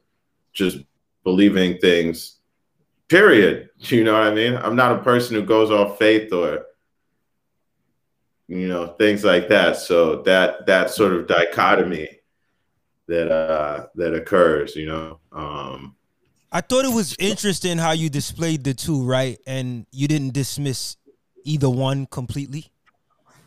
just 0.53 0.77
believing 1.23 1.77
things, 1.77 2.37
period. 3.07 3.69
You 3.83 4.03
know 4.03 4.13
what 4.13 4.27
I 4.27 4.31
mean? 4.35 4.55
I'm 4.55 4.75
not 4.75 4.91
a 4.91 5.03
person 5.03 5.35
who 5.35 5.41
goes 5.41 5.71
off 5.71 5.97
faith 5.97 6.31
or, 6.31 6.67
you 8.47 8.67
know, 8.67 8.89
things 8.89 9.23
like 9.23 9.49
that. 9.49 9.77
So 9.77 10.21
that, 10.21 10.67
that 10.67 10.91
sort 10.91 11.13
of 11.13 11.25
dichotomy 11.25 12.07
that, 13.07 13.31
uh, 13.31 13.87
that 13.95 14.13
occurs, 14.13 14.75
you 14.75 14.85
know, 14.85 15.19
um, 15.31 15.95
I 16.51 16.59
thought 16.59 16.83
it 16.83 16.93
was 16.93 17.15
interesting 17.17 17.77
how 17.77 17.91
you 17.91 18.09
displayed 18.09 18.65
the 18.65 18.73
two, 18.73 19.03
right? 19.03 19.39
And 19.47 19.85
you 19.91 20.07
didn't 20.07 20.33
dismiss 20.33 20.97
either 21.45 21.69
one 21.69 22.05
completely. 22.07 22.70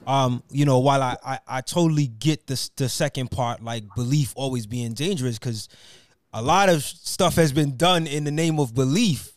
Um, 0.07 0.43
you 0.51 0.65
know, 0.65 0.79
while 0.81 1.03
I, 1.03 1.17
I, 1.25 1.39
I 1.47 1.61
totally 1.61 2.07
get 2.07 2.47
the 2.47 2.71
the 2.77 2.89
second 2.89 3.31
part, 3.31 3.63
like 3.63 3.85
belief 3.95 4.33
always 4.37 4.67
being 4.67 4.93
dangerous, 4.93 5.39
because 5.39 5.69
a 6.33 6.43
lot 6.43 6.69
of 6.69 6.83
stuff 6.83 7.37
has 7.37 7.53
been 7.53 7.77
done 7.77 8.07
in 8.07 8.25
the 8.25 8.31
name 8.31 8.59
of 8.59 8.75
belief 8.75 9.33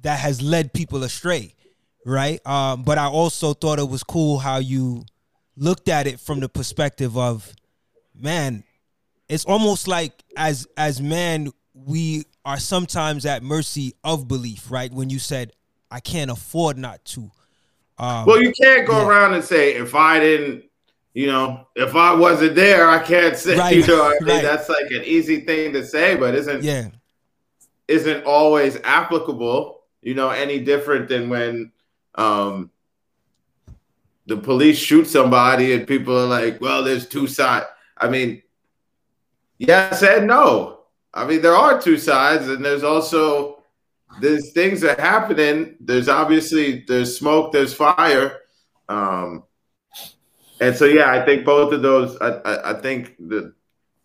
that 0.00 0.18
has 0.18 0.42
led 0.42 0.72
people 0.72 1.04
astray, 1.04 1.54
right? 2.04 2.44
Um, 2.46 2.82
but 2.82 2.98
I 2.98 3.06
also 3.06 3.54
thought 3.54 3.78
it 3.78 3.88
was 3.88 4.02
cool 4.02 4.38
how 4.38 4.58
you 4.58 5.04
looked 5.56 5.88
at 5.88 6.06
it 6.06 6.18
from 6.18 6.40
the 6.40 6.48
perspective 6.48 7.16
of, 7.16 7.52
man, 8.14 8.64
it's 9.28 9.44
almost 9.44 9.86
like 9.86 10.12
as 10.36 10.66
as 10.76 11.00
man 11.00 11.52
we 11.74 12.24
are 12.44 12.58
sometimes 12.58 13.24
at 13.24 13.42
mercy 13.42 13.94
of 14.02 14.26
belief, 14.26 14.70
right? 14.70 14.92
When 14.92 15.10
you 15.10 15.18
said, 15.18 15.52
I 15.90 16.00
can't 16.00 16.30
afford 16.30 16.76
not 16.76 17.04
to. 17.06 17.30
Um, 18.02 18.26
well, 18.26 18.42
you 18.42 18.50
can't 18.50 18.84
go 18.84 19.00
yeah. 19.00 19.06
around 19.08 19.34
and 19.34 19.44
say 19.44 19.74
if 19.74 19.94
I 19.94 20.18
didn't, 20.18 20.64
you 21.14 21.28
know, 21.28 21.68
if 21.76 21.94
I 21.94 22.12
wasn't 22.12 22.56
there, 22.56 22.88
I 22.88 23.00
can't 23.00 23.36
say. 23.36 23.56
Right. 23.56 23.76
You 23.76 23.86
know, 23.86 24.02
I 24.02 24.18
mean, 24.24 24.28
right. 24.28 24.42
that's 24.42 24.68
like 24.68 24.90
an 24.90 25.04
easy 25.04 25.42
thing 25.42 25.72
to 25.74 25.86
say, 25.86 26.16
but 26.16 26.34
isn't 26.34 26.64
yeah. 26.64 26.88
isn't 27.86 28.24
always 28.24 28.76
applicable, 28.82 29.82
you 30.00 30.14
know, 30.14 30.30
any 30.30 30.58
different 30.58 31.08
than 31.08 31.28
when 31.28 31.70
um, 32.16 32.72
the 34.26 34.36
police 34.36 34.78
shoot 34.78 35.06
somebody 35.06 35.72
and 35.72 35.86
people 35.86 36.18
are 36.18 36.26
like, 36.26 36.60
well, 36.60 36.82
there's 36.82 37.06
two 37.06 37.28
sides. 37.28 37.66
I 37.96 38.08
mean, 38.08 38.42
yes 39.58 40.02
and 40.02 40.26
no. 40.26 40.80
I 41.14 41.24
mean, 41.24 41.40
there 41.40 41.54
are 41.54 41.80
two 41.80 41.98
sides, 41.98 42.48
and 42.48 42.64
there's 42.64 42.82
also 42.82 43.61
there's 44.20 44.52
things 44.52 44.84
are 44.84 45.00
happening. 45.00 45.76
There's 45.80 46.08
obviously 46.08 46.84
there's 46.86 47.16
smoke, 47.16 47.52
there's 47.52 47.74
fire. 47.74 48.40
Um, 48.88 49.44
and 50.60 50.76
so 50.76 50.84
yeah, 50.84 51.10
I 51.10 51.24
think 51.24 51.44
both 51.44 51.72
of 51.72 51.82
those. 51.82 52.16
I, 52.20 52.28
I, 52.28 52.70
I 52.70 52.80
think 52.80 53.16
that 53.28 53.52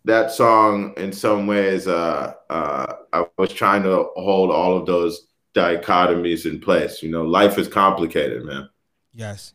that 0.04 0.30
song 0.30 0.94
in 0.96 1.12
some 1.12 1.46
ways, 1.46 1.86
uh, 1.86 2.34
uh, 2.50 2.94
I 3.12 3.26
was 3.36 3.52
trying 3.52 3.82
to 3.84 4.08
hold 4.16 4.50
all 4.50 4.76
of 4.76 4.86
those 4.86 5.28
dichotomies 5.54 6.46
in 6.46 6.60
place. 6.60 7.02
You 7.02 7.10
know, 7.10 7.22
life 7.22 7.58
is 7.58 7.68
complicated, 7.68 8.44
man. 8.44 8.68
Yes, 9.12 9.54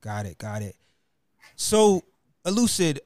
got 0.00 0.26
it, 0.26 0.38
got 0.38 0.62
it. 0.62 0.76
So, 1.56 2.02
Elucid, 2.44 3.00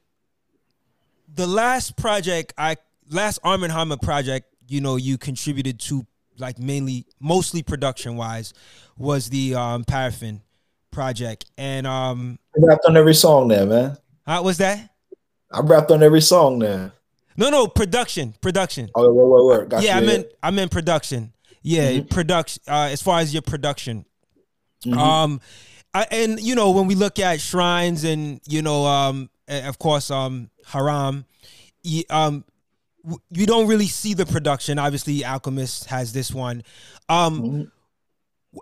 the 1.33 1.47
last 1.47 1.97
project 1.97 2.53
I 2.57 2.77
last 3.09 3.39
Armand 3.43 3.71
Hammer 3.71 3.97
project, 3.97 4.47
you 4.67 4.81
know, 4.81 4.95
you 4.95 5.17
contributed 5.17 5.79
to 5.81 6.05
like 6.39 6.59
mainly 6.59 7.05
mostly 7.19 7.63
production 7.63 8.15
wise 8.15 8.53
was 8.97 9.29
the 9.29 9.55
um 9.55 9.83
paraffin 9.83 10.41
project. 10.91 11.45
And 11.57 11.85
um 11.87 12.39
I 12.55 12.65
rapped 12.65 12.85
on 12.85 12.97
every 12.97 13.13
song 13.13 13.47
there 13.47 13.65
man. 13.65 13.97
How 14.25 14.43
was 14.43 14.57
that? 14.57 14.89
I 15.51 15.61
rapped 15.61 15.91
on 15.91 16.03
every 16.03 16.21
song 16.21 16.59
there. 16.59 16.91
No 17.35 17.49
no 17.49 17.67
production 17.67 18.33
production. 18.41 18.89
Oh 18.95 19.11
wait 19.11 19.27
wait 19.27 19.59
wait 19.59 19.69
Got 19.69 19.83
yeah 19.83 19.97
i 19.97 20.01
meant 20.01 20.27
i 20.41 20.51
meant 20.51 20.71
production. 20.71 21.33
Yeah 21.61 21.91
mm-hmm. 21.91 22.07
production 22.07 22.63
uh 22.67 22.89
as 22.91 23.01
far 23.01 23.19
as 23.19 23.33
your 23.33 23.41
production. 23.41 24.05
Mm-hmm. 24.85 24.97
um 24.97 25.41
I, 25.93 26.05
and 26.11 26.39
you 26.39 26.55
know 26.55 26.71
when 26.71 26.87
we 26.87 26.95
look 26.95 27.19
at 27.19 27.39
shrines 27.41 28.03
and 28.03 28.39
you 28.45 28.61
know 28.61 28.85
um 28.85 29.29
of 29.47 29.79
course 29.79 30.11
um 30.11 30.49
haram 30.65 31.25
um 32.09 32.43
you 33.31 33.45
don't 33.45 33.67
really 33.67 33.87
see 33.87 34.13
the 34.13 34.25
production. 34.25 34.79
Obviously, 34.79 35.23
Alchemist 35.23 35.85
has 35.85 36.13
this 36.13 36.31
one. 36.31 36.63
Um, 37.09 37.41
mm-hmm. 37.41 37.63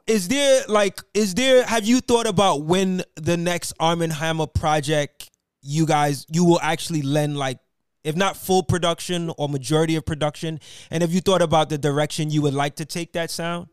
Is 0.08 0.28
there 0.28 0.64
like, 0.68 1.00
is 1.14 1.36
there? 1.36 1.66
Have 1.66 1.86
you 1.86 2.02
thought 2.02 2.28
about 2.28 2.64
when 2.64 3.04
the 3.16 3.38
next 3.38 3.74
Armand 3.80 4.14
Hammer 4.14 4.48
project 4.48 5.30
you 5.62 5.86
guys 5.86 6.26
you 6.32 6.46
will 6.46 6.60
actually 6.62 7.02
lend 7.02 7.38
like, 7.38 7.60
if 8.04 8.16
not 8.16 8.38
full 8.38 8.62
production 8.62 9.32
or 9.38 9.48
majority 9.48 9.96
of 9.96 10.06
production? 10.06 10.60
And 10.92 11.02
have 11.02 11.14
you 11.14 11.22
thought 11.22 11.42
about 11.42 11.70
the 11.70 11.78
direction 11.78 12.30
you 12.30 12.42
would 12.42 12.54
like 12.54 12.76
to 12.76 12.86
take 12.86 13.14
that 13.14 13.32
sound? 13.32 13.68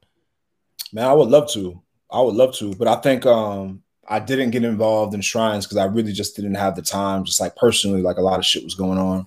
Man, 0.92 1.06
I 1.06 1.12
would 1.12 1.28
love 1.28 1.50
to. 1.52 1.80
I 2.10 2.20
would 2.20 2.34
love 2.34 2.54
to, 2.56 2.74
but 2.74 2.88
I 2.88 2.96
think 2.96 3.26
um 3.26 3.82
I 4.08 4.20
didn't 4.20 4.50
get 4.50 4.64
involved 4.64 5.14
in 5.14 5.22
shrines 5.22 5.66
because 5.66 5.78
I 5.78 5.84
really 5.84 6.12
just 6.12 6.36
didn't 6.36 6.54
have 6.54 6.76
the 6.76 6.82
time. 6.82 7.24
Just 7.24 7.40
like 7.40 7.56
personally, 7.56 8.02
like 8.02 8.18
a 8.18 8.22
lot 8.22 8.38
of 8.38 8.44
shit 8.44 8.64
was 8.64 8.74
going 8.74 8.98
on 8.98 9.26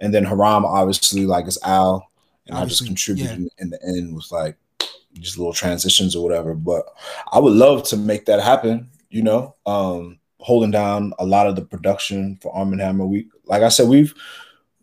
and 0.00 0.12
then 0.12 0.24
Haram 0.24 0.64
obviously 0.64 1.26
like 1.26 1.46
is 1.46 1.58
Al, 1.64 2.10
and 2.46 2.56
obviously, 2.56 2.58
I 2.58 2.68
just 2.68 2.86
contributed 2.86 3.38
yeah. 3.40 3.48
in 3.58 3.70
the 3.70 3.82
end 3.82 4.14
with 4.14 4.30
like 4.30 4.56
just 5.14 5.38
little 5.38 5.52
transitions 5.52 6.14
or 6.14 6.22
whatever. 6.22 6.54
But 6.54 6.86
I 7.32 7.38
would 7.38 7.54
love 7.54 7.82
to 7.84 7.96
make 7.96 8.26
that 8.26 8.40
happen. 8.40 8.90
You 9.08 9.22
know, 9.22 9.56
um, 9.64 10.18
holding 10.38 10.70
down 10.70 11.12
a 11.18 11.26
lot 11.26 11.46
of 11.46 11.56
the 11.56 11.62
production 11.62 12.36
for 12.42 12.54
Armand 12.54 12.82
Hammer. 12.82 13.06
We, 13.06 13.28
like 13.46 13.62
I 13.62 13.68
said, 13.68 13.88
we've 13.88 14.14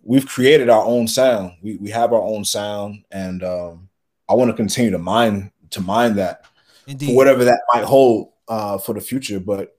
we've 0.01 0.27
created 0.27 0.69
our 0.69 0.83
own 0.83 1.07
sound. 1.07 1.53
We 1.61 1.77
we 1.77 1.89
have 1.91 2.13
our 2.13 2.21
own 2.21 2.45
sound, 2.45 3.05
and 3.11 3.43
um, 3.43 3.89
I 4.27 4.33
want 4.33 4.49
to 4.49 4.57
continue 4.57 4.91
to 4.91 4.99
mine 4.99 5.51
to 5.71 5.81
mine 5.81 6.15
that 6.15 6.45
Indeed. 6.87 7.07
for 7.07 7.15
whatever 7.15 7.45
that 7.45 7.61
might 7.73 7.83
hold 7.83 8.31
uh, 8.47 8.77
for 8.77 8.93
the 8.93 9.01
future. 9.01 9.39
But 9.39 9.77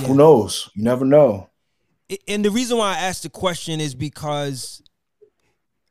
yeah. 0.00 0.08
who 0.08 0.14
knows? 0.14 0.70
You 0.74 0.84
never 0.84 1.04
know 1.04 1.50
and 2.28 2.44
the 2.44 2.50
reason 2.50 2.78
why 2.78 2.94
I 2.94 2.98
asked 2.98 3.22
the 3.22 3.30
question 3.30 3.80
is 3.80 3.94
because 3.94 4.82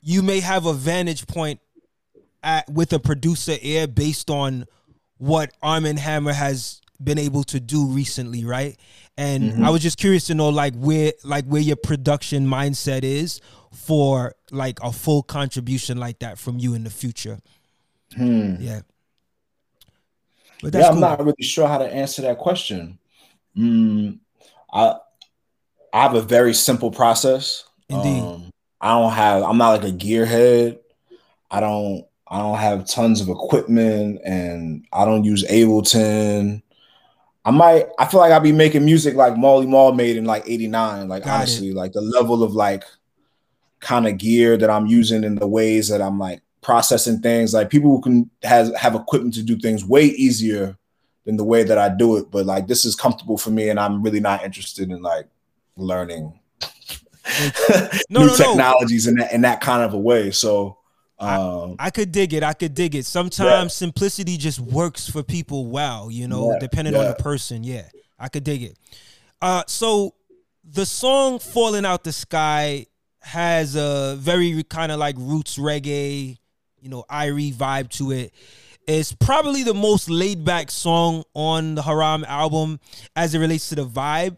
you 0.01 0.21
may 0.21 0.39
have 0.39 0.65
a 0.65 0.73
vantage 0.73 1.27
point 1.27 1.59
at, 2.43 2.69
with 2.69 2.93
a 2.93 2.99
producer 2.99 3.55
ear 3.61 3.87
based 3.87 4.29
on 4.29 4.65
what 5.17 5.51
Armand 5.61 5.99
Hammer 5.99 6.33
has 6.33 6.81
been 7.03 7.17
able 7.17 7.43
to 7.43 7.59
do 7.59 7.87
recently, 7.87 8.45
right? 8.45 8.77
And 9.17 9.43
mm-hmm. 9.43 9.65
I 9.65 9.69
was 9.69 9.81
just 9.81 9.97
curious 9.97 10.27
to 10.27 10.35
know 10.35 10.49
like 10.49 10.75
where 10.75 11.13
like 11.23 11.45
where 11.45 11.61
your 11.61 11.75
production 11.75 12.47
mindset 12.47 13.03
is 13.03 13.41
for 13.73 14.35
like 14.51 14.79
a 14.81 14.91
full 14.91 15.23
contribution 15.23 15.97
like 15.97 16.19
that 16.19 16.37
from 16.37 16.59
you 16.59 16.73
in 16.73 16.83
the 16.83 16.89
future. 16.89 17.39
Hmm. 18.15 18.55
Yeah. 18.59 18.81
But 20.61 20.73
yeah, 20.73 20.87
I'm 20.87 20.93
cool. 20.93 21.01
not 21.01 21.19
really 21.19 21.43
sure 21.43 21.67
how 21.67 21.77
to 21.77 21.85
answer 21.85 22.21
that 22.23 22.37
question. 22.37 22.97
Mm, 23.57 24.19
I 24.73 24.95
I 25.95 26.01
have 26.01 26.13
a 26.13 26.21
very 26.21 26.53
simple 26.53 26.91
process. 26.91 27.63
Indeed. 27.87 28.21
Um, 28.21 28.51
I 28.81 28.99
don't 28.99 29.13
have. 29.13 29.43
I'm 29.43 29.57
not 29.57 29.81
like 29.81 29.89
a 29.89 29.95
gearhead. 29.95 30.77
I 31.49 31.61
don't. 31.61 32.05
I 32.27 32.39
don't 32.39 32.57
have 32.57 32.85
tons 32.85 33.21
of 33.21 33.29
equipment, 33.29 34.19
and 34.25 34.85
I 34.91 35.05
don't 35.05 35.23
use 35.23 35.45
Ableton. 35.45 36.61
I 37.45 37.51
might. 37.51 37.87
I 37.97 38.07
feel 38.07 38.19
like 38.19 38.33
I'd 38.33 38.43
be 38.43 38.51
making 38.51 38.83
music 38.83 39.15
like 39.15 39.37
Marley 39.37 39.67
Marl 39.67 39.93
made 39.93 40.17
in 40.17 40.25
like 40.25 40.43
'89. 40.45 41.07
Like 41.07 41.23
Got 41.23 41.35
honestly, 41.35 41.69
it. 41.69 41.75
like 41.75 41.93
the 41.93 42.01
level 42.01 42.43
of 42.43 42.51
like 42.51 42.83
kind 43.79 44.05
of 44.05 44.17
gear 44.17 44.57
that 44.57 44.69
I'm 44.69 44.87
using 44.87 45.23
and 45.23 45.37
the 45.37 45.47
ways 45.47 45.87
that 45.87 46.01
I'm 46.01 46.19
like 46.19 46.41
processing 46.61 47.21
things. 47.21 47.53
Like 47.53 47.69
people 47.69 47.91
who 47.91 48.01
can 48.01 48.29
has 48.43 48.75
have 48.75 48.95
equipment 48.95 49.35
to 49.35 49.43
do 49.43 49.57
things 49.57 49.85
way 49.85 50.03
easier 50.03 50.77
than 51.23 51.37
the 51.37 51.45
way 51.45 51.63
that 51.63 51.77
I 51.77 51.87
do 51.87 52.17
it. 52.17 52.31
But 52.31 52.45
like 52.45 52.67
this 52.67 52.83
is 52.83 52.95
comfortable 52.95 53.37
for 53.37 53.51
me, 53.51 53.69
and 53.69 53.79
I'm 53.79 54.03
really 54.03 54.19
not 54.19 54.43
interested 54.43 54.91
in 54.91 55.01
like 55.01 55.29
learning 55.77 56.39
no, 58.09 58.21
new 58.21 58.27
no, 58.27 58.35
technologies 58.35 59.07
no. 59.07 59.11
in 59.11 59.15
that 59.17 59.33
in 59.33 59.41
that 59.41 59.61
kind 59.61 59.83
of 59.83 59.93
a 59.93 59.97
way. 59.97 60.31
So 60.31 60.77
um, 61.19 61.75
I, 61.79 61.87
I, 61.87 61.89
could 61.89 62.11
dig 62.11 62.33
it. 62.33 62.43
I 62.43 62.53
could 62.53 62.73
dig 62.73 62.95
it. 62.95 63.05
Sometimes 63.05 63.73
yeah. 63.73 63.85
simplicity 63.85 64.37
just 64.37 64.59
works 64.59 65.09
for 65.09 65.23
people 65.23 65.67
well, 65.67 66.11
you 66.11 66.27
know, 66.27 66.51
yeah, 66.51 66.59
depending 66.59 66.93
yeah. 66.93 67.01
on 67.01 67.07
the 67.07 67.15
person. 67.15 67.63
Yeah, 67.63 67.87
I 68.19 68.27
could 68.27 68.43
dig 68.43 68.63
it. 68.63 68.77
Uh, 69.41 69.63
so 69.67 70.13
the 70.63 70.85
song 70.85 71.39
"Falling 71.39 71.85
Out 71.85 72.03
the 72.03 72.11
Sky" 72.11 72.87
has 73.21 73.75
a 73.75 74.15
very 74.19 74.63
kind 74.63 74.91
of 74.91 74.99
like 74.99 75.15
roots 75.17 75.57
reggae, 75.57 76.37
you 76.79 76.89
know, 76.89 77.05
Irie 77.09 77.53
vibe 77.53 77.89
to 77.91 78.11
it. 78.11 78.33
It's 78.87 79.13
probably 79.13 79.63
the 79.63 79.73
most 79.73 80.11
laid 80.11 80.45
back 80.45 80.69
song 80.69 81.23
on 81.33 81.73
the 81.73 81.81
Haram 81.81 82.23
album 82.27 82.79
as 83.15 83.33
it 83.33 83.39
relates 83.39 83.69
to 83.69 83.75
the 83.75 83.85
vibe 83.85 84.37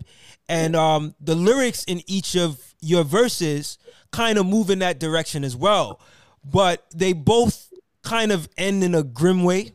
and 0.50 0.76
um, 0.76 1.16
the 1.20 1.36
lyrics 1.36 1.84
in 1.84 2.02
each 2.08 2.36
of 2.36 2.74
your 2.82 3.04
verses 3.04 3.78
kind 4.12 4.38
of 4.38 4.46
move 4.46 4.70
in 4.70 4.80
that 4.80 5.00
direction 5.00 5.44
as 5.44 5.56
well. 5.56 6.00
But 6.44 6.86
they 6.96 7.14
both 7.14 7.72
kind 8.04 8.32
of 8.32 8.48
end 8.58 8.84
in 8.84 8.96
a 8.96 9.04
grim 9.04 9.44
way 9.44 9.74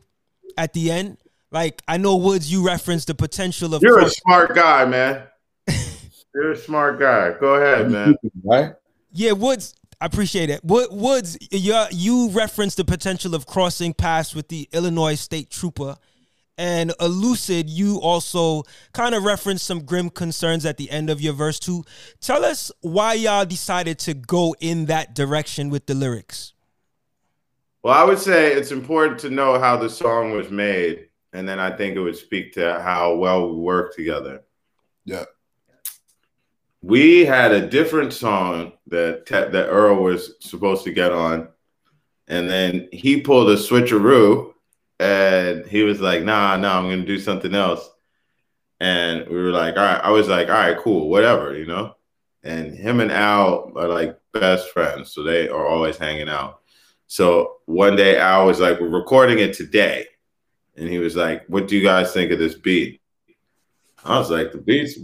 at 0.57 0.73
the 0.73 0.91
end. 0.91 1.17
Like 1.51 1.81
I 1.87 1.97
know 1.97 2.15
Woods, 2.17 2.51
you 2.51 2.65
referenced 2.65 3.07
the 3.07 3.15
potential 3.15 3.75
of. 3.75 3.83
You're 3.83 3.99
a 3.99 4.09
smart 4.09 4.55
guy, 4.55 4.85
man. 4.85 5.23
You're 6.33 6.53
a 6.53 6.57
smart 6.57 6.99
guy. 6.99 7.33
Go 7.39 7.55
ahead, 7.55 7.91
man. 7.91 8.15
Right? 8.43 8.73
Yeah, 9.11 9.33
Woods. 9.33 9.75
I 10.01 10.07
appreciate 10.07 10.49
it. 10.49 10.61
Woods, 10.63 11.37
you 11.51 11.85
you 11.91 12.29
referenced 12.31 12.77
the 12.77 12.83
potential 12.83 13.35
of 13.35 13.45
crossing 13.45 13.93
paths 13.93 14.35
with 14.35 14.47
the 14.47 14.67
Illinois 14.73 15.15
State 15.15 15.49
Trooper 15.49 15.95
and 16.57 16.91
Elucid, 16.99 17.65
you 17.67 17.99
also 17.99 18.63
kind 18.93 19.15
of 19.15 19.23
referenced 19.23 19.65
some 19.65 19.83
grim 19.83 20.09
concerns 20.09 20.65
at 20.65 20.77
the 20.77 20.89
end 20.91 21.09
of 21.09 21.19
your 21.19 21.33
verse 21.33 21.59
two. 21.59 21.83
Tell 22.21 22.45
us 22.45 22.71
why 22.81 23.13
y'all 23.13 23.45
decided 23.45 23.99
to 23.99 24.13
go 24.13 24.55
in 24.59 24.85
that 24.85 25.15
direction 25.15 25.69
with 25.69 25.87
the 25.87 25.95
lyrics. 25.95 26.53
Well, 27.81 27.93
I 27.93 28.03
would 28.03 28.19
say 28.19 28.53
it's 28.53 28.71
important 28.71 29.19
to 29.21 29.29
know 29.29 29.59
how 29.59 29.75
the 29.75 29.89
song 29.89 30.31
was 30.31 30.49
made, 30.49 31.09
and 31.33 31.47
then 31.49 31.59
I 31.59 31.75
think 31.75 31.95
it 31.95 31.99
would 31.99 32.15
speak 32.15 32.53
to 32.53 32.79
how 32.81 33.15
well 33.15 33.49
we 33.49 33.59
work 33.59 33.95
together. 33.95 34.43
Yeah. 35.05 35.25
We 36.81 37.25
had 37.25 37.51
a 37.51 37.67
different 37.67 38.13
song 38.13 38.73
that 38.87 39.25
that 39.25 39.67
Earl 39.67 40.03
was 40.03 40.35
supposed 40.39 40.83
to 40.83 40.93
get 40.93 41.11
on, 41.11 41.47
and 42.27 42.49
then 42.49 42.89
he 42.91 43.21
pulled 43.21 43.49
a 43.49 43.55
switcheroo 43.55 44.52
and 45.03 45.65
he 45.65 45.83
was 45.83 45.99
like, 45.99 46.23
"Nah, 46.23 46.55
nah, 46.57 46.77
I'm 46.77 46.89
gonna 46.89 47.05
do 47.05 47.19
something 47.19 47.53
else." 47.53 47.89
And 48.79 49.27
we 49.27 49.35
were 49.35 49.51
like, 49.51 49.77
"All 49.77 49.83
right." 49.83 50.01
I 50.03 50.11
was 50.11 50.27
like, 50.27 50.49
"All 50.49 50.55
right, 50.55 50.77
cool, 50.77 51.09
whatever," 51.09 51.57
you 51.57 51.65
know. 51.65 51.95
And 52.43 52.73
him 52.73 52.99
and 52.99 53.11
Al 53.11 53.71
are 53.75 53.87
like 53.87 54.17
best 54.33 54.69
friends, 54.69 55.11
so 55.11 55.23
they 55.23 55.49
are 55.49 55.65
always 55.65 55.97
hanging 55.97 56.29
out. 56.29 56.61
So 57.07 57.57
one 57.65 57.95
day 57.95 58.17
Al 58.17 58.47
was 58.47 58.59
like, 58.59 58.79
"We're 58.79 58.87
recording 58.87 59.39
it 59.39 59.53
today," 59.53 60.07
and 60.77 60.89
he 60.89 60.99
was 60.99 61.15
like, 61.15 61.45
"What 61.47 61.67
do 61.67 61.77
you 61.77 61.83
guys 61.83 62.13
think 62.13 62.31
of 62.31 62.39
this 62.39 62.55
beat?" 62.55 63.01
I 64.05 64.17
was 64.19 64.29
like, 64.31 64.51
"The 64.51 64.59
beat's 64.59 64.97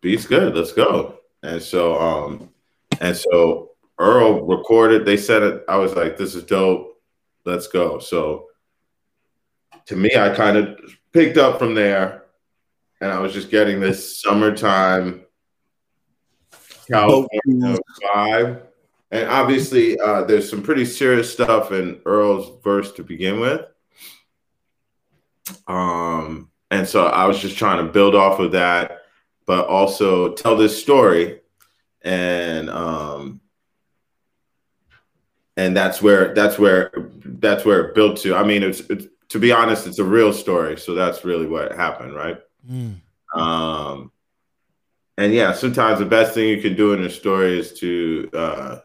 beat's 0.00 0.26
good. 0.26 0.56
Let's 0.56 0.72
go." 0.72 1.20
And 1.42 1.62
so, 1.62 1.98
um, 2.00 2.50
and 3.00 3.16
so 3.16 3.70
Earl 3.98 4.42
recorded. 4.46 5.04
They 5.04 5.16
said 5.16 5.42
it. 5.42 5.64
I 5.68 5.76
was 5.76 5.94
like, 5.94 6.16
"This 6.16 6.34
is 6.34 6.44
dope." 6.44 6.90
let's 7.44 7.66
go. 7.66 7.98
So 7.98 8.46
to 9.90 9.96
me, 9.96 10.14
I 10.14 10.32
kind 10.32 10.56
of 10.56 10.78
picked 11.12 11.36
up 11.36 11.58
from 11.58 11.74
there, 11.74 12.26
and 13.00 13.10
I 13.10 13.18
was 13.18 13.32
just 13.32 13.50
getting 13.50 13.80
this 13.80 14.22
summertime 14.22 15.22
California 16.88 17.76
vibe. 18.00 18.62
And 19.10 19.28
obviously, 19.28 19.98
uh, 19.98 20.22
there's 20.22 20.48
some 20.48 20.62
pretty 20.62 20.84
serious 20.84 21.32
stuff 21.32 21.72
in 21.72 22.00
Earl's 22.06 22.62
verse 22.62 22.92
to 22.92 23.02
begin 23.02 23.40
with. 23.40 23.66
Um, 25.66 26.50
and 26.70 26.86
so 26.86 27.06
I 27.06 27.26
was 27.26 27.40
just 27.40 27.58
trying 27.58 27.84
to 27.84 27.92
build 27.92 28.14
off 28.14 28.38
of 28.38 28.52
that, 28.52 28.98
but 29.44 29.66
also 29.66 30.34
tell 30.34 30.56
this 30.56 30.80
story. 30.80 31.40
And 32.02 32.70
um, 32.70 33.40
and 35.56 35.76
that's 35.76 36.00
where 36.00 36.32
that's 36.32 36.60
where 36.60 36.92
that's 37.24 37.64
where 37.64 37.88
it 37.88 37.96
built 37.96 38.18
to. 38.18 38.36
I 38.36 38.44
mean, 38.44 38.62
it's, 38.62 38.78
it's 38.82 39.08
to 39.30 39.38
be 39.38 39.52
honest, 39.52 39.86
it's 39.86 40.00
a 40.00 40.04
real 40.04 40.32
story, 40.32 40.76
so 40.76 40.94
that's 40.94 41.24
really 41.24 41.46
what 41.46 41.72
happened, 41.72 42.14
right? 42.14 42.38
Mm. 42.68 42.96
Um, 43.34 44.10
and 45.16 45.32
yeah, 45.32 45.52
sometimes 45.52 46.00
the 46.00 46.04
best 46.04 46.34
thing 46.34 46.48
you 46.48 46.60
can 46.60 46.76
do 46.76 46.92
in 46.92 47.04
a 47.04 47.10
story 47.10 47.58
is 47.58 47.72
to 47.74 48.28
uh, 48.34 48.78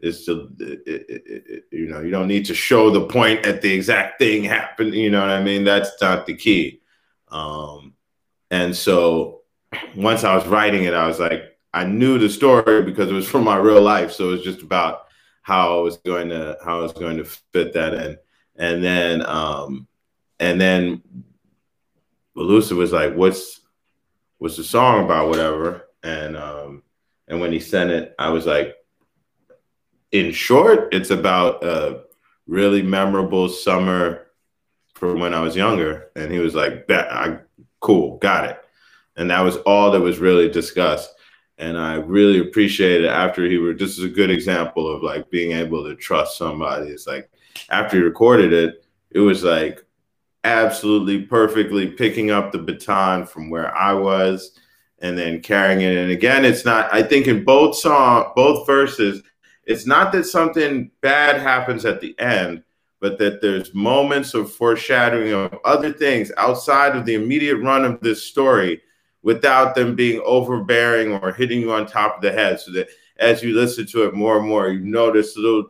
is 0.00 0.26
to 0.26 0.50
it, 0.58 0.82
it, 0.86 1.22
it, 1.26 1.64
you 1.70 1.86
know 1.86 2.00
you 2.00 2.10
don't 2.10 2.26
need 2.26 2.46
to 2.46 2.54
show 2.54 2.90
the 2.90 3.06
point 3.06 3.46
at 3.46 3.62
the 3.62 3.72
exact 3.72 4.18
thing 4.18 4.42
happened. 4.42 4.94
You 4.94 5.10
know 5.10 5.20
what 5.20 5.30
I 5.30 5.42
mean? 5.42 5.64
That's 5.64 5.90
not 6.00 6.26
the 6.26 6.34
key. 6.34 6.80
Um, 7.28 7.94
and 8.50 8.74
so 8.74 9.42
once 9.94 10.24
I 10.24 10.34
was 10.34 10.46
writing 10.46 10.84
it, 10.84 10.94
I 10.94 11.06
was 11.06 11.20
like, 11.20 11.58
I 11.72 11.84
knew 11.84 12.18
the 12.18 12.28
story 12.28 12.82
because 12.82 13.08
it 13.08 13.14
was 13.14 13.28
from 13.28 13.44
my 13.44 13.56
real 13.56 13.80
life, 13.80 14.10
so 14.12 14.28
it 14.28 14.32
was 14.32 14.42
just 14.42 14.62
about 14.62 15.06
how 15.42 15.78
I 15.78 15.80
was 15.82 15.98
going 15.98 16.28
to 16.30 16.58
how 16.64 16.80
I 16.80 16.82
was 16.82 16.92
going 16.92 17.18
to 17.18 17.24
fit 17.24 17.72
that 17.74 17.94
in. 17.94 18.18
And 18.56 18.82
then 18.82 19.24
um 19.26 19.86
and 20.42 20.60
then 20.60 21.02
Elucid 22.36 22.76
was 22.76 22.92
like, 22.92 23.14
What's 23.14 23.60
what's 24.38 24.56
the 24.56 24.64
song 24.64 25.04
about, 25.04 25.28
whatever? 25.28 25.88
And 26.02 26.36
um 26.36 26.82
and 27.28 27.40
when 27.40 27.52
he 27.52 27.60
sent 27.60 27.90
it, 27.90 28.14
I 28.18 28.30
was 28.30 28.44
like, 28.44 28.74
in 30.10 30.32
short, 30.32 30.92
it's 30.92 31.10
about 31.10 31.64
a 31.64 32.02
really 32.46 32.82
memorable 32.82 33.48
summer 33.48 34.26
from 34.94 35.20
when 35.20 35.32
I 35.32 35.40
was 35.40 35.54
younger. 35.54 36.10
And 36.16 36.32
he 36.32 36.40
was 36.40 36.54
like, 36.54 36.88
Bet 36.88 37.10
I 37.10 37.38
cool, 37.80 38.18
got 38.18 38.50
it. 38.50 38.58
And 39.16 39.30
that 39.30 39.40
was 39.42 39.58
all 39.58 39.92
that 39.92 40.00
was 40.00 40.18
really 40.18 40.50
discussed 40.50 41.14
and 41.58 41.78
I 41.78 41.94
really 41.94 42.40
appreciate 42.40 43.04
it 43.04 43.08
after 43.08 43.46
he 43.46 43.58
were. 43.58 43.74
This 43.74 43.96
is 43.96 44.04
a 44.04 44.08
good 44.08 44.30
example 44.30 44.92
of 44.92 45.02
like 45.02 45.30
being 45.30 45.52
able 45.52 45.84
to 45.84 45.94
trust 45.94 46.36
somebody. 46.36 46.90
It's 46.90 47.06
like 47.06 47.30
after 47.70 47.98
he 47.98 48.02
recorded 48.02 48.52
it, 48.52 48.84
it 49.10 49.20
was 49.20 49.44
like 49.44 49.84
absolutely 50.44 51.22
perfectly 51.22 51.88
picking 51.88 52.30
up 52.30 52.52
the 52.52 52.58
baton 52.58 53.26
from 53.26 53.50
where 53.50 53.74
I 53.76 53.92
was 53.92 54.58
and 55.00 55.18
then 55.18 55.40
carrying 55.40 55.80
it. 55.80 55.96
And 55.96 56.10
again, 56.10 56.44
it's 56.44 56.64
not. 56.64 56.92
I 56.92 57.02
think 57.02 57.26
in 57.26 57.44
both 57.44 57.76
song, 57.76 58.32
both 58.34 58.66
verses, 58.66 59.22
it's 59.64 59.86
not 59.86 60.12
that 60.12 60.24
something 60.24 60.90
bad 61.00 61.40
happens 61.40 61.84
at 61.84 62.00
the 62.00 62.18
end, 62.18 62.62
but 63.00 63.18
that 63.18 63.40
there's 63.40 63.74
moments 63.74 64.34
of 64.34 64.52
foreshadowing 64.52 65.32
of 65.32 65.58
other 65.64 65.92
things 65.92 66.32
outside 66.36 66.96
of 66.96 67.04
the 67.04 67.14
immediate 67.14 67.56
run 67.56 67.84
of 67.84 68.00
this 68.00 68.22
story 68.22 68.80
without 69.22 69.74
them 69.74 69.94
being 69.94 70.20
overbearing 70.24 71.12
or 71.12 71.32
hitting 71.32 71.60
you 71.60 71.72
on 71.72 71.86
top 71.86 72.16
of 72.16 72.22
the 72.22 72.32
head. 72.32 72.58
So 72.60 72.72
that 72.72 72.88
as 73.18 73.42
you 73.42 73.54
listen 73.54 73.86
to 73.86 74.04
it 74.04 74.14
more 74.14 74.38
and 74.38 74.48
more, 74.48 74.68
you 74.68 74.80
notice 74.80 75.36
little 75.36 75.68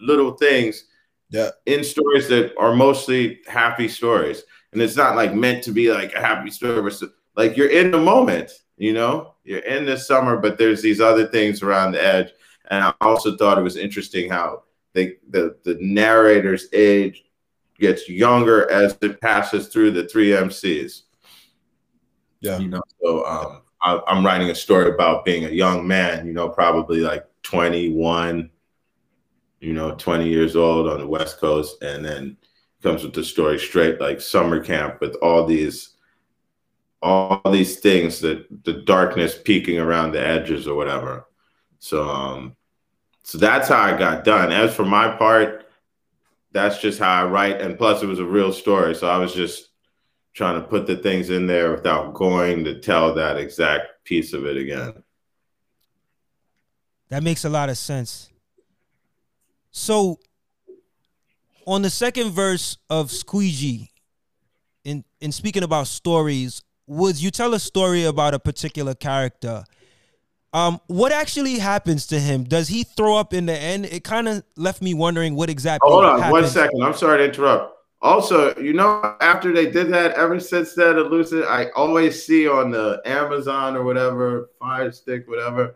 little 0.00 0.32
things 0.32 0.84
yeah. 1.30 1.50
in 1.66 1.84
stories 1.84 2.28
that 2.28 2.54
are 2.58 2.74
mostly 2.74 3.40
happy 3.46 3.88
stories. 3.88 4.42
And 4.72 4.82
it's 4.82 4.96
not 4.96 5.16
like 5.16 5.34
meant 5.34 5.64
to 5.64 5.72
be 5.72 5.90
like 5.92 6.14
a 6.14 6.20
happy 6.20 6.50
story, 6.50 6.82
but 6.82 7.00
like 7.36 7.56
you're 7.56 7.70
in 7.70 7.90
the 7.90 7.98
moment, 7.98 8.52
you 8.76 8.92
know, 8.92 9.34
you're 9.44 9.60
in 9.60 9.86
the 9.86 9.96
summer, 9.96 10.36
but 10.36 10.58
there's 10.58 10.82
these 10.82 11.00
other 11.00 11.26
things 11.26 11.62
around 11.62 11.92
the 11.92 12.04
edge. 12.04 12.30
And 12.70 12.84
I 12.84 12.92
also 13.00 13.36
thought 13.36 13.58
it 13.58 13.62
was 13.62 13.76
interesting 13.76 14.30
how 14.30 14.64
they, 14.92 15.16
the 15.30 15.56
the 15.64 15.78
narrator's 15.80 16.66
age 16.72 17.24
gets 17.78 18.08
younger 18.08 18.70
as 18.70 18.98
it 19.00 19.20
passes 19.20 19.68
through 19.68 19.92
the 19.92 20.06
three 20.08 20.30
MCs. 20.30 21.02
Yeah. 22.40 22.58
You 22.58 22.68
know, 22.68 22.82
so 23.02 23.24
um, 23.24 23.62
I, 23.82 24.00
I'm 24.06 24.24
writing 24.24 24.50
a 24.50 24.54
story 24.54 24.90
about 24.92 25.24
being 25.24 25.44
a 25.44 25.50
young 25.50 25.86
man, 25.86 26.26
you 26.26 26.32
know, 26.32 26.48
probably 26.48 27.00
like 27.00 27.24
21, 27.42 28.50
you 29.60 29.72
know, 29.72 29.94
20 29.94 30.28
years 30.28 30.56
old 30.56 30.88
on 30.88 31.00
the 31.00 31.06
West 31.06 31.38
Coast. 31.38 31.82
And 31.82 32.04
then 32.04 32.36
comes 32.82 33.02
with 33.02 33.14
the 33.14 33.24
story 33.24 33.58
straight 33.58 34.00
like 34.00 34.20
summer 34.20 34.62
camp 34.62 35.00
with 35.00 35.14
all 35.16 35.46
these 35.46 35.94
all 37.00 37.40
these 37.50 37.78
things 37.78 38.20
that 38.20 38.46
the 38.64 38.72
darkness 38.72 39.38
peeking 39.44 39.78
around 39.78 40.12
the 40.12 40.24
edges 40.24 40.66
or 40.66 40.76
whatever. 40.76 41.26
So 41.78 42.08
um 42.08 42.56
so 43.22 43.38
that's 43.38 43.68
how 43.68 43.80
I 43.80 43.96
got 43.96 44.24
done. 44.24 44.52
As 44.52 44.74
for 44.74 44.84
my 44.84 45.14
part, 45.16 45.66
that's 46.52 46.78
just 46.78 46.98
how 46.98 47.24
I 47.24 47.26
write. 47.26 47.60
And 47.60 47.76
plus 47.76 48.02
it 48.02 48.06
was 48.06 48.20
a 48.20 48.24
real 48.24 48.52
story. 48.52 48.94
So 48.94 49.08
I 49.08 49.18
was 49.18 49.34
just 49.34 49.68
trying 50.32 50.60
to 50.60 50.66
put 50.66 50.86
the 50.86 50.96
things 50.96 51.30
in 51.30 51.46
there 51.46 51.72
without 51.72 52.14
going 52.14 52.64
to 52.64 52.80
tell 52.80 53.14
that 53.14 53.36
exact 53.36 54.04
piece 54.04 54.32
of 54.32 54.46
it 54.46 54.56
again. 54.56 55.02
That 57.10 57.22
makes 57.22 57.44
a 57.44 57.48
lot 57.48 57.68
of 57.68 57.76
sense. 57.76 58.30
So, 59.70 60.18
on 61.66 61.82
the 61.82 61.90
second 61.90 62.30
verse 62.30 62.78
of 62.88 63.10
Squeegee, 63.10 63.90
in 64.84 65.04
in 65.20 65.32
speaking 65.32 65.62
about 65.62 65.86
stories, 65.86 66.62
would 66.86 67.20
you 67.20 67.30
tell 67.30 67.54
a 67.54 67.60
story 67.60 68.04
about 68.04 68.34
a 68.34 68.38
particular 68.38 68.94
character? 68.94 69.64
Um, 70.54 70.80
what 70.86 71.12
actually 71.12 71.58
happens 71.58 72.06
to 72.06 72.18
him? 72.18 72.44
Does 72.44 72.68
he 72.68 72.84
throw 72.84 73.16
up 73.16 73.34
in 73.34 73.46
the 73.46 73.56
end? 73.56 73.84
It 73.84 74.02
kind 74.02 74.28
of 74.28 74.42
left 74.56 74.80
me 74.80 74.94
wondering 74.94 75.34
what 75.34 75.50
exactly. 75.50 75.90
Hold 75.90 76.04
on, 76.04 76.18
happened. 76.18 76.32
one 76.32 76.46
second. 76.48 76.82
I'm 76.82 76.94
sorry 76.94 77.18
to 77.18 77.24
interrupt. 77.26 77.74
Also, 78.00 78.56
you 78.56 78.72
know, 78.72 79.16
after 79.20 79.52
they 79.52 79.70
did 79.70 79.92
that, 79.92 80.12
ever 80.12 80.38
since 80.38 80.74
that 80.74 80.96
elusive, 80.96 81.44
I 81.48 81.70
always 81.70 82.24
see 82.24 82.48
on 82.48 82.70
the 82.70 83.02
Amazon 83.04 83.76
or 83.76 83.82
whatever, 83.82 84.50
Fire 84.58 84.92
Stick, 84.92 85.28
whatever, 85.28 85.74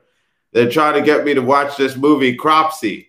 they're 0.53 0.71
trying 0.71 0.95
to 0.95 1.03
get 1.03 1.25
me 1.25 1.35
to 1.35 1.43
watch 1.43 1.77
this 1.77 1.97
movie, 1.97 2.37
Cropsy. 2.37 3.09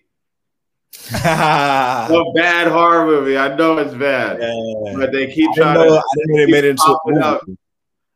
a 1.14 2.32
bad 2.34 2.68
horror 2.68 3.06
movie. 3.06 3.36
I 3.36 3.54
know 3.56 3.78
it's 3.78 3.94
bad, 3.94 4.40
yeah. 4.40 4.96
but 4.96 5.12
they 5.12 5.32
keep 5.32 5.50
trying 5.52 5.74
know, 5.74 5.88
to. 5.88 5.98
I 5.98 6.02
didn't 6.16 6.36
know 6.36 6.46
they 6.46 6.52
made 6.52 6.64
it 6.64 6.70
into 6.70 6.82
a 6.82 6.98
movie. 7.06 7.58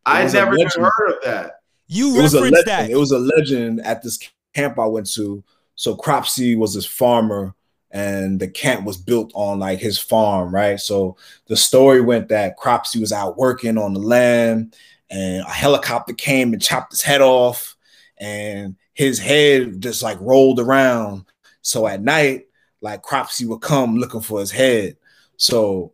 I 0.07 0.27
never 0.27 0.57
heard 0.57 1.11
of 1.11 1.23
that. 1.25 1.61
You 1.87 2.19
it 2.19 2.23
was 2.23 2.35
a 2.35 2.41
legend. 2.41 2.63
that. 2.67 2.91
It 2.91 2.97
was 2.97 3.13
a 3.13 3.19
legend 3.19 3.81
at 3.81 4.03
this 4.03 4.19
camp 4.55 4.79
I 4.79 4.87
went 4.87 5.11
to. 5.15 5.43
So 5.75 5.95
Cropsy 5.95 6.57
was 6.57 6.75
this 6.75 6.87
farmer 6.87 7.55
and 7.91 8.39
the 8.39 8.49
camp 8.49 8.85
was 8.85 8.97
built 8.97 9.33
on 9.35 9.59
like 9.59 9.79
his 9.79 9.99
farm, 9.99 10.55
right? 10.55 10.79
So 10.79 11.17
the 11.47 11.57
story 11.57 12.01
went 12.01 12.29
that 12.29 12.57
Cropsy 12.57 13.01
was 13.01 13.13
out 13.13 13.39
working 13.39 13.79
on 13.79 13.95
the 13.95 14.01
land, 14.01 14.77
and 15.11 15.43
a 15.43 15.51
helicopter 15.51 16.13
came 16.13 16.53
and 16.53 16.61
chopped 16.61 16.93
his 16.93 17.03
head 17.03 17.23
off, 17.23 17.77
and 18.19 18.77
his 18.93 19.19
head 19.19 19.81
just 19.81 20.03
like 20.03 20.19
rolled 20.21 20.61
around. 20.61 21.25
So 21.63 21.87
at 21.87 22.03
night, 22.03 22.48
like 22.81 23.03
Cropsy 23.03 23.47
would 23.47 23.61
come 23.61 23.97
looking 23.97 24.21
for 24.21 24.41
his 24.41 24.51
head. 24.51 24.97
So 25.37 25.93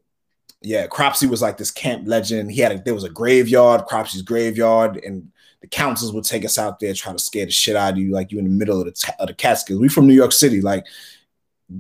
yeah, 0.60 0.86
Cropsy 0.86 1.26
was 1.26 1.42
like 1.42 1.56
this 1.56 1.70
camp 1.70 2.06
legend. 2.06 2.50
He 2.50 2.60
had 2.60 2.72
a, 2.72 2.78
there 2.82 2.94
was 2.94 3.04
a 3.04 3.10
graveyard, 3.10 3.86
Cropsy's 3.86 4.22
graveyard, 4.22 4.96
and 5.04 5.30
the 5.60 5.66
councils 5.66 6.12
would 6.12 6.24
take 6.24 6.44
us 6.44 6.58
out 6.58 6.80
there 6.80 6.92
try 6.94 7.12
to 7.12 7.18
scare 7.18 7.46
the 7.46 7.52
shit 7.52 7.76
out 7.76 7.92
of 7.92 7.98
you, 7.98 8.12
like 8.12 8.32
you 8.32 8.38
in 8.38 8.44
the 8.44 8.50
middle 8.50 8.80
of 8.80 8.86
the, 8.86 8.92
t- 8.92 9.12
of 9.18 9.28
the 9.28 9.34
Catskills. 9.34 9.80
We 9.80 9.88
from 9.88 10.06
New 10.06 10.14
York 10.14 10.32
City, 10.32 10.60
like 10.60 10.86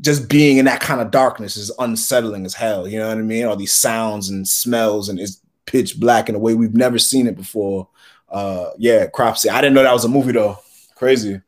just 0.00 0.28
being 0.28 0.58
in 0.58 0.64
that 0.66 0.80
kind 0.80 1.00
of 1.00 1.10
darkness 1.10 1.56
is 1.56 1.72
unsettling 1.78 2.46
as 2.46 2.54
hell. 2.54 2.88
You 2.88 2.98
know 2.98 3.08
what 3.08 3.18
I 3.18 3.22
mean? 3.22 3.46
All 3.46 3.56
these 3.56 3.74
sounds 3.74 4.28
and 4.28 4.46
smells, 4.46 5.08
and 5.08 5.18
it's 5.18 5.40
pitch 5.66 5.98
black 5.98 6.28
in 6.28 6.34
a 6.34 6.38
way 6.38 6.54
we've 6.54 6.74
never 6.74 6.98
seen 6.98 7.26
it 7.26 7.36
before. 7.36 7.88
Uh, 8.28 8.70
yeah, 8.78 9.06
Cropsy. 9.06 9.48
I 9.48 9.60
didn't 9.60 9.74
know 9.74 9.82
that 9.82 9.92
was 9.92 10.04
a 10.04 10.08
movie 10.08 10.32
though. 10.32 10.58
Crazy. 10.94 11.40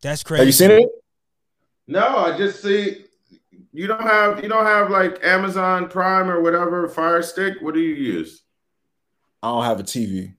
That's 0.00 0.22
crazy. 0.22 0.40
Have 0.40 0.46
you 0.46 0.52
seen 0.52 0.70
it? 0.70 0.88
No, 1.88 2.18
I 2.18 2.36
just 2.36 2.62
see 2.62 3.06
you 3.72 3.86
don't 3.86 4.02
have 4.02 4.42
you 4.42 4.48
don't 4.48 4.66
have 4.66 4.90
like 4.90 5.24
Amazon 5.24 5.88
Prime 5.88 6.30
or 6.30 6.42
whatever 6.42 6.86
Fire 6.86 7.22
Stick. 7.22 7.54
What 7.60 7.74
do 7.74 7.80
you 7.80 7.94
use? 7.94 8.42
I 9.42 9.48
don't 9.48 9.64
have 9.64 9.80
a 9.80 9.82
TV. 9.82 10.34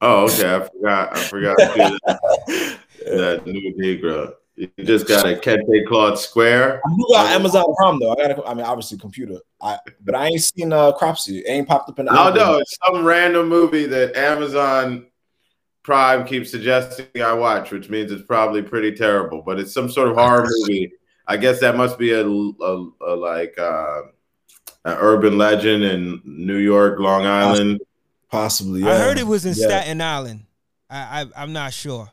Oh, 0.00 0.24
okay. 0.24 0.54
I 0.54 0.60
forgot. 0.60 1.16
I 1.16 1.20
forgot 1.24 1.56
that, 1.58 2.78
that 3.04 3.46
new 3.46 3.74
Negro. 3.74 4.32
You 4.56 4.68
just 4.82 5.06
got 5.06 5.26
a 5.26 5.34
Kente 5.36 5.86
Cloth 5.86 6.18
Square. 6.20 6.80
I 6.84 7.12
got 7.12 7.32
Amazon 7.32 7.74
Prime 7.76 7.98
though. 8.00 8.12
I 8.12 8.16
got, 8.16 8.38
a, 8.38 8.46
I 8.46 8.54
mean, 8.54 8.64
obviously 8.64 8.96
computer. 8.96 9.38
I, 9.60 9.78
but 10.04 10.14
I 10.14 10.28
ain't 10.28 10.42
seen 10.42 10.72
uh 10.72 10.92
Cropsy. 10.92 11.40
It 11.40 11.48
ain't 11.48 11.68
popped 11.68 11.90
up 11.90 11.98
in. 11.98 12.06
The 12.06 12.12
oh 12.12 12.32
no, 12.32 12.58
it's 12.58 12.78
some 12.86 13.04
random 13.04 13.48
movie 13.48 13.84
that 13.86 14.16
Amazon 14.16 15.07
Prime 15.88 16.26
keeps 16.26 16.50
suggesting 16.50 17.06
I 17.24 17.32
watch, 17.32 17.70
which 17.70 17.88
means 17.88 18.12
it's 18.12 18.22
probably 18.22 18.60
pretty 18.60 18.92
terrible. 18.92 19.40
But 19.40 19.58
it's 19.58 19.72
some 19.72 19.90
sort 19.90 20.10
of 20.10 20.16
horror 20.16 20.46
movie. 20.68 20.92
I 21.26 21.38
guess 21.38 21.60
that 21.60 21.76
must 21.78 21.98
be 21.98 22.12
a, 22.12 22.26
a, 22.26 22.90
a 23.06 23.16
like 23.16 23.58
uh, 23.58 24.02
an 24.84 24.98
urban 25.00 25.38
legend 25.38 25.84
in 25.84 26.20
New 26.26 26.58
York, 26.58 26.98
Long 26.98 27.24
Island. 27.24 27.80
Possibly, 28.30 28.82
yeah. 28.82 28.90
I 28.90 28.98
heard 28.98 29.18
it 29.18 29.26
was 29.26 29.46
in 29.46 29.54
Yeah. 29.56 29.66
Staten 29.66 30.02
Island. 30.02 30.44
I, 30.90 31.22
I 31.22 31.42
I'm 31.42 31.54
not 31.54 31.72
sure. 31.72 32.10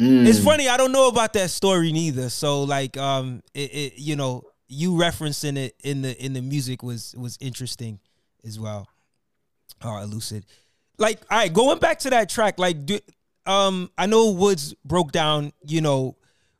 Mm. 0.00 0.26
It's 0.26 0.42
funny. 0.42 0.68
I 0.68 0.76
don't 0.76 0.90
know 0.90 1.06
about 1.06 1.34
that 1.34 1.50
story 1.50 1.92
neither. 1.92 2.30
So 2.30 2.64
like, 2.64 2.96
um, 2.96 3.44
it, 3.54 3.70
it 3.72 3.92
you 3.96 4.16
know, 4.16 4.42
you 4.66 4.94
referencing 4.94 5.56
it 5.56 5.76
in 5.84 6.02
the 6.02 6.20
in 6.20 6.32
the 6.32 6.42
music 6.42 6.82
was 6.82 7.14
was 7.16 7.38
interesting 7.40 8.00
as 8.44 8.58
well. 8.58 8.88
All 9.82 9.94
right, 9.94 10.08
lucid. 10.08 10.46
Like, 10.98 11.20
all 11.30 11.38
right, 11.38 11.52
going 11.52 11.78
back 11.78 12.00
to 12.00 12.10
that 12.10 12.28
track. 12.28 12.58
Like, 12.58 12.86
do, 12.86 12.98
um, 13.46 13.90
I 13.98 14.06
know 14.06 14.30
Woods 14.30 14.74
broke 14.84 15.12
down. 15.12 15.52
You 15.66 15.80
know, 15.80 16.16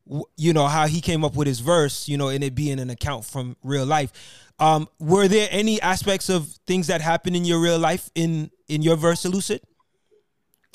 w- 0.07 0.25
you 0.37 0.53
know 0.53 0.67
how 0.67 0.87
he 0.87 1.01
came 1.01 1.25
up 1.25 1.37
with 1.37 1.47
his 1.47 1.61
verse. 1.61 2.09
You 2.09 2.17
know, 2.17 2.29
and 2.29 2.43
it 2.43 2.55
being 2.55 2.81
an 2.81 2.91
account 2.91 3.25
from 3.25 3.57
real 3.63 3.87
life. 3.87 4.13
Um, 4.59 4.89
were 5.01 5.27
there 5.27 5.49
any 5.51 5.81
aspects 5.81 6.29
of 6.29 6.49
things 6.67 6.87
that 6.87 7.01
happened 7.01 7.37
in 7.37 7.45
your 7.45 7.61
real 7.61 7.79
life 7.79 8.11
in 8.15 8.51
in 8.69 8.83
your 8.83 8.97
verse, 8.97 9.25
Lucid? 9.25 9.61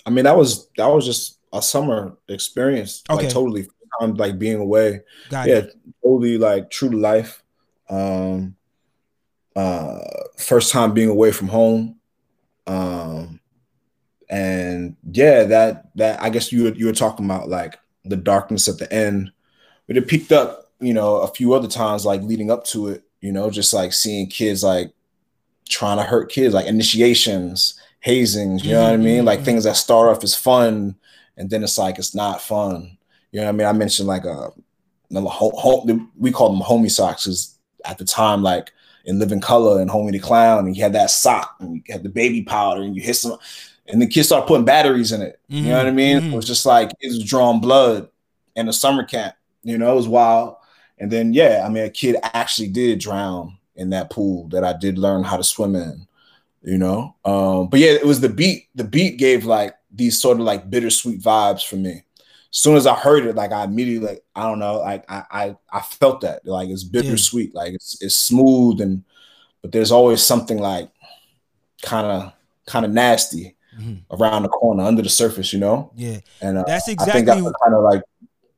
I 0.06 0.10
mean, 0.10 0.26
that 0.26 0.38
was 0.38 0.68
that 0.78 0.88
was 0.88 1.06
just 1.06 1.40
a 1.54 1.62
summer 1.62 2.18
experience. 2.28 3.04
Okay. 3.10 3.24
Like 3.24 3.34
totally, 3.34 3.68
um, 4.02 4.16
like 4.16 4.40
being 4.40 4.58
away. 4.58 5.02
Got 5.30 5.48
yeah, 5.48 5.56
it. 5.56 5.76
totally 6.04 6.38
like 6.38 6.70
true 6.70 6.90
to 6.90 6.98
life. 6.98 7.44
Um, 7.90 8.56
uh, 9.56 10.00
first 10.38 10.72
time 10.72 10.94
being 10.94 11.10
away 11.10 11.32
from 11.32 11.48
home. 11.48 12.00
Um, 12.68 13.39
and 14.30 14.96
yeah, 15.12 15.44
that 15.44 15.96
that 15.96 16.22
I 16.22 16.30
guess 16.30 16.52
you 16.52 16.66
were, 16.66 16.74
you 16.74 16.86
were 16.86 16.94
talking 16.94 17.26
about 17.26 17.50
like 17.50 17.80
the 18.06 18.16
darkness 18.16 18.68
at 18.68 18.78
the 18.78 18.92
end, 18.94 19.32
but 19.88 19.98
it 19.98 20.08
picked 20.08 20.32
up, 20.32 20.72
you 20.80 20.94
know, 20.94 21.18
a 21.18 21.28
few 21.28 21.54
other 21.54 21.68
times 21.68 22.06
like 22.06 22.22
leading 22.22 22.52
up 22.52 22.64
to 22.66 22.90
it. 22.90 23.04
You 23.22 23.32
know, 23.32 23.50
just 23.50 23.74
like 23.74 23.92
seeing 23.92 24.28
kids 24.28 24.64
like 24.64 24.94
trying 25.68 25.98
to 25.98 26.04
hurt 26.04 26.32
kids, 26.32 26.54
like 26.54 26.68
initiations, 26.68 27.80
hazings. 28.06 28.64
You 28.64 28.74
know 28.74 28.84
what 28.84 28.94
I 28.94 28.98
mean? 28.98 29.26
Like 29.26 29.42
things 29.42 29.64
that 29.66 29.76
start 29.76 30.16
off 30.16 30.24
as 30.24 30.36
fun, 30.36 30.96
and 31.36 31.50
then 31.50 31.64
it's 31.64 31.78
like 31.78 31.98
it's 31.98 32.16
not 32.16 32.42
fun. 32.42 32.98
You 33.32 33.42
know 33.42 33.48
what 33.48 33.54
I 33.54 33.58
mean? 33.58 33.68
I 33.68 33.74
mentioned 33.74 34.08
like 34.08 34.26
uh, 34.26 34.50
a, 35.12 35.18
a 35.18 35.22
ho- 35.22 35.52
ho- 35.56 36.08
we 36.18 36.32
call 36.32 36.52
them 36.52 36.62
homie 36.62 36.90
socks 36.90 37.24
because 37.24 37.58
at 37.86 37.98
the 37.98 38.06
time, 38.06 38.42
like 38.42 38.72
in 39.06 39.20
Living 39.20 39.42
Color 39.42 39.82
and 39.82 39.90
Homey 39.90 40.12
the 40.12 40.20
Clown, 40.20 40.66
and 40.66 40.76
you 40.76 40.84
had 40.84 40.94
that 40.94 41.10
sock 41.10 41.56
and 41.60 41.76
you 41.76 41.84
had 41.90 42.04
the 42.04 42.10
baby 42.10 42.44
powder 42.44 42.82
and 42.82 42.96
you 42.96 43.02
hit 43.02 43.16
some, 43.16 43.38
and 43.90 44.02
the 44.02 44.08
kids 44.08 44.28
start 44.28 44.48
putting 44.48 44.66
batteries 44.66 45.12
in 45.12 45.22
it. 45.22 45.40
You 45.48 45.64
know 45.64 45.78
what 45.78 45.88
I 45.88 45.92
mean? 45.92 46.20
Mhm. 46.20 46.34
It 46.34 46.36
was 46.36 46.46
just 46.46 46.66
like 46.66 46.92
it 47.00 47.08
was 47.08 47.24
drawing 47.24 47.60
blood 47.60 48.10
in 48.56 48.68
a 48.70 48.74
summer 48.74 49.04
camp. 49.04 49.36
You 49.64 49.78
know, 49.78 49.92
it 49.92 49.96
was 49.96 50.08
wild. 50.08 50.56
And 51.00 51.12
then 51.12 51.34
yeah, 51.34 51.64
I 51.66 51.70
mean, 51.70 51.84
a 51.84 51.90
kid 51.90 52.18
actually 52.24 52.68
did 52.70 53.00
drown 53.00 53.58
in 53.76 53.90
that 53.92 54.10
pool 54.10 54.48
that 54.50 54.64
I 54.64 54.74
did 54.74 54.98
learn 54.98 55.24
how 55.24 55.38
to 55.38 55.44
swim 55.44 55.76
in. 55.76 56.06
You 56.62 56.78
know, 56.78 57.16
um, 57.24 57.68
but 57.70 57.80
yeah, 57.80 57.92
it 57.92 58.06
was 58.06 58.20
the 58.20 58.28
beat. 58.30 58.68
The 58.76 58.84
beat 58.84 59.18
gave 59.18 59.46
like 59.46 59.76
these 59.92 60.20
sort 60.22 60.40
of 60.40 60.44
like 60.46 60.70
bittersweet 60.70 61.22
vibes 61.22 61.66
for 61.66 61.78
me. 61.78 62.04
As 62.52 62.58
soon 62.58 62.76
as 62.76 62.86
I 62.86 62.96
heard 62.96 63.26
it, 63.26 63.36
like 63.36 63.52
I 63.54 63.64
immediately 63.64 64.08
like 64.10 64.24
I 64.36 64.44
don't 64.44 64.60
know, 64.60 64.80
like 64.80 65.10
I 65.10 65.24
I, 65.32 65.56
I 65.72 65.80
felt 65.82 66.22
that 66.22 66.46
like 66.46 66.68
it's 66.70 66.84
bittersweet, 66.84 67.56
like 67.56 67.74
it's 67.74 67.98
it's 68.02 68.18
smooth 68.18 68.82
and 68.82 69.04
but 69.62 69.72
there's 69.72 69.92
always 69.92 70.22
something 70.22 70.58
like 70.60 70.90
kind 71.82 72.06
of 72.08 72.34
kind 72.66 72.86
of 72.86 72.92
nasty 72.92 73.56
Mhm. 73.80 74.06
around 74.12 74.44
the 74.44 74.50
corner 74.50 74.84
under 74.84 75.02
the 75.02 75.10
surface, 75.10 75.54
you 75.54 75.60
know. 75.60 75.94
Yeah, 75.96 76.20
And 76.42 76.58
uh, 76.60 76.66
that's 76.66 76.88
I 77.00 77.06
exactly. 77.08 77.22
that's 77.26 77.42
kind 77.64 77.76
of 77.76 77.84
like 77.84 78.04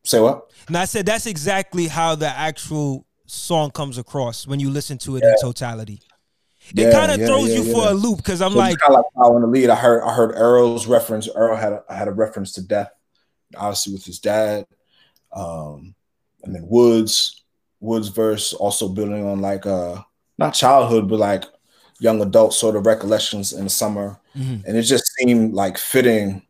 say 0.05 0.19
what? 0.19 0.49
And 0.67 0.77
I 0.77 0.85
said 0.85 1.05
that's 1.05 1.25
exactly 1.25 1.87
how 1.87 2.15
the 2.15 2.27
actual 2.27 3.05
song 3.25 3.71
comes 3.71 3.97
across 3.97 4.47
when 4.47 4.59
you 4.59 4.69
listen 4.69 4.97
to 4.99 5.15
it 5.17 5.25
in 5.25 5.35
totality. 5.35 6.01
It 6.75 6.89
Yeah, 6.89 6.91
kind 6.91 7.11
of 7.11 7.21
yeah, 7.21 7.25
throws 7.25 7.53
yeah, 7.53 7.55
you 7.55 7.63
for 7.65 7.87
a 7.89 7.93
loop 7.93 8.17
because 8.17 8.41
I'm 8.41 8.55
So 8.55 8.57
like, 8.57 8.81
kind 8.81 8.95
of 8.95 8.97
like 8.97 9.05
how 9.17 9.35
in 9.37 9.41
the 9.43 9.47
lead, 9.47 9.69
I 9.69 9.75
heard 9.75 10.03
I 10.03 10.13
heard 10.13 10.33
Earl's 10.35 10.87
reference. 10.87 11.29
Earl 11.33 11.55
had 11.57 11.73
a, 11.73 11.83
had 11.93 12.07
a 12.07 12.11
reference 12.11 12.53
to 12.53 12.63
death, 12.67 12.91
obviously 13.57 13.93
with 13.93 14.05
his 14.05 14.19
dad, 14.19 14.65
um, 15.33 15.95
and 16.43 16.55
then 16.55 16.67
Woods 16.67 17.43
Woods 17.81 18.09
verse 18.09 18.53
also 18.53 18.89
building 18.89 19.25
on 19.25 19.41
like 19.41 19.65
uh 19.67 20.01
not 20.37 20.53
childhood 20.55 21.09
but 21.09 21.19
like 21.19 21.45
young 22.01 22.19
adult 22.21 22.51
sort 22.53 22.75
of 22.75 22.85
recollections 22.87 23.53
in 23.53 23.63
the 23.65 23.69
summer, 23.69 24.19
Mhm. 24.35 24.65
and 24.65 24.75
it 24.75 24.81
just 24.83 25.05
seemed 25.15 25.53
like 25.53 25.77
fitting 25.77 26.41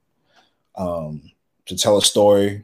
um, 0.76 1.22
to 1.66 1.76
tell 1.76 1.98
a 1.98 2.02
story 2.02 2.64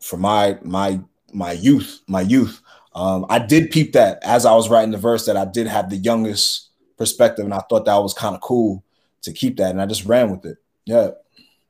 for 0.00 0.16
my 0.16 0.58
my 0.62 1.00
my 1.32 1.52
youth 1.52 2.00
my 2.08 2.20
youth. 2.20 2.60
Um, 2.94 3.24
I 3.30 3.38
did 3.38 3.70
peep 3.70 3.92
that 3.92 4.18
as 4.24 4.44
I 4.44 4.54
was 4.54 4.68
writing 4.68 4.90
the 4.90 4.98
verse 4.98 5.24
that 5.26 5.36
I 5.36 5.44
did 5.44 5.68
have 5.68 5.88
the 5.90 5.96
youngest 5.96 6.70
perspective, 6.98 7.44
and 7.44 7.54
I 7.54 7.60
thought 7.70 7.84
that 7.84 7.96
was 8.02 8.12
kind 8.12 8.34
of 8.34 8.40
cool 8.40 8.82
to 9.22 9.32
keep 9.32 9.56
that, 9.58 9.70
and 9.70 9.80
I 9.80 9.86
just 9.86 10.04
ran 10.06 10.30
with 10.30 10.44
it. 10.44 10.58
Yeah, 10.86 11.10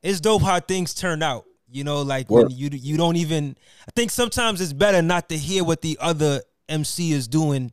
it's 0.01 0.19
dope 0.19 0.41
how 0.41 0.59
things 0.59 0.93
turn 0.95 1.21
out. 1.21 1.45
You 1.69 1.83
know, 1.83 2.01
like 2.01 2.29
Word. 2.29 2.47
when 2.47 2.57
you 2.57 2.69
you 2.73 2.97
don't 2.97 3.15
even. 3.17 3.55
I 3.87 3.91
think 3.95 4.09
sometimes 4.09 4.59
it's 4.59 4.73
better 4.73 5.01
not 5.03 5.29
to 5.29 5.37
hear 5.37 5.63
what 5.63 5.81
the 5.81 5.97
other 6.01 6.41
MC 6.67 7.11
is 7.11 7.27
doing, 7.27 7.71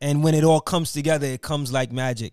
and 0.00 0.22
when 0.24 0.34
it 0.34 0.44
all 0.44 0.60
comes 0.60 0.92
together, 0.92 1.26
it 1.26 1.42
comes 1.42 1.72
like 1.72 1.92
magic. 1.92 2.32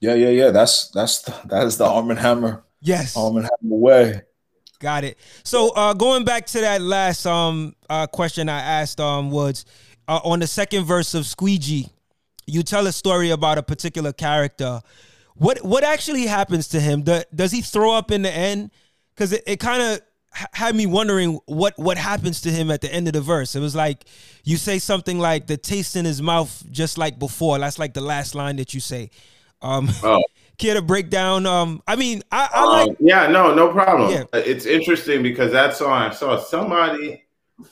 yeah, 0.00 0.14
yeah, 0.14 0.28
yeah. 0.30 0.50
That's 0.50 0.88
that's 0.90 1.20
that 1.46 1.66
is 1.66 1.76
the 1.78 1.84
Armand 1.86 2.18
Hammer 2.20 2.64
Yes. 2.80 3.16
Armand 3.16 3.44
Hammer 3.60 3.76
way. 3.76 4.22
Got 4.80 5.04
it. 5.04 5.18
So 5.44 5.70
uh 5.70 5.94
going 5.94 6.24
back 6.24 6.46
to 6.46 6.60
that 6.60 6.80
last 6.82 7.24
um 7.26 7.74
uh 7.88 8.06
question 8.06 8.48
I 8.48 8.60
asked 8.60 9.00
um 9.00 9.30
Woods, 9.30 9.64
uh, 10.08 10.20
on 10.24 10.40
the 10.40 10.46
second 10.48 10.84
verse 10.84 11.14
of 11.14 11.24
Squeegee, 11.26 11.88
you 12.46 12.62
tell 12.64 12.86
a 12.88 12.92
story 12.92 13.30
about 13.30 13.58
a 13.58 13.62
particular 13.62 14.12
character. 14.12 14.80
What 15.36 15.64
what 15.64 15.84
actually 15.84 16.26
happens 16.26 16.68
to 16.68 16.80
him? 16.80 17.02
Do, 17.02 17.22
does 17.34 17.52
he 17.52 17.62
throw 17.62 17.92
up 17.92 18.10
in 18.10 18.22
the 18.22 18.30
end? 18.32 18.70
Because 19.14 19.32
it, 19.32 19.42
it 19.46 19.60
kind 19.60 19.82
of 19.82 20.00
had 20.52 20.74
me 20.74 20.86
wondering 20.86 21.40
what 21.46 21.78
what 21.78 21.98
happens 21.98 22.40
to 22.42 22.50
him 22.50 22.70
at 22.70 22.80
the 22.80 22.92
end 22.92 23.06
of 23.06 23.12
the 23.12 23.20
verse. 23.20 23.54
It 23.54 23.60
was 23.60 23.74
like 23.74 24.04
you 24.44 24.56
say 24.56 24.78
something 24.78 25.18
like 25.18 25.46
the 25.46 25.56
taste 25.56 25.96
in 25.96 26.04
his 26.04 26.22
mouth, 26.22 26.64
just 26.70 26.98
like 26.98 27.18
before. 27.18 27.58
That's 27.58 27.78
like 27.78 27.94
the 27.94 28.00
last 28.00 28.34
line 28.34 28.56
that 28.56 28.74
you 28.74 28.80
say. 28.80 29.10
Um, 29.60 29.88
Oh. 30.02 30.22
care 30.58 30.74
to 30.74 30.82
break 30.82 31.10
down? 31.10 31.44
Um, 31.46 31.82
I 31.86 31.96
mean, 31.96 32.22
I, 32.30 32.48
I 32.52 32.64
like 32.64 32.90
Um, 32.90 32.96
yeah, 33.00 33.26
no, 33.26 33.54
no 33.54 33.72
problem. 33.72 34.10
Yeah. 34.10 34.24
Uh, 34.32 34.42
It's 34.44 34.66
interesting 34.66 35.22
because 35.22 35.52
that 35.52 35.74
song 35.76 35.92
I 35.92 36.10
saw 36.10 36.38
somebody 36.38 37.24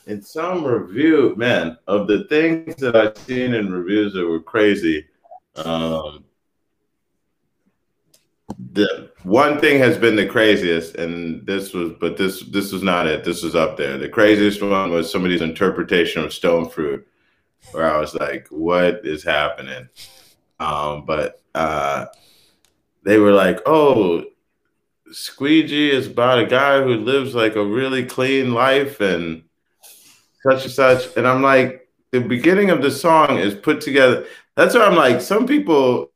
in 0.07 0.21
some 0.21 0.63
review, 0.63 1.33
man, 1.37 1.77
of 1.87 2.07
the 2.07 2.25
things 2.25 2.75
that 2.77 2.95
I've 2.95 3.17
seen 3.17 3.53
in 3.53 3.71
reviews 3.71 4.13
that 4.13 4.25
were 4.25 4.41
crazy. 4.41 5.05
Um, 5.55 6.23
the 8.73 9.10
one 9.23 9.59
thing 9.59 9.79
has 9.79 9.97
been 9.97 10.15
the 10.15 10.25
craziest, 10.25 10.95
and 10.95 11.45
this 11.45 11.73
was, 11.73 11.93
but 11.99 12.17
this 12.17 12.41
this 12.43 12.71
was 12.71 12.83
not 12.83 13.07
it. 13.07 13.23
This 13.23 13.43
was 13.43 13.55
up 13.55 13.77
there. 13.77 13.97
The 13.97 14.09
craziest 14.09 14.61
one 14.61 14.91
was 14.91 15.11
somebody's 15.11 15.41
interpretation 15.41 16.23
of 16.23 16.33
stone 16.33 16.69
fruit, 16.69 17.07
where 17.71 17.89
I 17.93 17.99
was 17.99 18.15
like, 18.15 18.47
"What 18.49 19.01
is 19.05 19.23
happening?" 19.23 19.89
Um, 20.59 21.05
but 21.05 21.41
uh, 21.55 22.07
they 23.03 23.17
were 23.17 23.33
like, 23.33 23.59
"Oh, 23.65 24.25
Squeegee 25.11 25.91
is 25.91 26.07
about 26.07 26.39
a 26.39 26.45
guy 26.45 26.81
who 26.81 26.95
lives 26.95 27.35
like 27.35 27.55
a 27.55 27.65
really 27.65 28.05
clean 28.05 28.53
life 28.53 29.01
and 29.01 29.43
such 30.43 30.63
and 30.63 30.73
such. 30.73 31.17
And 31.17 31.27
I'm 31.27 31.41
like, 31.41 31.87
the 32.11 32.21
beginning 32.21 32.69
of 32.69 32.81
the 32.81 32.91
song 32.91 33.37
is 33.37 33.53
put 33.53 33.81
together. 33.81 34.25
That's 34.55 34.75
why 34.75 34.81
I'm 34.81 34.95
like, 34.95 35.21
some 35.21 35.47
people 35.47 36.11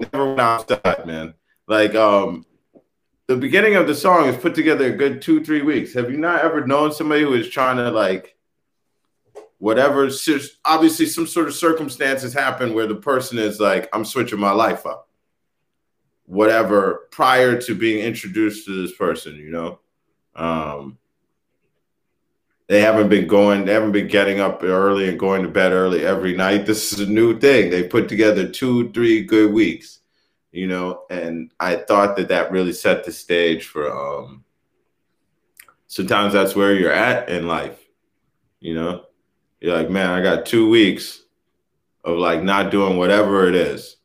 never 0.00 0.26
went 0.26 0.40
outside, 0.40 1.06
man. 1.06 1.34
Like, 1.68 1.94
um, 1.94 2.44
the 3.28 3.36
beginning 3.36 3.76
of 3.76 3.86
the 3.86 3.94
song 3.94 4.26
is 4.26 4.36
put 4.36 4.54
together 4.54 4.86
a 4.86 4.96
good 4.96 5.22
two, 5.22 5.44
three 5.44 5.62
weeks. 5.62 5.92
Have 5.94 6.10
you 6.10 6.16
not 6.16 6.42
ever 6.42 6.66
known 6.66 6.92
somebody 6.92 7.22
who 7.22 7.34
is 7.34 7.48
trying 7.48 7.76
to 7.76 7.90
like 7.90 8.34
whatever 9.58 10.08
obviously 10.64 11.06
some 11.06 11.26
sort 11.26 11.48
of 11.48 11.54
circumstances 11.54 12.32
happen 12.32 12.74
where 12.74 12.86
the 12.86 12.94
person 12.94 13.38
is 13.38 13.60
like, 13.60 13.88
I'm 13.92 14.04
switching 14.04 14.40
my 14.40 14.52
life 14.52 14.86
up 14.86 15.08
whatever 16.28 17.08
prior 17.10 17.58
to 17.58 17.74
being 17.74 18.04
introduced 18.04 18.66
to 18.66 18.82
this 18.82 18.94
person, 18.94 19.34
you 19.36 19.50
know. 19.50 19.80
Um, 20.36 20.98
they 22.66 22.82
haven't 22.82 23.08
been 23.08 23.26
going, 23.26 23.64
they 23.64 23.72
haven't 23.72 23.92
been 23.92 24.08
getting 24.08 24.38
up 24.38 24.62
early 24.62 25.08
and 25.08 25.18
going 25.18 25.42
to 25.42 25.48
bed 25.48 25.72
early 25.72 26.04
every 26.04 26.36
night. 26.36 26.66
This 26.66 26.92
is 26.92 27.00
a 27.00 27.10
new 27.10 27.38
thing. 27.38 27.70
They 27.70 27.82
put 27.82 28.08
together 28.10 28.46
two, 28.46 28.92
three 28.92 29.22
good 29.24 29.52
weeks, 29.52 29.97
you 30.52 30.66
know, 30.66 31.02
and 31.10 31.50
I 31.60 31.76
thought 31.76 32.16
that 32.16 32.28
that 32.28 32.50
really 32.50 32.72
set 32.72 33.04
the 33.04 33.12
stage 33.12 33.66
for. 33.66 33.90
Um, 33.90 34.44
sometimes 35.86 36.32
that's 36.32 36.56
where 36.56 36.74
you're 36.74 36.92
at 36.92 37.28
in 37.28 37.46
life, 37.46 37.78
you 38.60 38.74
know. 38.74 39.04
You're 39.60 39.76
like, 39.76 39.90
man, 39.90 40.10
I 40.10 40.22
got 40.22 40.46
two 40.46 40.68
weeks 40.68 41.22
of 42.04 42.18
like 42.18 42.42
not 42.42 42.70
doing 42.70 42.96
whatever 42.96 43.48
it 43.48 43.54
is 43.54 43.96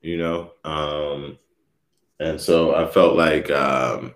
you 0.00 0.16
know 0.16 0.52
um 0.64 1.38
and 2.20 2.40
so 2.40 2.74
i 2.74 2.86
felt 2.86 3.16
like 3.16 3.50
um 3.50 4.14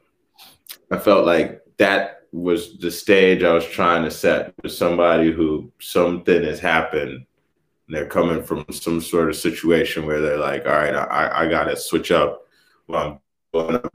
i 0.90 0.98
felt 0.98 1.26
like 1.26 1.60
that 1.76 2.22
was 2.32 2.78
the 2.78 2.90
stage 2.90 3.42
I 3.42 3.52
was 3.52 3.66
trying 3.66 4.04
to 4.04 4.10
set 4.10 4.54
for 4.62 4.68
somebody 4.68 5.30
who 5.30 5.70
something 5.80 6.42
has 6.44 6.58
happened. 6.58 7.26
They're 7.94 8.06
coming 8.06 8.42
from 8.42 8.64
some 8.70 9.00
sort 9.00 9.28
of 9.28 9.36
situation 9.36 10.06
where 10.06 10.20
they're 10.20 10.38
like, 10.38 10.66
all 10.66 10.72
right, 10.72 10.94
I, 10.94 11.44
I 11.44 11.48
got 11.48 11.64
to 11.64 11.76
switch 11.76 12.10
up. 12.10 12.46
Well, 12.86 13.20
I'm 13.54 13.68
going 13.68 13.82
to 13.82 13.90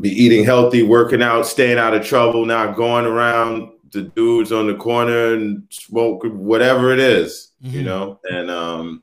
be 0.00 0.10
eating 0.10 0.44
healthy, 0.44 0.82
working 0.82 1.22
out, 1.22 1.46
staying 1.46 1.78
out 1.78 1.94
of 1.94 2.04
trouble, 2.04 2.44
not 2.44 2.76
going 2.76 3.06
around 3.06 3.70
the 3.92 4.02
dudes 4.02 4.52
on 4.52 4.66
the 4.66 4.74
corner 4.74 5.34
and 5.34 5.62
smoke 5.70 6.22
whatever 6.24 6.92
it 6.92 6.98
is, 6.98 7.52
mm-hmm. 7.62 7.76
you 7.76 7.82
know? 7.82 8.20
And, 8.24 8.50
um, 8.50 9.02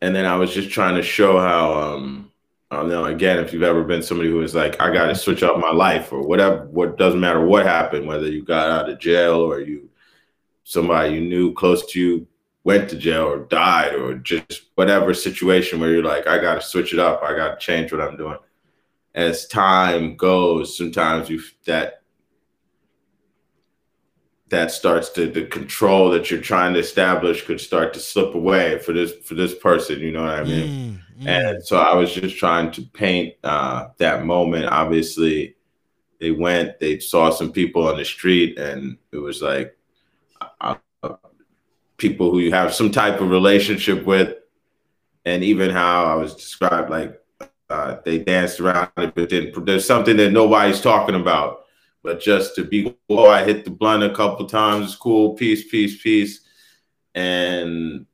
and 0.00 0.14
then 0.14 0.26
I 0.26 0.36
was 0.36 0.54
just 0.54 0.70
trying 0.70 0.94
to 0.96 1.02
show 1.02 1.38
how, 1.38 1.72
um, 1.74 2.30
I 2.70 2.76
don't 2.76 2.88
know. 2.88 3.04
Again, 3.04 3.38
if 3.38 3.52
you've 3.52 3.62
ever 3.62 3.84
been 3.84 4.02
somebody 4.02 4.30
who 4.30 4.42
is 4.42 4.54
like, 4.54 4.80
I 4.80 4.92
got 4.92 5.06
to 5.06 5.14
switch 5.14 5.42
up 5.42 5.58
my 5.58 5.70
life 5.70 6.12
or 6.12 6.26
whatever, 6.26 6.66
what 6.66 6.98
doesn't 6.98 7.20
matter 7.20 7.44
what 7.44 7.64
happened, 7.64 8.06
whether 8.06 8.28
you 8.28 8.42
got 8.42 8.70
out 8.70 8.90
of 8.90 8.98
jail 8.98 9.40
or 9.40 9.60
you, 9.60 9.88
somebody 10.68 11.14
you 11.14 11.20
knew 11.20 11.54
close 11.54 11.86
to 11.86 12.00
you 12.00 12.26
went 12.64 12.90
to 12.90 12.96
jail 12.96 13.26
or 13.26 13.38
died 13.44 13.94
or 13.94 14.16
just 14.16 14.62
whatever 14.74 15.14
situation 15.14 15.78
where 15.78 15.92
you're 15.92 16.02
like, 16.02 16.26
I 16.26 16.38
got 16.38 16.56
to 16.56 16.60
switch 16.60 16.92
it 16.92 16.98
up. 16.98 17.22
I 17.22 17.36
got 17.36 17.60
to 17.60 17.64
change 17.64 17.92
what 17.92 18.00
I'm 18.00 18.16
doing. 18.16 18.38
As 19.14 19.46
time 19.46 20.16
goes, 20.16 20.76
sometimes 20.76 21.30
you 21.30 21.40
that 21.66 22.02
that 24.48 24.72
starts 24.72 25.10
to 25.10 25.30
the 25.30 25.46
control 25.46 26.10
that 26.10 26.32
you're 26.32 26.40
trying 26.40 26.74
to 26.74 26.80
establish 26.80 27.46
could 27.46 27.60
start 27.60 27.94
to 27.94 28.00
slip 28.00 28.34
away 28.34 28.80
for 28.80 28.92
this 28.92 29.12
for 29.24 29.34
this 29.34 29.52
person 29.56 29.98
you 29.98 30.12
know 30.12 30.22
what 30.22 30.38
i 30.38 30.44
mean 30.44 31.02
mm, 31.18 31.24
mm. 31.24 31.26
and 31.26 31.66
so 31.66 31.78
i 31.78 31.92
was 31.92 32.14
just 32.14 32.38
trying 32.38 32.70
to 32.70 32.82
paint 32.92 33.34
uh, 33.42 33.88
that 33.98 34.24
moment 34.24 34.66
obviously 34.66 35.56
they 36.20 36.30
went 36.30 36.78
they 36.78 37.00
saw 37.00 37.28
some 37.28 37.50
people 37.50 37.88
on 37.88 37.96
the 37.96 38.04
street 38.04 38.56
and 38.56 38.96
it 39.10 39.16
was 39.16 39.42
like 39.42 39.76
people 41.96 42.30
who 42.30 42.38
you 42.38 42.52
have 42.52 42.74
some 42.74 42.90
type 42.90 43.20
of 43.20 43.30
relationship 43.30 44.04
with 44.04 44.34
and 45.24 45.42
even 45.42 45.70
how 45.70 46.04
i 46.04 46.14
was 46.14 46.34
described 46.34 46.90
like 46.90 47.20
uh, 47.68 47.96
they 48.04 48.18
danced 48.18 48.60
around 48.60 48.88
it 48.96 49.14
but 49.14 49.28
then 49.28 49.52
there's 49.64 49.84
something 49.84 50.16
that 50.16 50.30
nobody's 50.30 50.80
talking 50.80 51.16
about 51.16 51.66
but 52.06 52.20
just 52.20 52.54
to 52.54 52.64
be 52.64 52.94
cool, 53.08 53.26
I 53.26 53.42
hit 53.42 53.64
the 53.64 53.70
blunt 53.72 54.04
a 54.04 54.14
couple 54.14 54.46
times. 54.46 54.86
It's 54.86 54.94
cool. 54.94 55.34
Peace, 55.34 55.68
peace, 55.68 56.00
peace. 56.00 56.40
And 57.16 58.06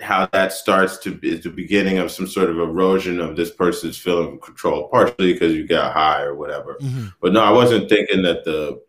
how 0.00 0.28
that 0.32 0.52
starts 0.52 0.98
to 0.98 1.12
be 1.12 1.34
the 1.34 1.50
beginning 1.50 1.98
of 1.98 2.12
some 2.12 2.28
sort 2.28 2.48
of 2.48 2.60
erosion 2.60 3.20
of 3.20 3.34
this 3.34 3.50
person's 3.50 3.98
feeling 3.98 4.34
of 4.34 4.40
control, 4.40 4.88
partially 4.88 5.32
because 5.32 5.52
you 5.52 5.66
got 5.66 5.94
high 5.94 6.22
or 6.22 6.36
whatever. 6.36 6.76
Mm-hmm. 6.80 7.06
But 7.20 7.32
no, 7.32 7.40
I 7.40 7.50
wasn't 7.50 7.88
thinking 7.88 8.22
that 8.22 8.44
the 8.44 8.80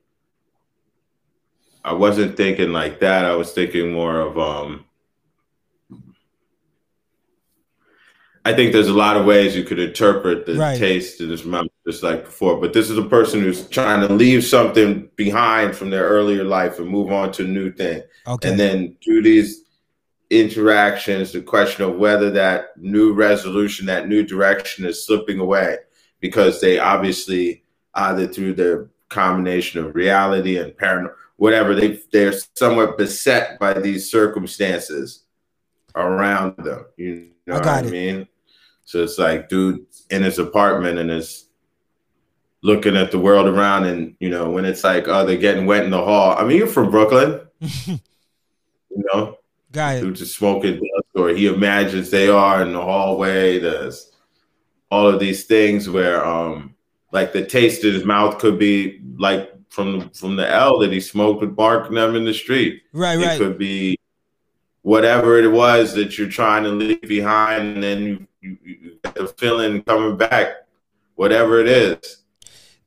I 1.83 1.93
wasn't 1.93 2.37
thinking 2.37 2.71
like 2.71 2.99
that. 3.01 3.25
I 3.25 3.35
was 3.35 3.51
thinking 3.51 3.91
more 3.91 4.19
of 4.19 4.37
um 4.37 4.85
I 8.45 8.53
think 8.53 8.73
there's 8.73 8.89
a 8.89 8.93
lot 8.93 9.15
of 9.15 9.25
ways 9.25 9.55
you 9.55 9.63
could 9.63 9.79
interpret 9.79 10.45
the 10.45 10.55
right. 10.55 10.77
taste 10.77 11.21
in 11.21 11.29
this 11.29 11.45
mouth, 11.45 11.67
just 11.87 12.03
like 12.03 12.25
before. 12.25 12.59
But 12.59 12.73
this 12.73 12.89
is 12.89 12.97
a 12.97 13.05
person 13.05 13.39
who's 13.39 13.67
trying 13.69 14.05
to 14.05 14.13
leave 14.13 14.43
something 14.43 15.09
behind 15.15 15.75
from 15.77 15.89
their 15.89 16.03
earlier 16.03 16.43
life 16.43 16.77
and 16.77 16.89
move 16.89 17.11
on 17.11 17.31
to 17.33 17.45
a 17.45 17.47
new 17.47 17.71
thing. 17.71 18.03
Okay. 18.27 18.49
And 18.49 18.59
then 18.59 18.97
through 19.03 19.23
these 19.23 19.63
interactions, 20.29 21.31
the 21.31 21.41
question 21.41 21.85
of 21.85 21.95
whether 21.95 22.31
that 22.31 22.75
new 22.75 23.13
resolution, 23.13 23.85
that 23.85 24.09
new 24.09 24.25
direction 24.25 24.85
is 24.85 25.05
slipping 25.05 25.39
away 25.39 25.77
because 26.19 26.59
they 26.59 26.79
obviously 26.79 27.63
either 27.93 28.27
through 28.27 28.55
the 28.55 28.89
combination 29.07 29.85
of 29.85 29.95
reality 29.95 30.57
and 30.57 30.75
paranoia, 30.75 31.13
whatever, 31.37 31.75
they 31.75 31.99
they're 32.11 32.33
somewhat 32.55 32.97
beset 32.97 33.59
by 33.59 33.73
these 33.73 34.09
circumstances 34.09 35.23
around 35.95 36.57
them. 36.57 36.85
You 36.97 37.31
know 37.45 37.55
I 37.55 37.57
what 37.57 37.67
I 37.67 37.81
mean? 37.83 38.27
So 38.85 39.03
it's 39.03 39.17
like, 39.17 39.49
dude, 39.49 39.85
in 40.09 40.23
his 40.23 40.39
apartment 40.39 40.99
and 40.99 41.09
is 41.09 41.47
looking 42.61 42.95
at 42.95 43.11
the 43.11 43.19
world 43.19 43.47
around, 43.47 43.85
and 43.85 44.15
you 44.19 44.29
know, 44.29 44.49
when 44.49 44.65
it's 44.65 44.83
like, 44.83 45.07
oh, 45.07 45.25
they're 45.25 45.37
getting 45.37 45.65
wet 45.65 45.83
in 45.83 45.91
the 45.91 46.03
hall. 46.03 46.35
I 46.37 46.43
mean, 46.43 46.57
you're 46.57 46.67
from 46.67 46.91
Brooklyn, 46.91 47.41
you 47.59 47.99
know. 49.13 49.37
Got 49.71 49.97
it. 49.97 50.01
Dude 50.01 50.15
just 50.15 50.35
smoking 50.35 50.79
or 51.15 51.29
he 51.29 51.47
imagines 51.47 52.09
they 52.09 52.29
are 52.29 52.61
in 52.61 52.73
the 52.73 52.81
hallway. 52.81 53.59
There's 53.59 54.11
all 54.91 55.07
of 55.07 55.19
these 55.19 55.45
things 55.45 55.89
where, 55.89 56.25
um, 56.25 56.75
like 57.11 57.33
the 57.33 57.45
taste 57.45 57.83
in 57.83 57.93
his 57.93 58.05
mouth 58.05 58.39
could 58.39 58.57
be 58.57 59.01
like 59.17 59.52
from 59.73 60.09
from 60.11 60.35
the 60.35 60.47
L 60.49 60.77
that 60.79 60.91
he 60.91 60.99
smoked 60.99 61.41
with 61.41 61.57
Mark 61.57 61.87
and 61.87 61.97
them 61.97 62.15
in 62.15 62.25
the 62.25 62.33
street. 62.33 62.83
Right, 62.93 63.17
it 63.17 63.25
right. 63.25 63.35
It 63.35 63.37
could 63.39 63.57
be 63.57 63.99
whatever 64.83 65.39
it 65.39 65.47
was 65.47 65.95
that 65.95 66.17
you're 66.17 66.29
trying 66.29 66.63
to 66.63 66.69
leave 66.69 67.01
behind, 67.01 67.63
and 67.63 67.83
then 67.83 68.03
you 68.03 68.27
you, 68.39 68.57
you 68.63 68.99
get 69.03 69.15
the 69.15 69.27
feeling 69.27 69.81
coming 69.81 70.15
back, 70.15 70.67
whatever 71.15 71.59
it 71.59 71.67
is. 71.67 72.23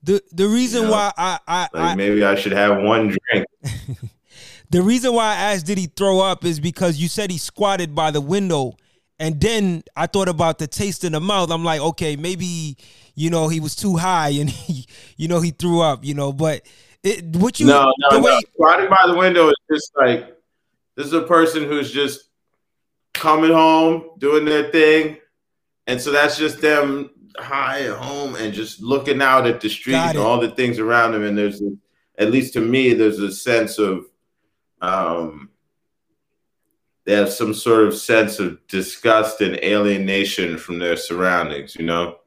The 0.05 0.23
the 0.31 0.47
reason 0.47 0.83
you 0.83 0.87
know, 0.87 0.93
why 0.93 1.13
I 1.19 1.39
I, 1.49 1.61
like 1.73 1.93
I 1.93 1.95
maybe 1.97 2.25
I 2.25 2.37
should 2.37 2.53
have 2.53 2.81
one 2.81 3.09
drink. 3.09 3.47
the 4.71 4.81
reason 4.81 5.13
why 5.13 5.33
I 5.33 5.55
asked 5.55 5.67
did 5.67 5.79
he 5.79 5.87
throw 5.87 6.21
up 6.21 6.45
is 6.45 6.61
because 6.61 6.99
you 6.99 7.09
said 7.09 7.33
he 7.33 7.39
squatted 7.39 7.95
by 7.95 8.13
the 8.13 8.21
window. 8.21 8.77
And 9.19 9.41
then 9.41 9.83
I 9.97 10.07
thought 10.07 10.29
about 10.29 10.59
the 10.59 10.67
taste 10.67 11.03
in 11.03 11.13
the 11.13 11.21
mouth. 11.21 11.51
I'm 11.51 11.65
like, 11.65 11.81
okay, 11.81 12.17
maybe 12.17 12.77
you 13.17 13.29
know 13.31 13.49
he 13.49 13.59
was 13.59 13.75
too 13.75 13.97
high 13.97 14.29
and 14.29 14.49
he, 14.67 14.87
you 15.17 15.27
know, 15.27 15.41
he 15.41 15.51
threw 15.51 15.81
up. 15.81 16.05
You 16.05 16.15
know, 16.15 16.33
but 16.33 16.63
it, 17.03 17.25
what 17.37 17.59
you 17.59 17.67
no 17.67 17.93
no, 18.11 18.21
no. 18.21 18.41
squatting 18.55 18.89
by 18.89 19.05
the 19.09 19.17
window 19.17 19.49
is 19.49 19.57
just 19.69 19.91
like 19.97 20.37
this 20.95 21.07
is 21.07 21.13
a 21.13 21.23
person 21.23 21.65
who's 21.65 21.91
just 21.91 22.29
coming 23.13 23.53
home, 23.53 24.11
doing 24.19 24.45
their 24.45 24.71
thing, 24.71 25.17
and 25.89 26.01
so 26.01 26.13
that's 26.13 26.39
just 26.39 26.61
them 26.61 27.11
high 27.39 27.83
at 27.83 27.97
home 27.97 28.35
and 28.37 28.53
just 28.53 28.81
looking 28.81 29.23
out 29.23 29.47
at 29.47 29.61
the 29.61 29.69
street 29.69 29.95
and 29.95 30.19
all 30.19 30.41
the 30.41 30.51
things 30.51 30.79
around 30.79 31.13
them. 31.13 31.23
And 31.23 31.37
there's, 31.37 31.61
a, 31.61 31.71
at 32.19 32.31
least 32.31 32.55
to 32.55 32.61
me, 32.61 32.95
there's 32.95 33.19
a 33.19 33.33
sense 33.33 33.79
of, 33.79 34.07
um, 34.81 35.51
they 37.05 37.15
have 37.15 37.33
some 37.33 37.55
sort 37.55 37.87
of 37.87 37.95
sense 37.95 38.39
of 38.39 38.59
disgust 38.67 39.41
and 39.41 39.57
alienation 39.63 40.59
from 40.59 40.79
their 40.79 40.97
surroundings, 40.97 41.77
you 41.77 41.85
know? 41.85 42.19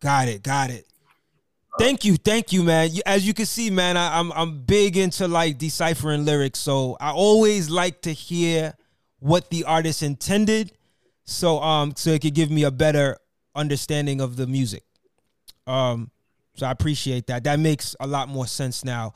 Got 0.00 0.28
it. 0.28 0.42
Got 0.42 0.70
it. 0.70 0.86
Thank 1.76 2.04
you, 2.04 2.16
thank 2.16 2.52
you, 2.52 2.62
man. 2.62 2.90
As 3.04 3.26
you 3.26 3.34
can 3.34 3.46
see, 3.46 3.68
man, 3.68 3.96
I, 3.96 4.20
am 4.20 4.30
I'm, 4.32 4.38
I'm 4.38 4.58
big 4.60 4.96
into 4.96 5.26
like 5.26 5.58
deciphering 5.58 6.24
lyrics, 6.24 6.60
so 6.60 6.96
I 7.00 7.10
always 7.10 7.68
like 7.68 8.02
to 8.02 8.12
hear 8.12 8.74
what 9.18 9.50
the 9.50 9.64
artist 9.64 10.02
intended 10.02 10.70
so 11.24 11.60
um 11.60 11.94
so 11.96 12.10
it 12.10 12.20
could 12.20 12.34
give 12.34 12.50
me 12.50 12.64
a 12.64 12.70
better 12.70 13.16
understanding 13.54 14.20
of 14.20 14.36
the 14.36 14.46
music. 14.46 14.84
Um 15.66 16.10
so 16.56 16.66
I 16.66 16.70
appreciate 16.70 17.26
that. 17.28 17.44
That 17.44 17.58
makes 17.58 17.96
a 17.98 18.06
lot 18.06 18.28
more 18.28 18.46
sense 18.46 18.84
now. 18.84 19.14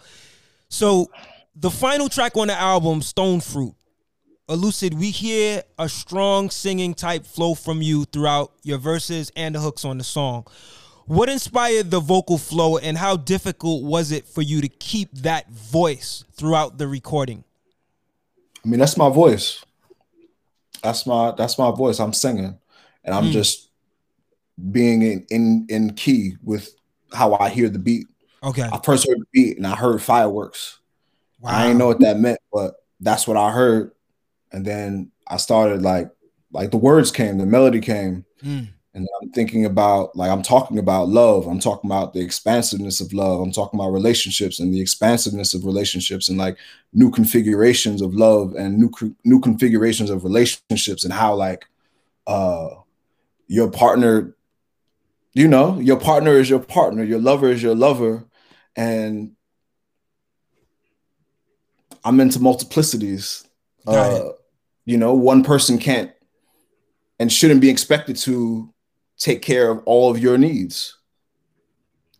So 0.68 1.10
the 1.54 1.70
final 1.70 2.08
track 2.08 2.36
on 2.36 2.48
the 2.48 2.58
album, 2.58 3.02
Stone 3.02 3.40
Fruit. 3.40 3.74
Elucid, 4.48 4.94
we 4.94 5.10
hear 5.10 5.62
a 5.78 5.88
strong 5.88 6.48
singing 6.48 6.94
type 6.94 7.26
flow 7.26 7.54
from 7.54 7.82
you 7.82 8.04
throughout 8.06 8.52
your 8.62 8.78
verses 8.78 9.30
and 9.36 9.54
the 9.54 9.60
hooks 9.60 9.84
on 9.84 9.98
the 9.98 10.04
song. 10.04 10.46
What 11.04 11.28
inspired 11.28 11.90
the 11.90 12.00
vocal 12.00 12.38
flow 12.38 12.78
and 12.78 12.96
how 12.96 13.16
difficult 13.16 13.84
was 13.84 14.10
it 14.10 14.26
for 14.26 14.42
you 14.42 14.60
to 14.62 14.68
keep 14.68 15.12
that 15.18 15.50
voice 15.50 16.24
throughout 16.32 16.78
the 16.78 16.88
recording? 16.88 17.44
I 18.64 18.68
mean, 18.68 18.80
that's 18.80 18.96
my 18.96 19.10
voice. 19.10 19.64
That's 20.82 21.06
my 21.06 21.32
that's 21.32 21.58
my 21.58 21.70
voice. 21.70 21.98
I'm 21.98 22.12
singing, 22.12 22.58
and 23.04 23.14
I'm 23.14 23.26
mm. 23.26 23.32
just 23.32 23.70
being 24.70 25.02
in, 25.02 25.26
in 25.30 25.66
in 25.68 25.94
key 25.94 26.36
with 26.42 26.74
how 27.12 27.34
I 27.34 27.48
hear 27.48 27.68
the 27.68 27.78
beat. 27.78 28.06
Okay. 28.42 28.68
I 28.70 28.78
first 28.84 29.06
heard 29.08 29.18
the 29.18 29.26
beat 29.32 29.56
and 29.56 29.66
I 29.66 29.74
heard 29.74 30.02
fireworks. 30.02 30.78
Wow. 31.40 31.50
I 31.50 31.62
didn't 31.64 31.78
know 31.78 31.86
what 31.86 32.00
that 32.00 32.18
meant, 32.18 32.38
but 32.52 32.74
that's 33.00 33.26
what 33.26 33.36
I 33.36 33.50
heard. 33.50 33.92
And 34.52 34.64
then 34.64 35.10
I 35.26 35.36
started 35.36 35.82
like 35.82 36.10
like 36.52 36.70
the 36.70 36.78
words 36.78 37.10
came, 37.10 37.38
the 37.38 37.46
melody 37.46 37.80
came. 37.80 38.24
Mm. 38.42 38.68
And 38.94 39.06
I'm 39.20 39.30
thinking 39.30 39.64
about 39.64 40.16
like 40.16 40.30
I'm 40.30 40.42
talking 40.42 40.78
about 40.78 41.08
love. 41.08 41.46
I'm 41.46 41.60
talking 41.60 41.88
about 41.88 42.14
the 42.14 42.20
expansiveness 42.20 43.00
of 43.00 43.12
love. 43.12 43.40
I'm 43.40 43.52
talking 43.52 43.78
about 43.78 43.90
relationships 43.90 44.58
and 44.58 44.72
the 44.72 44.80
expansiveness 44.80 45.54
of 45.54 45.64
relationships 45.64 46.28
and 46.28 46.38
like 46.38 46.56
new 46.92 47.10
configurations 47.10 48.02
of 48.02 48.14
love 48.14 48.54
and 48.54 48.78
new 48.78 48.90
new 49.24 49.40
configurations 49.40 50.10
of 50.10 50.24
relationships 50.24 51.04
and 51.04 51.12
how 51.12 51.34
like 51.34 51.66
uh 52.26 52.70
your 53.46 53.70
partner 53.70 54.34
you 55.34 55.46
know, 55.46 55.78
your 55.78 56.00
partner 56.00 56.32
is 56.32 56.50
your 56.50 56.58
partner, 56.58 57.04
your 57.04 57.20
lover 57.20 57.48
is 57.50 57.62
your 57.62 57.76
lover 57.76 58.24
and 58.74 59.36
I'm 62.04 62.20
into 62.20 62.38
multiplicities. 62.38 63.46
Uh, 63.86 64.30
you 64.88 64.96
know, 64.96 65.12
one 65.12 65.44
person 65.44 65.76
can't 65.76 66.10
and 67.18 67.30
shouldn't 67.30 67.60
be 67.60 67.68
expected 67.68 68.16
to 68.16 68.72
take 69.18 69.42
care 69.42 69.70
of 69.70 69.82
all 69.84 70.10
of 70.10 70.18
your 70.18 70.38
needs. 70.38 70.96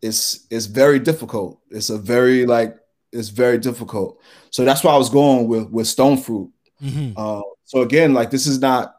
it's 0.03 0.47
it's 0.51 0.67
very 0.67 0.99
difficult. 0.99 1.61
It's 1.71 1.91
a 1.91 1.99
very 1.99 2.47
like 2.47 2.77
it's 3.13 3.31
very 3.31 3.59
difficult. 3.59 4.21
So 4.51 4.65
that's 4.65 4.85
why 4.85 4.93
I 4.93 4.99
was 4.99 5.11
going 5.11 5.49
with 5.49 5.71
with 5.71 5.87
Stone 5.87 6.19
Fruit. 6.19 6.51
Mm-hmm. 6.83 7.13
Uh, 7.17 7.43
so 7.65 7.83
again, 7.83 8.15
like 8.15 8.31
this 8.31 8.47
is 8.47 8.61
not, 8.61 8.97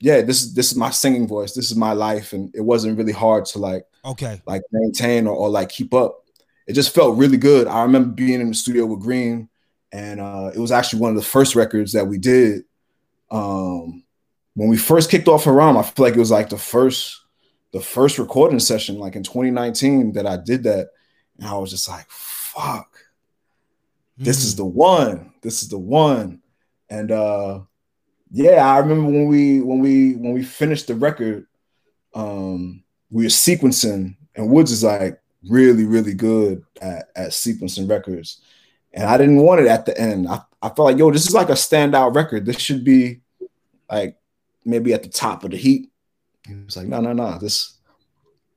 yeah, 0.00 0.22
this 0.22 0.42
is 0.42 0.54
this 0.54 0.72
is 0.72 0.78
my 0.78 0.90
singing 0.90 1.26
voice. 1.26 1.52
This 1.52 1.70
is 1.70 1.76
my 1.76 1.92
life, 1.92 2.32
and 2.32 2.54
it 2.54 2.62
wasn't 2.62 2.96
really 2.96 3.12
hard 3.12 3.44
to 3.46 3.58
like 3.58 3.84
okay 4.04 4.40
like 4.46 4.62
maintain 4.72 5.26
or, 5.26 5.36
or 5.36 5.50
like 5.50 5.68
keep 5.68 5.92
up. 5.92 6.24
It 6.66 6.74
just 6.74 6.94
felt 6.94 7.18
really 7.18 7.38
good. 7.38 7.66
I 7.66 7.82
remember 7.82 8.10
being 8.10 8.40
in 8.40 8.48
the 8.48 8.54
studio 8.54 8.86
with 8.86 9.00
Green, 9.00 9.48
and 9.92 10.20
uh, 10.20 10.50
it 10.54 10.58
was 10.58 10.72
actually 10.72 11.00
one 11.00 11.10
of 11.10 11.16
the 11.16 11.22
first 11.22 11.54
records 11.54 11.92
that 11.92 12.06
we 12.06 12.18
did. 12.18 12.64
Um, 13.30 14.04
when 14.54 14.68
we 14.68 14.76
first 14.76 15.10
kicked 15.10 15.28
off 15.28 15.44
Haram, 15.44 15.76
I 15.76 15.82
feel 15.82 16.04
like 16.04 16.16
it 16.16 16.20
was 16.20 16.30
like 16.30 16.48
the 16.48 16.58
first 16.58 17.20
the 17.72 17.80
first 17.80 18.18
recording 18.18 18.58
session, 18.58 18.98
like 18.98 19.14
in 19.14 19.22
2019, 19.22 20.12
that 20.12 20.26
I 20.26 20.36
did 20.36 20.62
that, 20.64 20.88
and 21.38 21.46
I 21.46 21.56
was 21.58 21.70
just 21.70 21.88
like, 21.88 22.06
"Fuck, 22.08 23.04
this 24.16 24.44
is 24.44 24.54
mm. 24.54 24.58
the 24.58 24.64
one. 24.64 25.32
This 25.42 25.62
is 25.62 25.68
the 25.68 25.78
one." 25.78 26.42
And 26.90 27.12
uh, 27.12 27.60
yeah, 28.30 28.66
I 28.66 28.78
remember 28.78 29.10
when 29.10 29.26
we 29.26 29.60
when 29.60 29.80
we 29.80 30.14
when 30.14 30.32
we 30.32 30.42
finished 30.42 30.86
the 30.86 30.94
record, 30.94 31.46
um, 32.14 32.82
we 33.10 33.24
were 33.24 33.28
sequencing, 33.28 34.16
and 34.34 34.50
Woods 34.50 34.72
is 34.72 34.84
like 34.84 35.20
really 35.48 35.84
really 35.84 36.14
good 36.14 36.64
at 36.80 37.10
at 37.14 37.30
sequencing 37.30 37.88
records, 37.88 38.40
and 38.98 39.08
I 39.08 39.16
didn't 39.16 39.42
want 39.42 39.60
it 39.60 39.66
at 39.66 39.86
the 39.86 39.98
end. 39.98 40.28
I 40.28 40.40
I 40.60 40.68
felt 40.68 40.86
like, 40.86 40.98
yo, 40.98 41.10
this 41.10 41.26
is 41.26 41.34
like 41.34 41.50
a 41.50 41.52
standout 41.52 42.14
record. 42.14 42.44
This 42.44 42.58
should 42.58 42.84
be 42.84 43.20
like 43.90 44.16
maybe 44.64 44.92
at 44.92 45.02
the 45.02 45.08
top 45.08 45.44
of 45.44 45.52
the 45.52 45.56
heat 45.56 45.90
he 46.48 46.54
was 46.64 46.76
like, 46.76 46.86
no, 46.86 47.00
no, 47.00 47.12
no. 47.12 47.38
This 47.38 47.74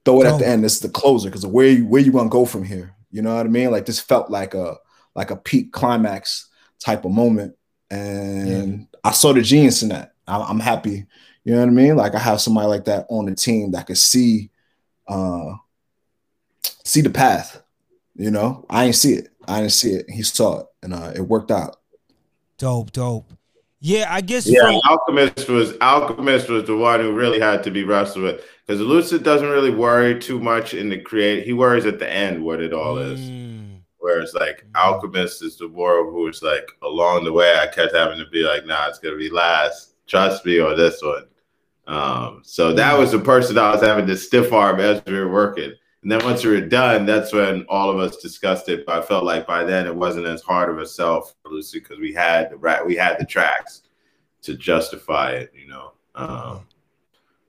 throw 0.05 0.21
it 0.21 0.27
at 0.27 0.39
the 0.39 0.47
end. 0.47 0.63
This 0.63 0.75
is 0.75 0.79
the 0.79 0.89
closer 0.89 1.29
because 1.29 1.45
where 1.45 1.67
you, 1.67 1.85
where 1.85 2.01
you 2.01 2.11
gonna 2.11 2.29
go 2.29 2.45
from 2.45 2.63
here? 2.63 2.95
You 3.11 3.21
know 3.21 3.35
what 3.35 3.45
I 3.45 3.49
mean? 3.49 3.71
Like 3.71 3.85
this 3.85 3.99
felt 3.99 4.31
like 4.31 4.53
a 4.53 4.77
like 5.13 5.31
a 5.31 5.35
peak 5.35 5.73
climax 5.73 6.49
type 6.79 7.03
of 7.03 7.11
moment, 7.11 7.55
and 7.89 8.79
yeah. 8.79 8.85
I 9.03 9.11
saw 9.11 9.33
the 9.33 9.41
genius 9.41 9.83
in 9.83 9.89
that. 9.89 10.13
I, 10.27 10.49
am 10.49 10.59
happy. 10.59 11.05
You 11.43 11.53
know 11.53 11.59
what 11.59 11.67
I 11.67 11.71
mean? 11.71 11.95
Like 11.97 12.15
I 12.15 12.19
have 12.19 12.39
somebody 12.39 12.67
like 12.67 12.85
that 12.85 13.07
on 13.09 13.25
the 13.25 13.35
team 13.35 13.71
that 13.71 13.87
could 13.87 13.97
see, 13.97 14.51
uh, 15.07 15.55
see 16.85 17.01
the 17.01 17.09
path. 17.09 17.61
You 18.15 18.31
know, 18.31 18.65
I 18.69 18.85
didn't 18.85 18.95
see 18.95 19.13
it. 19.13 19.30
I 19.47 19.61
didn't 19.61 19.73
see 19.73 19.91
it. 19.91 20.09
He 20.09 20.23
saw 20.23 20.61
it, 20.61 20.65
and 20.83 20.93
uh, 20.93 21.11
it 21.15 21.21
worked 21.21 21.51
out. 21.51 21.77
Dope, 22.57 22.91
dope. 22.91 23.31
Yeah, 23.79 24.07
I 24.13 24.21
guess. 24.21 24.45
Yeah, 24.45 24.61
from- 24.61 24.81
Alchemist 24.87 25.49
was 25.49 25.73
Alchemist 25.81 26.49
was 26.49 26.65
the 26.65 26.77
one 26.77 26.99
who 26.99 27.13
really 27.13 27.39
had 27.39 27.63
to 27.63 27.71
be 27.71 27.83
wrestled 27.83 28.25
with 28.25 28.45
because 28.65 28.79
Lucid 28.79 29.23
doesn't 29.23 29.49
really 29.49 29.73
worry 29.73 30.19
too 30.19 30.39
much 30.39 30.75
in 30.75 30.89
the 30.89 30.99
create. 30.99 31.45
He 31.45 31.53
worries 31.53 31.87
at 31.87 31.97
the 31.97 32.09
end 32.09 32.43
what 32.43 32.61
it 32.61 32.73
all 32.73 32.99
is. 32.99 33.19
Mm. 33.19 33.79
Whereas 33.97 34.33
like 34.35 34.63
Alchemist 34.75 35.43
is 35.43 35.57
the 35.57 35.67
more 35.67 36.09
who 36.09 36.27
is 36.27 36.43
like 36.43 36.67
along 36.83 37.23
the 37.23 37.33
way. 37.33 37.57
I 37.57 37.67
kept 37.67 37.95
having 37.95 38.19
to 38.19 38.29
be 38.29 38.43
like, 38.43 38.65
nah, 38.67 38.87
it's 38.87 38.99
gonna 38.99 39.17
be 39.17 39.31
last. 39.31 39.95
Trust 40.05 40.45
me 40.45 40.59
on 40.59 40.77
this 40.77 41.01
one. 41.01 41.25
Um, 41.87 42.41
so 42.43 42.73
that 42.73 42.97
was 42.97 43.11
the 43.11 43.19
person 43.19 43.57
I 43.57 43.71
was 43.71 43.81
having 43.81 44.05
to 44.07 44.15
stiff 44.15 44.53
arm 44.53 44.79
as 44.79 45.01
we 45.05 45.13
were 45.13 45.31
working. 45.31 45.73
And 46.03 46.11
then 46.11 46.23
once 46.23 46.43
we 46.43 46.51
were 46.51 46.61
done, 46.61 47.05
that's 47.05 47.31
when 47.31 47.63
all 47.69 47.91
of 47.91 47.99
us 47.99 48.17
discussed 48.17 48.69
it. 48.69 48.85
But 48.85 49.03
I 49.03 49.05
felt 49.05 49.23
like 49.23 49.45
by 49.45 49.63
then 49.63 49.85
it 49.85 49.95
wasn't 49.95 50.25
as 50.25 50.41
hard 50.41 50.69
of 50.69 50.79
a 50.79 50.85
sell 50.85 51.21
for 51.21 51.49
Lucy 51.49 51.79
because 51.79 51.99
we 51.99 52.11
had 52.13 52.49
the 52.49 52.83
we 52.85 52.95
had 52.95 53.19
the 53.19 53.25
tracks 53.25 53.83
to 54.43 54.55
justify 54.55 55.31
it, 55.31 55.51
you 55.55 55.67
know. 55.67 55.91
Um, 56.15 56.61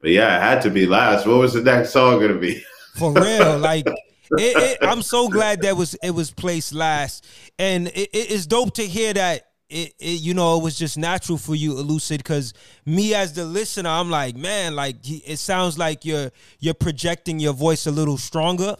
but 0.00 0.10
yeah, 0.10 0.36
it 0.36 0.42
had 0.42 0.62
to 0.62 0.70
be 0.70 0.86
last. 0.86 1.26
What 1.26 1.38
was 1.38 1.54
the 1.54 1.62
next 1.62 1.90
song 1.90 2.20
gonna 2.20 2.38
be? 2.38 2.62
For 2.94 3.10
real, 3.12 3.58
like 3.58 3.86
it, 4.32 4.56
it, 4.56 4.78
I'm 4.82 5.00
so 5.00 5.28
glad 5.28 5.62
that 5.62 5.76
was 5.76 5.94
it 6.02 6.10
was 6.10 6.30
placed 6.30 6.74
last, 6.74 7.26
and 7.58 7.88
it, 7.88 8.10
it's 8.12 8.46
dope 8.46 8.74
to 8.74 8.86
hear 8.86 9.14
that 9.14 9.51
it, 9.72 9.94
it, 9.98 10.20
you 10.20 10.34
know 10.34 10.58
it 10.58 10.62
was 10.62 10.76
just 10.76 10.98
natural 10.98 11.38
for 11.38 11.54
you 11.54 11.78
elucid 11.78 12.18
because 12.18 12.52
me 12.84 13.14
as 13.14 13.32
the 13.32 13.44
listener 13.44 13.88
i'm 13.88 14.10
like 14.10 14.36
man 14.36 14.76
like 14.76 14.96
it 15.02 15.38
sounds 15.38 15.78
like 15.78 16.04
you're 16.04 16.30
you're 16.60 16.74
projecting 16.74 17.40
your 17.40 17.54
voice 17.54 17.86
a 17.86 17.90
little 17.90 18.18
stronger. 18.18 18.76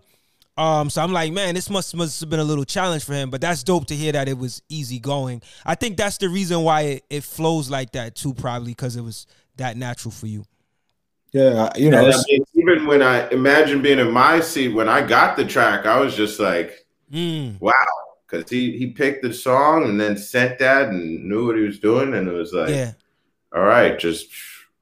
Um 0.59 0.91
so 0.91 1.03
i'm 1.03 1.13
like 1.13 1.33
man 1.33 1.55
this 1.55 1.71
must 1.71 1.97
must 1.97 2.21
have 2.21 2.29
been 2.29 2.41
a 2.41 2.45
little 2.45 2.65
challenge 2.65 3.05
for 3.05 3.15
him 3.15 3.31
but 3.31 3.41
that's 3.41 3.63
dope 3.63 3.87
to 3.87 3.97
hear 3.97 4.13
that 4.13 4.29
it 4.29 4.37
was 4.37 4.63
easy 4.69 4.99
going. 4.99 5.41
I 5.65 5.75
think 5.75 5.97
that's 5.97 6.19
the 6.19 6.29
reason 6.29 6.63
why 6.63 6.83
it, 6.83 7.05
it 7.09 7.25
flows 7.25 7.71
like 7.71 7.93
that 7.93 8.15
too 8.15 8.35
probably 8.35 8.73
because 8.73 8.97
it 8.97 9.03
was 9.03 9.27
that 9.57 9.79
natural 9.79 10.13
for 10.13 10.27
you. 10.27 10.45
Yeah 11.33 11.71
you 11.75 11.91
know 11.91 12.07
I 12.07 12.23
mean, 12.29 12.45
even 12.55 12.87
when 12.87 13.03
i 13.03 13.27
imagine 13.31 13.81
being 13.81 13.99
in 13.99 14.11
my 14.11 14.41
seat 14.41 14.69
when 14.69 14.91
i 14.91 15.01
got 15.01 15.37
the 15.37 15.47
track 15.47 15.87
i 15.87 15.99
was 15.99 16.15
just 16.15 16.39
like 16.39 16.87
mm. 17.11 17.59
wow 17.59 17.73
because 18.33 18.49
he 18.49 18.77
he 18.79 18.87
picked 18.89 19.23
the 19.23 19.33
song 19.33 19.85
and 19.85 20.01
then 20.01 20.17
sent 20.17 20.59
that 20.59 20.89
and 20.89 21.25
knew 21.25 21.47
what 21.47 21.57
he 21.57 21.63
was 21.63 21.79
doing, 21.79 22.15
and 22.15 22.29
it 22.29 22.33
was 22.33 22.53
like, 22.53 22.71
yeah, 22.71 22.93
all 23.55 23.63
right, 23.63 23.99
just 23.99 24.29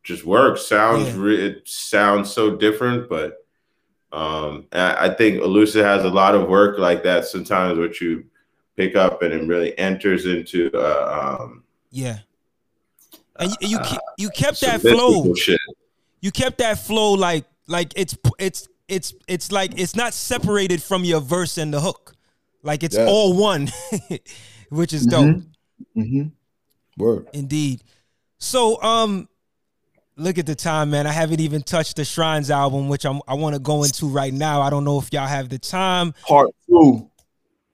just 0.03 0.25
works. 0.25 0.67
Sounds 0.67 1.09
yeah. 1.09 1.23
re- 1.23 1.47
it 1.47 1.69
sounds 1.69 2.33
so 2.33 2.57
different, 2.57 3.09
but 3.09 3.45
um, 4.13 4.67
I, 4.73 5.09
I 5.09 5.15
think 5.15 5.41
Elucid 5.41 5.85
has 5.85 6.05
a 6.05 6.11
lot 6.11 6.35
of 6.35 6.49
work 6.49 6.79
like 6.79 7.03
that. 7.03 7.25
Sometimes 7.25 7.79
what 7.79 8.01
you 8.01 8.25
pick 8.77 8.97
up 8.97 9.23
and 9.23 9.33
it 9.35 9.47
really 9.47 9.77
enters 9.79 10.27
into 10.27 10.71
uh, 10.75 11.39
um, 11.41 11.65
yeah. 11.91 12.21
And 13.37 13.51
you 13.61 13.69
you, 13.69 13.79
uh, 13.79 13.99
you 14.17 14.31
kept 14.31 14.61
that 14.61 14.81
flow. 14.81 15.35
Shit. 15.35 15.61
You 16.21 16.31
kept 16.31 16.59
that 16.59 16.79
flow 16.79 17.13
like 17.13 17.47
like 17.67 17.93
it's 17.97 18.17
it's 18.39 18.69
it's 18.89 19.15
it's 19.27 19.51
like 19.51 19.79
it's 19.79 19.97
not 19.97 20.15
separated 20.15 20.83
from 20.83 21.05
your 21.05 21.21
verse 21.21 21.59
and 21.59 21.73
the 21.73 21.81
hook. 21.81 22.15
Like 22.63 22.83
it's 22.83 22.97
yeah. 22.97 23.07
all 23.07 23.35
one, 23.37 23.69
which 24.71 24.93
is 24.93 25.07
dope. 25.07 25.37
Mm-hmm. 25.37 26.01
mm-hmm. 26.01 27.03
Word. 27.03 27.29
Indeed. 27.33 27.83
So, 28.39 28.83
um, 28.83 29.29
look 30.17 30.39
at 30.39 30.47
the 30.47 30.55
time, 30.55 30.91
man. 30.91 31.07
I 31.07 31.13
haven't 31.13 31.41
even 31.41 31.63
touched 31.63 31.97
the 31.97 32.05
Shrines 32.05 32.51
album, 32.51 32.89
which 32.89 33.05
I'm, 33.05 33.21
I 33.27 33.35
want 33.35 33.55
to 33.55 33.61
go 33.61 33.85
into 33.85 34.07
right 34.07 34.33
now. 34.33 34.61
I 34.61 34.71
don't 34.71 34.85
know 34.85 34.99
if 34.99 35.13
y'all 35.13 35.27
have 35.27 35.49
the 35.49 35.59
time. 35.59 36.15
Part 36.27 36.51
two. 36.69 37.11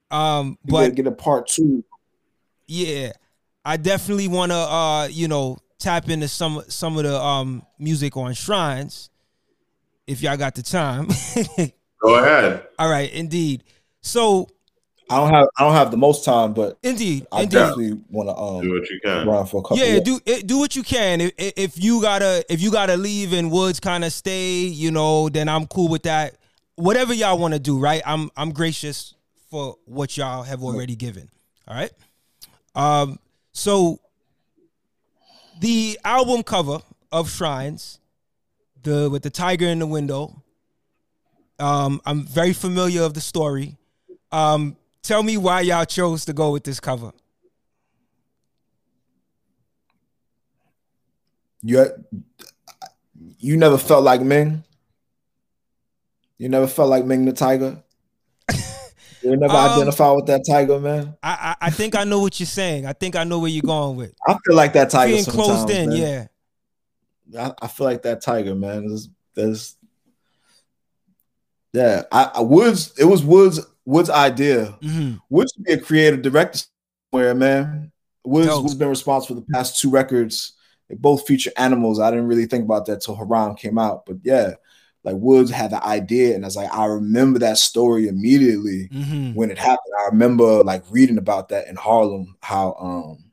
Um, 0.09 0.57
you 0.63 0.71
but 0.71 0.95
get 0.95 1.07
a 1.07 1.11
part 1.11 1.47
two. 1.47 1.83
Yeah, 2.67 3.11
I 3.65 3.77
definitely 3.77 4.27
want 4.27 4.51
to, 4.51 4.57
uh, 4.57 5.07
you 5.07 5.27
know, 5.27 5.57
tap 5.79 6.09
into 6.09 6.27
some 6.27 6.63
some 6.67 6.97
of 6.97 7.03
the 7.03 7.19
um 7.19 7.63
music 7.77 8.15
on 8.17 8.33
Shrines. 8.33 9.09
If 10.05 10.21
y'all 10.21 10.37
got 10.37 10.55
the 10.55 10.63
time. 10.63 11.07
go 12.01 12.15
ahead. 12.19 12.65
All 12.79 12.89
right, 12.89 13.11
indeed. 13.11 13.65
So 14.01 14.47
I 15.09 15.17
don't 15.17 15.29
have 15.33 15.47
I 15.57 15.63
don't 15.63 15.73
have 15.73 15.91
the 15.91 15.97
most 15.97 16.25
time, 16.25 16.53
but 16.53 16.77
indeed, 16.83 17.25
I 17.31 17.43
indeed. 17.43 17.55
definitely 17.55 17.99
want 18.09 18.29
to 18.29 18.35
um 18.35 18.61
do 18.61 18.73
what 18.73 18.89
you 18.89 18.99
can. 18.99 19.27
Run 19.27 19.45
for 19.45 19.59
a 19.59 19.61
couple. 19.61 19.77
Yeah, 19.77 19.99
do 19.99 20.19
do 20.19 20.59
what 20.59 20.75
you 20.75 20.83
can. 20.83 21.21
If 21.21 21.33
if 21.37 21.83
you 21.83 22.01
gotta 22.01 22.43
if 22.49 22.61
you 22.61 22.71
gotta 22.71 22.97
leave 22.97 23.33
and 23.33 23.49
Woods 23.51 23.79
kind 23.79 24.03
of 24.03 24.11
stay, 24.11 24.61
you 24.61 24.91
know, 24.91 25.29
then 25.29 25.47
I'm 25.47 25.65
cool 25.67 25.87
with 25.87 26.03
that. 26.03 26.35
Whatever 26.75 27.13
y'all 27.13 27.37
want 27.37 27.53
to 27.53 27.59
do, 27.59 27.79
right? 27.79 28.01
I'm 28.05 28.29
I'm 28.35 28.51
gracious 28.51 29.13
for 29.49 29.77
what 29.85 30.17
y'all 30.17 30.43
have 30.43 30.61
already 30.61 30.95
given. 30.95 31.29
All 31.67 31.75
right. 31.75 31.91
Um. 32.75 33.19
So 33.53 33.99
the 35.61 35.97
album 36.03 36.43
cover 36.43 36.79
of 37.11 37.29
Shrines, 37.29 37.99
the 38.83 39.09
with 39.09 39.23
the 39.23 39.29
tiger 39.29 39.67
in 39.67 39.79
the 39.79 39.87
window. 39.87 40.43
Um, 41.59 42.01
I'm 42.05 42.23
very 42.23 42.53
familiar 42.53 43.01
of 43.01 43.15
the 43.15 43.21
story. 43.21 43.77
Um, 44.31 44.77
Tell 45.07 45.23
me 45.23 45.37
why 45.37 45.61
y'all 45.61 45.85
chose 45.85 46.25
to 46.25 46.33
go 46.33 46.51
with 46.51 46.65
this 46.65 46.81
cover. 46.81 47.13
You 51.61 51.85
you 53.39 53.55
never 53.55 53.77
felt 53.77 54.03
like 54.03 54.19
Ming. 54.19 54.65
You 56.37 56.49
never 56.49 56.67
felt 56.67 56.89
like 56.89 57.05
Ming 57.05 57.23
the 57.23 57.31
Tiger. 57.31 57.81
You 59.23 59.35
never 59.35 59.53
um, 59.53 59.71
identify 59.71 60.11
with 60.11 60.27
that 60.27 60.43
tiger, 60.47 60.79
man. 60.79 61.17
I, 61.23 61.55
I, 61.59 61.67
I 61.67 61.69
think 61.71 61.95
I 61.95 62.03
know 62.03 62.19
what 62.19 62.39
you're 62.39 62.47
saying. 62.47 62.85
I 62.85 62.93
think 62.93 63.15
I 63.15 63.23
know 63.23 63.39
where 63.39 63.49
you're 63.49 63.63
going 63.63 63.97
with. 63.97 64.13
I 64.25 64.37
feel 64.45 64.55
like 64.55 64.73
that 64.73 64.89
tiger. 64.91 65.11
Being 65.11 65.25
closed 65.25 65.69
in, 65.69 65.89
man. 65.89 66.29
yeah. 67.31 67.47
I, 67.47 67.65
I, 67.65 67.67
feel 67.67 67.87
like 67.87 68.03
that 68.03 68.21
tiger, 68.21 68.53
man. 68.53 68.87
There's, 68.87 69.09
there's 69.33 69.75
yeah. 71.73 72.03
I, 72.11 72.31
I 72.35 72.41
Woods. 72.41 72.93
It 72.97 73.05
was 73.05 73.23
Woods 73.23 73.59
Wood's 73.87 74.09
idea. 74.09 74.77
Mm-hmm. 74.81 75.15
Wood 75.29 75.47
should 75.49 75.63
be 75.63 75.71
a 75.71 75.79
creative 75.79 76.21
director 76.21 76.59
somewhere, 77.09 77.33
man. 77.33 77.93
Woods, 78.25 78.49
has 78.49 78.75
been 78.75 78.89
responsible 78.89 79.37
for 79.37 79.41
the 79.41 79.53
past 79.53 79.79
two 79.79 79.89
records. 79.89 80.57
They 80.89 80.95
both 80.95 81.25
feature 81.25 81.51
animals. 81.55 81.97
I 81.97 82.11
didn't 82.11 82.27
really 82.27 82.47
think 82.47 82.65
about 82.65 82.85
that 82.87 82.99
till 82.99 83.15
Haram 83.15 83.55
came 83.55 83.77
out, 83.77 84.05
but 84.05 84.17
yeah, 84.23 84.55
like 85.05 85.15
Woods 85.15 85.51
had 85.51 85.71
the 85.71 85.81
idea, 85.81 86.35
and 86.35 86.43
I 86.43 86.47
was 86.47 86.57
like, 86.57 86.69
I 86.73 86.83
remember 86.83 87.39
that 87.39 87.59
story 87.59 88.09
immediately 88.09 88.89
mm-hmm. 88.89 89.33
when 89.35 89.51
it 89.51 89.57
happened. 89.57 89.93
I 90.01 90.07
remember 90.07 90.65
like 90.65 90.83
reading 90.89 91.17
about 91.17 91.47
that 91.49 91.69
in 91.69 91.77
Harlem, 91.77 92.35
how 92.41 92.75
um, 92.81 93.31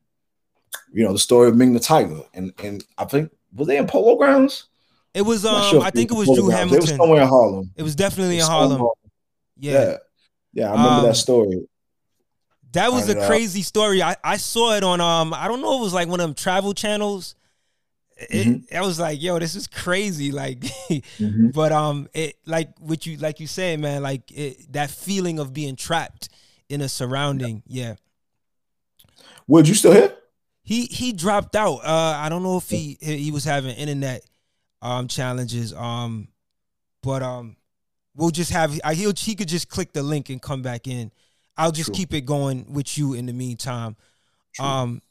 you 0.92 1.02
know, 1.02 1.12
the 1.12 1.18
story 1.18 1.48
of 1.48 1.56
Ming 1.56 1.72
the 1.72 1.80
Tiger, 1.80 2.20
and 2.32 2.52
and 2.62 2.84
I 2.96 3.06
think 3.06 3.32
was 3.52 3.66
they 3.66 3.76
in 3.76 3.88
Polo 3.88 4.14
Grounds? 4.14 4.66
It 5.14 5.22
was 5.22 5.44
um, 5.44 5.68
sure 5.72 5.82
I 5.82 5.90
think 5.90 6.12
it 6.12 6.14
was 6.14 6.28
Drew 6.28 6.48
Hamilton. 6.48 6.76
It 6.76 6.80
was 6.82 6.90
somewhere 6.90 7.22
in 7.22 7.28
Harlem. 7.28 7.72
It 7.74 7.82
was 7.82 7.96
definitely 7.96 8.36
it 8.36 8.42
was 8.42 8.46
in 8.46 8.52
Harlem. 8.52 8.78
Harlem. 8.78 8.94
Yeah. 9.58 9.72
Yeah, 9.72 9.96
yeah, 10.54 10.68
I 10.68 10.72
remember 10.72 11.00
Um, 11.00 11.02
that 11.06 11.16
story. 11.16 11.68
That 12.72 12.92
was 12.92 13.08
a 13.08 13.12
it 13.12 13.18
out. 13.18 13.28
crazy 13.28 13.62
story. 13.62 14.02
I, 14.02 14.16
I 14.24 14.36
saw 14.36 14.72
it 14.74 14.82
on 14.82 15.00
um 15.00 15.32
I 15.32 15.46
don't 15.48 15.60
know 15.60 15.74
if 15.74 15.80
it 15.80 15.84
was 15.84 15.94
like 15.94 16.08
one 16.08 16.20
of 16.20 16.26
them 16.26 16.34
travel 16.34 16.74
channels. 16.74 17.34
It, 18.16 18.46
Mm-hmm. 18.46 18.76
I 18.76 18.80
was 18.82 18.98
like, 19.00 19.20
yo, 19.20 19.38
this 19.40 19.54
is 19.56 19.66
crazy. 19.66 20.30
Like, 20.32 20.60
Mhm. 21.18 21.52
but 21.52 21.72
um, 21.72 22.08
it 22.14 22.36
like 22.46 22.70
what 22.78 23.06
you 23.06 23.16
like 23.18 23.40
you 23.40 23.46
say, 23.46 23.76
man. 23.76 24.02
Like 24.02 24.30
it, 24.32 24.72
that 24.72 24.90
feeling 24.90 25.38
of 25.40 25.52
being 25.52 25.76
trapped 25.76 26.28
in 26.68 26.80
a 26.80 26.88
surrounding. 26.88 27.62
Yeah, 27.66 27.94
Would 29.46 29.68
you 29.68 29.74
still 29.74 29.92
here? 29.92 30.12
he 30.62 30.86
he 30.86 31.12
dropped 31.12 31.54
out. 31.56 31.78
Uh, 31.84 32.14
I 32.16 32.28
don't 32.28 32.42
know 32.42 32.56
if 32.56 32.70
he 32.70 32.96
he 33.00 33.30
was 33.30 33.44
having 33.44 33.74
internet 33.76 34.24
um 34.82 35.08
challenges. 35.08 35.72
Um, 35.72 36.28
but 37.02 37.22
um, 37.22 37.56
we'll 38.16 38.30
just 38.30 38.50
have 38.50 38.78
I 38.84 38.94
he'll 38.94 39.12
he 39.16 39.34
could 39.34 39.48
just 39.48 39.68
click 39.68 39.92
the 39.92 40.02
link 40.02 40.28
and 40.30 40.40
come 40.40 40.62
back 40.62 40.86
in. 40.86 41.10
I'll 41.56 41.72
just 41.72 41.88
True. 41.88 41.94
keep 41.96 42.14
it 42.14 42.22
going 42.22 42.66
with 42.72 42.98
you 42.98 43.14
in 43.14 43.26
the 43.26 43.32
meantime. 43.32 43.96
True. 44.54 44.64
Um, 44.66 45.02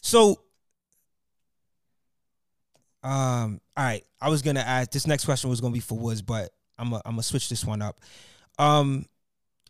so, 0.00 0.40
um, 3.02 3.60
all 3.76 3.84
right. 3.84 4.04
I 4.20 4.28
was 4.30 4.42
gonna 4.42 4.60
ask 4.60 4.90
this 4.90 5.06
next 5.06 5.24
question 5.24 5.50
was 5.50 5.60
gonna 5.60 5.74
be 5.74 5.80
for 5.80 5.98
Woods, 5.98 6.22
but 6.22 6.50
I'm 6.78 6.90
gonna 6.90 7.02
I'm 7.04 7.12
gonna 7.12 7.22
switch 7.22 7.48
this 7.48 7.64
one 7.64 7.82
up. 7.82 8.00
Um, 8.58 9.06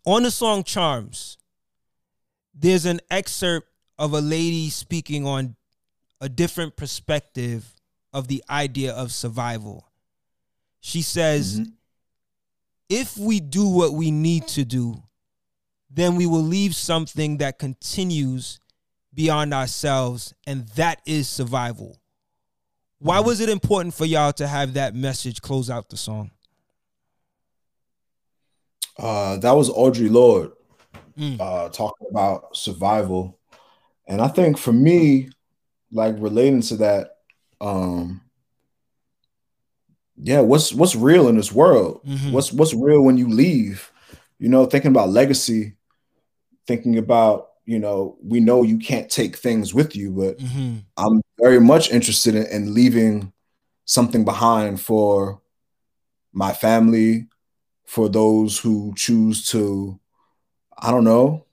on 0.05 0.23
the 0.23 0.31
song 0.31 0.63
"Charms," 0.63 1.37
there's 2.53 2.85
an 2.85 3.01
excerpt 3.11 3.67
of 3.97 4.13
a 4.13 4.21
lady 4.21 4.69
speaking 4.69 5.25
on 5.25 5.55
a 6.21 6.29
different 6.29 6.75
perspective 6.77 7.73
of 8.13 8.27
the 8.29 8.43
idea 8.49 8.93
of 8.93 9.11
survival. 9.11 9.89
She 10.79 11.01
says, 11.01 11.59
Mhm. 11.59 11.73
"If 12.89 13.17
we 13.17 13.39
do 13.39 13.67
what 13.67 13.93
we 13.93 14.11
need 14.11 14.47
to 14.49 14.65
do." 14.65 15.01
then 15.89 16.17
we 16.17 16.25
will 16.25 16.43
leave 16.43 16.75
something 16.75 17.37
that 17.37 17.57
continues 17.57 18.59
beyond 19.13 19.53
ourselves, 19.53 20.33
and 20.45 20.67
that 20.69 20.99
is 21.05 21.29
survival. 21.29 21.97
Why 22.99 23.21
was 23.21 23.39
it 23.39 23.47
important 23.47 23.93
for 23.93 24.03
y'all 24.03 24.33
to 24.33 24.45
have 24.45 24.73
that 24.73 24.93
message 24.93 25.41
close 25.41 25.69
out 25.69 25.89
the 25.89 25.95
song? 25.95 26.31
Uh, 28.97 29.37
that 29.37 29.51
was 29.53 29.69
Audre 29.69 30.11
Lorde 30.11 30.51
Mm. 31.17 31.39
uh, 31.39 31.69
talking 31.69 32.07
about 32.11 32.57
survival, 32.57 33.39
and 34.05 34.21
I 34.21 34.27
think 34.27 34.57
for 34.57 34.73
me, 34.73 35.29
like 35.93 36.15
relating 36.19 36.59
to 36.63 36.75
that, 36.77 37.19
um, 37.61 38.19
yeah, 40.21 40.39
what's 40.41 40.73
what's 40.73 40.95
real 40.95 41.27
in 41.27 41.37
this 41.37 41.51
world? 41.51 42.01
Mhm. 42.05 42.31
What's 42.31 42.51
what's 42.53 42.73
real 42.73 43.01
when 43.01 43.17
you 43.17 43.27
leave? 43.27 43.91
You 44.39 44.49
know, 44.49 44.65
thinking 44.65 44.91
about 44.91 45.09
legacy, 45.09 45.75
thinking 46.67 46.97
about 46.97 47.49
you 47.65 47.79
know, 47.79 48.15
we 48.23 48.39
know 48.39 48.61
you 48.61 48.77
can't 48.77 49.09
take 49.09 49.35
things 49.35 49.73
with 49.73 49.95
you, 49.95 50.11
but 50.11 50.37
Mhm. 50.37 50.83
I'm 50.97 51.21
very 51.39 51.59
much 51.59 51.91
interested 51.91 52.35
in, 52.35 52.45
in 52.45 52.73
leaving 52.75 53.33
something 53.85 54.23
behind 54.23 54.79
for 54.79 55.41
my 56.31 56.53
family, 56.53 57.27
for 57.85 58.07
those 58.07 58.59
who 58.59 58.93
choose 58.95 59.49
to, 59.49 59.99
I 60.77 60.91
don't 60.91 61.03
know. 61.03 61.45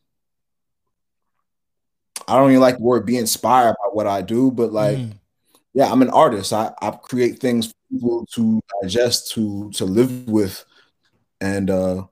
I 2.28 2.36
don't 2.36 2.50
even 2.50 2.60
like 2.60 2.76
the 2.76 2.82
word 2.82 3.06
be 3.06 3.16
inspired 3.16 3.74
by 3.82 3.88
what 3.92 4.06
I 4.06 4.20
do, 4.22 4.50
but 4.50 4.72
like, 4.72 4.98
Mhm. 4.98 5.12
Yeah, 5.74 5.90
I'm 5.90 6.02
an 6.02 6.10
artist. 6.10 6.52
I, 6.52 6.72
I 6.82 6.90
create 6.90 7.40
things 7.40 7.68
for 7.68 7.74
people 7.90 8.26
to 8.34 8.60
digest, 8.82 9.32
to 9.32 9.70
to 9.72 9.84
live 9.84 10.28
with. 10.28 10.64
And 11.40 11.70
uh 11.70 12.04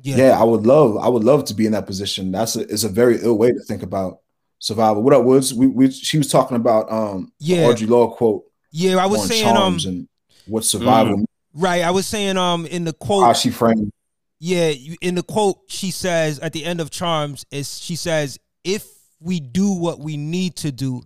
yeah. 0.00 0.16
yeah, 0.16 0.40
I 0.40 0.44
would 0.44 0.66
love, 0.66 0.96
I 0.98 1.08
would 1.08 1.24
love 1.24 1.44
to 1.46 1.54
be 1.54 1.66
in 1.66 1.72
that 1.72 1.86
position. 1.86 2.30
That's 2.30 2.56
a 2.56 2.60
it's 2.60 2.84
a 2.84 2.88
very 2.88 3.18
ill 3.22 3.36
way 3.36 3.50
to 3.52 3.60
think 3.60 3.82
about 3.82 4.20
survival. 4.58 5.02
What 5.02 5.14
up, 5.14 5.24
Woods? 5.24 5.52
We, 5.54 5.66
we 5.66 5.90
she 5.90 6.18
was 6.18 6.28
talking 6.28 6.56
about 6.56 6.90
um 6.92 7.32
Yeah. 7.38 7.64
Audre 7.64 7.88
Lorde 7.88 8.16
quote 8.16 8.44
Yeah, 8.70 8.96
I 8.96 9.06
was 9.06 9.26
saying 9.26 9.56
um 9.56 9.78
and 9.84 10.08
what 10.46 10.64
survival 10.64 11.24
right, 11.54 11.82
I 11.82 11.90
was 11.90 12.06
saying 12.06 12.36
um 12.36 12.66
in 12.66 12.84
the 12.84 12.94
how 13.00 13.06
quote 13.06 13.36
she 13.36 13.50
framed. 13.50 13.92
Yeah, 14.40 14.72
in 15.00 15.16
the 15.16 15.24
quote, 15.24 15.58
she 15.66 15.90
says 15.90 16.38
at 16.38 16.52
the 16.52 16.64
end 16.64 16.80
of 16.80 16.90
Charms, 16.90 17.44
is 17.50 17.80
she 17.80 17.96
says, 17.96 18.38
"If 18.62 18.86
we 19.18 19.40
do 19.40 19.72
what 19.72 19.98
we 19.98 20.16
need 20.16 20.54
to 20.56 20.70
do, 20.70 21.02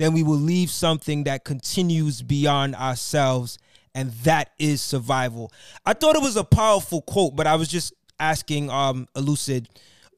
then 0.00 0.12
we 0.12 0.22
will 0.22 0.36
leave 0.36 0.70
something 0.70 1.24
that 1.24 1.44
continues 1.44 2.22
beyond 2.22 2.74
ourselves, 2.74 3.58
and 3.94 4.10
that 4.24 4.50
is 4.58 4.80
survival." 4.80 5.52
I 5.84 5.92
thought 5.92 6.16
it 6.16 6.22
was 6.22 6.36
a 6.36 6.44
powerful 6.44 7.02
quote, 7.02 7.36
but 7.36 7.46
I 7.46 7.56
was 7.56 7.68
just 7.68 7.92
asking, 8.18 8.70
um, 8.70 9.08
Elucid, 9.14 9.66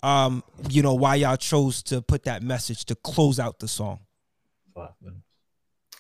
um, 0.02 0.42
you 0.68 0.82
know, 0.82 0.94
why 0.94 1.14
y'all 1.16 1.36
chose 1.36 1.82
to 1.84 2.02
put 2.02 2.24
that 2.24 2.42
message 2.42 2.84
to 2.86 2.94
close 2.94 3.38
out 3.38 3.60
the 3.60 3.68
song. 3.68 4.00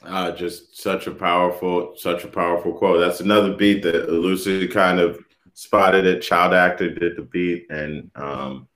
Uh, 0.04 0.32
just 0.32 0.80
such 0.82 1.06
a 1.06 1.12
powerful, 1.12 1.94
such 1.96 2.24
a 2.24 2.28
powerful 2.28 2.72
quote. 2.72 2.98
That's 2.98 3.20
another 3.20 3.54
beat 3.54 3.82
that 3.84 4.08
Elucid 4.08 4.72
kind 4.72 4.98
of 4.98 5.20
spotted 5.54 6.06
it. 6.06 6.22
Child 6.22 6.54
actor 6.54 6.90
did 6.92 7.16
the 7.16 7.22
beat, 7.22 7.66
and 7.70 8.10
um, 8.16 8.66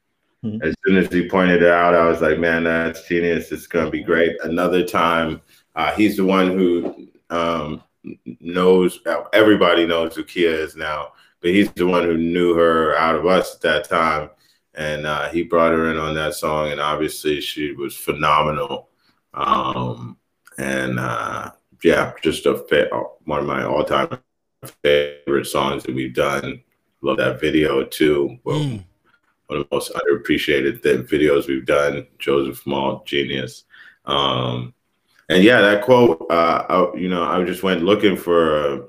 Mhm. 0.45 0.63
as 0.63 0.75
soon 0.85 0.97
as 0.99 1.13
he 1.13 1.29
pointed 1.29 1.63
it 1.63 1.71
out, 1.71 1.95
I 1.95 2.07
was 2.09 2.21
like, 2.21 2.39
"Man, 2.39 2.65
that's 2.65 3.09
genius! 3.09 3.51
It's 3.53 3.67
gonna 3.67 3.91
be 3.91 4.03
great." 4.03 4.37
Another 4.45 4.85
time, 4.85 5.41
uh, 5.75 5.93
he's 5.93 6.17
the 6.17 6.25
one 6.25 6.57
who 6.57 7.09
um, 7.31 7.83
knows. 8.41 9.01
Everybody 9.33 9.87
knows 9.87 10.15
who 10.15 10.25
Kiah 10.25 10.59
is 10.65 10.77
now, 10.77 11.13
but 11.41 11.51
he's 11.51 11.71
the 11.73 11.87
one 11.87 12.05
who 12.05 12.17
knew 12.17 12.55
her 12.55 12.97
out 12.97 13.15
of 13.17 13.27
us 13.27 13.55
at 13.57 13.61
that 13.63 13.89
time, 13.89 14.31
and 14.75 15.07
uh, 15.07 15.29
he 15.31 15.43
brought 15.43 15.73
her 15.73 15.91
in 15.91 15.97
on 15.97 16.15
that 16.15 16.35
song, 16.35 16.71
and 16.71 16.81
obviously 16.81 17.41
she 17.41 17.73
was 17.73 17.97
phenomenal. 17.97 18.91
Um, 19.35 20.17
and 20.59 20.99
uh, 21.01 21.51
yeah, 21.83 22.13
just 22.23 22.47
a 22.47 22.59
fa- 22.69 22.89
one 23.25 23.41
of 23.41 23.47
my 23.47 23.65
all-time 23.65 24.19
favorite 24.83 25.47
songs 25.47 25.83
that 25.85 25.95
we've 25.95 26.15
done. 26.15 26.63
Love 27.03 27.17
that 27.19 27.41
video 27.41 27.85
too. 27.85 28.39
Well, 28.45 28.61
Mm. 28.61 28.85
One 29.47 29.61
of 29.61 29.69
the 29.69 29.75
most 29.75 29.93
underappreciated 29.93 30.83
th- 30.83 31.07
videos 31.07 31.47
we've 31.47 31.67
done. 31.67 32.07
Joseph 32.19 32.67
Mall, 32.67 33.03
genius. 33.07 33.65
Um, 34.05 34.75
and 35.29 35.43
yeah, 35.43 35.61
that 35.61 35.83
quote. 35.83 36.27
Uh, 36.31 36.65
I, 36.69 36.97
you 36.97 37.09
know, 37.09 37.25
I 37.25 37.43
just 37.45 37.63
went 37.63 37.83
looking 37.83 38.17
for 38.17 38.75
a, 38.75 38.87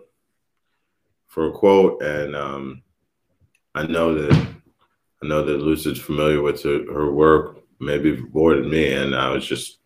for 1.27 1.47
a 1.47 1.51
quote, 1.51 2.01
and 2.01 2.35
um, 2.35 2.81
I 3.75 3.85
know 3.85 4.15
that 4.15 4.47
I 5.23 5.27
know 5.27 5.43
that 5.43 5.61
Lucid's 5.61 5.99
familiar 5.99 6.41
with 6.41 6.61
her, 6.63 6.91
her 6.91 7.11
work, 7.11 7.63
maybe 7.79 8.17
more 8.33 8.55
than 8.55 8.69
me, 8.69 8.93
and 8.93 9.15
I 9.15 9.29
was 9.29 9.45
just 9.45 9.79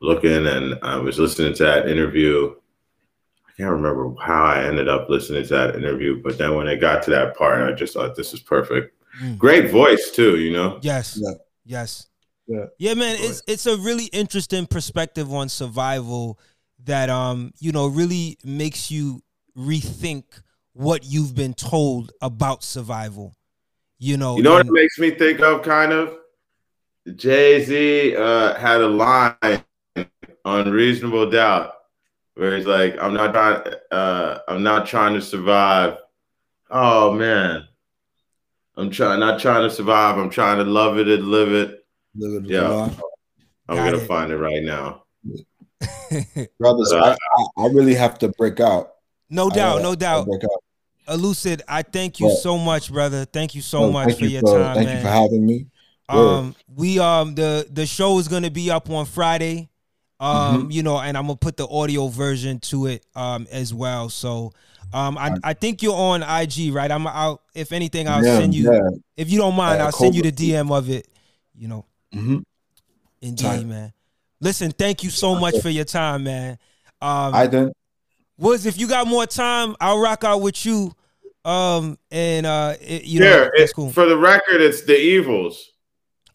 looking 0.00 0.46
and 0.46 0.78
I 0.82 0.98
was 0.98 1.18
listening 1.18 1.54
to 1.54 1.64
that 1.64 1.88
interview. 1.88 2.54
I 3.48 3.52
can't 3.56 3.70
remember 3.70 4.14
how 4.20 4.44
I 4.44 4.64
ended 4.64 4.88
up 4.88 5.08
listening 5.08 5.44
to 5.44 5.54
that 5.54 5.76
interview, 5.76 6.22
but 6.22 6.36
then 6.36 6.54
when 6.54 6.68
it 6.68 6.80
got 6.80 7.02
to 7.04 7.10
that 7.10 7.36
part, 7.36 7.62
I 7.62 7.72
just 7.72 7.94
thought 7.94 8.14
this 8.14 8.34
is 8.34 8.40
perfect. 8.40 8.94
Mm. 9.20 9.38
Great 9.38 9.70
voice 9.70 10.10
too, 10.10 10.38
you 10.38 10.52
know. 10.52 10.78
Yes. 10.82 11.18
Yeah. 11.20 11.34
Yes. 11.64 12.08
Yeah. 12.46 12.66
Yeah, 12.78 12.94
man, 12.94 13.16
it's 13.18 13.42
it's 13.48 13.66
a 13.66 13.76
really 13.76 14.04
interesting 14.06 14.66
perspective 14.66 15.32
on 15.32 15.48
survival 15.48 16.38
that 16.84 17.10
um, 17.10 17.52
you 17.58 17.72
know, 17.72 17.86
really 17.86 18.38
makes 18.44 18.90
you 18.90 19.22
rethink 19.56 20.24
what 20.72 21.04
you've 21.04 21.34
been 21.34 21.54
told 21.54 22.12
about 22.20 22.62
survival. 22.62 23.34
You 23.98 24.16
know, 24.16 24.36
You 24.36 24.42
know 24.42 24.52
what 24.52 24.66
it 24.66 24.72
makes 24.72 24.98
me 24.98 25.10
think 25.10 25.40
of, 25.40 25.62
kind 25.62 25.92
of. 25.92 26.18
Jay 27.14 27.64
Z 27.64 28.16
uh, 28.16 28.54
had 28.54 28.80
a 28.80 28.88
line 28.88 29.64
on 30.44 30.70
Reasonable 30.70 31.30
Doubt 31.30 31.72
where 32.34 32.56
he's 32.56 32.66
like, 32.66 32.96
"I'm 33.00 33.14
not 33.14 33.32
trying, 33.32 33.74
uh, 33.90 34.38
I'm 34.48 34.62
not 34.62 34.86
trying 34.86 35.14
to 35.14 35.22
survive." 35.22 35.98
Oh 36.70 37.12
man, 37.12 37.66
I'm 38.76 38.90
trying, 38.90 39.20
not 39.20 39.40
trying 39.40 39.62
to 39.68 39.74
survive. 39.74 40.18
I'm 40.18 40.30
trying 40.30 40.58
to 40.58 40.64
love 40.64 40.98
it 40.98 41.08
and 41.08 41.28
live 41.28 41.52
it. 41.52 41.84
Live 42.14 42.44
it 42.44 42.50
Yeah. 42.50 42.68
alive. 42.68 43.02
I'm 43.68 43.76
Got 43.76 43.84
gonna 43.92 44.02
it. 44.02 44.06
find 44.06 44.32
it 44.32 44.36
right 44.36 44.62
now. 44.62 45.04
Brothers, 46.58 46.92
Uh, 46.92 46.98
I, 46.98 47.10
I, 47.12 47.64
I 47.64 47.66
really 47.68 47.94
have 47.94 48.18
to 48.20 48.28
break 48.38 48.60
out. 48.60 48.92
no 49.30 49.48
doubt, 49.50 49.76
gotta- 49.78 49.82
no 49.82 49.94
doubt. 49.94 50.26
break 50.26 50.44
out. 50.44 50.62
Elucid, 51.08 51.60
I 51.68 51.82
thank 51.82 52.18
you 52.18 52.28
Yeah. 52.28 52.34
so 52.34 52.58
much, 52.58 52.90
brother. 52.92 53.24
Thank 53.24 53.54
you 53.54 53.62
so 53.62 53.82
No, 53.86 53.92
much 53.92 54.14
for 54.18 54.24
you 54.24 54.30
your 54.30 54.40
for- 54.42 54.58
time, 54.58 54.74
Thank 54.74 54.86
man. 54.88 54.96
you 54.96 55.02
for 55.02 55.08
having 55.08 55.46
me. 55.46 55.66
Um, 56.08 56.54
we 56.74 56.98
um 57.00 57.34
the 57.34 57.66
the 57.70 57.84
show 57.86 58.18
is 58.18 58.28
gonna 58.28 58.50
be 58.50 58.70
up 58.70 58.90
on 58.90 59.06
Friday. 59.06 59.68
Um, 60.18 60.62
Mm-hmm. 60.62 60.70
you 60.70 60.82
know, 60.82 60.98
and 60.98 61.16
I'm 61.16 61.24
gonna 61.26 61.36
put 61.36 61.56
the 61.56 61.66
audio 61.68 62.08
version 62.08 62.58
to 62.60 62.86
it 62.86 63.04
um 63.14 63.46
as 63.50 63.72
well. 63.74 64.08
So 64.08 64.52
um 64.92 65.18
I, 65.18 65.36
I 65.42 65.52
think 65.54 65.82
you're 65.82 65.94
on 65.96 66.22
IG, 66.22 66.72
right? 66.72 66.90
I'm 66.90 67.06
out 67.06 67.42
if 67.54 67.72
anything, 67.72 68.08
I'll 68.08 68.22
Yeah, 68.24 68.38
send 68.38 68.54
you 68.54 68.72
yeah. 68.72 68.80
if 69.16 69.30
you 69.30 69.38
don't 69.38 69.54
mind, 69.56 69.80
Uh, 69.80 69.86
I'll 69.86 69.92
send 69.92 70.14
you 70.14 70.22
the 70.22 70.32
DM 70.32 70.70
of 70.70 70.88
it. 70.90 71.08
You 71.54 71.68
know, 71.68 71.84
Mhm. 72.14 72.42
indeed, 73.20 73.42
Tight. 73.44 73.66
man. 73.66 73.92
Listen, 74.40 74.70
thank 74.72 75.02
you 75.02 75.10
so 75.10 75.34
much 75.34 75.58
for 75.60 75.70
your 75.70 75.84
time, 75.84 76.24
man. 76.24 76.58
Um 77.00 77.34
I 77.34 77.46
then 77.46 77.72
Was 78.38 78.66
if 78.66 78.78
you 78.78 78.86
got 78.88 79.06
more 79.06 79.26
time, 79.26 79.74
I'll 79.80 79.98
rock 80.00 80.24
out 80.24 80.40
with 80.42 80.64
you 80.66 80.92
Um, 81.44 81.96
and 82.10 82.44
uh, 82.44 82.74
it, 82.80 83.04
you 83.04 83.20
yeah, 83.20 83.30
know, 83.30 83.50
that's 83.56 83.70
it- 83.70 83.74
cool. 83.76 83.90
for 83.92 84.04
the 84.04 84.16
record, 84.18 84.60
it's 84.60 84.82
the 84.82 84.98
evils. 84.98 85.70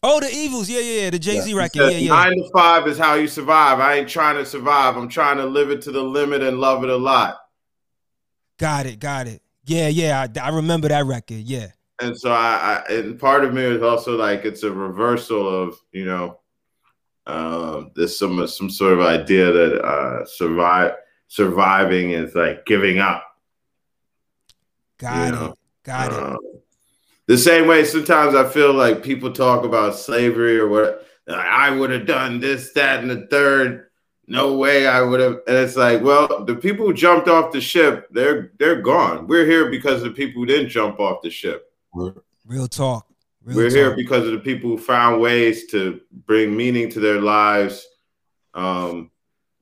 Oh, 0.02 0.18
the 0.20 0.28
Evils, 0.34 0.70
yeah, 0.70 0.80
yeah, 0.80 1.00
yeah, 1.02 1.10
the 1.10 1.18
Jay 1.18 1.38
Z 1.38 1.50
He 1.50 1.54
record, 1.54 1.92
yeah, 1.92 1.98
yeah. 1.98 2.08
Nine 2.08 2.32
to 2.32 2.50
five 2.50 2.88
is 2.88 2.96
how 2.98 3.14
you 3.14 3.28
survive. 3.28 3.78
I 3.78 3.96
ain't 3.98 4.08
trying 4.08 4.36
to 4.36 4.44
survive. 4.46 4.96
I'm 4.96 5.08
trying 5.10 5.36
to 5.36 5.44
live 5.44 5.70
it 5.70 5.82
to 5.82 5.92
the 5.92 6.02
limit 6.02 6.42
and 6.42 6.58
love 6.60 6.82
it 6.82 6.88
a 6.88 6.96
lot. 6.96 7.41
Got 8.62 8.86
it, 8.86 9.00
got 9.00 9.26
it. 9.26 9.42
Yeah, 9.64 9.88
yeah, 9.88 10.28
I, 10.36 10.40
I 10.40 10.48
remember 10.50 10.86
that 10.86 11.04
record. 11.04 11.38
Yeah, 11.38 11.72
And 12.00 12.16
so 12.16 12.30
I, 12.30 12.84
I, 12.88 12.92
and 12.92 13.18
part 13.18 13.44
of 13.44 13.52
me 13.52 13.60
is 13.62 13.82
also 13.82 14.16
like 14.16 14.44
it's 14.44 14.62
a 14.62 14.70
reversal 14.70 15.48
of 15.48 15.80
you 15.90 16.04
know, 16.04 16.38
um, 17.26 17.90
there's 17.96 18.16
some 18.16 18.46
some 18.46 18.70
sort 18.70 18.92
of 18.92 19.00
idea 19.00 19.50
that 19.50 19.84
uh, 19.84 20.24
survive 20.26 20.92
surviving 21.26 22.12
is 22.12 22.36
like 22.36 22.64
giving 22.64 23.00
up. 23.00 23.24
got 24.98 25.16
You 25.16 25.22
it, 25.22 25.32
know, 25.32 25.54
got 25.82 26.12
it. 26.12 26.18
Um, 26.20 26.38
the 27.26 27.38
same 27.38 27.66
way 27.66 27.82
sometimes 27.82 28.36
I 28.36 28.48
feel 28.48 28.72
like 28.72 29.02
people 29.02 29.32
talk 29.32 29.64
about 29.64 29.96
slavery 29.96 30.56
or 30.56 30.68
what 30.68 31.04
I 31.26 31.70
would 31.70 31.90
have 31.90 32.06
done 32.06 32.38
this, 32.38 32.72
that, 32.74 33.00
and 33.00 33.10
the 33.10 33.26
third. 33.28 33.88
No 34.26 34.56
way 34.56 34.86
I 34.86 35.02
would 35.02 35.20
have. 35.20 35.40
And 35.46 35.56
it's 35.56 35.76
like, 35.76 36.02
well, 36.02 36.44
the 36.44 36.54
people 36.54 36.86
who 36.86 36.94
jumped 36.94 37.28
off 37.28 37.52
the 37.52 37.60
ship, 37.60 38.08
they're 38.10 38.52
they're 38.58 38.80
gone. 38.80 39.26
We're 39.26 39.46
here 39.46 39.70
because 39.70 40.02
of 40.02 40.04
the 40.04 40.10
people 40.10 40.40
who 40.40 40.46
didn't 40.46 40.68
jump 40.68 41.00
off 41.00 41.22
the 41.22 41.30
ship. 41.30 41.72
Real 41.92 42.68
talk. 42.68 43.06
Real 43.44 43.56
We're 43.56 43.68
talk. 43.68 43.76
here 43.76 43.96
because 43.96 44.26
of 44.26 44.32
the 44.32 44.38
people 44.38 44.70
who 44.70 44.78
found 44.78 45.20
ways 45.20 45.66
to 45.68 46.00
bring 46.26 46.56
meaning 46.56 46.88
to 46.90 47.00
their 47.00 47.20
lives. 47.20 47.86
Um, 48.54 49.10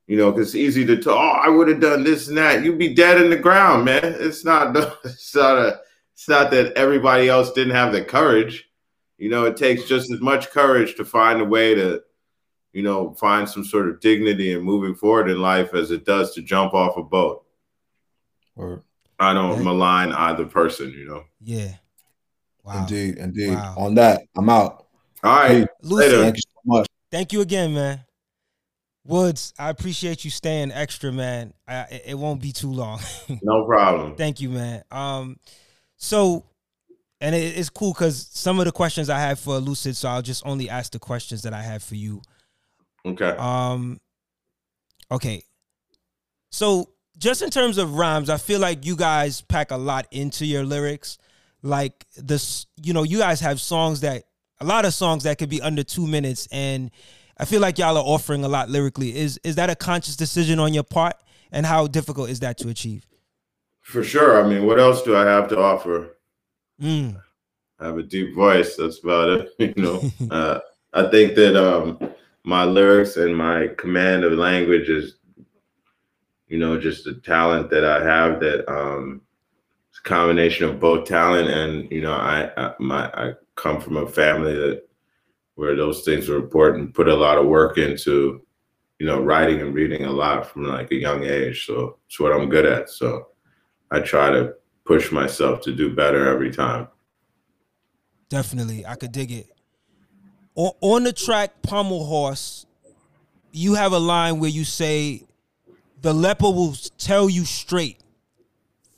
you 0.07 0.17
know, 0.17 0.33
because 0.33 0.49
it's 0.49 0.57
easy 0.57 0.85
to 0.87 0.97
talk. 0.97 1.15
Oh, 1.17 1.41
I 1.41 1.49
would 1.49 1.69
have 1.69 1.81
done 1.81 2.03
this 2.03 2.29
and 2.29 2.37
that. 2.37 2.65
You'd 2.65 2.79
be 2.79 2.95
dead 2.95 3.21
in 3.21 3.31
the 3.31 3.37
ground, 3.37 3.85
man. 3.85 4.01
It's 4.05 4.45
not. 4.45 4.77
It's 5.05 5.35
not 5.35 5.59
a. 5.59 5.81
It's 6.15 6.29
not 6.29 6.51
that 6.51 6.75
everybody 6.75 7.29
else 7.29 7.53
didn't 7.53 7.75
have 7.75 7.93
the 7.93 8.05
courage. 8.05 8.69
You 9.17 9.31
know, 9.31 9.45
it 9.45 9.57
takes 9.57 9.85
just 9.85 10.11
as 10.11 10.21
much 10.21 10.51
courage 10.51 10.97
to 10.97 11.05
find 11.05 11.41
a 11.41 11.45
way 11.45 11.75
to, 11.75 12.03
you 12.73 12.83
know, 12.83 13.15
find 13.15 13.49
some 13.49 13.65
sort 13.65 13.89
of 13.89 14.01
dignity 14.01 14.53
and 14.55 14.65
moving 14.65 14.95
forward 14.95 15.29
in 15.29 15.41
life 15.41 15.75
as 15.75 15.91
it 15.91 16.05
does 16.05 16.33
to 16.35 16.43
jump 16.43 16.73
off 16.75 16.97
a 16.97 17.03
boat. 17.03 17.45
Word. 18.55 18.83
I 19.19 19.35
don't 19.35 19.59
Yeah. 19.59 19.65
malign 19.65 20.13
either 20.13 20.47
person. 20.47 20.91
You 20.91 21.07
know. 21.07 21.25
Yeah. 21.41 21.75
Wow. 22.65 22.81
Indeed, 22.83 23.17
indeed. 23.19 23.55
Wow. 23.55 23.75
On 23.79 23.95
that, 23.95 24.23
I'm 24.37 24.49
out. 24.49 24.87
All 25.25 25.37
right. 25.37 25.51
Hey, 25.51 25.67
Lucid, 25.83 26.11
Later. 26.13 26.23
Thank 26.23 26.37
you 26.37 26.43
so 26.53 26.61
much. 26.65 26.87
thank 27.11 27.33
you 27.33 27.41
again, 27.41 27.75
man. 27.75 28.01
Woods, 29.05 29.55
I 29.59 29.71
appreciate 29.71 30.25
you 30.25 30.31
staying 30.31 30.71
extra, 30.73 31.11
man. 31.11 31.55
I, 31.67 31.81
it- 31.91 32.03
it 32.09 32.15
won't 32.19 32.41
be 32.41 32.53
too 32.53 32.71
long. 32.71 33.01
No 33.43 33.65
problem. 33.65 34.15
Thank 34.17 34.41
you, 34.41 34.51
man. 34.51 34.83
Um, 34.91 35.39
so, 35.97 36.45
and 37.21 37.35
it, 37.35 37.59
it's 37.59 37.71
cool 37.71 37.93
because 37.93 38.29
some 38.33 38.59
of 38.59 38.67
the 38.67 38.73
questions 38.73 39.09
I 39.11 39.19
have 39.19 39.41
for 39.41 39.57
Lucid, 39.59 39.97
so 39.97 40.09
I'll 40.09 40.23
just 40.23 40.45
only 40.47 40.69
ask 40.69 40.93
the 40.93 40.99
questions 40.99 41.43
that 41.43 41.53
I 41.55 41.63
have 41.63 41.83
for 41.83 41.95
you. 41.95 42.21
Okay. 43.07 43.35
Um, 43.39 44.01
okay. 45.11 45.45
So, 46.51 46.91
just 47.19 47.43
in 47.43 47.51
terms 47.51 47.79
of 47.79 47.95
rhymes, 47.95 48.31
I 48.31 48.39
feel 48.39 48.61
like 48.61 48.85
you 48.85 48.97
guys 48.97 49.41
pack 49.43 49.71
a 49.71 49.77
lot 49.77 50.07
into 50.11 50.47
your 50.47 50.65
lyrics. 50.65 51.19
Like 51.63 52.07
this, 52.17 52.67
you 52.83 52.95
know, 52.95 53.03
you 53.03 53.19
guys 53.19 53.41
have 53.41 53.61
songs 53.61 54.01
that 54.01 54.25
a 54.61 54.65
lot 54.65 54.85
of 54.85 54.95
songs 54.95 55.25
that 55.25 55.39
could 55.39 55.51
be 55.51 55.61
under 55.61 55.83
two 55.83 56.07
minutes, 56.07 56.49
and 56.51 56.91
I 57.39 57.45
feel 57.45 57.61
like 57.61 57.79
y'all 57.79 57.97
are 57.97 58.05
offering 58.05 58.45
a 58.45 58.49
lot 58.49 58.71
lyrically. 58.71 59.17
Is 59.17 59.39
is 59.45 59.57
that 59.57 59.71
a 59.71 59.75
conscious 59.75 60.17
decision 60.17 60.59
on 60.59 60.73
your 60.73 60.83
part, 60.83 61.17
and 61.53 61.67
how 61.67 61.87
difficult 61.87 62.31
is 62.31 62.41
that 62.41 62.59
to 62.59 62.69
achieve? 62.69 63.07
For 63.81 64.05
sure. 64.05 64.43
I 64.43 64.49
mean, 64.49 64.67
what 64.67 64.79
else 64.79 65.03
do 65.03 65.17
I 65.17 65.25
have 65.25 65.49
to 65.49 65.59
offer? 65.59 66.17
Mm, 66.81 67.21
I 67.79 67.87
have 67.87 67.99
a 67.99 68.03
deep 68.03 68.35
voice. 68.35 68.77
That's 68.77 69.03
about 69.03 69.29
it. 69.31 69.49
You 69.77 69.83
know, 69.83 70.11
uh, 70.31 70.61
I 70.93 71.11
think 71.11 71.35
that 71.35 71.57
um, 71.57 71.99
my 72.45 72.65
lyrics 72.65 73.17
and 73.17 73.37
my 73.37 73.69
command 73.79 74.25
of 74.25 74.33
language 74.33 74.89
is, 74.89 75.17
you 76.49 76.59
know, 76.59 76.81
just 76.81 77.05
the 77.05 77.15
talent 77.15 77.71
that 77.71 77.85
I 77.85 78.03
have. 78.05 78.41
That 78.41 78.71
um, 78.73 79.23
it's 79.91 79.99
a 79.99 80.03
combination 80.09 80.67
of 80.67 80.81
both 80.81 81.07
talent 81.07 81.49
and 81.49 81.91
you 81.91 82.01
know, 82.01 82.15
I, 82.15 82.51
I 82.57 82.75
my 82.79 83.07
I 83.09 83.33
come 83.57 83.81
from 83.81 83.97
a 83.97 84.07
family 84.07 84.55
that 84.55 84.89
where 85.55 85.77
those 85.77 86.03
things 86.05 86.29
were 86.29 86.37
important. 86.39 86.95
Put 86.95 87.09
a 87.09 87.15
lot 87.15 87.39
of 87.39 87.47
work 87.47 87.77
into, 87.77 88.41
you 88.99 89.07
know, 89.07 89.21
writing 89.23 89.61
and 89.61 89.75
reading 89.75 90.05
a 90.05 90.11
lot 90.11 90.47
from 90.47 90.65
like 90.65 90.91
a 90.91 90.97
young 90.97 91.25
age. 91.25 91.67
So 91.67 91.99
it's 92.07 92.19
what 92.19 92.33
I'm 92.33 92.49
good 92.49 92.65
at. 92.65 92.89
So 92.89 93.29
I 93.91 94.01
try 94.01 94.31
to 94.31 94.55
push 94.87 95.13
myself 95.13 95.61
to 95.63 95.75
do 95.75 95.95
better 95.95 96.27
every 96.29 96.51
time. 96.51 96.89
definitely, 98.31 98.87
I 98.87 98.95
could 98.95 99.13
dig 99.13 99.31
it. 99.31 99.60
On, 100.61 100.73
on 100.83 101.05
the 101.05 101.13
track 101.15 101.63
"Pommel 101.63 102.05
Horse," 102.05 102.67
you 103.51 103.75
have 103.77 103.93
a 103.93 103.99
line 103.99 104.41
where 104.41 104.51
you 104.51 104.65
say, 104.65 105.25
"The 106.03 106.13
leper 106.13 106.51
will 106.51 106.77
tell 106.99 107.31
you 107.31 107.47
straight. 107.47 107.99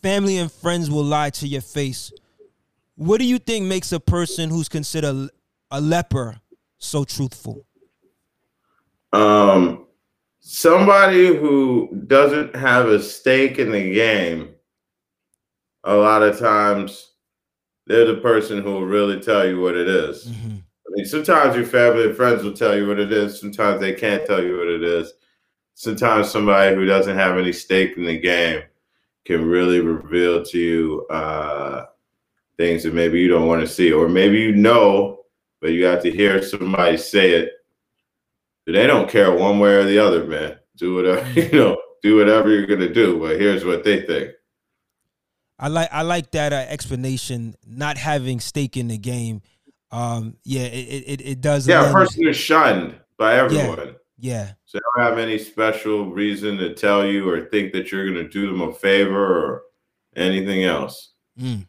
Family 0.02 0.38
and 0.38 0.50
friends 0.50 0.90
will 0.90 1.04
lie 1.04 1.30
to 1.30 1.46
your 1.46 1.60
face." 1.60 2.10
What 2.96 3.20
do 3.20 3.26
you 3.26 3.38
think 3.38 3.66
makes 3.66 3.92
a 3.92 4.00
person 4.00 4.50
who's 4.50 4.68
considered 4.68 5.30
a 5.70 5.80
leper 5.80 6.40
so 6.78 7.04
truthful? 7.04 7.64
Um, 9.12 9.86
somebody 10.40 11.28
who 11.28 11.90
doesn't 12.08 12.56
have 12.56 12.88
a 12.88 13.00
stake 13.00 13.60
in 13.60 13.70
the 13.70 13.94
game, 13.94 14.48
a 15.84 15.94
lot 15.94 16.24
of 16.24 16.40
times 16.40 17.12
they're 17.86 18.04
the 18.04 18.20
person 18.20 18.62
who 18.62 18.72
will 18.72 18.84
really 18.84 19.20
tell 19.20 19.46
you 19.46 19.60
what 19.60 19.76
it 19.76 19.86
is. 19.88 20.26
Mhm. 20.26 20.64
Sometimes 21.04 21.56
your 21.56 21.64
family 21.64 22.04
and 22.04 22.16
friends 22.16 22.42
will 22.42 22.52
tell 22.52 22.76
you 22.76 22.86
what 22.86 22.98
it 22.98 23.12
is. 23.12 23.40
Sometimes 23.40 23.80
they 23.80 23.94
can't 23.94 24.26
tell 24.26 24.42
you 24.42 24.58
what 24.58 24.68
it 24.68 24.82
is. 24.82 25.12
Sometimes 25.74 26.30
somebody 26.30 26.74
who 26.74 26.84
doesn't 26.84 27.16
have 27.16 27.38
any 27.38 27.52
stake 27.52 27.96
in 27.96 28.04
the 28.04 28.18
game 28.18 28.62
can 29.24 29.44
really 29.44 29.80
reveal 29.80 30.44
to 30.44 30.58
you 30.58 31.06
uh, 31.08 31.86
things 32.56 32.82
that 32.82 32.94
maybe 32.94 33.20
you 33.20 33.28
don't 33.28 33.46
want 33.46 33.60
to 33.60 33.66
see, 33.66 33.92
or 33.92 34.08
maybe 34.08 34.38
you 34.38 34.54
know, 34.54 35.24
but 35.60 35.72
you 35.72 35.84
have 35.84 36.02
to 36.02 36.10
hear 36.10 36.42
somebody 36.42 36.96
say 36.96 37.32
it. 37.32 37.52
They 38.66 38.86
don't 38.86 39.08
care 39.08 39.32
one 39.32 39.58
way 39.58 39.74
or 39.74 39.84
the 39.84 39.98
other, 39.98 40.24
man. 40.24 40.58
Do 40.76 40.94
whatever 40.94 41.30
you 41.40 41.52
know. 41.52 41.78
Do 42.02 42.16
whatever 42.16 42.50
you're 42.50 42.66
gonna 42.66 42.92
do, 42.92 43.20
but 43.20 43.40
here's 43.40 43.64
what 43.64 43.84
they 43.84 44.02
think. 44.02 44.32
I 45.56 45.68
like 45.68 45.88
I 45.92 46.02
like 46.02 46.32
that 46.32 46.52
uh, 46.52 46.66
explanation. 46.68 47.54
Not 47.64 47.96
having 47.96 48.40
stake 48.40 48.76
in 48.76 48.88
the 48.88 48.98
game. 48.98 49.42
Um, 49.92 50.36
yeah, 50.44 50.62
it 50.62 51.04
it, 51.06 51.20
it- 51.20 51.40
does. 51.40 51.68
Yeah, 51.68 51.88
a 51.88 51.92
person 51.92 52.26
is 52.26 52.36
shunned 52.36 52.96
by 53.18 53.36
everyone. 53.36 53.94
yeah, 54.18 54.52
So 54.64 54.78
they 54.78 54.82
don't 54.96 55.06
have 55.10 55.18
any 55.18 55.38
special 55.38 56.10
reason 56.10 56.56
to 56.58 56.74
tell 56.74 57.04
you 57.06 57.28
or 57.28 57.42
think 57.44 57.72
that 57.74 57.92
you're 57.92 58.10
going 58.10 58.24
to 58.24 58.28
do 58.28 58.46
them 58.46 58.62
a 58.62 58.72
favor 58.72 59.22
or 59.46 59.62
anything 60.16 60.64
else. 60.64 61.12
Mm. 61.38 61.66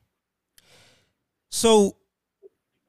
So 1.49 1.97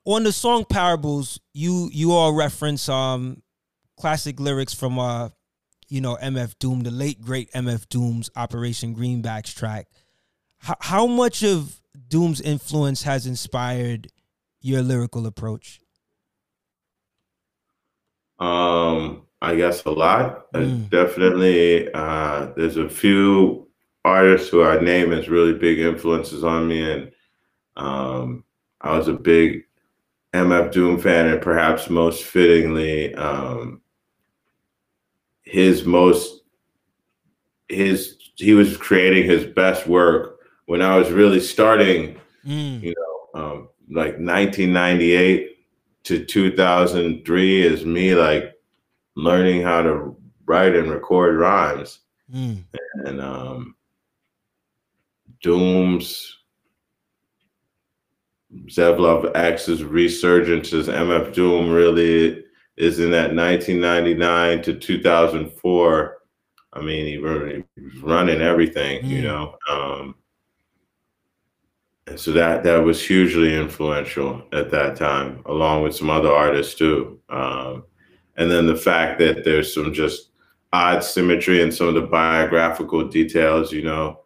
on 0.05 0.25
the 0.25 0.33
song 0.33 0.65
Parables, 0.69 1.41
you 1.53 1.91
you 1.93 2.13
all 2.13 2.33
reference 2.33 2.89
um 2.89 3.43
classic 3.99 4.41
lyrics 4.41 4.73
from 4.75 4.99
uh 4.99 5.31
you 5.89 6.01
know 6.01 6.17
MF 6.23 6.59
Doom, 6.59 6.81
the 6.81 6.91
late 6.91 7.21
great 7.21 7.51
MF 7.53 7.89
Doom's 7.89 8.31
Operation 8.37 8.95
Greenbacks 8.95 9.55
track. 9.55 9.89
How 10.59 10.77
how 10.81 11.07
much 11.07 11.43
of 11.43 11.81
Doom's 12.09 12.41
influence 12.41 13.03
has 13.03 13.27
inspired 13.27 14.09
your 14.65 14.83
lyrical 14.83 15.27
approach? 15.27 15.81
Um, 18.39 19.23
I 19.41 19.55
guess 19.57 19.85
a 19.85 19.91
lot. 19.91 20.47
Uh, 20.55 20.61
Mm. 20.61 20.89
definitely, 20.91 21.93
uh, 21.93 22.53
there's 22.57 22.77
a 22.77 22.89
few 22.89 23.69
artists 24.05 24.49
who 24.49 24.63
I 24.63 24.81
name 24.81 25.13
as 25.13 25.29
really 25.29 25.55
big 25.55 25.79
influences 25.79 26.45
on 26.45 26.69
me, 26.69 26.81
and 26.91 27.13
um, 27.77 28.45
I 28.81 28.97
was 28.99 29.09
a 29.09 29.13
big 29.15 29.65
MF 30.35 30.73
Doom 30.73 31.01
fan, 31.01 31.29
and 31.29 31.43
perhaps 31.43 31.91
most 31.91 32.25
fittingly, 32.25 33.15
um, 33.17 33.83
his 35.45 35.85
most 35.85 36.43
his 37.69 38.17
he 38.37 38.55
was 38.55 38.77
creating 38.77 39.25
his 39.29 39.47
best 39.47 39.87
work 39.87 40.41
when 40.67 40.83
I 40.83 40.97
was 40.97 41.11
really 41.11 41.41
starting 41.41 42.17
Mm, 42.47 42.83
you 42.83 42.95
know, 42.95 43.41
um, 43.43 43.69
like 43.91 44.15
1998 44.19 45.51
to 46.05 46.25
2003 46.25 47.63
is 47.63 47.85
me 47.85 48.15
like 48.15 48.55
learning 49.17 49.63
how 49.63 49.83
to 49.83 50.17
write 50.47 50.75
and 50.75 50.91
record 50.91 51.37
rhymes. 51.37 52.01
mm, 52.33 52.63
And 53.07 53.21
um, 53.21 53.75
Doom's 55.43 56.39
Zev 58.69 58.99
Love 58.99 59.27
X's 59.35 59.83
resurgence 59.83 60.73
as 60.73 60.89
MF 60.89 61.33
Doom 61.35 61.71
really 61.71 62.45
is 62.77 63.01
in 63.01 63.11
that 63.11 63.35
1999 63.35 64.63
to 64.63 64.75
2004. 64.79 66.17
I 66.73 66.81
mean, 66.81 67.07
he, 67.07 67.13
he 67.13 67.19
was 67.85 67.97
running 68.03 68.41
everything, 68.41 69.05
you 69.07 69.21
Mm. 69.21 69.25
know. 69.25 69.57
Um, 69.71 70.15
and 72.07 72.21
so 72.21 72.33
that 72.33 72.63
that 72.65 72.79
was 72.79 73.05
hugely 73.05 73.57
influential 73.57 74.43
at 74.53 74.71
that 74.71 74.97
time, 74.97 75.43
along 75.47 75.83
with 75.83 75.97
some 75.97 76.11
other 76.11 76.31
artists 76.31 76.75
too. 76.75 77.19
Um, 77.29 77.85
and 78.37 78.51
then 78.51 78.67
the 78.67 78.77
fact 78.77 79.19
that 79.21 79.45
there's 79.45 79.73
some 79.73 79.93
just 79.93 80.31
odd 80.73 81.05
symmetry 81.05 81.63
in 81.63 81.71
some 81.71 81.87
of 81.87 81.95
the 81.95 82.03
biographical 82.03 83.09
details. 83.09 83.73
You 83.73 83.83
know, 83.83 84.21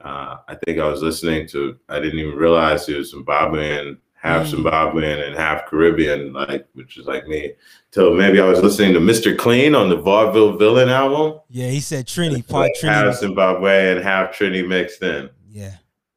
uh, 0.00 0.38
I 0.48 0.56
think 0.64 0.78
I 0.78 0.88
was 0.88 1.02
listening 1.02 1.46
to. 1.48 1.78
I 1.88 2.00
didn't 2.00 2.18
even 2.18 2.36
realize 2.36 2.86
he 2.86 2.94
was 2.94 3.14
Zimbabwean, 3.14 3.98
half 4.14 4.46
mm. 4.48 4.64
Zimbabwean 4.64 5.26
and 5.26 5.36
half 5.36 5.66
Caribbean, 5.66 6.32
like 6.34 6.66
which 6.74 6.98
is 6.98 7.06
like 7.06 7.26
me. 7.28 7.52
Till 7.92 8.14
maybe 8.14 8.40
I 8.40 8.46
was 8.46 8.60
listening 8.60 8.92
to 8.94 9.00
Mr. 9.00 9.36
Clean 9.38 9.74
on 9.74 9.88
the 9.88 9.96
Vaudeville 9.96 10.58
Villain 10.58 10.88
album. 10.90 11.40
Yeah, 11.48 11.68
he 11.68 11.80
said 11.80 12.06
Trini, 12.06 12.46
part 12.46 12.72
Trini, 12.80 12.88
half 12.88 13.14
Zimbabwe 13.16 13.92
and 13.92 14.02
half 14.02 14.36
Trini 14.36 14.66
mixed 14.66 15.02
in. 15.02 15.30
Yeah. 15.50 15.76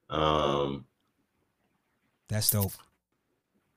Um, 0.09 0.85
that's 2.29 2.49
dope. 2.49 2.71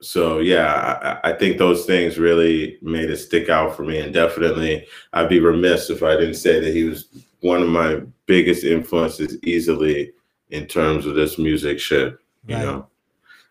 So 0.01 0.39
yeah, 0.39 1.19
I, 1.25 1.31
I, 1.31 1.33
think 1.33 1.59
those 1.59 1.85
things 1.85 2.19
really 2.19 2.79
made 2.83 3.11
it 3.11 3.17
stick 3.17 3.49
out 3.49 3.75
for 3.75 3.83
me, 3.83 3.99
and 3.99 4.15
definitely 4.15 4.87
I'd 5.13 5.29
be 5.29 5.41
remiss 5.41 5.91
if 5.91 6.05
I 6.05 6.13
didn't 6.13 6.35
say 6.35 6.61
that 6.61 6.73
he 6.73 6.85
was 6.85 7.09
one 7.41 7.63
of 7.63 7.69
my 7.69 8.03
biggest 8.27 8.63
influences, 8.63 9.39
easily 9.43 10.13
in 10.51 10.67
terms 10.67 11.05
of 11.05 11.15
this 11.15 11.37
music 11.37 11.81
shit. 11.81 12.17
You 12.47 12.55
right. 12.55 12.65
know, 12.65 12.87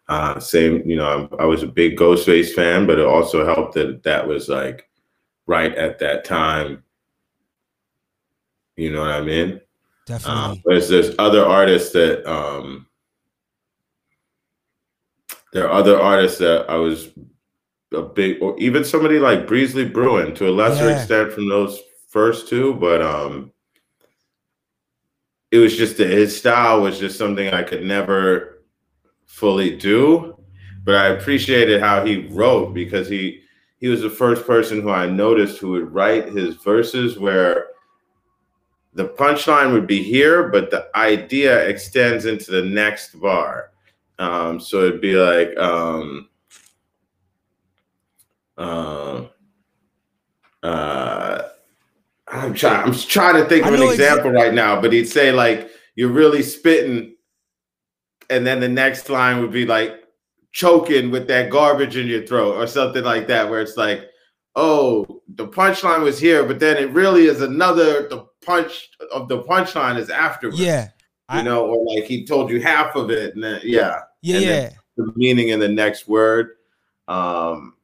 uh, 0.07 0.39
same. 0.39 0.87
You 0.89 0.95
know, 0.95 1.29
I, 1.37 1.43
I 1.43 1.45
was 1.45 1.63
a 1.63 1.67
big 1.67 1.97
Ghostface 1.97 2.53
fan, 2.53 2.87
but 2.87 2.97
it 2.97 3.05
also 3.05 3.45
helped 3.45 3.73
that 3.73 4.03
that 4.03 4.25
was 4.25 4.47
like 4.47 4.89
right 5.47 5.75
at 5.75 5.99
that 5.99 6.23
time. 6.23 6.81
You 8.77 8.93
know 8.93 9.01
what 9.01 9.11
I 9.11 9.21
mean? 9.21 9.59
Definitely. 10.05 10.59
Uh, 10.59 10.61
there's 10.65 10.87
there's 10.87 11.15
other 11.19 11.45
artists 11.45 11.91
that 11.91 12.25
um 12.25 12.86
there 15.53 15.67
are 15.67 15.71
other 15.71 15.99
artists 15.99 16.39
that 16.39 16.69
I 16.69 16.75
was 16.75 17.09
a 17.93 18.01
big, 18.01 18.41
or 18.41 18.57
even 18.59 18.83
somebody 18.83 19.19
like 19.19 19.47
Breeze 19.47 19.73
Brewin 19.73 20.35
to 20.35 20.49
a 20.49 20.51
lesser 20.51 20.89
yeah. 20.89 20.97
extent 20.97 21.31
from 21.31 21.47
those 21.47 21.79
first 22.09 22.49
two, 22.49 22.73
but 22.75 23.01
um, 23.01 23.51
it 25.51 25.57
was 25.57 25.75
just 25.77 25.97
that 25.97 26.09
his 26.09 26.37
style 26.37 26.81
was 26.81 26.99
just 26.99 27.17
something 27.17 27.49
I 27.49 27.63
could 27.63 27.83
never 27.83 28.63
fully 29.25 29.75
do. 29.75 30.33
But 30.83 30.95
I 30.95 31.07
appreciated 31.07 31.81
how 31.81 32.05
he 32.05 32.27
wrote 32.27 32.73
because 32.73 33.09
he 33.09 33.41
he 33.79 33.87
was 33.87 34.01
the 34.01 34.09
first 34.09 34.45
person 34.47 34.81
who 34.81 34.89
I 34.89 35.07
noticed 35.07 35.59
who 35.59 35.71
would 35.71 35.93
write 35.93 36.29
his 36.29 36.55
verses 36.55 37.19
where 37.19 37.67
the 38.93 39.05
punchline 39.05 39.71
would 39.73 39.85
be 39.85 40.01
here, 40.01 40.49
but 40.49 40.71
the 40.71 40.87
idea 40.95 41.67
extends 41.67 42.25
into 42.25 42.51
the 42.51 42.63
next 42.63 43.19
bar. 43.19 43.71
Um, 44.19 44.59
so 44.59 44.85
it'd 44.85 45.01
be 45.01 45.15
like, 45.15 45.57
um, 45.57 46.29
uh, 48.57 49.25
uh, 50.63 51.41
I'm 52.27 52.53
trying. 52.53 52.83
I'm 52.83 52.93
trying 52.93 53.35
to 53.35 53.45
think 53.45 53.65
of 53.65 53.73
an 53.73 53.81
example 53.81 54.31
right 54.31 54.53
now, 54.53 54.81
but 54.81 54.91
he'd 54.91 55.07
say 55.07 55.31
like, 55.31 55.69
"You're 55.95 56.09
really 56.09 56.41
spitting," 56.41 57.15
and 58.29 58.45
then 58.45 58.59
the 58.59 58.67
next 58.67 59.09
line 59.09 59.41
would 59.41 59.51
be 59.51 59.65
like, 59.65 60.03
"Choking 60.51 61.11
with 61.11 61.27
that 61.27 61.49
garbage 61.49 61.95
in 61.95 62.07
your 62.07 62.25
throat," 62.25 62.55
or 62.55 62.67
something 62.67 63.03
like 63.03 63.27
that, 63.27 63.49
where 63.49 63.61
it's 63.61 63.77
like, 63.77 64.09
"Oh, 64.55 65.21
the 65.27 65.47
punchline 65.47 66.01
was 66.01 66.19
here, 66.19 66.43
but 66.43 66.59
then 66.59 66.77
it 66.77 66.91
really 66.91 67.27
is 67.27 67.41
another. 67.41 68.09
The 68.09 68.25
punch 68.43 68.89
of 69.13 69.29
the 69.29 69.43
punchline 69.43 69.97
is 69.97 70.09
afterwards." 70.09 70.59
Yeah, 70.59 70.89
you 71.31 71.39
I, 71.39 71.41
know, 71.41 71.67
or 71.67 71.85
like 71.85 72.05
he 72.05 72.25
told 72.25 72.49
you 72.49 72.61
half 72.61 72.95
of 72.95 73.11
it, 73.11 73.35
and 73.35 73.43
then 73.43 73.61
yeah, 73.63 74.01
yeah, 74.21 74.39
yeah. 74.39 74.69
The 74.95 75.11
meaning 75.15 75.49
in 75.49 75.59
the 75.59 75.67
next 75.67 76.07
word. 76.07 76.51
Um, 77.07 77.75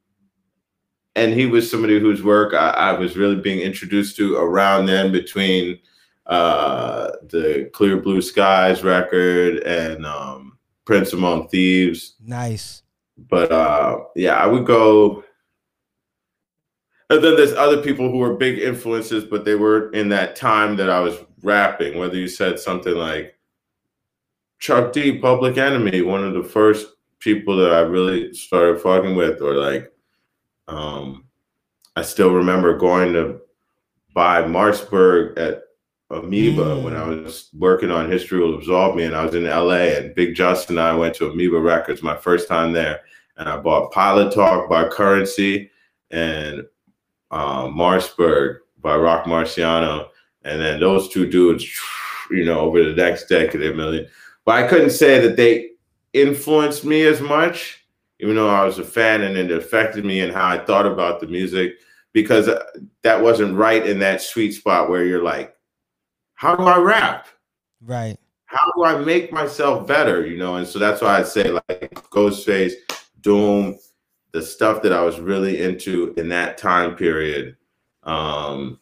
and 1.16 1.34
he 1.34 1.46
was 1.46 1.70
somebody 1.70 2.00
whose 2.00 2.24
work 2.24 2.54
I, 2.54 2.70
I, 2.70 2.92
was 2.94 3.16
really 3.16 3.36
being 3.36 3.60
introduced 3.60 4.18
to 4.18 4.36
around 4.36 4.88
then 4.88 5.12
between 5.12 5.80
uh, 6.26 7.12
the 7.30 7.70
Clear 7.74 7.98
Blue 7.98 8.22
Skies 8.22 8.84
record 8.84 9.58
and 9.64 10.06
um, 10.06 10.58
Prince 10.86 11.14
Among 11.14 11.48
Thieves. 11.50 12.16
Nice. 12.26 12.82
But 13.18 13.52
uh, 13.52 14.00
yeah, 14.16 14.36
I 14.36 14.48
would 14.48 14.66
go. 14.66 15.24
And 17.10 17.24
then 17.24 17.36
there's 17.36 17.54
other 17.54 17.82
people 17.82 18.10
who 18.10 18.18
were 18.18 18.36
big 18.36 18.58
influences, 18.58 19.24
but 19.24 19.46
they 19.46 19.56
were 19.56 19.92
in 19.92 20.10
that 20.10 20.36
time 20.36 20.76
that 20.78 20.90
I 20.90 21.00
was 21.00 21.16
rapping. 21.44 22.00
Whether 22.00 22.18
you 22.18 22.28
said 22.28 22.60
something 22.60 22.96
like 22.96 23.38
Chuck 24.60 24.94
D, 24.94 25.20
Public 25.20 25.58
Enemy, 25.58 26.02
one 26.02 26.24
of 26.24 26.34
the 26.34 26.44
first 26.44 26.88
people 27.20 27.56
that 27.58 27.74
I 27.74 27.82
really 27.82 28.34
started 28.34 28.82
fucking 28.82 29.16
with, 29.16 29.42
or 29.42 29.54
like, 29.56 29.92
um, 30.68 31.26
I 31.96 32.02
still 32.02 32.34
remember 32.34 32.78
going 32.78 33.14
to 33.14 33.42
buy 34.14 34.42
Marcberg 34.44 35.38
at 35.38 35.64
Amoeba 36.10 36.64
mm. 36.64 36.84
when 36.84 36.96
I 36.96 37.08
was 37.08 37.50
working 37.58 37.92
on 37.92 38.10
History 38.10 38.40
Will 38.40 38.58
Absolve 38.58 38.96
Me, 38.96 39.04
and 39.04 39.16
I 39.16 39.26
was 39.26 39.36
in 39.36 39.46
LA, 39.46 39.98
and 39.98 40.16
Big 40.16 40.36
Justin 40.36 40.78
and 40.78 40.88
I 40.88 40.96
went 40.96 41.16
to 41.16 41.30
Amoeba 41.30 41.60
Records 41.60 42.04
my 42.04 42.16
first 42.16 42.48
time 42.48 42.72
there, 42.72 43.02
and 43.38 43.50
I 43.50 43.58
bought 43.58 43.92
Pilot 43.92 44.34
Talk 44.34 44.70
by 44.70 44.88
Currency 44.88 45.72
and 46.12 46.64
uh, 47.32 47.68
Marcberg 47.68 48.60
by 48.82 48.96
Roc 48.96 49.26
Marciano, 49.26 50.10
and 50.44 50.62
then 50.62 50.80
those 50.80 51.10
two 51.10 51.30
dudes, 51.30 51.66
you 52.32 52.46
know, 52.46 52.60
over 52.60 52.84
the 52.84 52.96
next 52.96 53.28
decade, 53.28 53.62
a 53.62 53.74
million 53.74 54.08
but 54.46 54.64
I 54.64 54.68
couldn't 54.68 54.92
say 54.92 55.20
that 55.26 55.38
they 55.38 55.72
influenced 56.14 56.84
me 56.84 57.04
as 57.04 57.22
much, 57.22 57.86
even 58.20 58.36
though 58.36 58.50
I 58.50 58.66
was 58.66 58.80
a 58.80 58.84
fan 58.84 59.22
and 59.22 59.38
it 59.38 59.52
affected 59.52 60.06
me 60.06 60.20
and 60.20 60.34
how 60.34 60.48
I 60.48 60.58
thought 60.58 60.86
about 60.86 61.20
the 61.20 61.28
music, 61.28 61.76
because 62.12 62.48
uh, 62.48 62.64
that 63.04 63.22
wasn't 63.22 63.56
right 63.56 63.86
in 63.86 64.00
that 64.00 64.22
sweet 64.22 64.52
spot 64.52 64.90
where 64.90 65.06
you're 65.06 65.24
like, 65.24 65.56
how 66.36 66.56
do 66.56 66.64
I 66.64 66.78
rap? 66.78 67.28
Right. 67.82 68.18
How 68.46 68.72
do 68.76 68.84
I 68.84 68.98
make 68.98 69.32
myself 69.32 69.88
better? 69.88 70.26
You 70.28 70.38
know, 70.38 70.56
and 70.56 70.68
so 70.68 70.78
that's 70.78 71.02
why 71.02 71.20
I 71.20 71.24
say 71.24 71.50
like 71.50 71.94
Ghostface, 72.12 72.74
Doom, 73.22 73.80
the 74.32 74.42
stuff 74.42 74.82
that 74.84 74.94
I 74.94 75.04
was 75.04 75.20
really 75.20 75.62
into 75.62 76.14
in 76.18 76.30
that 76.30 76.58
time 76.58 76.96
period. 76.96 77.56
Um, 78.04 78.80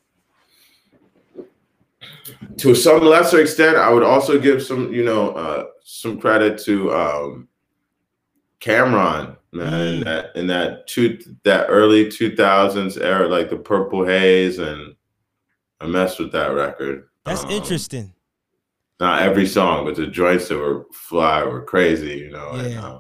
to 2.62 2.76
some 2.76 3.04
lesser 3.04 3.42
extent, 3.42 3.76
I 3.76 3.92
would 3.92 4.04
also 4.04 4.40
give 4.40 4.62
some, 4.62 4.94
you 4.94 5.04
know, 5.04 5.32
uh, 5.32 5.66
some 5.84 6.20
credit 6.20 6.60
to 6.66 6.94
um, 6.94 7.48
Cam'ron, 8.60 9.36
man, 9.52 9.72
mm. 9.72 9.94
in 9.96 10.04
that 10.04 10.36
in 10.36 10.48
that 10.48 10.86
two 10.86 11.18
that 11.44 11.66
early 11.70 12.10
two 12.10 12.36
thousands 12.36 12.98
era, 12.98 13.28
like 13.28 13.50
the 13.50 13.58
Purple 13.58 14.06
Haze, 14.06 14.60
and 14.60 14.96
I 15.80 15.88
messed 15.88 16.20
with 16.20 16.32
that 16.34 16.54
record. 16.54 17.08
That's 17.26 17.44
um, 17.44 17.50
interesting. 17.50 18.14
Not 19.00 19.24
every 19.24 19.48
song, 19.48 19.86
but 19.86 19.96
the 19.96 20.06
joints 20.06 20.48
that 20.50 20.60
were 20.60 20.86
fly 20.94 21.44
were 21.44 21.64
crazy, 21.64 22.20
you 22.20 22.30
know. 22.30 22.52
Yeah. 22.54 22.62
And, 22.62 22.78
uh, 22.78 23.00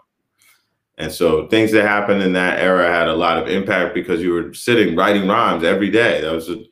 and 0.98 1.12
so 1.12 1.48
things 1.50 1.72
that 1.74 1.84
happened 1.84 2.24
in 2.24 2.34
that 2.34 2.60
era 2.60 2.92
had 2.92 3.08
a 3.08 3.16
lot 3.16 3.38
of 3.38 3.48
impact 3.48 3.94
because 3.94 4.24
you 4.24 4.34
were 4.34 4.56
sitting 4.56 4.96
writing 4.96 5.28
rhymes 5.28 5.64
every 5.64 5.92
day. 5.92 6.22
That 6.22 6.34
was 6.34 6.50
a 6.50 6.64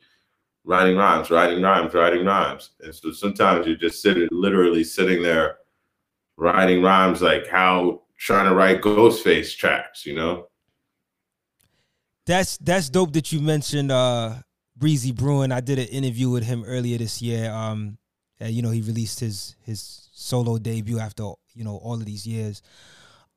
writing 0.64 0.96
rhymes, 0.96 1.30
writing 1.30 1.62
rhymes, 1.62 1.94
writing 1.94 2.24
rhymes. 2.24 2.70
And 2.80 2.94
so 2.94 3.12
sometimes 3.12 3.66
you're 3.66 3.76
just 3.76 4.02
sitting, 4.02 4.28
literally 4.30 4.84
sitting 4.84 5.22
there 5.22 5.56
writing 6.36 6.82
rhymes 6.82 7.22
like 7.22 7.46
how 7.46 8.02
trying 8.16 8.48
to 8.48 8.54
write 8.54 8.82
Ghostface 8.82 9.56
tracks, 9.56 10.04
you 10.04 10.14
know? 10.14 10.48
That's 12.26 12.58
that's 12.58 12.90
dope 12.90 13.12
that 13.14 13.32
you 13.32 13.40
mentioned 13.40 13.90
uh 13.90 14.34
Breeze 14.76 15.10
Brewin. 15.12 15.52
I 15.52 15.60
did 15.60 15.78
an 15.78 15.86
interview 15.86 16.30
with 16.30 16.44
him 16.44 16.64
earlier 16.64 16.98
this 16.98 17.20
year. 17.20 17.50
Um 17.50 17.98
you 18.40 18.62
know, 18.62 18.70
he 18.70 18.80
released 18.82 19.20
his 19.20 19.56
his 19.64 20.08
solo 20.12 20.58
debut 20.58 20.98
after, 20.98 21.24
you 21.54 21.64
know, 21.64 21.76
all 21.76 21.94
of 21.94 22.04
these 22.04 22.26
years. 22.26 22.62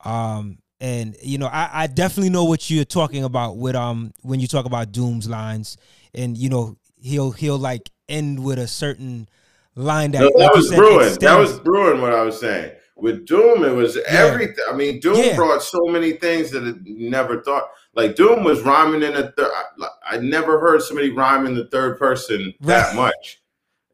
Um 0.03 0.59
and 0.79 1.15
you 1.21 1.37
know, 1.37 1.47
I, 1.47 1.69
I 1.73 1.87
definitely 1.87 2.29
know 2.29 2.43
what 2.43 2.69
you're 2.69 2.85
talking 2.85 3.23
about 3.23 3.57
with 3.57 3.75
um 3.75 4.11
when 4.21 4.39
you 4.39 4.47
talk 4.47 4.65
about 4.65 4.91
Doom's 4.91 5.29
lines 5.29 5.77
and 6.13 6.37
you 6.37 6.49
know 6.49 6.77
he'll 7.03 7.31
he'll 7.31 7.57
like 7.57 7.91
end 8.09 8.43
with 8.43 8.57
a 8.57 8.67
certain 8.67 9.27
line 9.75 10.11
that, 10.11 10.21
no, 10.21 10.31
that 10.37 10.45
like 10.47 10.55
was 10.55 10.69
said, 10.69 10.77
Brewin. 10.77 11.19
That 11.19 11.37
was 11.37 11.59
Brewin. 11.59 12.01
What 12.01 12.13
I 12.13 12.23
was 12.23 12.39
saying 12.39 12.71
with 12.95 13.25
Doom, 13.25 13.63
it 13.63 13.73
was 13.73 13.95
yeah. 13.95 14.03
everything. 14.07 14.63
I 14.69 14.73
mean, 14.73 14.99
Doom 14.99 15.17
yeah. 15.17 15.35
brought 15.35 15.61
so 15.61 15.85
many 15.85 16.13
things 16.13 16.51
that 16.51 16.65
it 16.65 16.77
never 16.85 17.41
thought. 17.41 17.69
Like 17.95 18.15
Doom 18.15 18.43
was 18.43 18.61
rhyming 18.61 19.03
in 19.03 19.15
a 19.15 19.31
third. 19.31 19.51
I, 19.51 19.87
I 20.11 20.17
never 20.17 20.59
heard 20.59 20.81
somebody 20.81 21.11
rhyme 21.11 21.45
in 21.45 21.53
the 21.53 21.67
third 21.67 21.99
person 21.99 22.53
that 22.61 22.95
much. 22.95 23.41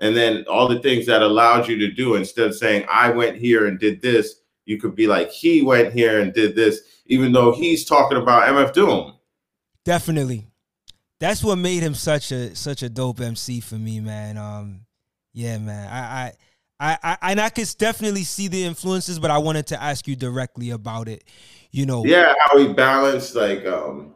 And 0.01 0.15
then 0.15 0.45
all 0.49 0.69
the 0.69 0.79
things 0.79 1.05
that 1.07 1.21
allowed 1.21 1.67
you 1.67 1.77
to 1.79 1.91
do 1.91 2.15
instead 2.15 2.47
of 2.47 2.55
saying 2.55 2.85
I 2.89 3.09
went 3.09 3.35
here 3.35 3.67
and 3.67 3.77
did 3.77 4.01
this, 4.01 4.41
you 4.65 4.79
could 4.79 4.95
be 4.95 5.07
like 5.07 5.29
he 5.29 5.61
went 5.61 5.93
here 5.93 6.21
and 6.21 6.33
did 6.33 6.55
this, 6.55 6.79
even 7.07 7.33
though 7.33 7.51
he's 7.51 7.83
talking 7.83 8.17
about 8.17 8.47
MF 8.47 8.73
Doom. 8.73 9.15
Definitely 9.83 10.48
that's 11.19 11.43
what 11.43 11.57
made 11.57 11.83
him 11.83 11.93
such 11.93 12.31
a 12.31 12.55
such 12.55 12.83
a 12.83 12.89
dope 12.89 13.21
MC 13.21 13.59
for 13.59 13.75
me, 13.75 13.99
man. 13.99 14.37
Um, 14.37 14.81
yeah, 15.33 15.57
man. 15.57 15.87
I, 15.87 15.99
I 15.99 16.33
I, 16.79 16.97
I 17.03 17.31
and 17.31 17.41
I 17.41 17.49
could 17.49 17.67
definitely 17.77 18.23
see 18.23 18.47
the 18.47 18.63
influences, 18.63 19.19
but 19.19 19.31
I 19.31 19.37
wanted 19.37 19.67
to 19.67 19.81
ask 19.81 20.07
you 20.07 20.15
directly 20.15 20.69
about 20.69 21.07
it. 21.07 21.23
You 21.71 21.85
know, 21.85 22.05
yeah, 22.05 22.33
how 22.39 22.57
he 22.57 22.73
balanced 22.73 23.35
like 23.35 23.65
um 23.65 24.15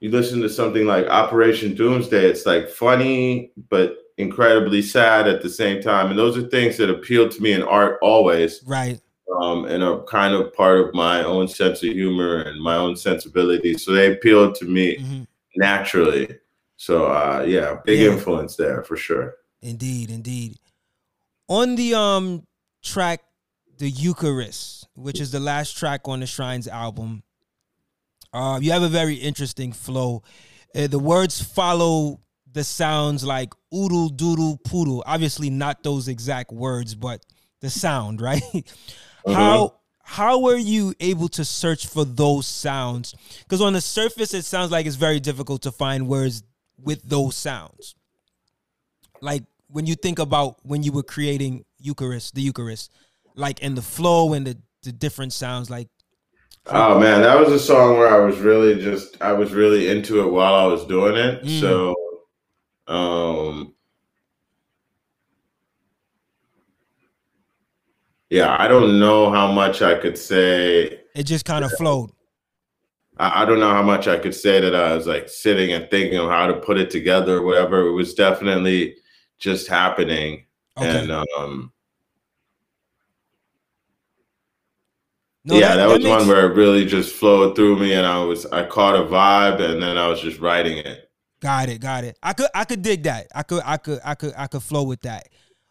you 0.00 0.10
listen 0.10 0.40
to 0.42 0.48
something 0.48 0.86
like 0.86 1.06
Operation 1.08 1.74
Doomsday, 1.74 2.24
it's 2.24 2.46
like 2.46 2.70
funny 2.70 3.52
but 3.68 3.96
incredibly 4.16 4.82
sad 4.82 5.26
at 5.26 5.42
the 5.42 5.48
same 5.48 5.82
time. 5.82 6.10
And 6.10 6.18
those 6.18 6.36
are 6.36 6.48
things 6.48 6.76
that 6.76 6.90
appeal 6.90 7.28
to 7.28 7.40
me 7.40 7.52
in 7.52 7.62
art 7.62 7.98
always. 8.02 8.62
Right. 8.64 9.00
Um, 9.40 9.66
and 9.66 9.82
are 9.82 10.02
kind 10.04 10.34
of 10.34 10.54
part 10.54 10.80
of 10.80 10.94
my 10.94 11.22
own 11.22 11.48
sense 11.48 11.82
of 11.82 11.90
humor 11.90 12.42
and 12.42 12.60
my 12.60 12.76
own 12.76 12.96
sensibility. 12.96 13.76
So 13.76 13.92
they 13.92 14.12
appeal 14.12 14.52
to 14.52 14.64
me 14.64 14.96
mm-hmm. 14.96 15.22
Naturally. 15.58 16.38
So 16.76 17.06
uh 17.06 17.44
yeah, 17.46 17.78
big 17.84 18.00
yeah. 18.00 18.12
influence 18.12 18.56
there 18.56 18.82
for 18.82 18.96
sure. 18.96 19.34
Indeed, 19.60 20.10
indeed. 20.10 20.56
On 21.48 21.74
the 21.74 21.94
um 21.94 22.46
track 22.82 23.20
The 23.78 23.90
Eucharist, 23.90 24.88
which 24.94 25.20
is 25.20 25.30
the 25.30 25.40
last 25.40 25.76
track 25.76 26.02
on 26.06 26.20
the 26.20 26.26
Shrines 26.26 26.68
album, 26.68 27.22
uh, 28.32 28.58
you 28.62 28.72
have 28.72 28.82
a 28.82 28.88
very 28.88 29.14
interesting 29.14 29.72
flow. 29.72 30.22
Uh, 30.74 30.86
the 30.86 30.98
words 30.98 31.42
follow 31.42 32.20
the 32.52 32.64
sounds 32.64 33.24
like 33.24 33.52
oodle 33.74 34.08
doodle 34.08 34.58
poodle. 34.64 35.02
Obviously, 35.06 35.50
not 35.50 35.82
those 35.82 36.08
exact 36.08 36.52
words, 36.52 36.94
but 36.94 37.24
the 37.60 37.70
sound, 37.70 38.20
right? 38.30 38.42
Uh-huh. 38.54 39.34
How 39.34 39.77
how 40.08 40.38
were 40.40 40.56
you 40.56 40.94
able 41.00 41.28
to 41.28 41.44
search 41.44 41.86
for 41.86 42.02
those 42.02 42.46
sounds? 42.46 43.14
Because 43.40 43.60
on 43.60 43.74
the 43.74 43.80
surface, 43.82 44.32
it 44.32 44.46
sounds 44.46 44.70
like 44.70 44.86
it's 44.86 44.96
very 44.96 45.20
difficult 45.20 45.60
to 45.62 45.70
find 45.70 46.08
words 46.08 46.42
with 46.82 47.02
those 47.02 47.36
sounds. 47.36 47.94
Like 49.20 49.42
when 49.66 49.84
you 49.84 49.94
think 49.94 50.18
about 50.18 50.56
when 50.62 50.82
you 50.82 50.92
were 50.92 51.02
creating 51.02 51.66
Eucharist, 51.78 52.34
the 52.34 52.40
Eucharist, 52.40 52.90
like 53.34 53.60
in 53.60 53.74
the 53.74 53.82
flow 53.82 54.32
and 54.32 54.46
the, 54.46 54.56
the 54.82 54.92
different 54.92 55.34
sounds, 55.34 55.68
like 55.68 55.88
Oh 56.64 56.98
man, 56.98 57.20
that 57.20 57.38
was 57.38 57.52
a 57.52 57.58
song 57.58 57.98
where 57.98 58.08
I 58.08 58.24
was 58.24 58.38
really 58.38 58.82
just 58.82 59.20
I 59.20 59.34
was 59.34 59.52
really 59.52 59.90
into 59.90 60.22
it 60.22 60.32
while 60.32 60.54
I 60.54 60.64
was 60.64 60.86
doing 60.86 61.16
it. 61.16 61.44
Mm. 61.44 61.60
So 61.60 61.94
um 62.86 63.74
yeah, 68.30 68.56
I 68.58 68.68
don't 68.68 68.98
know 68.98 69.30
how 69.30 69.50
much 69.50 69.82
I 69.82 69.94
could 69.98 70.18
say. 70.18 71.00
It 71.14 71.24
just 71.24 71.44
kind 71.44 71.64
of 71.64 71.72
flowed. 71.72 72.10
I, 73.18 73.42
I, 73.42 73.44
don't 73.44 73.58
know 73.58 73.72
how 73.72 73.82
much 73.82 74.06
I 74.06 74.18
could 74.18 74.34
say 74.34 74.60
that 74.60 74.74
I 74.74 74.94
was 74.94 75.06
like 75.06 75.28
sitting 75.28 75.72
and 75.72 75.90
thinking 75.90 76.18
of 76.18 76.28
how 76.28 76.46
to 76.46 76.54
put 76.54 76.78
it 76.78 76.90
together 76.90 77.38
or 77.38 77.42
whatever. 77.42 77.86
It 77.86 77.92
was 77.92 78.14
definitely 78.14 78.96
just 79.38 79.68
happening. 79.68 80.44
Okay. 80.76 81.00
And 81.00 81.10
um 81.10 81.72
No, 85.44 85.54
yeah, 85.54 85.76
that, 85.76 85.88
that 85.88 85.88
was 85.88 86.04
one 86.04 86.28
where 86.28 86.50
it 86.50 86.54
really 86.56 86.84
just 86.84 87.14
flowed 87.14 87.56
through 87.56 87.78
me, 87.78 87.94
and 87.94 88.06
I 88.06 88.22
was 88.22 88.44
I 88.46 88.66
caught 88.66 88.94
a 88.94 89.04
vibe, 89.04 89.60
and 89.60 89.82
then 89.82 89.96
I 89.96 90.06
was 90.06 90.20
just 90.20 90.40
writing 90.40 90.76
it. 90.76 91.10
Got 91.40 91.70
it, 91.70 91.80
got 91.80 92.04
it. 92.04 92.18
I 92.22 92.34
could 92.34 92.48
I 92.54 92.64
could 92.64 92.82
dig 92.82 93.04
that. 93.04 93.28
I 93.34 93.42
could 93.44 93.62
I 93.64 93.78
could 93.78 94.00
I 94.04 94.14
could 94.14 94.34
I 94.36 94.46
could 94.46 94.62
flow 94.62 94.82
with 94.82 95.00
that. 95.02 95.28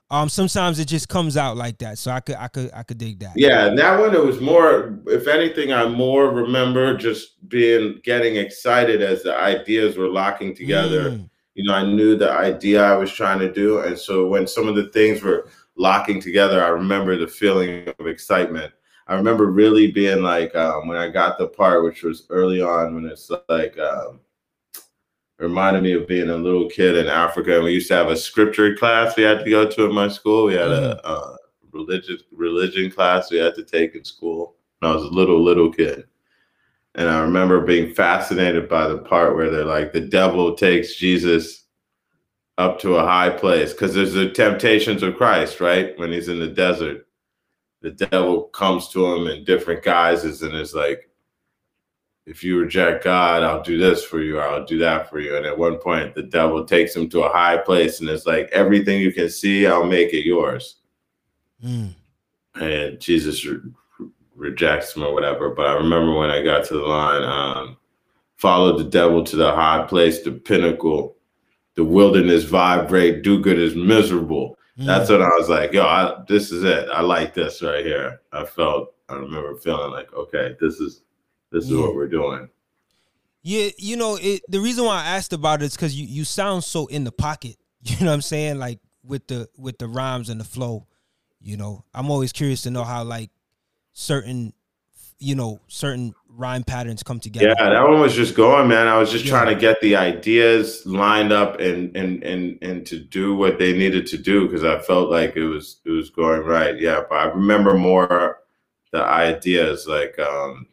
Um, 0.10 0.30
sometimes 0.30 0.80
it 0.80 0.88
just 0.88 1.10
comes 1.10 1.36
out 1.36 1.58
like 1.58 1.80
that, 1.80 1.98
so 1.98 2.12
I 2.12 2.22
could 2.22 2.36
I 2.36 2.48
could 2.48 2.72
I 2.74 2.84
could 2.84 2.98
dig 2.98 3.20
that. 3.20 3.34
Yeah, 3.36 3.68
and 3.68 3.78
that 3.78 4.00
one 4.00 4.16
it 4.16 4.24
was 4.24 4.40
more. 4.40 4.98
If 5.08 5.28
anything, 5.28 5.74
I 5.74 5.88
more 5.88 6.30
remember 6.30 6.96
just 6.98 7.48
being 7.50 8.00
getting 8.04 8.38
excited 8.38 9.02
as 9.02 9.24
the 9.24 9.38
ideas 9.38 9.98
were 9.98 10.08
locking 10.08 10.56
together. 10.56 11.12
Mm. 11.12 11.30
You 11.56 11.64
know, 11.66 11.74
I 11.74 11.84
knew 11.84 12.16
the 12.16 12.32
idea 12.32 12.84
I 12.84 12.96
was 12.96 13.12
trying 13.12 13.40
to 13.40 13.52
do, 13.52 13.80
and 13.80 13.98
so 13.98 14.28
when 14.28 14.48
some 14.48 14.68
of 14.68 14.76
the 14.76 14.90
things 14.90 15.22
were 15.22 15.50
locking 15.76 16.22
together, 16.22 16.64
I 16.64 16.70
remember 16.70 17.18
the 17.18 17.28
feeling 17.28 17.88
of 18.00 18.08
excitement 18.08 18.72
I 19.08 19.16
remember 19.16 19.46
really 19.46 19.92
being 19.92 20.22
like 20.22 20.54
um, 20.56 20.88
when 20.88 20.98
I 20.98 21.08
got 21.10 21.38
the 21.38 21.48
part, 21.48 21.84
which 21.84 22.04
was 22.04 22.26
early 22.30 22.62
on, 22.62 22.94
when 22.94 23.06
it's 23.06 23.32
like 23.48 23.78
um, 23.80 24.20
reminded 25.40 25.84
me 25.84 25.94
of 25.94 26.08
being 26.08 26.30
a 26.30 26.36
little 26.36 26.70
kid 26.70 26.96
in 26.96 27.08
Africa. 27.08 27.56
And 27.56 27.64
we 27.64 27.74
used 27.74 27.88
to 27.90 27.96
have 27.96 28.10
a 28.10 28.18
scripture 28.18 28.76
class 28.76 29.16
we 29.16 29.24
had 29.24 29.44
to 29.44 29.50
go 29.50 29.70
to 29.70 29.86
in 29.86 29.94
my 29.94 30.08
school. 30.08 30.46
We 30.46 30.54
had 30.54 30.70
a, 30.70 31.00
mm-hmm. 31.04 31.08
a 31.08 31.38
religious 31.72 32.24
religion 32.32 32.90
class 32.92 33.30
we 33.30 33.38
had 33.38 33.56
to 33.56 33.64
take 33.64 33.96
in 33.96 34.04
school 34.04 34.56
when 34.80 34.92
I 34.92 34.96
was 34.96 35.04
a 35.04 35.14
little 35.14 35.44
little 35.44 35.72
kid. 35.72 36.06
And 36.96 37.08
I 37.08 37.20
remember 37.20 37.62
being 37.62 37.94
fascinated 37.94 38.68
by 38.68 38.88
the 38.88 38.98
part 38.98 39.36
where 39.36 39.52
they're 39.52 39.66
like, 39.66 39.94
the 39.94 40.02
devil 40.02 40.56
takes 40.56 40.96
Jesus 40.96 41.66
up 42.58 42.80
to 42.80 42.96
a 42.96 43.06
high 43.06 43.30
place 43.30 43.72
because 43.72 43.94
there's 43.94 44.14
the 44.14 44.32
temptations 44.32 45.04
of 45.04 45.16
Christ, 45.16 45.60
right? 45.60 45.98
When 46.00 46.12
he's 46.12 46.28
in 46.28 46.40
the 46.40 46.48
desert 46.48 47.08
the 47.82 47.92
devil 47.92 48.44
comes 48.44 48.90
to 48.90 49.06
him 49.14 49.28
in 49.28 49.44
different 49.44 49.84
guises 49.84 50.42
and 50.42 50.54
is 50.56 50.74
like, 50.74 51.07
if 52.28 52.44
you 52.44 52.60
reject 52.60 53.06
God, 53.06 53.42
I'll 53.42 53.64
do 53.64 53.78
this 53.78 54.04
for 54.04 54.20
you, 54.20 54.38
I'll 54.38 54.66
do 54.66 54.78
that 54.80 55.10
for 55.10 55.22
you. 55.22 55.38
And 55.38 55.46
at 55.46 55.58
one 55.58 55.78
point, 55.78 56.14
the 56.14 56.24
devil 56.24 56.66
takes 56.66 56.94
him 56.94 57.08
to 57.10 57.24
a 57.24 57.30
high 57.30 57.56
place 57.56 58.02
and 58.02 58.10
it's 58.10 58.26
like, 58.26 58.50
everything 58.52 59.00
you 59.00 59.14
can 59.14 59.30
see, 59.30 59.66
I'll 59.66 59.86
make 59.86 60.14
it 60.14 60.26
yours. 60.26 60.76
Mm. 61.64 61.96
And 62.56 63.00
Jesus 63.00 63.46
re- 63.46 63.60
rejects 64.36 64.94
him 64.94 65.04
or 65.04 65.14
whatever. 65.14 65.52
But 65.52 65.68
I 65.68 65.74
remember 65.76 66.16
when 66.16 66.30
I 66.30 66.44
got 66.44 66.66
to 66.66 66.74
the 66.74 66.82
line, 66.82 67.24
um, 67.24 67.78
follow 68.36 68.78
the 68.78 68.84
devil 68.84 69.24
to 69.24 69.36
the 69.38 69.56
high 69.56 69.86
place, 69.88 70.22
the 70.22 70.34
pinnacle, 70.34 71.16
the 71.76 71.86
wilderness 71.86 72.44
vibrate, 72.44 73.24
do 73.24 73.40
good 73.40 73.58
is 73.58 73.74
miserable. 73.76 74.58
That's 74.80 75.10
when 75.10 75.24
I 75.24 75.30
was 75.40 75.50
like, 75.50 75.74
yo, 75.74 75.84
I, 75.84 76.24
this 76.28 76.52
is 76.52 76.64
it. 76.64 76.88
I 76.94 77.02
like 77.02 77.34
this 77.34 77.64
right 77.64 77.84
here. 77.84 78.22
I 78.32 78.46
felt, 78.46 78.94
I 79.10 79.16
remember 79.16 79.56
feeling 79.56 79.92
like, 79.92 80.14
okay, 80.14 80.56
this 80.60 80.76
is, 80.76 81.02
this 81.52 81.66
is 81.66 81.72
yeah. 81.72 81.82
what 81.82 81.96
we're 81.96 82.08
doing. 82.08 82.50
Yeah, 83.44 83.70
you 83.78 83.96
know, 83.96 84.18
it, 84.22 84.42
the 84.50 84.60
reason 84.60 84.84
why 84.84 85.02
I 85.02 85.16
asked 85.16 85.32
about 85.32 85.62
it 85.62 85.66
is 85.66 85.76
because 85.76 85.96
you, 85.96 86.06
you 86.06 86.26
sound 86.26 86.64
so 86.64 86.88
in 86.88 87.04
the 87.04 87.12
pocket. 87.12 87.58
You 87.84 87.98
know 88.02 88.08
what 88.08 88.16
I'm 88.16 88.22
saying? 88.22 88.60
Like 88.60 88.80
with 89.04 89.28
the 89.28 89.48
with 89.56 89.78
the 89.78 89.88
rhymes 89.88 90.30
and 90.30 90.42
the 90.42 90.44
flow. 90.44 90.88
You 91.40 91.56
know, 91.56 91.86
I'm 91.94 92.12
always 92.12 92.34
curious 92.34 92.64
to 92.64 92.72
know 92.72 92.84
how 92.84 93.04
like 93.04 93.30
certain, 93.94 94.52
you 95.20 95.36
know, 95.36 95.62
certain 95.68 96.14
rhyme 96.28 96.64
patterns 96.64 97.04
come 97.04 97.22
together. 97.22 97.56
Yeah, 97.58 97.70
that 97.70 97.88
one 97.88 98.02
was 98.02 98.14
just 98.14 98.36
going, 98.36 98.68
man. 98.68 98.88
I 98.88 98.98
was 98.98 99.12
just 99.12 99.24
yeah. 99.24 99.32
trying 99.32 99.56
to 99.56 99.60
get 99.60 99.80
the 99.80 99.96
ideas 99.96 100.86
lined 100.86 101.32
up 101.32 101.62
and 101.62 101.96
and 101.96 102.24
and 102.24 102.58
and 102.62 102.86
to 102.88 103.00
do 103.00 103.36
what 103.36 103.60
they 103.60 103.72
needed 103.72 104.06
to 104.08 104.18
do 104.18 104.48
because 104.48 104.66
I 104.66 104.80
felt 104.80 105.10
like 105.10 105.38
it 105.38 105.46
was 105.46 105.80
it 105.86 105.92
was 105.92 106.10
going 106.10 106.42
right. 106.42 106.78
Yeah, 106.80 107.04
but 107.10 107.16
I 107.16 107.26
remember 107.26 107.76
more 107.76 108.40
the 108.92 109.04
ideas 109.04 109.88
like 109.88 110.18
um 110.20 110.68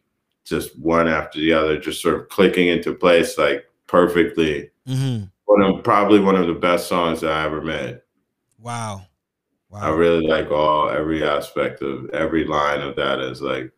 just 0.44 0.78
one 0.78 1.08
after 1.08 1.38
the 1.38 1.52
other, 1.52 1.78
just 1.78 2.02
sort 2.02 2.20
of 2.20 2.28
clicking 2.28 2.68
into 2.68 2.94
place 2.94 3.38
like 3.38 3.64
perfectly. 3.86 4.70
Mm-hmm. 4.86 5.24
One 5.46 5.62
of 5.62 5.84
probably 5.84 6.20
one 6.20 6.36
of 6.36 6.46
the 6.46 6.54
best 6.54 6.88
songs 6.88 7.20
that 7.20 7.32
I 7.32 7.44
ever 7.44 7.62
made. 7.62 8.00
Wow. 8.58 9.06
Wow. 9.70 9.80
I 9.80 9.88
really 9.90 10.26
like 10.26 10.50
all 10.50 10.88
every 10.88 11.24
aspect 11.24 11.82
of 11.82 12.08
every 12.10 12.44
line 12.44 12.80
of 12.80 12.96
that 12.96 13.18
is 13.20 13.42
like 13.42 13.72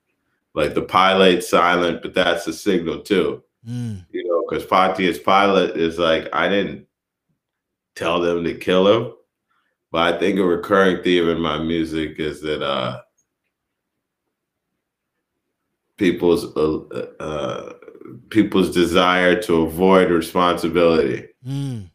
like 0.54 0.74
the 0.74 0.82
Pilate 0.82 1.44
silent, 1.44 2.02
but 2.02 2.14
that's 2.14 2.46
a 2.46 2.52
signal 2.52 3.00
too. 3.00 3.42
Mm. 3.68 4.04
You 4.10 4.24
know, 4.24 4.44
because 4.48 4.64
Pontius 4.64 5.18
Pilate 5.18 5.76
is 5.76 5.98
like, 5.98 6.28
I 6.32 6.48
didn't 6.48 6.86
tell 7.94 8.20
them 8.20 8.44
to 8.44 8.54
kill 8.54 8.88
him. 8.88 9.12
But 9.92 10.14
I 10.14 10.18
think 10.18 10.38
a 10.38 10.44
recurring 10.44 11.02
theme 11.02 11.28
in 11.28 11.40
my 11.40 11.58
music 11.58 12.18
is 12.18 12.40
that 12.42 12.62
uh 12.62 13.00
people's 15.96 16.44
uh, 16.56 17.06
uh 17.20 17.72
people's 18.30 18.70
desire 18.70 19.40
to 19.42 19.62
avoid 19.62 20.10
responsibility 20.10 21.28
mm. 21.46 21.88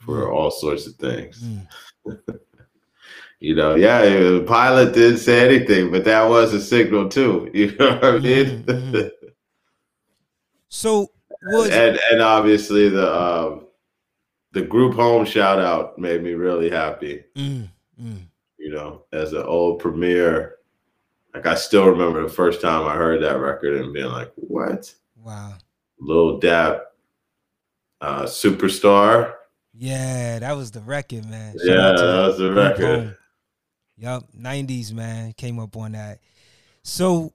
for 0.00 0.26
mm. 0.26 0.32
all 0.32 0.50
sorts 0.50 0.86
of 0.86 0.94
things. 0.96 1.42
Mm. 1.42 1.66
you 3.40 3.54
know, 3.54 3.74
yeah, 3.74 4.02
the 4.02 4.44
Pilate 4.46 4.94
didn't 4.94 5.18
say 5.18 5.46
anything, 5.46 5.90
but 5.90 6.04
that 6.04 6.28
was 6.28 6.52
a 6.52 6.60
signal 6.60 7.08
too. 7.08 7.50
You 7.54 7.76
know 7.76 7.94
what 7.94 8.04
I 8.04 8.18
mean? 8.18 8.64
Mm-hmm. 8.64 9.08
so 10.68 11.10
was 11.42 11.70
and 11.70 11.98
and 12.10 12.20
obviously 12.20 12.88
the 12.88 13.12
um, 13.12 13.66
the 14.52 14.62
Group 14.62 14.94
Home 14.94 15.24
shout 15.24 15.58
out 15.58 15.98
made 15.98 16.22
me 16.22 16.32
really 16.32 16.70
happy. 16.70 17.24
Mm-hmm. 17.36 18.16
You 18.58 18.70
know, 18.70 19.04
as 19.12 19.32
an 19.32 19.42
old 19.42 19.80
Premier, 19.80 20.56
like 21.34 21.46
I 21.46 21.54
still 21.54 21.86
remember 21.88 22.22
the 22.22 22.32
first 22.32 22.60
time 22.60 22.86
I 22.86 22.94
heard 22.94 23.22
that 23.22 23.38
record 23.38 23.80
and 23.80 23.92
being 23.92 24.10
like, 24.10 24.32
"What? 24.36 24.94
Wow!" 25.16 25.54
Lil 25.98 26.38
Dap, 26.38 26.82
uh, 28.00 28.24
superstar. 28.24 29.34
Yeah, 29.72 30.40
that 30.40 30.56
was 30.56 30.70
the 30.70 30.80
record, 30.80 31.28
man. 31.28 31.52
Shout 31.52 31.64
yeah, 31.66 31.92
that 31.92 32.26
was 32.26 32.38
the 32.38 32.52
record. 32.52 33.16
Yup, 33.96 34.32
90s, 34.32 34.92
man. 34.92 35.32
Came 35.34 35.58
up 35.58 35.76
on 35.76 35.92
that. 35.92 36.20
So 36.82 37.34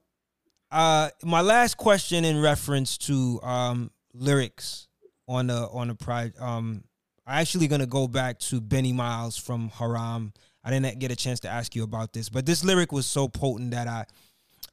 uh 0.70 1.10
my 1.22 1.40
last 1.40 1.76
question 1.76 2.24
in 2.24 2.40
reference 2.40 2.98
to 2.98 3.40
um 3.42 3.90
lyrics 4.12 4.88
on 5.28 5.46
the 5.46 5.68
on 5.68 5.86
the 5.86 5.94
pride 5.94 6.32
um 6.40 6.82
I'm 7.24 7.40
actually 7.40 7.68
gonna 7.68 7.86
go 7.86 8.08
back 8.08 8.38
to 8.40 8.60
Benni 8.60 8.92
Miles 8.92 9.36
from 9.36 9.68
Haram. 9.68 10.32
I 10.66 10.70
didn't 10.70 10.98
get 10.98 11.12
a 11.12 11.16
chance 11.16 11.38
to 11.40 11.48
ask 11.48 11.76
you 11.76 11.84
about 11.84 12.12
this, 12.12 12.28
but 12.28 12.44
this 12.44 12.64
lyric 12.64 12.90
was 12.90 13.06
so 13.06 13.28
potent 13.28 13.70
that 13.70 13.86
I 13.86 14.04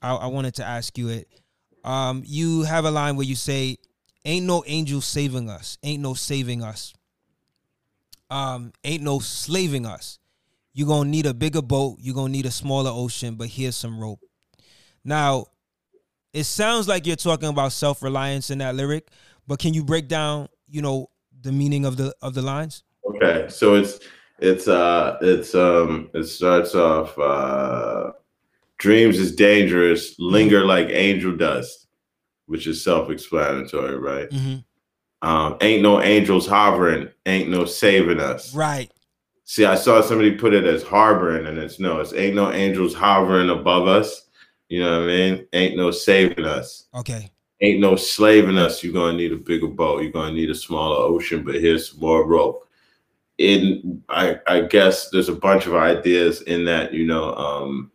I, 0.01 0.15
I 0.15 0.25
wanted 0.25 0.55
to 0.55 0.65
ask 0.65 0.97
you 0.97 1.09
it. 1.09 1.27
Um, 1.83 2.23
you 2.25 2.63
have 2.63 2.85
a 2.85 2.91
line 2.91 3.15
where 3.15 3.27
you 3.27 3.35
say, 3.35 3.77
"Ain't 4.25 4.47
no 4.47 4.63
angel 4.65 5.01
saving 5.01 5.51
us, 5.51 5.77
ain't 5.83 6.01
no 6.01 6.15
saving 6.15 6.63
us, 6.63 6.95
um, 8.31 8.73
ain't 8.83 9.03
no 9.03 9.19
slaving 9.19 9.85
us. 9.85 10.17
You're 10.73 10.87
gonna 10.87 11.09
need 11.09 11.27
a 11.27 11.33
bigger 11.33 11.61
boat, 11.61 11.99
you're 12.01 12.15
gonna 12.15 12.29
need 12.29 12.47
a 12.47 12.51
smaller 12.51 12.89
ocean, 12.91 13.35
but 13.35 13.49
here's 13.49 13.75
some 13.75 13.99
rope." 13.99 14.19
Now, 15.05 15.45
it 16.33 16.45
sounds 16.45 16.87
like 16.87 17.05
you're 17.05 17.15
talking 17.17 17.49
about 17.49 17.71
self 17.71 18.01
reliance 18.01 18.49
in 18.49 18.57
that 18.57 18.73
lyric, 18.73 19.09
but 19.47 19.59
can 19.59 19.75
you 19.75 19.83
break 19.83 20.07
down, 20.07 20.49
you 20.67 20.81
know, 20.81 21.11
the 21.39 21.51
meaning 21.51 21.85
of 21.85 21.97
the 21.97 22.15
of 22.19 22.33
the 22.33 22.41
lines? 22.41 22.81
Okay, 23.05 23.45
so 23.47 23.75
it's 23.75 23.99
it's 24.43 24.67
uh 24.67 25.17
it's 25.21 25.55
um 25.55 26.09
it 26.13 26.25
starts 26.25 26.75
off 26.75 27.17
uh 27.17 28.11
dreams 28.77 29.17
is 29.17 29.33
dangerous, 29.33 30.15
linger 30.19 30.65
like 30.65 30.89
angel 30.89 31.35
dust, 31.35 31.87
which 32.47 32.67
is 32.67 32.83
self-explanatory, 32.83 33.97
right? 33.97 34.29
Mm-hmm. 34.29 35.27
Um, 35.27 35.55
ain't 35.61 35.81
no 35.81 36.01
angels 36.01 36.45
hovering, 36.45 37.07
ain't 37.25 37.49
no 37.49 37.63
saving 37.63 38.19
us. 38.19 38.53
Right. 38.53 38.91
See, 39.45 39.63
I 39.63 39.75
saw 39.75 40.01
somebody 40.01 40.31
put 40.31 40.53
it 40.53 40.65
as 40.65 40.83
harboring, 40.83 41.47
and 41.47 41.57
it's 41.57 41.79
no, 41.79 42.01
it's 42.01 42.13
ain't 42.13 42.35
no 42.35 42.51
angels 42.51 42.93
hovering 42.93 43.49
above 43.49 43.87
us. 43.87 44.27
You 44.67 44.83
know 44.83 44.99
what 44.99 45.09
I 45.09 45.13
mean? 45.13 45.47
Ain't 45.53 45.77
no 45.77 45.91
saving 45.91 46.45
us. 46.45 46.87
Okay. 46.93 47.31
Ain't 47.61 47.79
no 47.79 47.95
slaving 47.95 48.57
us. 48.57 48.83
You're 48.83 48.91
gonna 48.91 49.15
need 49.15 49.31
a 49.31 49.37
bigger 49.37 49.67
boat. 49.67 50.01
You're 50.03 50.11
gonna 50.11 50.33
need 50.33 50.49
a 50.49 50.55
smaller 50.55 50.97
ocean, 50.97 51.43
but 51.43 51.55
here's 51.55 51.91
some 51.91 52.01
more 52.01 52.25
rope. 52.25 52.67
In 53.39 54.03
I, 54.09 54.39
I 54.47 54.61
guess 54.61 55.09
there's 55.09 55.29
a 55.29 55.35
bunch 55.35 55.65
of 55.65 55.75
ideas 55.75 56.41
in 56.43 56.65
that, 56.65 56.93
you 56.93 57.05
know, 57.05 57.33
um, 57.35 57.91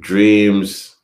dreams 0.00 0.96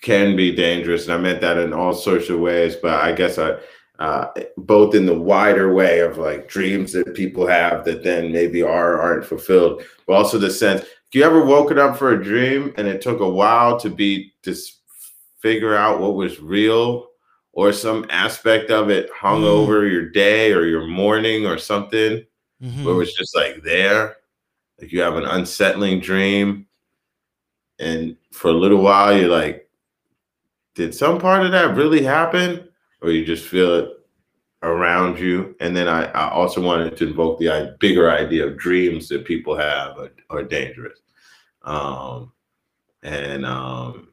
can 0.00 0.34
be 0.34 0.54
dangerous, 0.54 1.04
and 1.04 1.12
I 1.12 1.18
meant 1.18 1.42
that 1.42 1.58
in 1.58 1.74
all 1.74 1.92
sorts 1.92 2.30
of 2.30 2.40
ways. 2.40 2.76
But 2.76 3.02
I 3.02 3.12
guess 3.12 3.38
I, 3.38 3.56
uh, 3.98 4.32
both 4.56 4.94
in 4.94 5.04
the 5.04 5.18
wider 5.18 5.74
way 5.74 6.00
of 6.00 6.16
like 6.16 6.48
dreams 6.48 6.92
that 6.94 7.14
people 7.14 7.46
have 7.46 7.84
that 7.84 8.02
then 8.02 8.32
maybe 8.32 8.62
are 8.62 8.98
aren't 8.98 9.26
fulfilled, 9.26 9.82
but 10.06 10.14
also 10.14 10.38
the 10.38 10.50
sense. 10.50 10.80
If 10.80 11.14
you 11.14 11.24
ever 11.24 11.44
woken 11.44 11.78
up 11.78 11.98
for 11.98 12.12
a 12.12 12.22
dream 12.22 12.72
and 12.78 12.88
it 12.88 13.02
took 13.02 13.20
a 13.20 13.28
while 13.28 13.78
to 13.80 13.90
be 13.90 14.32
to 14.42 14.56
figure 15.40 15.74
out 15.74 16.00
what 16.00 16.14
was 16.14 16.40
real, 16.40 17.09
or 17.52 17.72
some 17.72 18.06
aspect 18.10 18.70
of 18.70 18.90
it 18.90 19.10
hung 19.10 19.42
mm. 19.42 19.46
over 19.46 19.86
your 19.86 20.08
day 20.08 20.52
or 20.52 20.64
your 20.64 20.86
morning 20.86 21.46
or 21.46 21.58
something, 21.58 22.24
mm-hmm. 22.62 22.84
where 22.84 22.94
it 22.94 22.98
was 22.98 23.14
just 23.14 23.34
like 23.34 23.62
there, 23.62 24.16
like 24.80 24.92
you 24.92 25.00
have 25.00 25.16
an 25.16 25.24
unsettling 25.24 26.00
dream 26.00 26.66
and 27.80 28.16
for 28.32 28.48
a 28.48 28.54
little 28.54 28.82
while 28.82 29.16
you're 29.16 29.28
like 29.28 29.68
did 30.74 30.94
some 30.94 31.18
part 31.18 31.44
of 31.44 31.52
that 31.52 31.76
really 31.76 32.02
happen 32.02 32.68
or 33.02 33.10
you 33.10 33.24
just 33.24 33.46
feel 33.46 33.74
it 33.74 33.88
around 34.62 35.18
you 35.18 35.56
and 35.60 35.74
then 35.74 35.88
i, 35.88 36.04
I 36.04 36.30
also 36.30 36.60
wanted 36.60 36.96
to 36.96 37.08
invoke 37.08 37.38
the 37.38 37.76
bigger 37.80 38.10
idea 38.10 38.46
of 38.46 38.58
dreams 38.58 39.08
that 39.08 39.24
people 39.24 39.56
have 39.56 39.98
are, 39.98 40.12
are 40.28 40.42
dangerous 40.42 40.98
um, 41.62 42.32
and 43.02 43.44
um, 43.44 44.08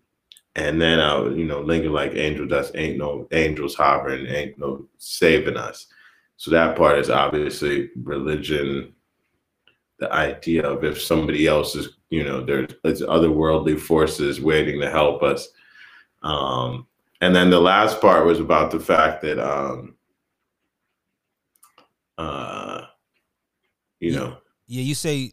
and 0.58 0.82
then 0.82 1.00
i 1.00 1.18
you 1.30 1.46
know 1.46 1.62
linger 1.62 1.90
like 1.90 2.14
angel 2.16 2.46
dust 2.46 2.74
ain't 2.76 2.98
no 2.98 3.28
angels 3.32 3.76
hovering 3.76 4.26
ain't 4.28 4.60
no 4.60 4.86
saving 4.98 5.58
us 5.58 5.88
so 6.36 6.52
that 6.52 6.76
part 6.76 7.00
is 7.00 7.10
obviously 7.10 7.90
religion 8.04 8.94
the 10.00 10.12
idea 10.14 10.64
of 10.64 10.84
if 10.84 11.02
somebody 11.02 11.48
else 11.48 11.76
is, 11.76 11.90
you 12.10 12.24
know, 12.24 12.44
there's, 12.44 12.70
there's 12.84 13.02
otherworldly 13.02 13.80
forces 13.80 14.40
waiting 14.40 14.80
to 14.80 14.90
help 14.90 15.24
us. 15.24 15.50
Um, 16.24 16.88
and 17.22 17.36
then 17.36 17.50
the 17.50 17.60
last 17.60 18.00
part 18.00 18.26
was 18.26 18.40
about 18.40 18.72
the 18.72 18.80
fact 18.80 19.24
that, 19.24 19.40
um, 19.40 19.96
uh, 22.18 22.82
you 24.00 24.12
know, 24.12 24.38
yeah, 24.68 24.82
you 24.82 24.96
say 24.96 25.32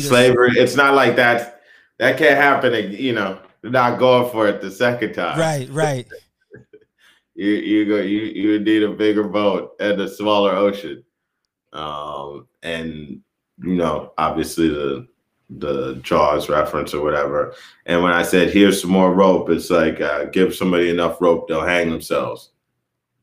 slavery. 0.00 0.52
It's 0.56 0.76
not 0.76 0.94
like 0.94 1.16
that. 1.16 1.62
That 1.98 2.18
can't 2.18 2.36
happen. 2.36 2.92
You 2.92 3.14
know, 3.14 3.38
not 3.62 3.98
going 3.98 4.30
for 4.30 4.48
it 4.48 4.60
the 4.60 4.70
second 4.70 5.14
time. 5.14 5.38
Right, 5.38 5.68
right. 5.70 6.06
you 7.34 7.52
you 7.52 7.86
go. 7.86 7.96
You 7.96 8.20
you 8.20 8.60
need 8.60 8.82
a 8.82 8.90
bigger 8.90 9.24
boat 9.24 9.76
and 9.80 10.00
a 10.00 10.08
smaller 10.08 10.52
ocean. 10.52 11.04
Um, 11.72 12.48
and 12.62 13.20
you 13.62 13.74
know, 13.74 14.12
obviously 14.18 14.68
the 14.68 15.06
the 15.50 15.96
Jaws 16.02 16.48
reference 16.48 16.94
or 16.94 17.02
whatever. 17.02 17.54
And 17.86 18.02
when 18.02 18.12
I 18.12 18.22
said 18.22 18.50
here's 18.50 18.80
some 18.80 18.90
more 18.90 19.12
rope, 19.12 19.50
it's 19.50 19.70
like 19.70 20.00
uh, 20.00 20.24
give 20.26 20.54
somebody 20.54 20.90
enough 20.90 21.20
rope, 21.20 21.48
they'll 21.48 21.66
hang 21.66 21.90
themselves. 21.90 22.50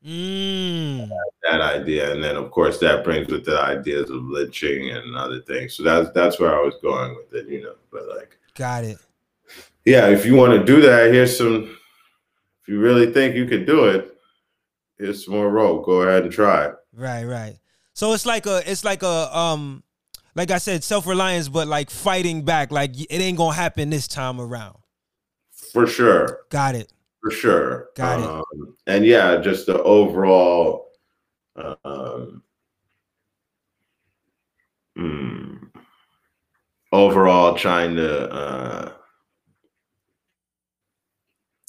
Mm. 0.06 1.10
That 1.44 1.62
idea, 1.62 2.14
and 2.14 2.24
then 2.24 2.36
of 2.36 2.52
course 2.52 2.80
that 2.80 3.04
brings 3.04 3.28
with 3.28 3.46
the 3.46 3.60
ideas 3.60 4.10
of 4.10 4.24
lynching 4.24 4.92
and 4.92 5.16
other 5.16 5.42
things. 5.42 5.74
So 5.74 5.84
that's 5.84 6.12
that's 6.12 6.40
where 6.40 6.56
I 6.56 6.62
was 6.62 6.76
going 6.82 7.16
with 7.16 7.34
it, 7.34 7.50
you 7.50 7.64
know. 7.64 7.76
But 7.92 8.08
like, 8.08 8.38
got 8.54 8.84
it. 8.84 8.98
Yeah, 9.88 10.10
if 10.10 10.26
you 10.26 10.36
want 10.36 10.52
to 10.52 10.66
do 10.66 10.82
that, 10.82 11.14
here's 11.14 11.38
some. 11.38 11.64
If 12.62 12.68
you 12.68 12.78
really 12.78 13.10
think 13.14 13.38
you 13.38 13.46
could 13.46 13.66
do 13.66 13.86
it, 13.86 14.18
here's 14.98 15.24
some 15.24 15.34
more 15.36 15.50
rope. 15.50 15.86
Go 15.86 16.02
ahead 16.02 16.24
and 16.24 16.32
try. 16.32 16.66
it. 16.66 16.76
Right, 16.92 17.24
right. 17.24 17.56
So 17.94 18.12
it's 18.12 18.26
like 18.26 18.46
a, 18.48 18.70
it's 18.70 18.84
like 18.84 19.02
a, 19.02 19.34
um, 19.34 19.84
like 20.36 20.52
I 20.52 20.58
said, 20.58 20.84
self 20.84 21.08
reliance, 21.08 21.48
but 21.48 21.70
like 21.70 21.90
fighting 21.90 22.44
back. 22.44 22.70
Like 22.70 23.00
it 23.00 23.14
ain't 23.14 23.38
gonna 23.38 23.56
happen 23.56 23.90
this 23.90 24.10
time 24.10 24.42
around. 24.42 24.76
For 25.72 25.88
sure. 25.88 26.42
Got 26.50 26.76
it. 26.76 26.92
For 27.22 27.32
sure. 27.32 27.88
Got 27.96 28.20
um, 28.20 28.44
it. 28.52 28.70
And 28.88 29.06
yeah, 29.06 29.38
just 29.38 29.68
the 29.68 29.82
overall. 29.84 30.90
Um, 31.56 32.44
mm, 34.98 35.60
overall, 36.92 37.56
trying 37.56 37.96
to. 37.96 38.30
Uh, 38.30 38.92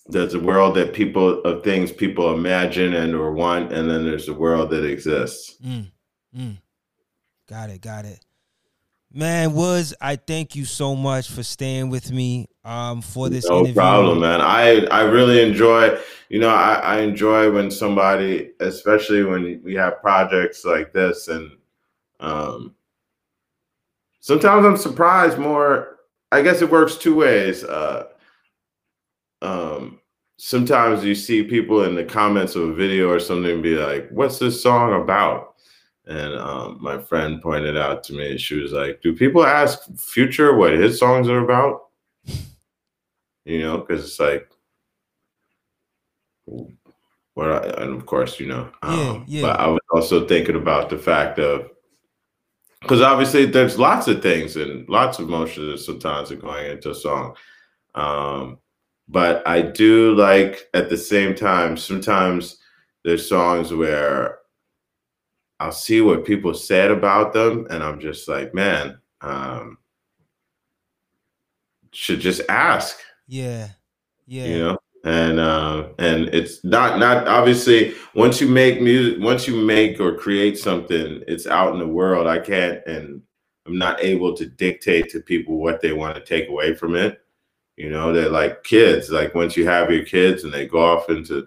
there's 0.09 0.35
a 0.35 0.41
world 0.41 0.75
that 0.77 0.95
people 0.95 1.43
of 1.43 1.63
things 1.63 1.93
people 1.93 2.33
imagine 2.35 2.95
and 2.95 3.15
or 3.15 3.33
want, 3.33 3.73
and 3.73 3.91
then 3.91 4.05
there's 4.05 4.29
a 4.29 4.35
world 4.35 4.71
that 4.71 4.85
exists. 4.85 5.57
Mm, 5.65 5.91
mm. 6.37 6.59
Got 7.49 7.71
it. 7.71 7.81
Got 7.81 8.05
it. 8.05 8.21
Man, 9.13 9.55
Woods, 9.55 9.95
I 10.01 10.17
thank 10.17 10.55
you 10.55 10.67
so 10.67 10.95
much 10.95 11.31
for 11.31 11.43
staying 11.43 11.89
with 11.89 12.13
me 12.13 12.47
um, 12.65 13.01
for 13.01 13.31
this 13.31 13.49
no 13.49 13.61
interview. 13.61 13.75
problem, 13.75 14.21
man. 14.21 14.41
I 14.43 14.85
I 14.91 15.03
really 15.03 15.43
enjoy, 15.43 15.99
you 16.29 16.39
know, 16.39 16.51
I, 16.51 16.75
I 16.75 17.01
enjoy 17.01 17.51
when 17.51 17.71
somebody, 17.71 18.53
especially 18.61 19.25
when 19.25 19.63
we 19.65 19.75
have 19.77 20.01
projects 20.03 20.65
like 20.65 20.93
this, 20.93 21.29
and 21.29 21.51
um, 22.21 22.75
sometimes 24.21 24.67
I'm 24.67 24.77
surprised 24.77 25.39
more. 25.39 26.01
I 26.31 26.43
guess 26.43 26.61
it 26.61 26.71
works 26.71 26.97
two 26.97 27.15
ways. 27.15 27.65
Uh, 27.65 28.09
um, 29.41 29.98
sometimes 30.39 31.05
you 31.05 31.15
see 31.15 31.43
people 31.43 31.85
in 31.85 31.95
the 31.95 32.05
comments 32.05 32.55
of 32.55 32.63
a 32.63 32.73
video 32.73 33.11
or 33.11 33.21
something 33.21 33.61
be 33.61 33.77
like, 33.77 34.09
"What's 34.11 34.39
this 34.39 34.63
song 34.63 35.01
about?" 35.01 35.57
And 36.07 36.35
um, 36.37 36.79
my 36.81 36.99
friend 36.99 37.43
pointed 37.43 37.77
out 37.77 38.03
to 38.05 38.15
me, 38.15 38.39
she 38.39 38.55
was 38.59 38.73
like, 38.73 39.03
"Do 39.03 39.15
people 39.15 39.45
ask 39.45 39.81
Future 39.99 40.57
what 40.57 40.73
his 40.73 40.99
songs 40.99 41.29
are 41.29 41.45
about?" 41.45 41.83
You 43.45 43.61
know, 43.61 43.79
because 43.79 44.05
it's 44.05 44.21
like, 44.21 44.51
what? 46.45 47.51
I, 47.51 47.83
and 47.83 47.95
of 47.95 48.07
course, 48.07 48.39
you 48.41 48.47
know, 48.47 48.71
um, 48.83 49.25
yeah, 49.27 49.41
yeah. 49.41 49.43
But 49.43 49.61
I 49.61 49.67
was 49.69 49.81
also 49.91 50.27
thinking 50.27 50.57
about 50.57 50.91
the 50.91 50.99
fact 50.99 51.39
of 51.39 51.71
because 52.81 53.01
obviously 53.01 53.45
there's 53.45 53.79
lots 53.79 54.07
of 54.07 54.23
things 54.23 54.57
and 54.57 54.89
lots 54.89 55.19
of 55.19 55.29
emotions 55.29 55.67
that 55.67 55.85
sometimes 55.85 56.31
are 56.31 56.37
going 56.37 56.71
into 56.71 56.91
a 56.91 56.95
song. 56.95 57.35
Um, 57.95 58.59
but 59.09 59.47
I 59.47 59.63
do 59.63 60.15
like 60.15 60.69
at 60.75 60.91
the 60.91 60.97
same 60.97 61.35
time, 61.35 61.77
sometimes 61.77 62.59
there's 63.05 63.29
songs 63.29 63.73
where 63.73 64.39
I'll 65.61 65.73
see 65.73 66.01
what 66.01 66.25
people 66.25 66.55
said 66.55 66.91
about 66.91 67.33
them, 67.33 67.67
and 67.71 67.83
I'm 67.83 68.01
just 68.01 68.29
like, 68.29 68.55
man, 68.55 68.99
um, 69.21 69.79
should 71.93 72.21
just 72.21 72.43
ask. 72.49 72.99
Yeah, 73.27 73.69
yeah. 74.27 74.45
You 74.45 74.59
know, 74.59 74.79
and 75.05 75.41
uh, 75.41 75.89
and 75.99 76.29
it's 76.29 76.63
not 76.65 76.99
not 76.99 77.27
obviously 77.27 77.95
once 78.15 78.41
you 78.41 78.49
make 78.49 78.81
music, 78.81 79.21
once 79.21 79.49
you 79.49 79.57
make 79.57 80.01
or 80.01 80.15
create 80.15 80.59
something, 80.59 81.23
it's 81.27 81.47
out 81.47 81.73
in 81.73 81.79
the 81.79 81.87
world. 81.89 82.27
I 82.27 82.39
can't, 82.39 82.85
and 82.87 83.23
I'm 83.67 83.79
not 83.79 84.03
able 84.03 84.37
to 84.37 84.47
dictate 84.47 85.09
to 85.11 85.21
people 85.21 85.59
what 85.59 85.81
they 85.81 85.93
want 85.93 86.15
to 86.17 86.25
take 86.25 86.49
away 86.49 86.75
from 86.75 86.95
it. 86.95 87.21
You 87.79 87.91
know, 87.91 88.13
they're 88.13 88.29
like 88.29 88.65
kids. 88.65 89.09
Like 89.09 89.37
once 89.37 89.57
you 89.57 89.65
have 89.67 89.91
your 89.91 90.05
kids 90.05 90.43
and 90.43 90.53
they 90.53 90.67
go 90.67 90.81
off 90.81 91.09
into 91.09 91.47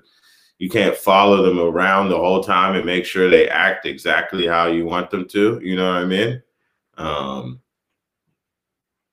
you 0.60 0.70
can't 0.70 0.96
follow 0.96 1.42
them 1.42 1.60
around 1.60 2.08
the 2.08 2.18
whole 2.18 2.42
time 2.44 2.76
and 2.76 2.86
make 2.86 3.04
sure 3.04 3.30
they 3.30 3.50
act 3.50 3.86
exactly 3.86 4.48
how 4.48 4.68
you 4.68 4.86
want 4.86 5.10
them 5.10 5.28
to. 5.30 5.60
You 5.62 5.76
know 5.76 5.92
what 5.92 6.04
I 6.04 6.06
mean? 6.06 6.42
Um, 6.98 7.60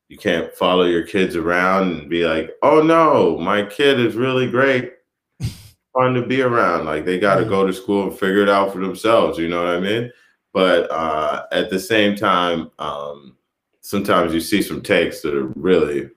you 0.08 0.16
can't 0.16 0.54
follow 0.54 0.84
your 0.84 1.06
kids 1.06 1.36
around 1.36 1.90
and 1.90 2.08
be 2.08 2.24
like, 2.24 2.52
"Oh 2.62 2.82
no, 2.82 3.36
my 3.38 3.64
kid 3.64 3.98
is 3.98 4.14
really 4.14 4.48
great, 4.48 4.92
fun 5.92 6.14
to 6.14 6.24
be 6.24 6.42
around." 6.42 6.86
Like 6.86 7.04
they 7.04 7.18
got 7.18 7.36
to 7.36 7.44
go 7.44 7.66
to 7.66 7.72
school 7.72 8.04
and 8.04 8.18
figure 8.18 8.42
it 8.42 8.48
out 8.48 8.72
for 8.72 8.78
themselves. 8.78 9.38
You 9.38 9.48
know 9.48 9.64
what 9.64 9.74
I 9.74 9.80
mean? 9.80 10.12
But 10.52 10.90
uh, 10.90 11.46
at 11.50 11.68
the 11.68 11.80
same 11.80 12.14
time, 12.14 12.70
um, 12.78 13.36
sometimes 13.80 14.32
you 14.32 14.40
see 14.40 14.62
some 14.62 14.82
takes 14.82 15.20
that 15.22 15.34
are 15.34 15.52
really, 15.56 16.10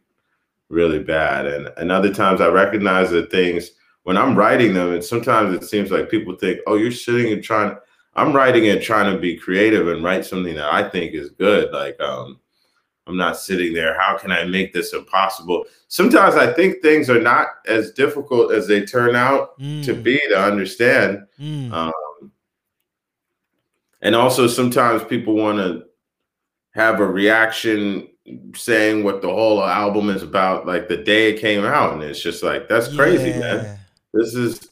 really 0.71 0.99
bad, 0.99 1.45
and 1.45 1.69
and 1.77 1.91
other 1.91 2.13
times 2.13 2.41
I 2.41 2.47
recognize 2.47 3.11
that 3.11 3.29
things 3.29 3.71
when 4.03 4.17
I'm 4.17 4.35
writing 4.35 4.73
them, 4.73 4.93
and 4.93 5.03
sometimes 5.03 5.55
it 5.55 5.67
seems 5.67 5.91
like 5.91 6.09
people 6.09 6.35
think, 6.35 6.59
"Oh, 6.65 6.75
you're 6.75 6.91
sitting 6.91 7.31
and 7.31 7.43
trying." 7.43 7.75
I'm 8.15 8.33
writing 8.33 8.65
it 8.65 8.83
trying 8.83 9.13
to 9.13 9.19
be 9.19 9.37
creative 9.37 9.87
and 9.87 10.03
write 10.03 10.25
something 10.25 10.55
that 10.55 10.73
I 10.73 10.89
think 10.89 11.13
is 11.13 11.29
good. 11.29 11.71
Like, 11.71 11.97
um, 12.01 12.41
I'm 13.07 13.15
not 13.15 13.37
sitting 13.37 13.73
there. 13.73 13.97
How 13.99 14.17
can 14.17 14.31
I 14.31 14.43
make 14.43 14.73
this 14.73 14.93
impossible? 14.93 15.65
Sometimes 15.87 16.35
I 16.35 16.51
think 16.51 16.81
things 16.81 17.09
are 17.09 17.21
not 17.21 17.47
as 17.67 17.91
difficult 17.91 18.51
as 18.51 18.67
they 18.67 18.85
turn 18.85 19.15
out 19.15 19.57
mm. 19.59 19.83
to 19.85 19.93
be 19.93 20.19
to 20.29 20.37
understand. 20.37 21.25
Mm. 21.39 21.71
Um, 21.71 22.31
and 24.01 24.15
also, 24.15 24.47
sometimes 24.47 25.03
people 25.03 25.35
want 25.35 25.59
to 25.59 25.83
have 26.71 26.99
a 26.99 27.05
reaction 27.05 28.07
saying 28.55 29.03
what 29.03 29.21
the 29.21 29.29
whole 29.29 29.63
album 29.63 30.09
is 30.09 30.23
about, 30.23 30.65
like 30.65 30.87
the 30.87 30.97
day 30.97 31.33
it 31.33 31.39
came 31.39 31.63
out, 31.63 31.93
and 31.93 32.03
it's 32.03 32.21
just 32.21 32.43
like 32.43 32.67
that's 32.67 32.93
crazy, 32.95 33.29
yeah. 33.29 33.39
man. 33.39 33.79
This 34.13 34.33
is 34.35 34.71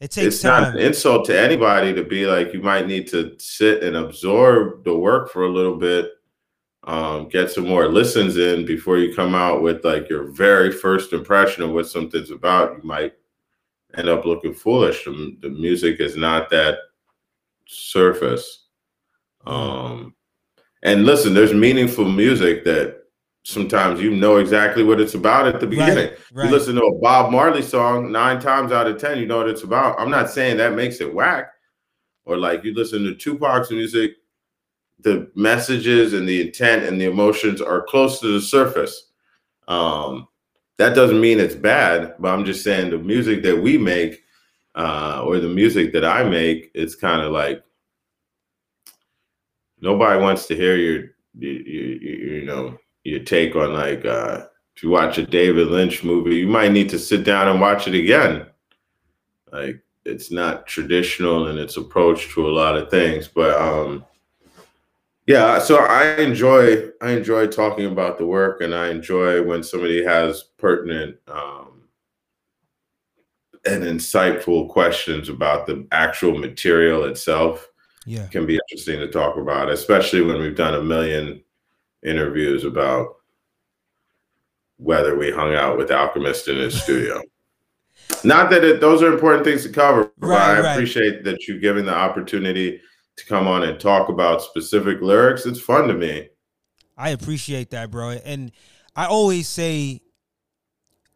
it 0.00 0.10
takes 0.12 0.26
it's 0.26 0.42
time. 0.42 0.62
not 0.62 0.74
an 0.74 0.80
insult 0.80 1.24
to 1.26 1.38
anybody 1.38 1.92
to 1.92 2.04
be 2.04 2.26
like 2.26 2.52
you 2.52 2.62
might 2.62 2.86
need 2.86 3.08
to 3.08 3.34
sit 3.38 3.82
and 3.82 3.96
absorb 3.96 4.84
the 4.84 4.96
work 4.96 5.30
for 5.30 5.44
a 5.44 5.50
little 5.50 5.76
bit 5.76 6.12
um, 6.84 7.28
get 7.28 7.50
some 7.50 7.66
more 7.66 7.88
listens 7.88 8.36
in 8.36 8.64
before 8.64 8.98
you 8.98 9.14
come 9.14 9.34
out 9.34 9.60
with 9.60 9.84
like 9.84 10.08
your 10.08 10.30
very 10.30 10.70
first 10.70 11.12
impression 11.12 11.62
of 11.62 11.70
what 11.70 11.88
something's 11.88 12.30
about 12.30 12.76
you 12.76 12.88
might 12.88 13.14
end 13.96 14.08
up 14.08 14.24
looking 14.24 14.54
foolish 14.54 15.04
the, 15.04 15.36
the 15.40 15.50
music 15.50 15.98
is 16.00 16.16
not 16.16 16.48
that 16.50 16.78
surface 17.66 18.66
um, 19.46 20.14
and 20.84 21.04
listen 21.04 21.34
there's 21.34 21.52
meaningful 21.52 22.08
music 22.08 22.64
that 22.64 22.97
sometimes 23.42 24.00
you 24.00 24.10
know 24.10 24.36
exactly 24.36 24.82
what 24.82 25.00
it's 25.00 25.14
about 25.14 25.46
at 25.46 25.60
the 25.60 25.66
beginning. 25.66 26.10
Right, 26.10 26.18
right. 26.32 26.44
You 26.46 26.50
listen 26.50 26.74
to 26.76 26.82
a 26.82 26.98
Bob 26.98 27.32
Marley 27.32 27.62
song 27.62 28.12
nine 28.12 28.40
times 28.40 28.72
out 28.72 28.86
of 28.86 28.98
ten, 28.98 29.18
you 29.18 29.26
know 29.26 29.38
what 29.38 29.48
it's 29.48 29.62
about. 29.62 29.98
I'm 29.98 30.10
not 30.10 30.30
saying 30.30 30.58
that 30.58 30.74
makes 30.74 31.00
it 31.00 31.14
whack, 31.14 31.52
or 32.24 32.36
like 32.36 32.64
you 32.64 32.74
listen 32.74 33.04
to 33.04 33.14
Tupac's 33.14 33.70
music, 33.70 34.12
the 35.00 35.30
messages 35.34 36.12
and 36.12 36.28
the 36.28 36.40
intent 36.46 36.84
and 36.84 37.00
the 37.00 37.06
emotions 37.06 37.60
are 37.60 37.82
close 37.82 38.20
to 38.20 38.32
the 38.32 38.40
surface. 38.40 39.10
Um, 39.66 40.28
that 40.76 40.94
doesn't 40.94 41.20
mean 41.20 41.40
it's 41.40 41.54
bad, 41.54 42.14
but 42.18 42.32
I'm 42.32 42.44
just 42.44 42.62
saying 42.62 42.90
the 42.90 42.98
music 42.98 43.42
that 43.42 43.60
we 43.60 43.78
make, 43.78 44.22
uh, 44.74 45.22
or 45.24 45.38
the 45.38 45.48
music 45.48 45.92
that 45.92 46.04
I 46.04 46.22
make, 46.22 46.70
it's 46.74 46.94
kind 46.94 47.22
of 47.22 47.32
like 47.32 47.62
nobody 49.80 50.20
wants 50.20 50.46
to 50.46 50.54
hear 50.56 50.76
your, 50.76 51.04
you, 51.36 51.50
you, 51.50 51.98
you 52.00 52.44
know, 52.44 52.76
your 53.08 53.20
take 53.20 53.56
on 53.56 53.72
like 53.72 54.04
uh, 54.04 54.46
if 54.78 54.82
you 54.84 54.90
watch 54.90 55.18
a 55.18 55.26
David 55.26 55.68
Lynch 55.68 56.04
movie, 56.04 56.36
you 56.36 56.46
might 56.46 56.70
need 56.70 56.88
to 56.90 57.00
sit 57.00 57.24
down 57.24 57.48
and 57.48 57.60
watch 57.60 57.88
it 57.88 57.94
again. 57.94 58.46
Like 59.50 59.82
it's 60.04 60.30
not 60.30 60.66
traditional 60.66 61.48
in 61.48 61.58
its 61.58 61.76
approach 61.76 62.32
to 62.34 62.46
a 62.46 62.50
lot 62.50 62.76
of 62.76 62.90
things, 62.90 63.28
but 63.28 63.60
um, 63.60 64.04
yeah. 65.26 65.58
So 65.58 65.78
I 65.78 66.14
enjoy 66.16 66.90
I 67.02 67.10
enjoy 67.10 67.48
talking 67.48 67.86
about 67.86 68.18
the 68.18 68.26
work, 68.26 68.60
and 68.60 68.74
I 68.74 68.90
enjoy 68.90 69.42
when 69.42 69.62
somebody 69.62 70.04
has 70.04 70.44
pertinent 70.58 71.16
um, 71.28 71.82
and 73.66 73.82
insightful 73.82 74.68
questions 74.68 75.28
about 75.28 75.66
the 75.66 75.86
actual 75.92 76.38
material 76.38 77.04
itself. 77.04 77.68
Yeah, 78.06 78.26
can 78.28 78.46
be 78.46 78.58
interesting 78.70 79.00
to 79.00 79.08
talk 79.08 79.36
about, 79.36 79.70
especially 79.70 80.22
when 80.22 80.40
we've 80.40 80.56
done 80.56 80.74
a 80.74 80.82
million 80.82 81.42
interviews 82.04 82.64
about 82.64 83.16
whether 84.76 85.16
we 85.16 85.30
hung 85.30 85.54
out 85.54 85.76
with 85.76 85.90
Alchemist 85.90 86.48
in 86.48 86.56
his 86.56 86.80
studio. 86.80 87.20
Not 88.24 88.50
that 88.50 88.64
it, 88.64 88.80
those 88.80 89.02
are 89.02 89.12
important 89.12 89.44
things 89.44 89.64
to 89.64 89.68
cover, 89.70 90.12
but 90.18 90.30
I 90.30 90.60
right. 90.60 90.72
appreciate 90.72 91.24
that 91.24 91.46
you 91.46 91.58
giving 91.58 91.84
the 91.84 91.94
opportunity 91.94 92.80
to 93.16 93.26
come 93.26 93.46
on 93.48 93.64
and 93.64 93.78
talk 93.78 94.08
about 94.08 94.42
specific 94.42 95.00
lyrics. 95.00 95.46
It's 95.46 95.60
fun 95.60 95.88
to 95.88 95.94
me. 95.94 96.28
I 96.96 97.10
appreciate 97.10 97.70
that, 97.70 97.90
bro. 97.90 98.10
And 98.10 98.52
I 98.96 99.06
always 99.06 99.48
say 99.48 100.02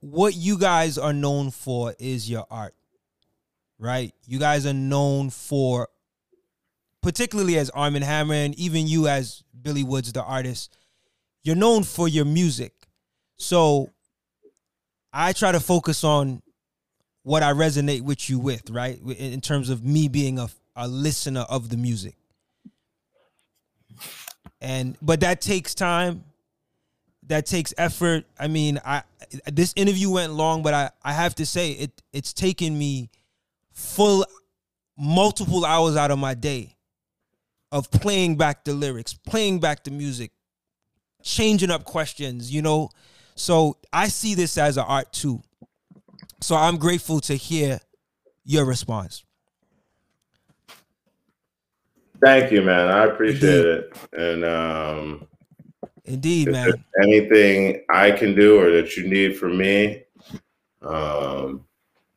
what 0.00 0.34
you 0.34 0.58
guys 0.58 0.98
are 0.98 1.12
known 1.12 1.50
for 1.50 1.94
is 1.98 2.28
your 2.28 2.46
art. 2.50 2.74
Right? 3.78 4.14
You 4.26 4.38
guys 4.38 4.64
are 4.64 4.72
known 4.72 5.30
for 5.30 5.88
particularly 7.02 7.58
as 7.58 7.68
Armand 7.70 8.04
Hammer 8.04 8.34
and 8.34 8.54
even 8.54 8.86
you 8.86 9.08
as 9.08 9.41
Billy 9.62 9.82
Woods, 9.82 10.12
the 10.12 10.22
artist, 10.22 10.76
you're 11.42 11.56
known 11.56 11.82
for 11.82 12.08
your 12.08 12.24
music. 12.24 12.72
So 13.36 13.90
I 15.12 15.32
try 15.32 15.52
to 15.52 15.60
focus 15.60 16.04
on 16.04 16.42
what 17.22 17.42
I 17.42 17.52
resonate 17.52 18.02
with 18.02 18.28
you 18.28 18.38
with, 18.38 18.70
right? 18.70 19.00
In 19.00 19.40
terms 19.40 19.70
of 19.70 19.84
me 19.84 20.08
being 20.08 20.38
a, 20.38 20.48
a 20.74 20.88
listener 20.88 21.44
of 21.48 21.68
the 21.68 21.76
music. 21.76 22.16
And 24.60 24.96
but 25.02 25.20
that 25.20 25.40
takes 25.40 25.74
time. 25.74 26.24
That 27.28 27.46
takes 27.46 27.72
effort. 27.78 28.24
I 28.38 28.48
mean, 28.48 28.80
I 28.84 29.02
this 29.50 29.72
interview 29.76 30.10
went 30.10 30.32
long, 30.32 30.62
but 30.62 30.74
I, 30.74 30.90
I 31.02 31.12
have 31.12 31.34
to 31.36 31.46
say 31.46 31.72
it 31.72 32.02
it's 32.12 32.32
taken 32.32 32.76
me 32.76 33.10
full 33.72 34.24
multiple 34.96 35.64
hours 35.64 35.96
out 35.96 36.10
of 36.10 36.18
my 36.18 36.34
day 36.34 36.76
of 37.72 37.90
playing 37.90 38.36
back 38.36 38.64
the 38.64 38.74
lyrics, 38.74 39.14
playing 39.14 39.58
back 39.58 39.82
the 39.82 39.90
music, 39.90 40.30
changing 41.22 41.70
up 41.70 41.84
questions, 41.84 42.52
you 42.52 42.62
know. 42.62 42.90
So 43.34 43.78
I 43.92 44.08
see 44.08 44.34
this 44.34 44.58
as 44.58 44.76
an 44.76 44.84
art 44.86 45.12
too. 45.12 45.42
So 46.40 46.54
I'm 46.54 46.76
grateful 46.76 47.20
to 47.22 47.34
hear 47.34 47.80
your 48.44 48.66
response. 48.66 49.24
Thank 52.22 52.52
you, 52.52 52.62
man. 52.62 52.88
I 52.88 53.04
appreciate 53.04 53.42
Indeed. 53.42 53.66
it. 53.66 53.96
And 54.12 54.44
um 54.44 55.26
Indeed, 56.04 56.50
man. 56.50 56.84
Anything 57.02 57.84
I 57.88 58.10
can 58.10 58.34
do 58.34 58.60
or 58.60 58.70
that 58.72 58.96
you 58.96 59.08
need 59.08 59.38
from 59.38 59.56
me, 59.56 60.02
um, 60.82 61.64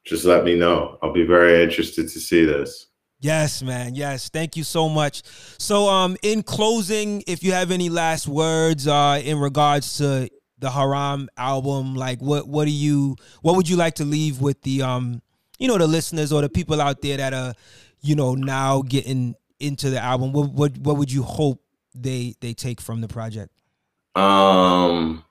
just 0.03 0.25
let 0.25 0.43
me 0.43 0.55
know. 0.57 0.97
I'll 1.01 1.13
be 1.13 1.25
very 1.25 1.63
interested 1.63 2.09
to 2.09 2.19
see 2.19 2.45
this. 2.45 2.87
Yes, 3.25 3.63
man. 3.63 3.95
Yes. 3.95 4.29
Thank 4.29 4.55
you 4.55 4.63
so 4.63 4.87
much. 4.87 5.23
So 5.57 5.89
um 5.89 6.15
in 6.21 6.43
closing, 6.43 7.23
if 7.25 7.43
you 7.43 7.53
have 7.53 7.71
any 7.71 7.89
last 7.89 8.27
words 8.27 8.87
uh 8.87 9.19
in 9.23 9.39
regards 9.39 9.97
to 9.97 10.29
the 10.59 10.69
Haram 10.69 11.27
album, 11.35 11.95
like 11.95 12.19
what 12.21 12.47
what 12.47 12.65
do 12.65 12.71
you 12.71 13.15
what 13.41 13.55
would 13.55 13.67
you 13.67 13.77
like 13.77 13.95
to 13.95 14.05
leave 14.05 14.41
with 14.41 14.61
the 14.61 14.83
um 14.83 15.23
you 15.57 15.67
know 15.67 15.79
the 15.79 15.87
listeners 15.87 16.31
or 16.31 16.41
the 16.41 16.49
people 16.49 16.79
out 16.79 17.01
there 17.01 17.17
that 17.17 17.33
are 17.33 17.55
you 18.01 18.15
know 18.15 18.35
now 18.35 18.83
getting 18.83 19.33
into 19.59 19.89
the 19.89 19.99
album? 19.99 20.31
What 20.31 20.51
what 20.51 20.77
what 20.77 20.97
would 20.97 21.11
you 21.11 21.23
hope 21.23 21.63
they 21.95 22.35
they 22.41 22.53
take 22.53 22.79
from 22.79 23.01
the 23.01 23.07
project? 23.07 23.51
Um 24.13 25.23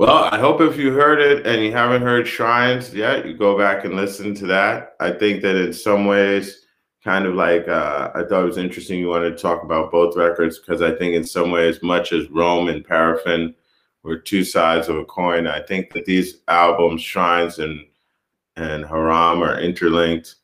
well, 0.00 0.30
I 0.32 0.38
hope 0.38 0.62
if 0.62 0.78
you 0.78 0.94
heard 0.94 1.20
it 1.20 1.46
and 1.46 1.62
you 1.62 1.72
haven't 1.72 2.00
heard 2.00 2.26
Shrines 2.26 2.94
yet, 2.94 3.26
you 3.26 3.34
go 3.34 3.58
back 3.58 3.84
and 3.84 3.96
listen 3.96 4.34
to 4.36 4.46
that. 4.46 4.94
I 4.98 5.10
think 5.10 5.42
that 5.42 5.56
in 5.56 5.74
some 5.74 6.06
ways, 6.06 6.64
kind 7.04 7.26
of 7.26 7.34
like 7.34 7.68
uh, 7.68 8.10
I 8.14 8.22
thought 8.22 8.44
it 8.44 8.46
was 8.46 8.56
interesting 8.56 8.98
you 8.98 9.08
wanted 9.08 9.36
to 9.36 9.42
talk 9.42 9.62
about 9.62 9.92
both 9.92 10.16
records 10.16 10.58
because 10.58 10.80
I 10.80 10.92
think 10.92 11.14
in 11.14 11.22
some 11.22 11.50
ways, 11.50 11.82
much 11.82 12.14
as 12.14 12.30
Rome 12.30 12.68
and 12.68 12.82
Paraffin 12.82 13.54
were 14.02 14.16
two 14.16 14.42
sides 14.42 14.88
of 14.88 14.96
a 14.96 15.04
coin, 15.04 15.46
I 15.46 15.60
think 15.60 15.92
that 15.92 16.06
these 16.06 16.38
albums, 16.48 17.02
Shrines 17.02 17.58
and 17.58 17.84
and 18.56 18.86
Haram, 18.86 19.42
are 19.42 19.60
interlinked 19.60 20.36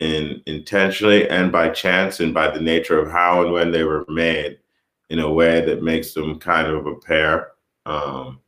in 0.00 0.42
intentionally 0.46 1.28
and 1.28 1.52
by 1.52 1.68
chance 1.68 2.18
and 2.18 2.34
by 2.34 2.50
the 2.50 2.60
nature 2.60 2.98
of 2.98 3.08
how 3.08 3.44
and 3.44 3.52
when 3.52 3.70
they 3.70 3.84
were 3.84 4.04
made 4.08 4.58
in 5.10 5.20
a 5.20 5.32
way 5.32 5.64
that 5.64 5.80
makes 5.80 6.12
them 6.12 6.40
kind 6.40 6.66
of 6.66 6.86
a 6.86 6.96
pair. 6.96 7.52
Um, 7.86 8.40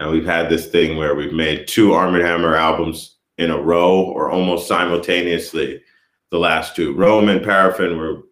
and 0.00 0.10
we've 0.10 0.24
had 0.24 0.48
this 0.48 0.66
thing 0.66 0.96
where 0.96 1.14
we've 1.14 1.32
made 1.32 1.68
two 1.68 1.92
Armand 1.92 2.24
Hammer 2.24 2.56
albums 2.56 3.18
in 3.36 3.50
a 3.50 3.60
row 3.60 4.00
or 4.00 4.30
almost 4.30 4.66
simultaneously. 4.66 5.82
The 6.30 6.38
last 6.38 6.74
two, 6.74 6.94
Rome 6.94 7.28
and 7.28 7.44
Paraffin, 7.44 7.98
were 7.98 8.22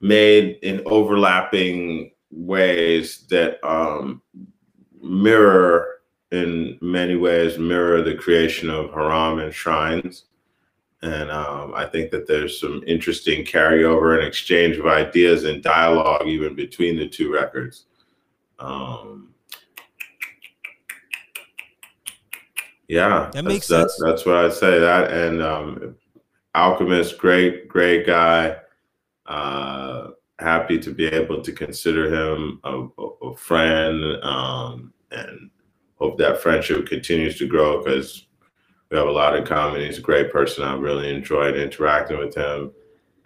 made 0.00 0.58
in 0.62 0.82
overlapping 0.86 2.10
ways 2.32 3.24
that 3.30 3.64
um, 3.64 4.20
mirror 5.00 6.00
in 6.32 6.76
many 6.80 7.14
ways 7.14 7.56
mirror 7.56 8.02
the 8.02 8.16
creation 8.16 8.68
of 8.68 8.92
Haram 8.92 9.38
and 9.38 9.54
Shrines. 9.54 10.24
And 11.02 11.30
um, 11.30 11.72
I 11.72 11.86
think 11.86 12.10
that 12.10 12.26
there's 12.26 12.60
some 12.60 12.82
interesting 12.84 13.44
carryover 13.44 14.18
and 14.18 14.26
exchange 14.26 14.76
of 14.76 14.86
ideas 14.86 15.44
and 15.44 15.62
dialogue 15.62 16.26
even 16.26 16.56
between 16.56 16.96
the 16.96 17.08
two 17.08 17.32
records. 17.32 17.86
Um, 18.58 19.29
yeah, 22.90 23.30
that 23.32 23.44
makes 23.44 23.68
that's, 23.68 23.96
sense. 23.96 24.02
That's, 24.04 24.24
that's, 24.24 24.26
what 24.26 24.36
I 24.36 24.48
say. 24.48 24.80
That 24.80 25.12
and 25.12 25.40
um, 25.40 25.96
Alchemist, 26.56 27.18
great, 27.18 27.68
great 27.68 28.04
guy. 28.04 28.56
Uh, 29.26 30.08
happy 30.40 30.76
to 30.80 30.90
be 30.92 31.06
able 31.06 31.40
to 31.40 31.52
consider 31.52 32.12
him 32.12 32.58
a, 32.64 32.88
a 33.22 33.36
friend 33.36 34.02
um, 34.24 34.92
and 35.12 35.50
hope 36.00 36.18
that 36.18 36.42
friendship 36.42 36.88
continues 36.88 37.38
to 37.38 37.46
grow 37.46 37.84
because 37.84 38.26
we 38.90 38.96
have 38.96 39.06
a 39.06 39.12
lot 39.12 39.36
in 39.36 39.44
common. 39.44 39.82
He's 39.82 39.98
a 39.98 40.02
great 40.02 40.32
person. 40.32 40.64
I 40.64 40.74
really 40.74 41.14
enjoyed 41.14 41.56
interacting 41.56 42.18
with 42.18 42.34
him. 42.34 42.72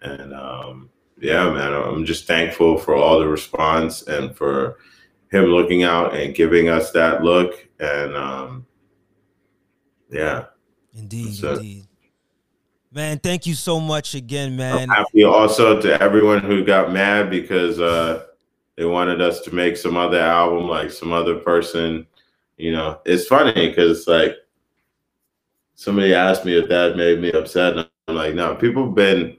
And 0.02 0.34
um, 0.34 0.90
yeah, 1.18 1.50
man, 1.50 1.72
I'm 1.72 2.04
just 2.04 2.26
thankful 2.26 2.76
for 2.76 2.94
all 2.96 3.18
the 3.18 3.28
response 3.28 4.02
and 4.02 4.36
for 4.36 4.76
him 5.30 5.46
looking 5.46 5.84
out 5.84 6.14
and 6.14 6.34
giving 6.34 6.68
us 6.68 6.90
that 6.90 7.24
look. 7.24 7.66
And 7.80 8.14
um, 8.14 8.66
yeah. 10.14 10.44
Indeed, 10.94 11.42
indeed. 11.42 11.86
Man, 12.92 13.18
thank 13.18 13.46
you 13.46 13.54
so 13.54 13.80
much 13.80 14.14
again, 14.14 14.56
man. 14.56 14.82
I'm 14.82 14.88
happy 14.88 15.24
also 15.24 15.80
to 15.80 16.00
everyone 16.00 16.40
who 16.40 16.64
got 16.64 16.92
mad 16.92 17.28
because 17.28 17.80
uh, 17.80 18.26
they 18.76 18.84
wanted 18.84 19.20
us 19.20 19.40
to 19.40 19.54
make 19.54 19.76
some 19.76 19.96
other 19.96 20.20
album, 20.20 20.68
like 20.68 20.92
some 20.92 21.12
other 21.12 21.34
person. 21.34 22.06
You 22.56 22.70
know, 22.70 23.00
it's 23.04 23.26
funny 23.26 23.52
because 23.52 23.98
it's 23.98 24.06
like 24.06 24.36
somebody 25.74 26.14
asked 26.14 26.44
me 26.44 26.56
if 26.56 26.68
that 26.68 26.96
made 26.96 27.20
me 27.20 27.32
upset. 27.32 27.76
And 27.76 27.88
I'm 28.06 28.14
like, 28.14 28.34
no, 28.34 28.54
people 28.54 28.84
have 28.86 28.94
been 28.94 29.38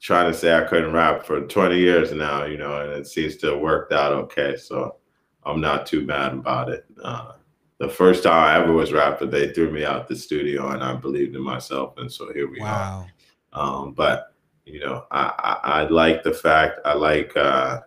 trying 0.00 0.32
to 0.32 0.36
say 0.36 0.56
I 0.56 0.64
couldn't 0.64 0.92
rap 0.92 1.26
for 1.26 1.42
20 1.42 1.78
years 1.78 2.12
now, 2.12 2.46
you 2.46 2.56
know, 2.56 2.80
and 2.80 2.92
it 2.92 3.06
seems 3.06 3.36
to 3.36 3.48
have 3.48 3.60
worked 3.60 3.92
out 3.92 4.12
okay. 4.12 4.56
So 4.56 4.96
I'm 5.44 5.60
not 5.60 5.84
too 5.84 6.06
mad 6.06 6.32
about 6.32 6.70
it. 6.70 6.86
Uh, 7.02 7.32
the 7.80 7.88
first 7.88 8.22
time 8.22 8.34
I 8.34 8.62
ever 8.62 8.72
was 8.72 8.92
rapping, 8.92 9.30
they 9.30 9.52
threw 9.52 9.72
me 9.72 9.86
out 9.86 10.06
the 10.06 10.14
studio, 10.14 10.68
and 10.68 10.84
I 10.84 10.94
believed 10.94 11.34
in 11.34 11.42
myself, 11.42 11.94
and 11.96 12.12
so 12.12 12.30
here 12.32 12.48
we 12.48 12.60
wow. 12.60 13.06
are. 13.54 13.60
Um, 13.60 13.94
but 13.94 14.34
you 14.66 14.80
know, 14.80 15.06
I, 15.10 15.32
I, 15.64 15.70
I 15.80 15.88
like 15.88 16.22
the 16.22 16.32
fact 16.32 16.78
I 16.84 16.92
like 16.92 17.34
uh, 17.36 17.80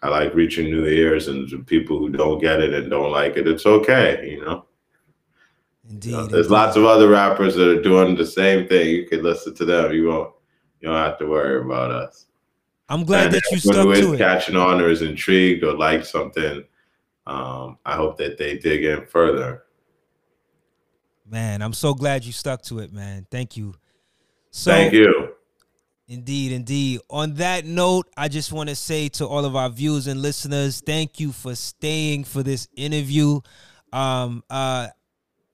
I 0.00 0.08
like 0.08 0.32
reaching 0.34 0.70
new 0.70 0.86
ears 0.86 1.26
and 1.26 1.66
people 1.66 1.98
who 1.98 2.08
don't 2.08 2.40
get 2.40 2.60
it 2.60 2.72
and 2.72 2.88
don't 2.88 3.10
like 3.10 3.36
it. 3.36 3.48
It's 3.48 3.66
okay, 3.66 4.30
you 4.30 4.44
know. 4.44 4.66
Indeed. 5.90 6.10
You 6.10 6.16
know, 6.18 6.26
there's 6.26 6.46
indeed. 6.46 6.56
lots 6.56 6.76
of 6.76 6.84
other 6.84 7.08
rappers 7.08 7.56
that 7.56 7.68
are 7.68 7.82
doing 7.82 8.14
the 8.14 8.24
same 8.24 8.68
thing. 8.68 8.90
You 8.90 9.08
can 9.08 9.24
listen 9.24 9.56
to 9.56 9.64
them. 9.64 9.92
You 9.92 10.06
won't. 10.06 10.34
You 10.80 10.88
don't 10.88 10.96
have 10.96 11.18
to 11.18 11.26
worry 11.26 11.60
about 11.60 11.90
us. 11.90 12.26
I'm 12.88 13.04
glad 13.04 13.26
and 13.26 13.34
that 13.34 13.42
you 13.50 13.58
stuck 13.58 13.74
to 13.74 14.12
it. 14.12 14.18
Catching 14.18 14.56
on 14.56 14.80
or 14.80 14.88
is 14.88 15.02
intrigued 15.02 15.64
or 15.64 15.76
like 15.76 16.04
something 16.04 16.64
um, 17.26 17.78
I 17.84 17.96
hope 17.96 18.18
that 18.18 18.38
they 18.38 18.58
dig 18.58 18.84
in 18.84 19.06
further. 19.06 19.64
Man, 21.28 21.62
I'm 21.62 21.72
so 21.72 21.94
glad 21.94 22.24
you 22.24 22.32
stuck 22.32 22.62
to 22.62 22.80
it, 22.80 22.92
man. 22.92 23.26
Thank 23.30 23.56
you. 23.56 23.74
So, 24.50 24.70
Thank 24.70 24.92
you. 24.92 25.30
Indeed, 26.08 26.52
indeed. 26.52 27.00
On 27.08 27.34
that 27.34 27.64
note, 27.64 28.08
I 28.16 28.28
just 28.28 28.52
want 28.52 28.68
to 28.68 28.76
say 28.76 29.08
to 29.10 29.26
all 29.26 29.44
of 29.44 29.56
our 29.56 29.70
viewers 29.70 30.08
and 30.08 30.20
listeners, 30.20 30.82
thank 30.84 31.20
you 31.20 31.32
for 31.32 31.54
staying 31.54 32.24
for 32.24 32.42
this 32.42 32.68
interview. 32.76 33.40
Um, 33.92 34.42
uh, 34.50 34.88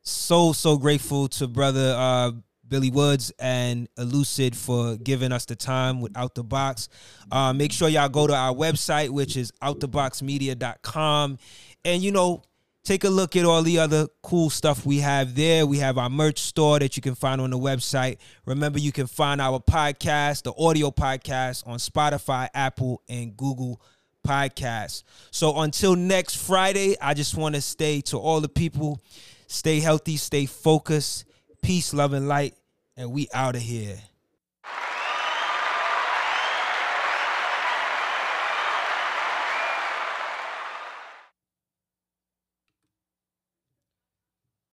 so 0.09 0.53
so 0.53 0.77
grateful 0.77 1.29
to 1.29 1.47
brother 1.47 1.95
uh 1.97 2.33
Billy 2.69 2.91
Woods 2.91 3.33
and 3.39 3.89
Elucid 3.97 4.55
for 4.55 4.97
giving 4.97 5.33
us 5.33 5.45
the 5.45 5.57
time 5.57 6.01
with 6.01 6.17
Out 6.17 6.35
the 6.35 6.45
Box. 6.45 6.89
Uh, 7.31 7.53
make 7.53 7.73
sure 7.73 7.89
y'all 7.89 8.09
go 8.09 8.27
to 8.27 8.35
our 8.35 8.55
website, 8.55 9.11
which 9.11 9.37
is 9.37 9.53
outtheboxmedia.com. 9.63 11.39
And, 11.85 12.03
you 12.03 12.13
know, 12.13 12.43
take 12.85 13.05
a 13.05 13.09
look 13.09 13.37
at 13.37 13.45
all 13.45 13.63
the 13.63 13.79
other 13.79 14.09
cool 14.23 14.51
stuff 14.51 14.85
we 14.87 14.99
have 14.99 15.35
there. 15.35 15.67
We 15.67 15.79
have 15.79 15.99
our 15.99 16.11
merch 16.11 16.41
store 16.41 16.79
that 16.79 16.97
you 16.97 17.03
can 17.03 17.15
find 17.15 17.41
on 17.41 17.51
the 17.51 17.59
website. 17.59 18.19
Remember, 18.47 18.79
you 18.79 18.93
can 18.93 19.07
find 19.07 19.41
our 19.41 19.61
podcast, 19.61 20.43
the 20.43 20.55
audio 20.59 20.91
podcast, 20.91 21.67
on 21.67 21.79
Spotify, 21.79 22.49
Apple, 22.55 23.03
and 23.09 23.37
Google 23.37 23.81
Podcasts. 24.27 25.05
So 25.31 25.61
until 25.61 25.97
next 25.97 26.37
Friday, 26.37 26.97
I 27.01 27.15
just 27.15 27.37
want 27.37 27.55
to 27.55 27.61
stay 27.61 28.01
to 28.03 28.19
all 28.19 28.41
the 28.41 28.49
people 28.49 29.01
stay 29.49 29.81
healthy, 29.81 30.17
stay 30.17 30.47
focused, 30.47 31.25
peace, 31.63 31.93
love, 31.93 32.13
and 32.13 32.29
light 32.29 32.55
and 32.99 33.13
we 33.13 33.29
out 33.33 33.55
of 33.55 33.63
here. 33.63 33.97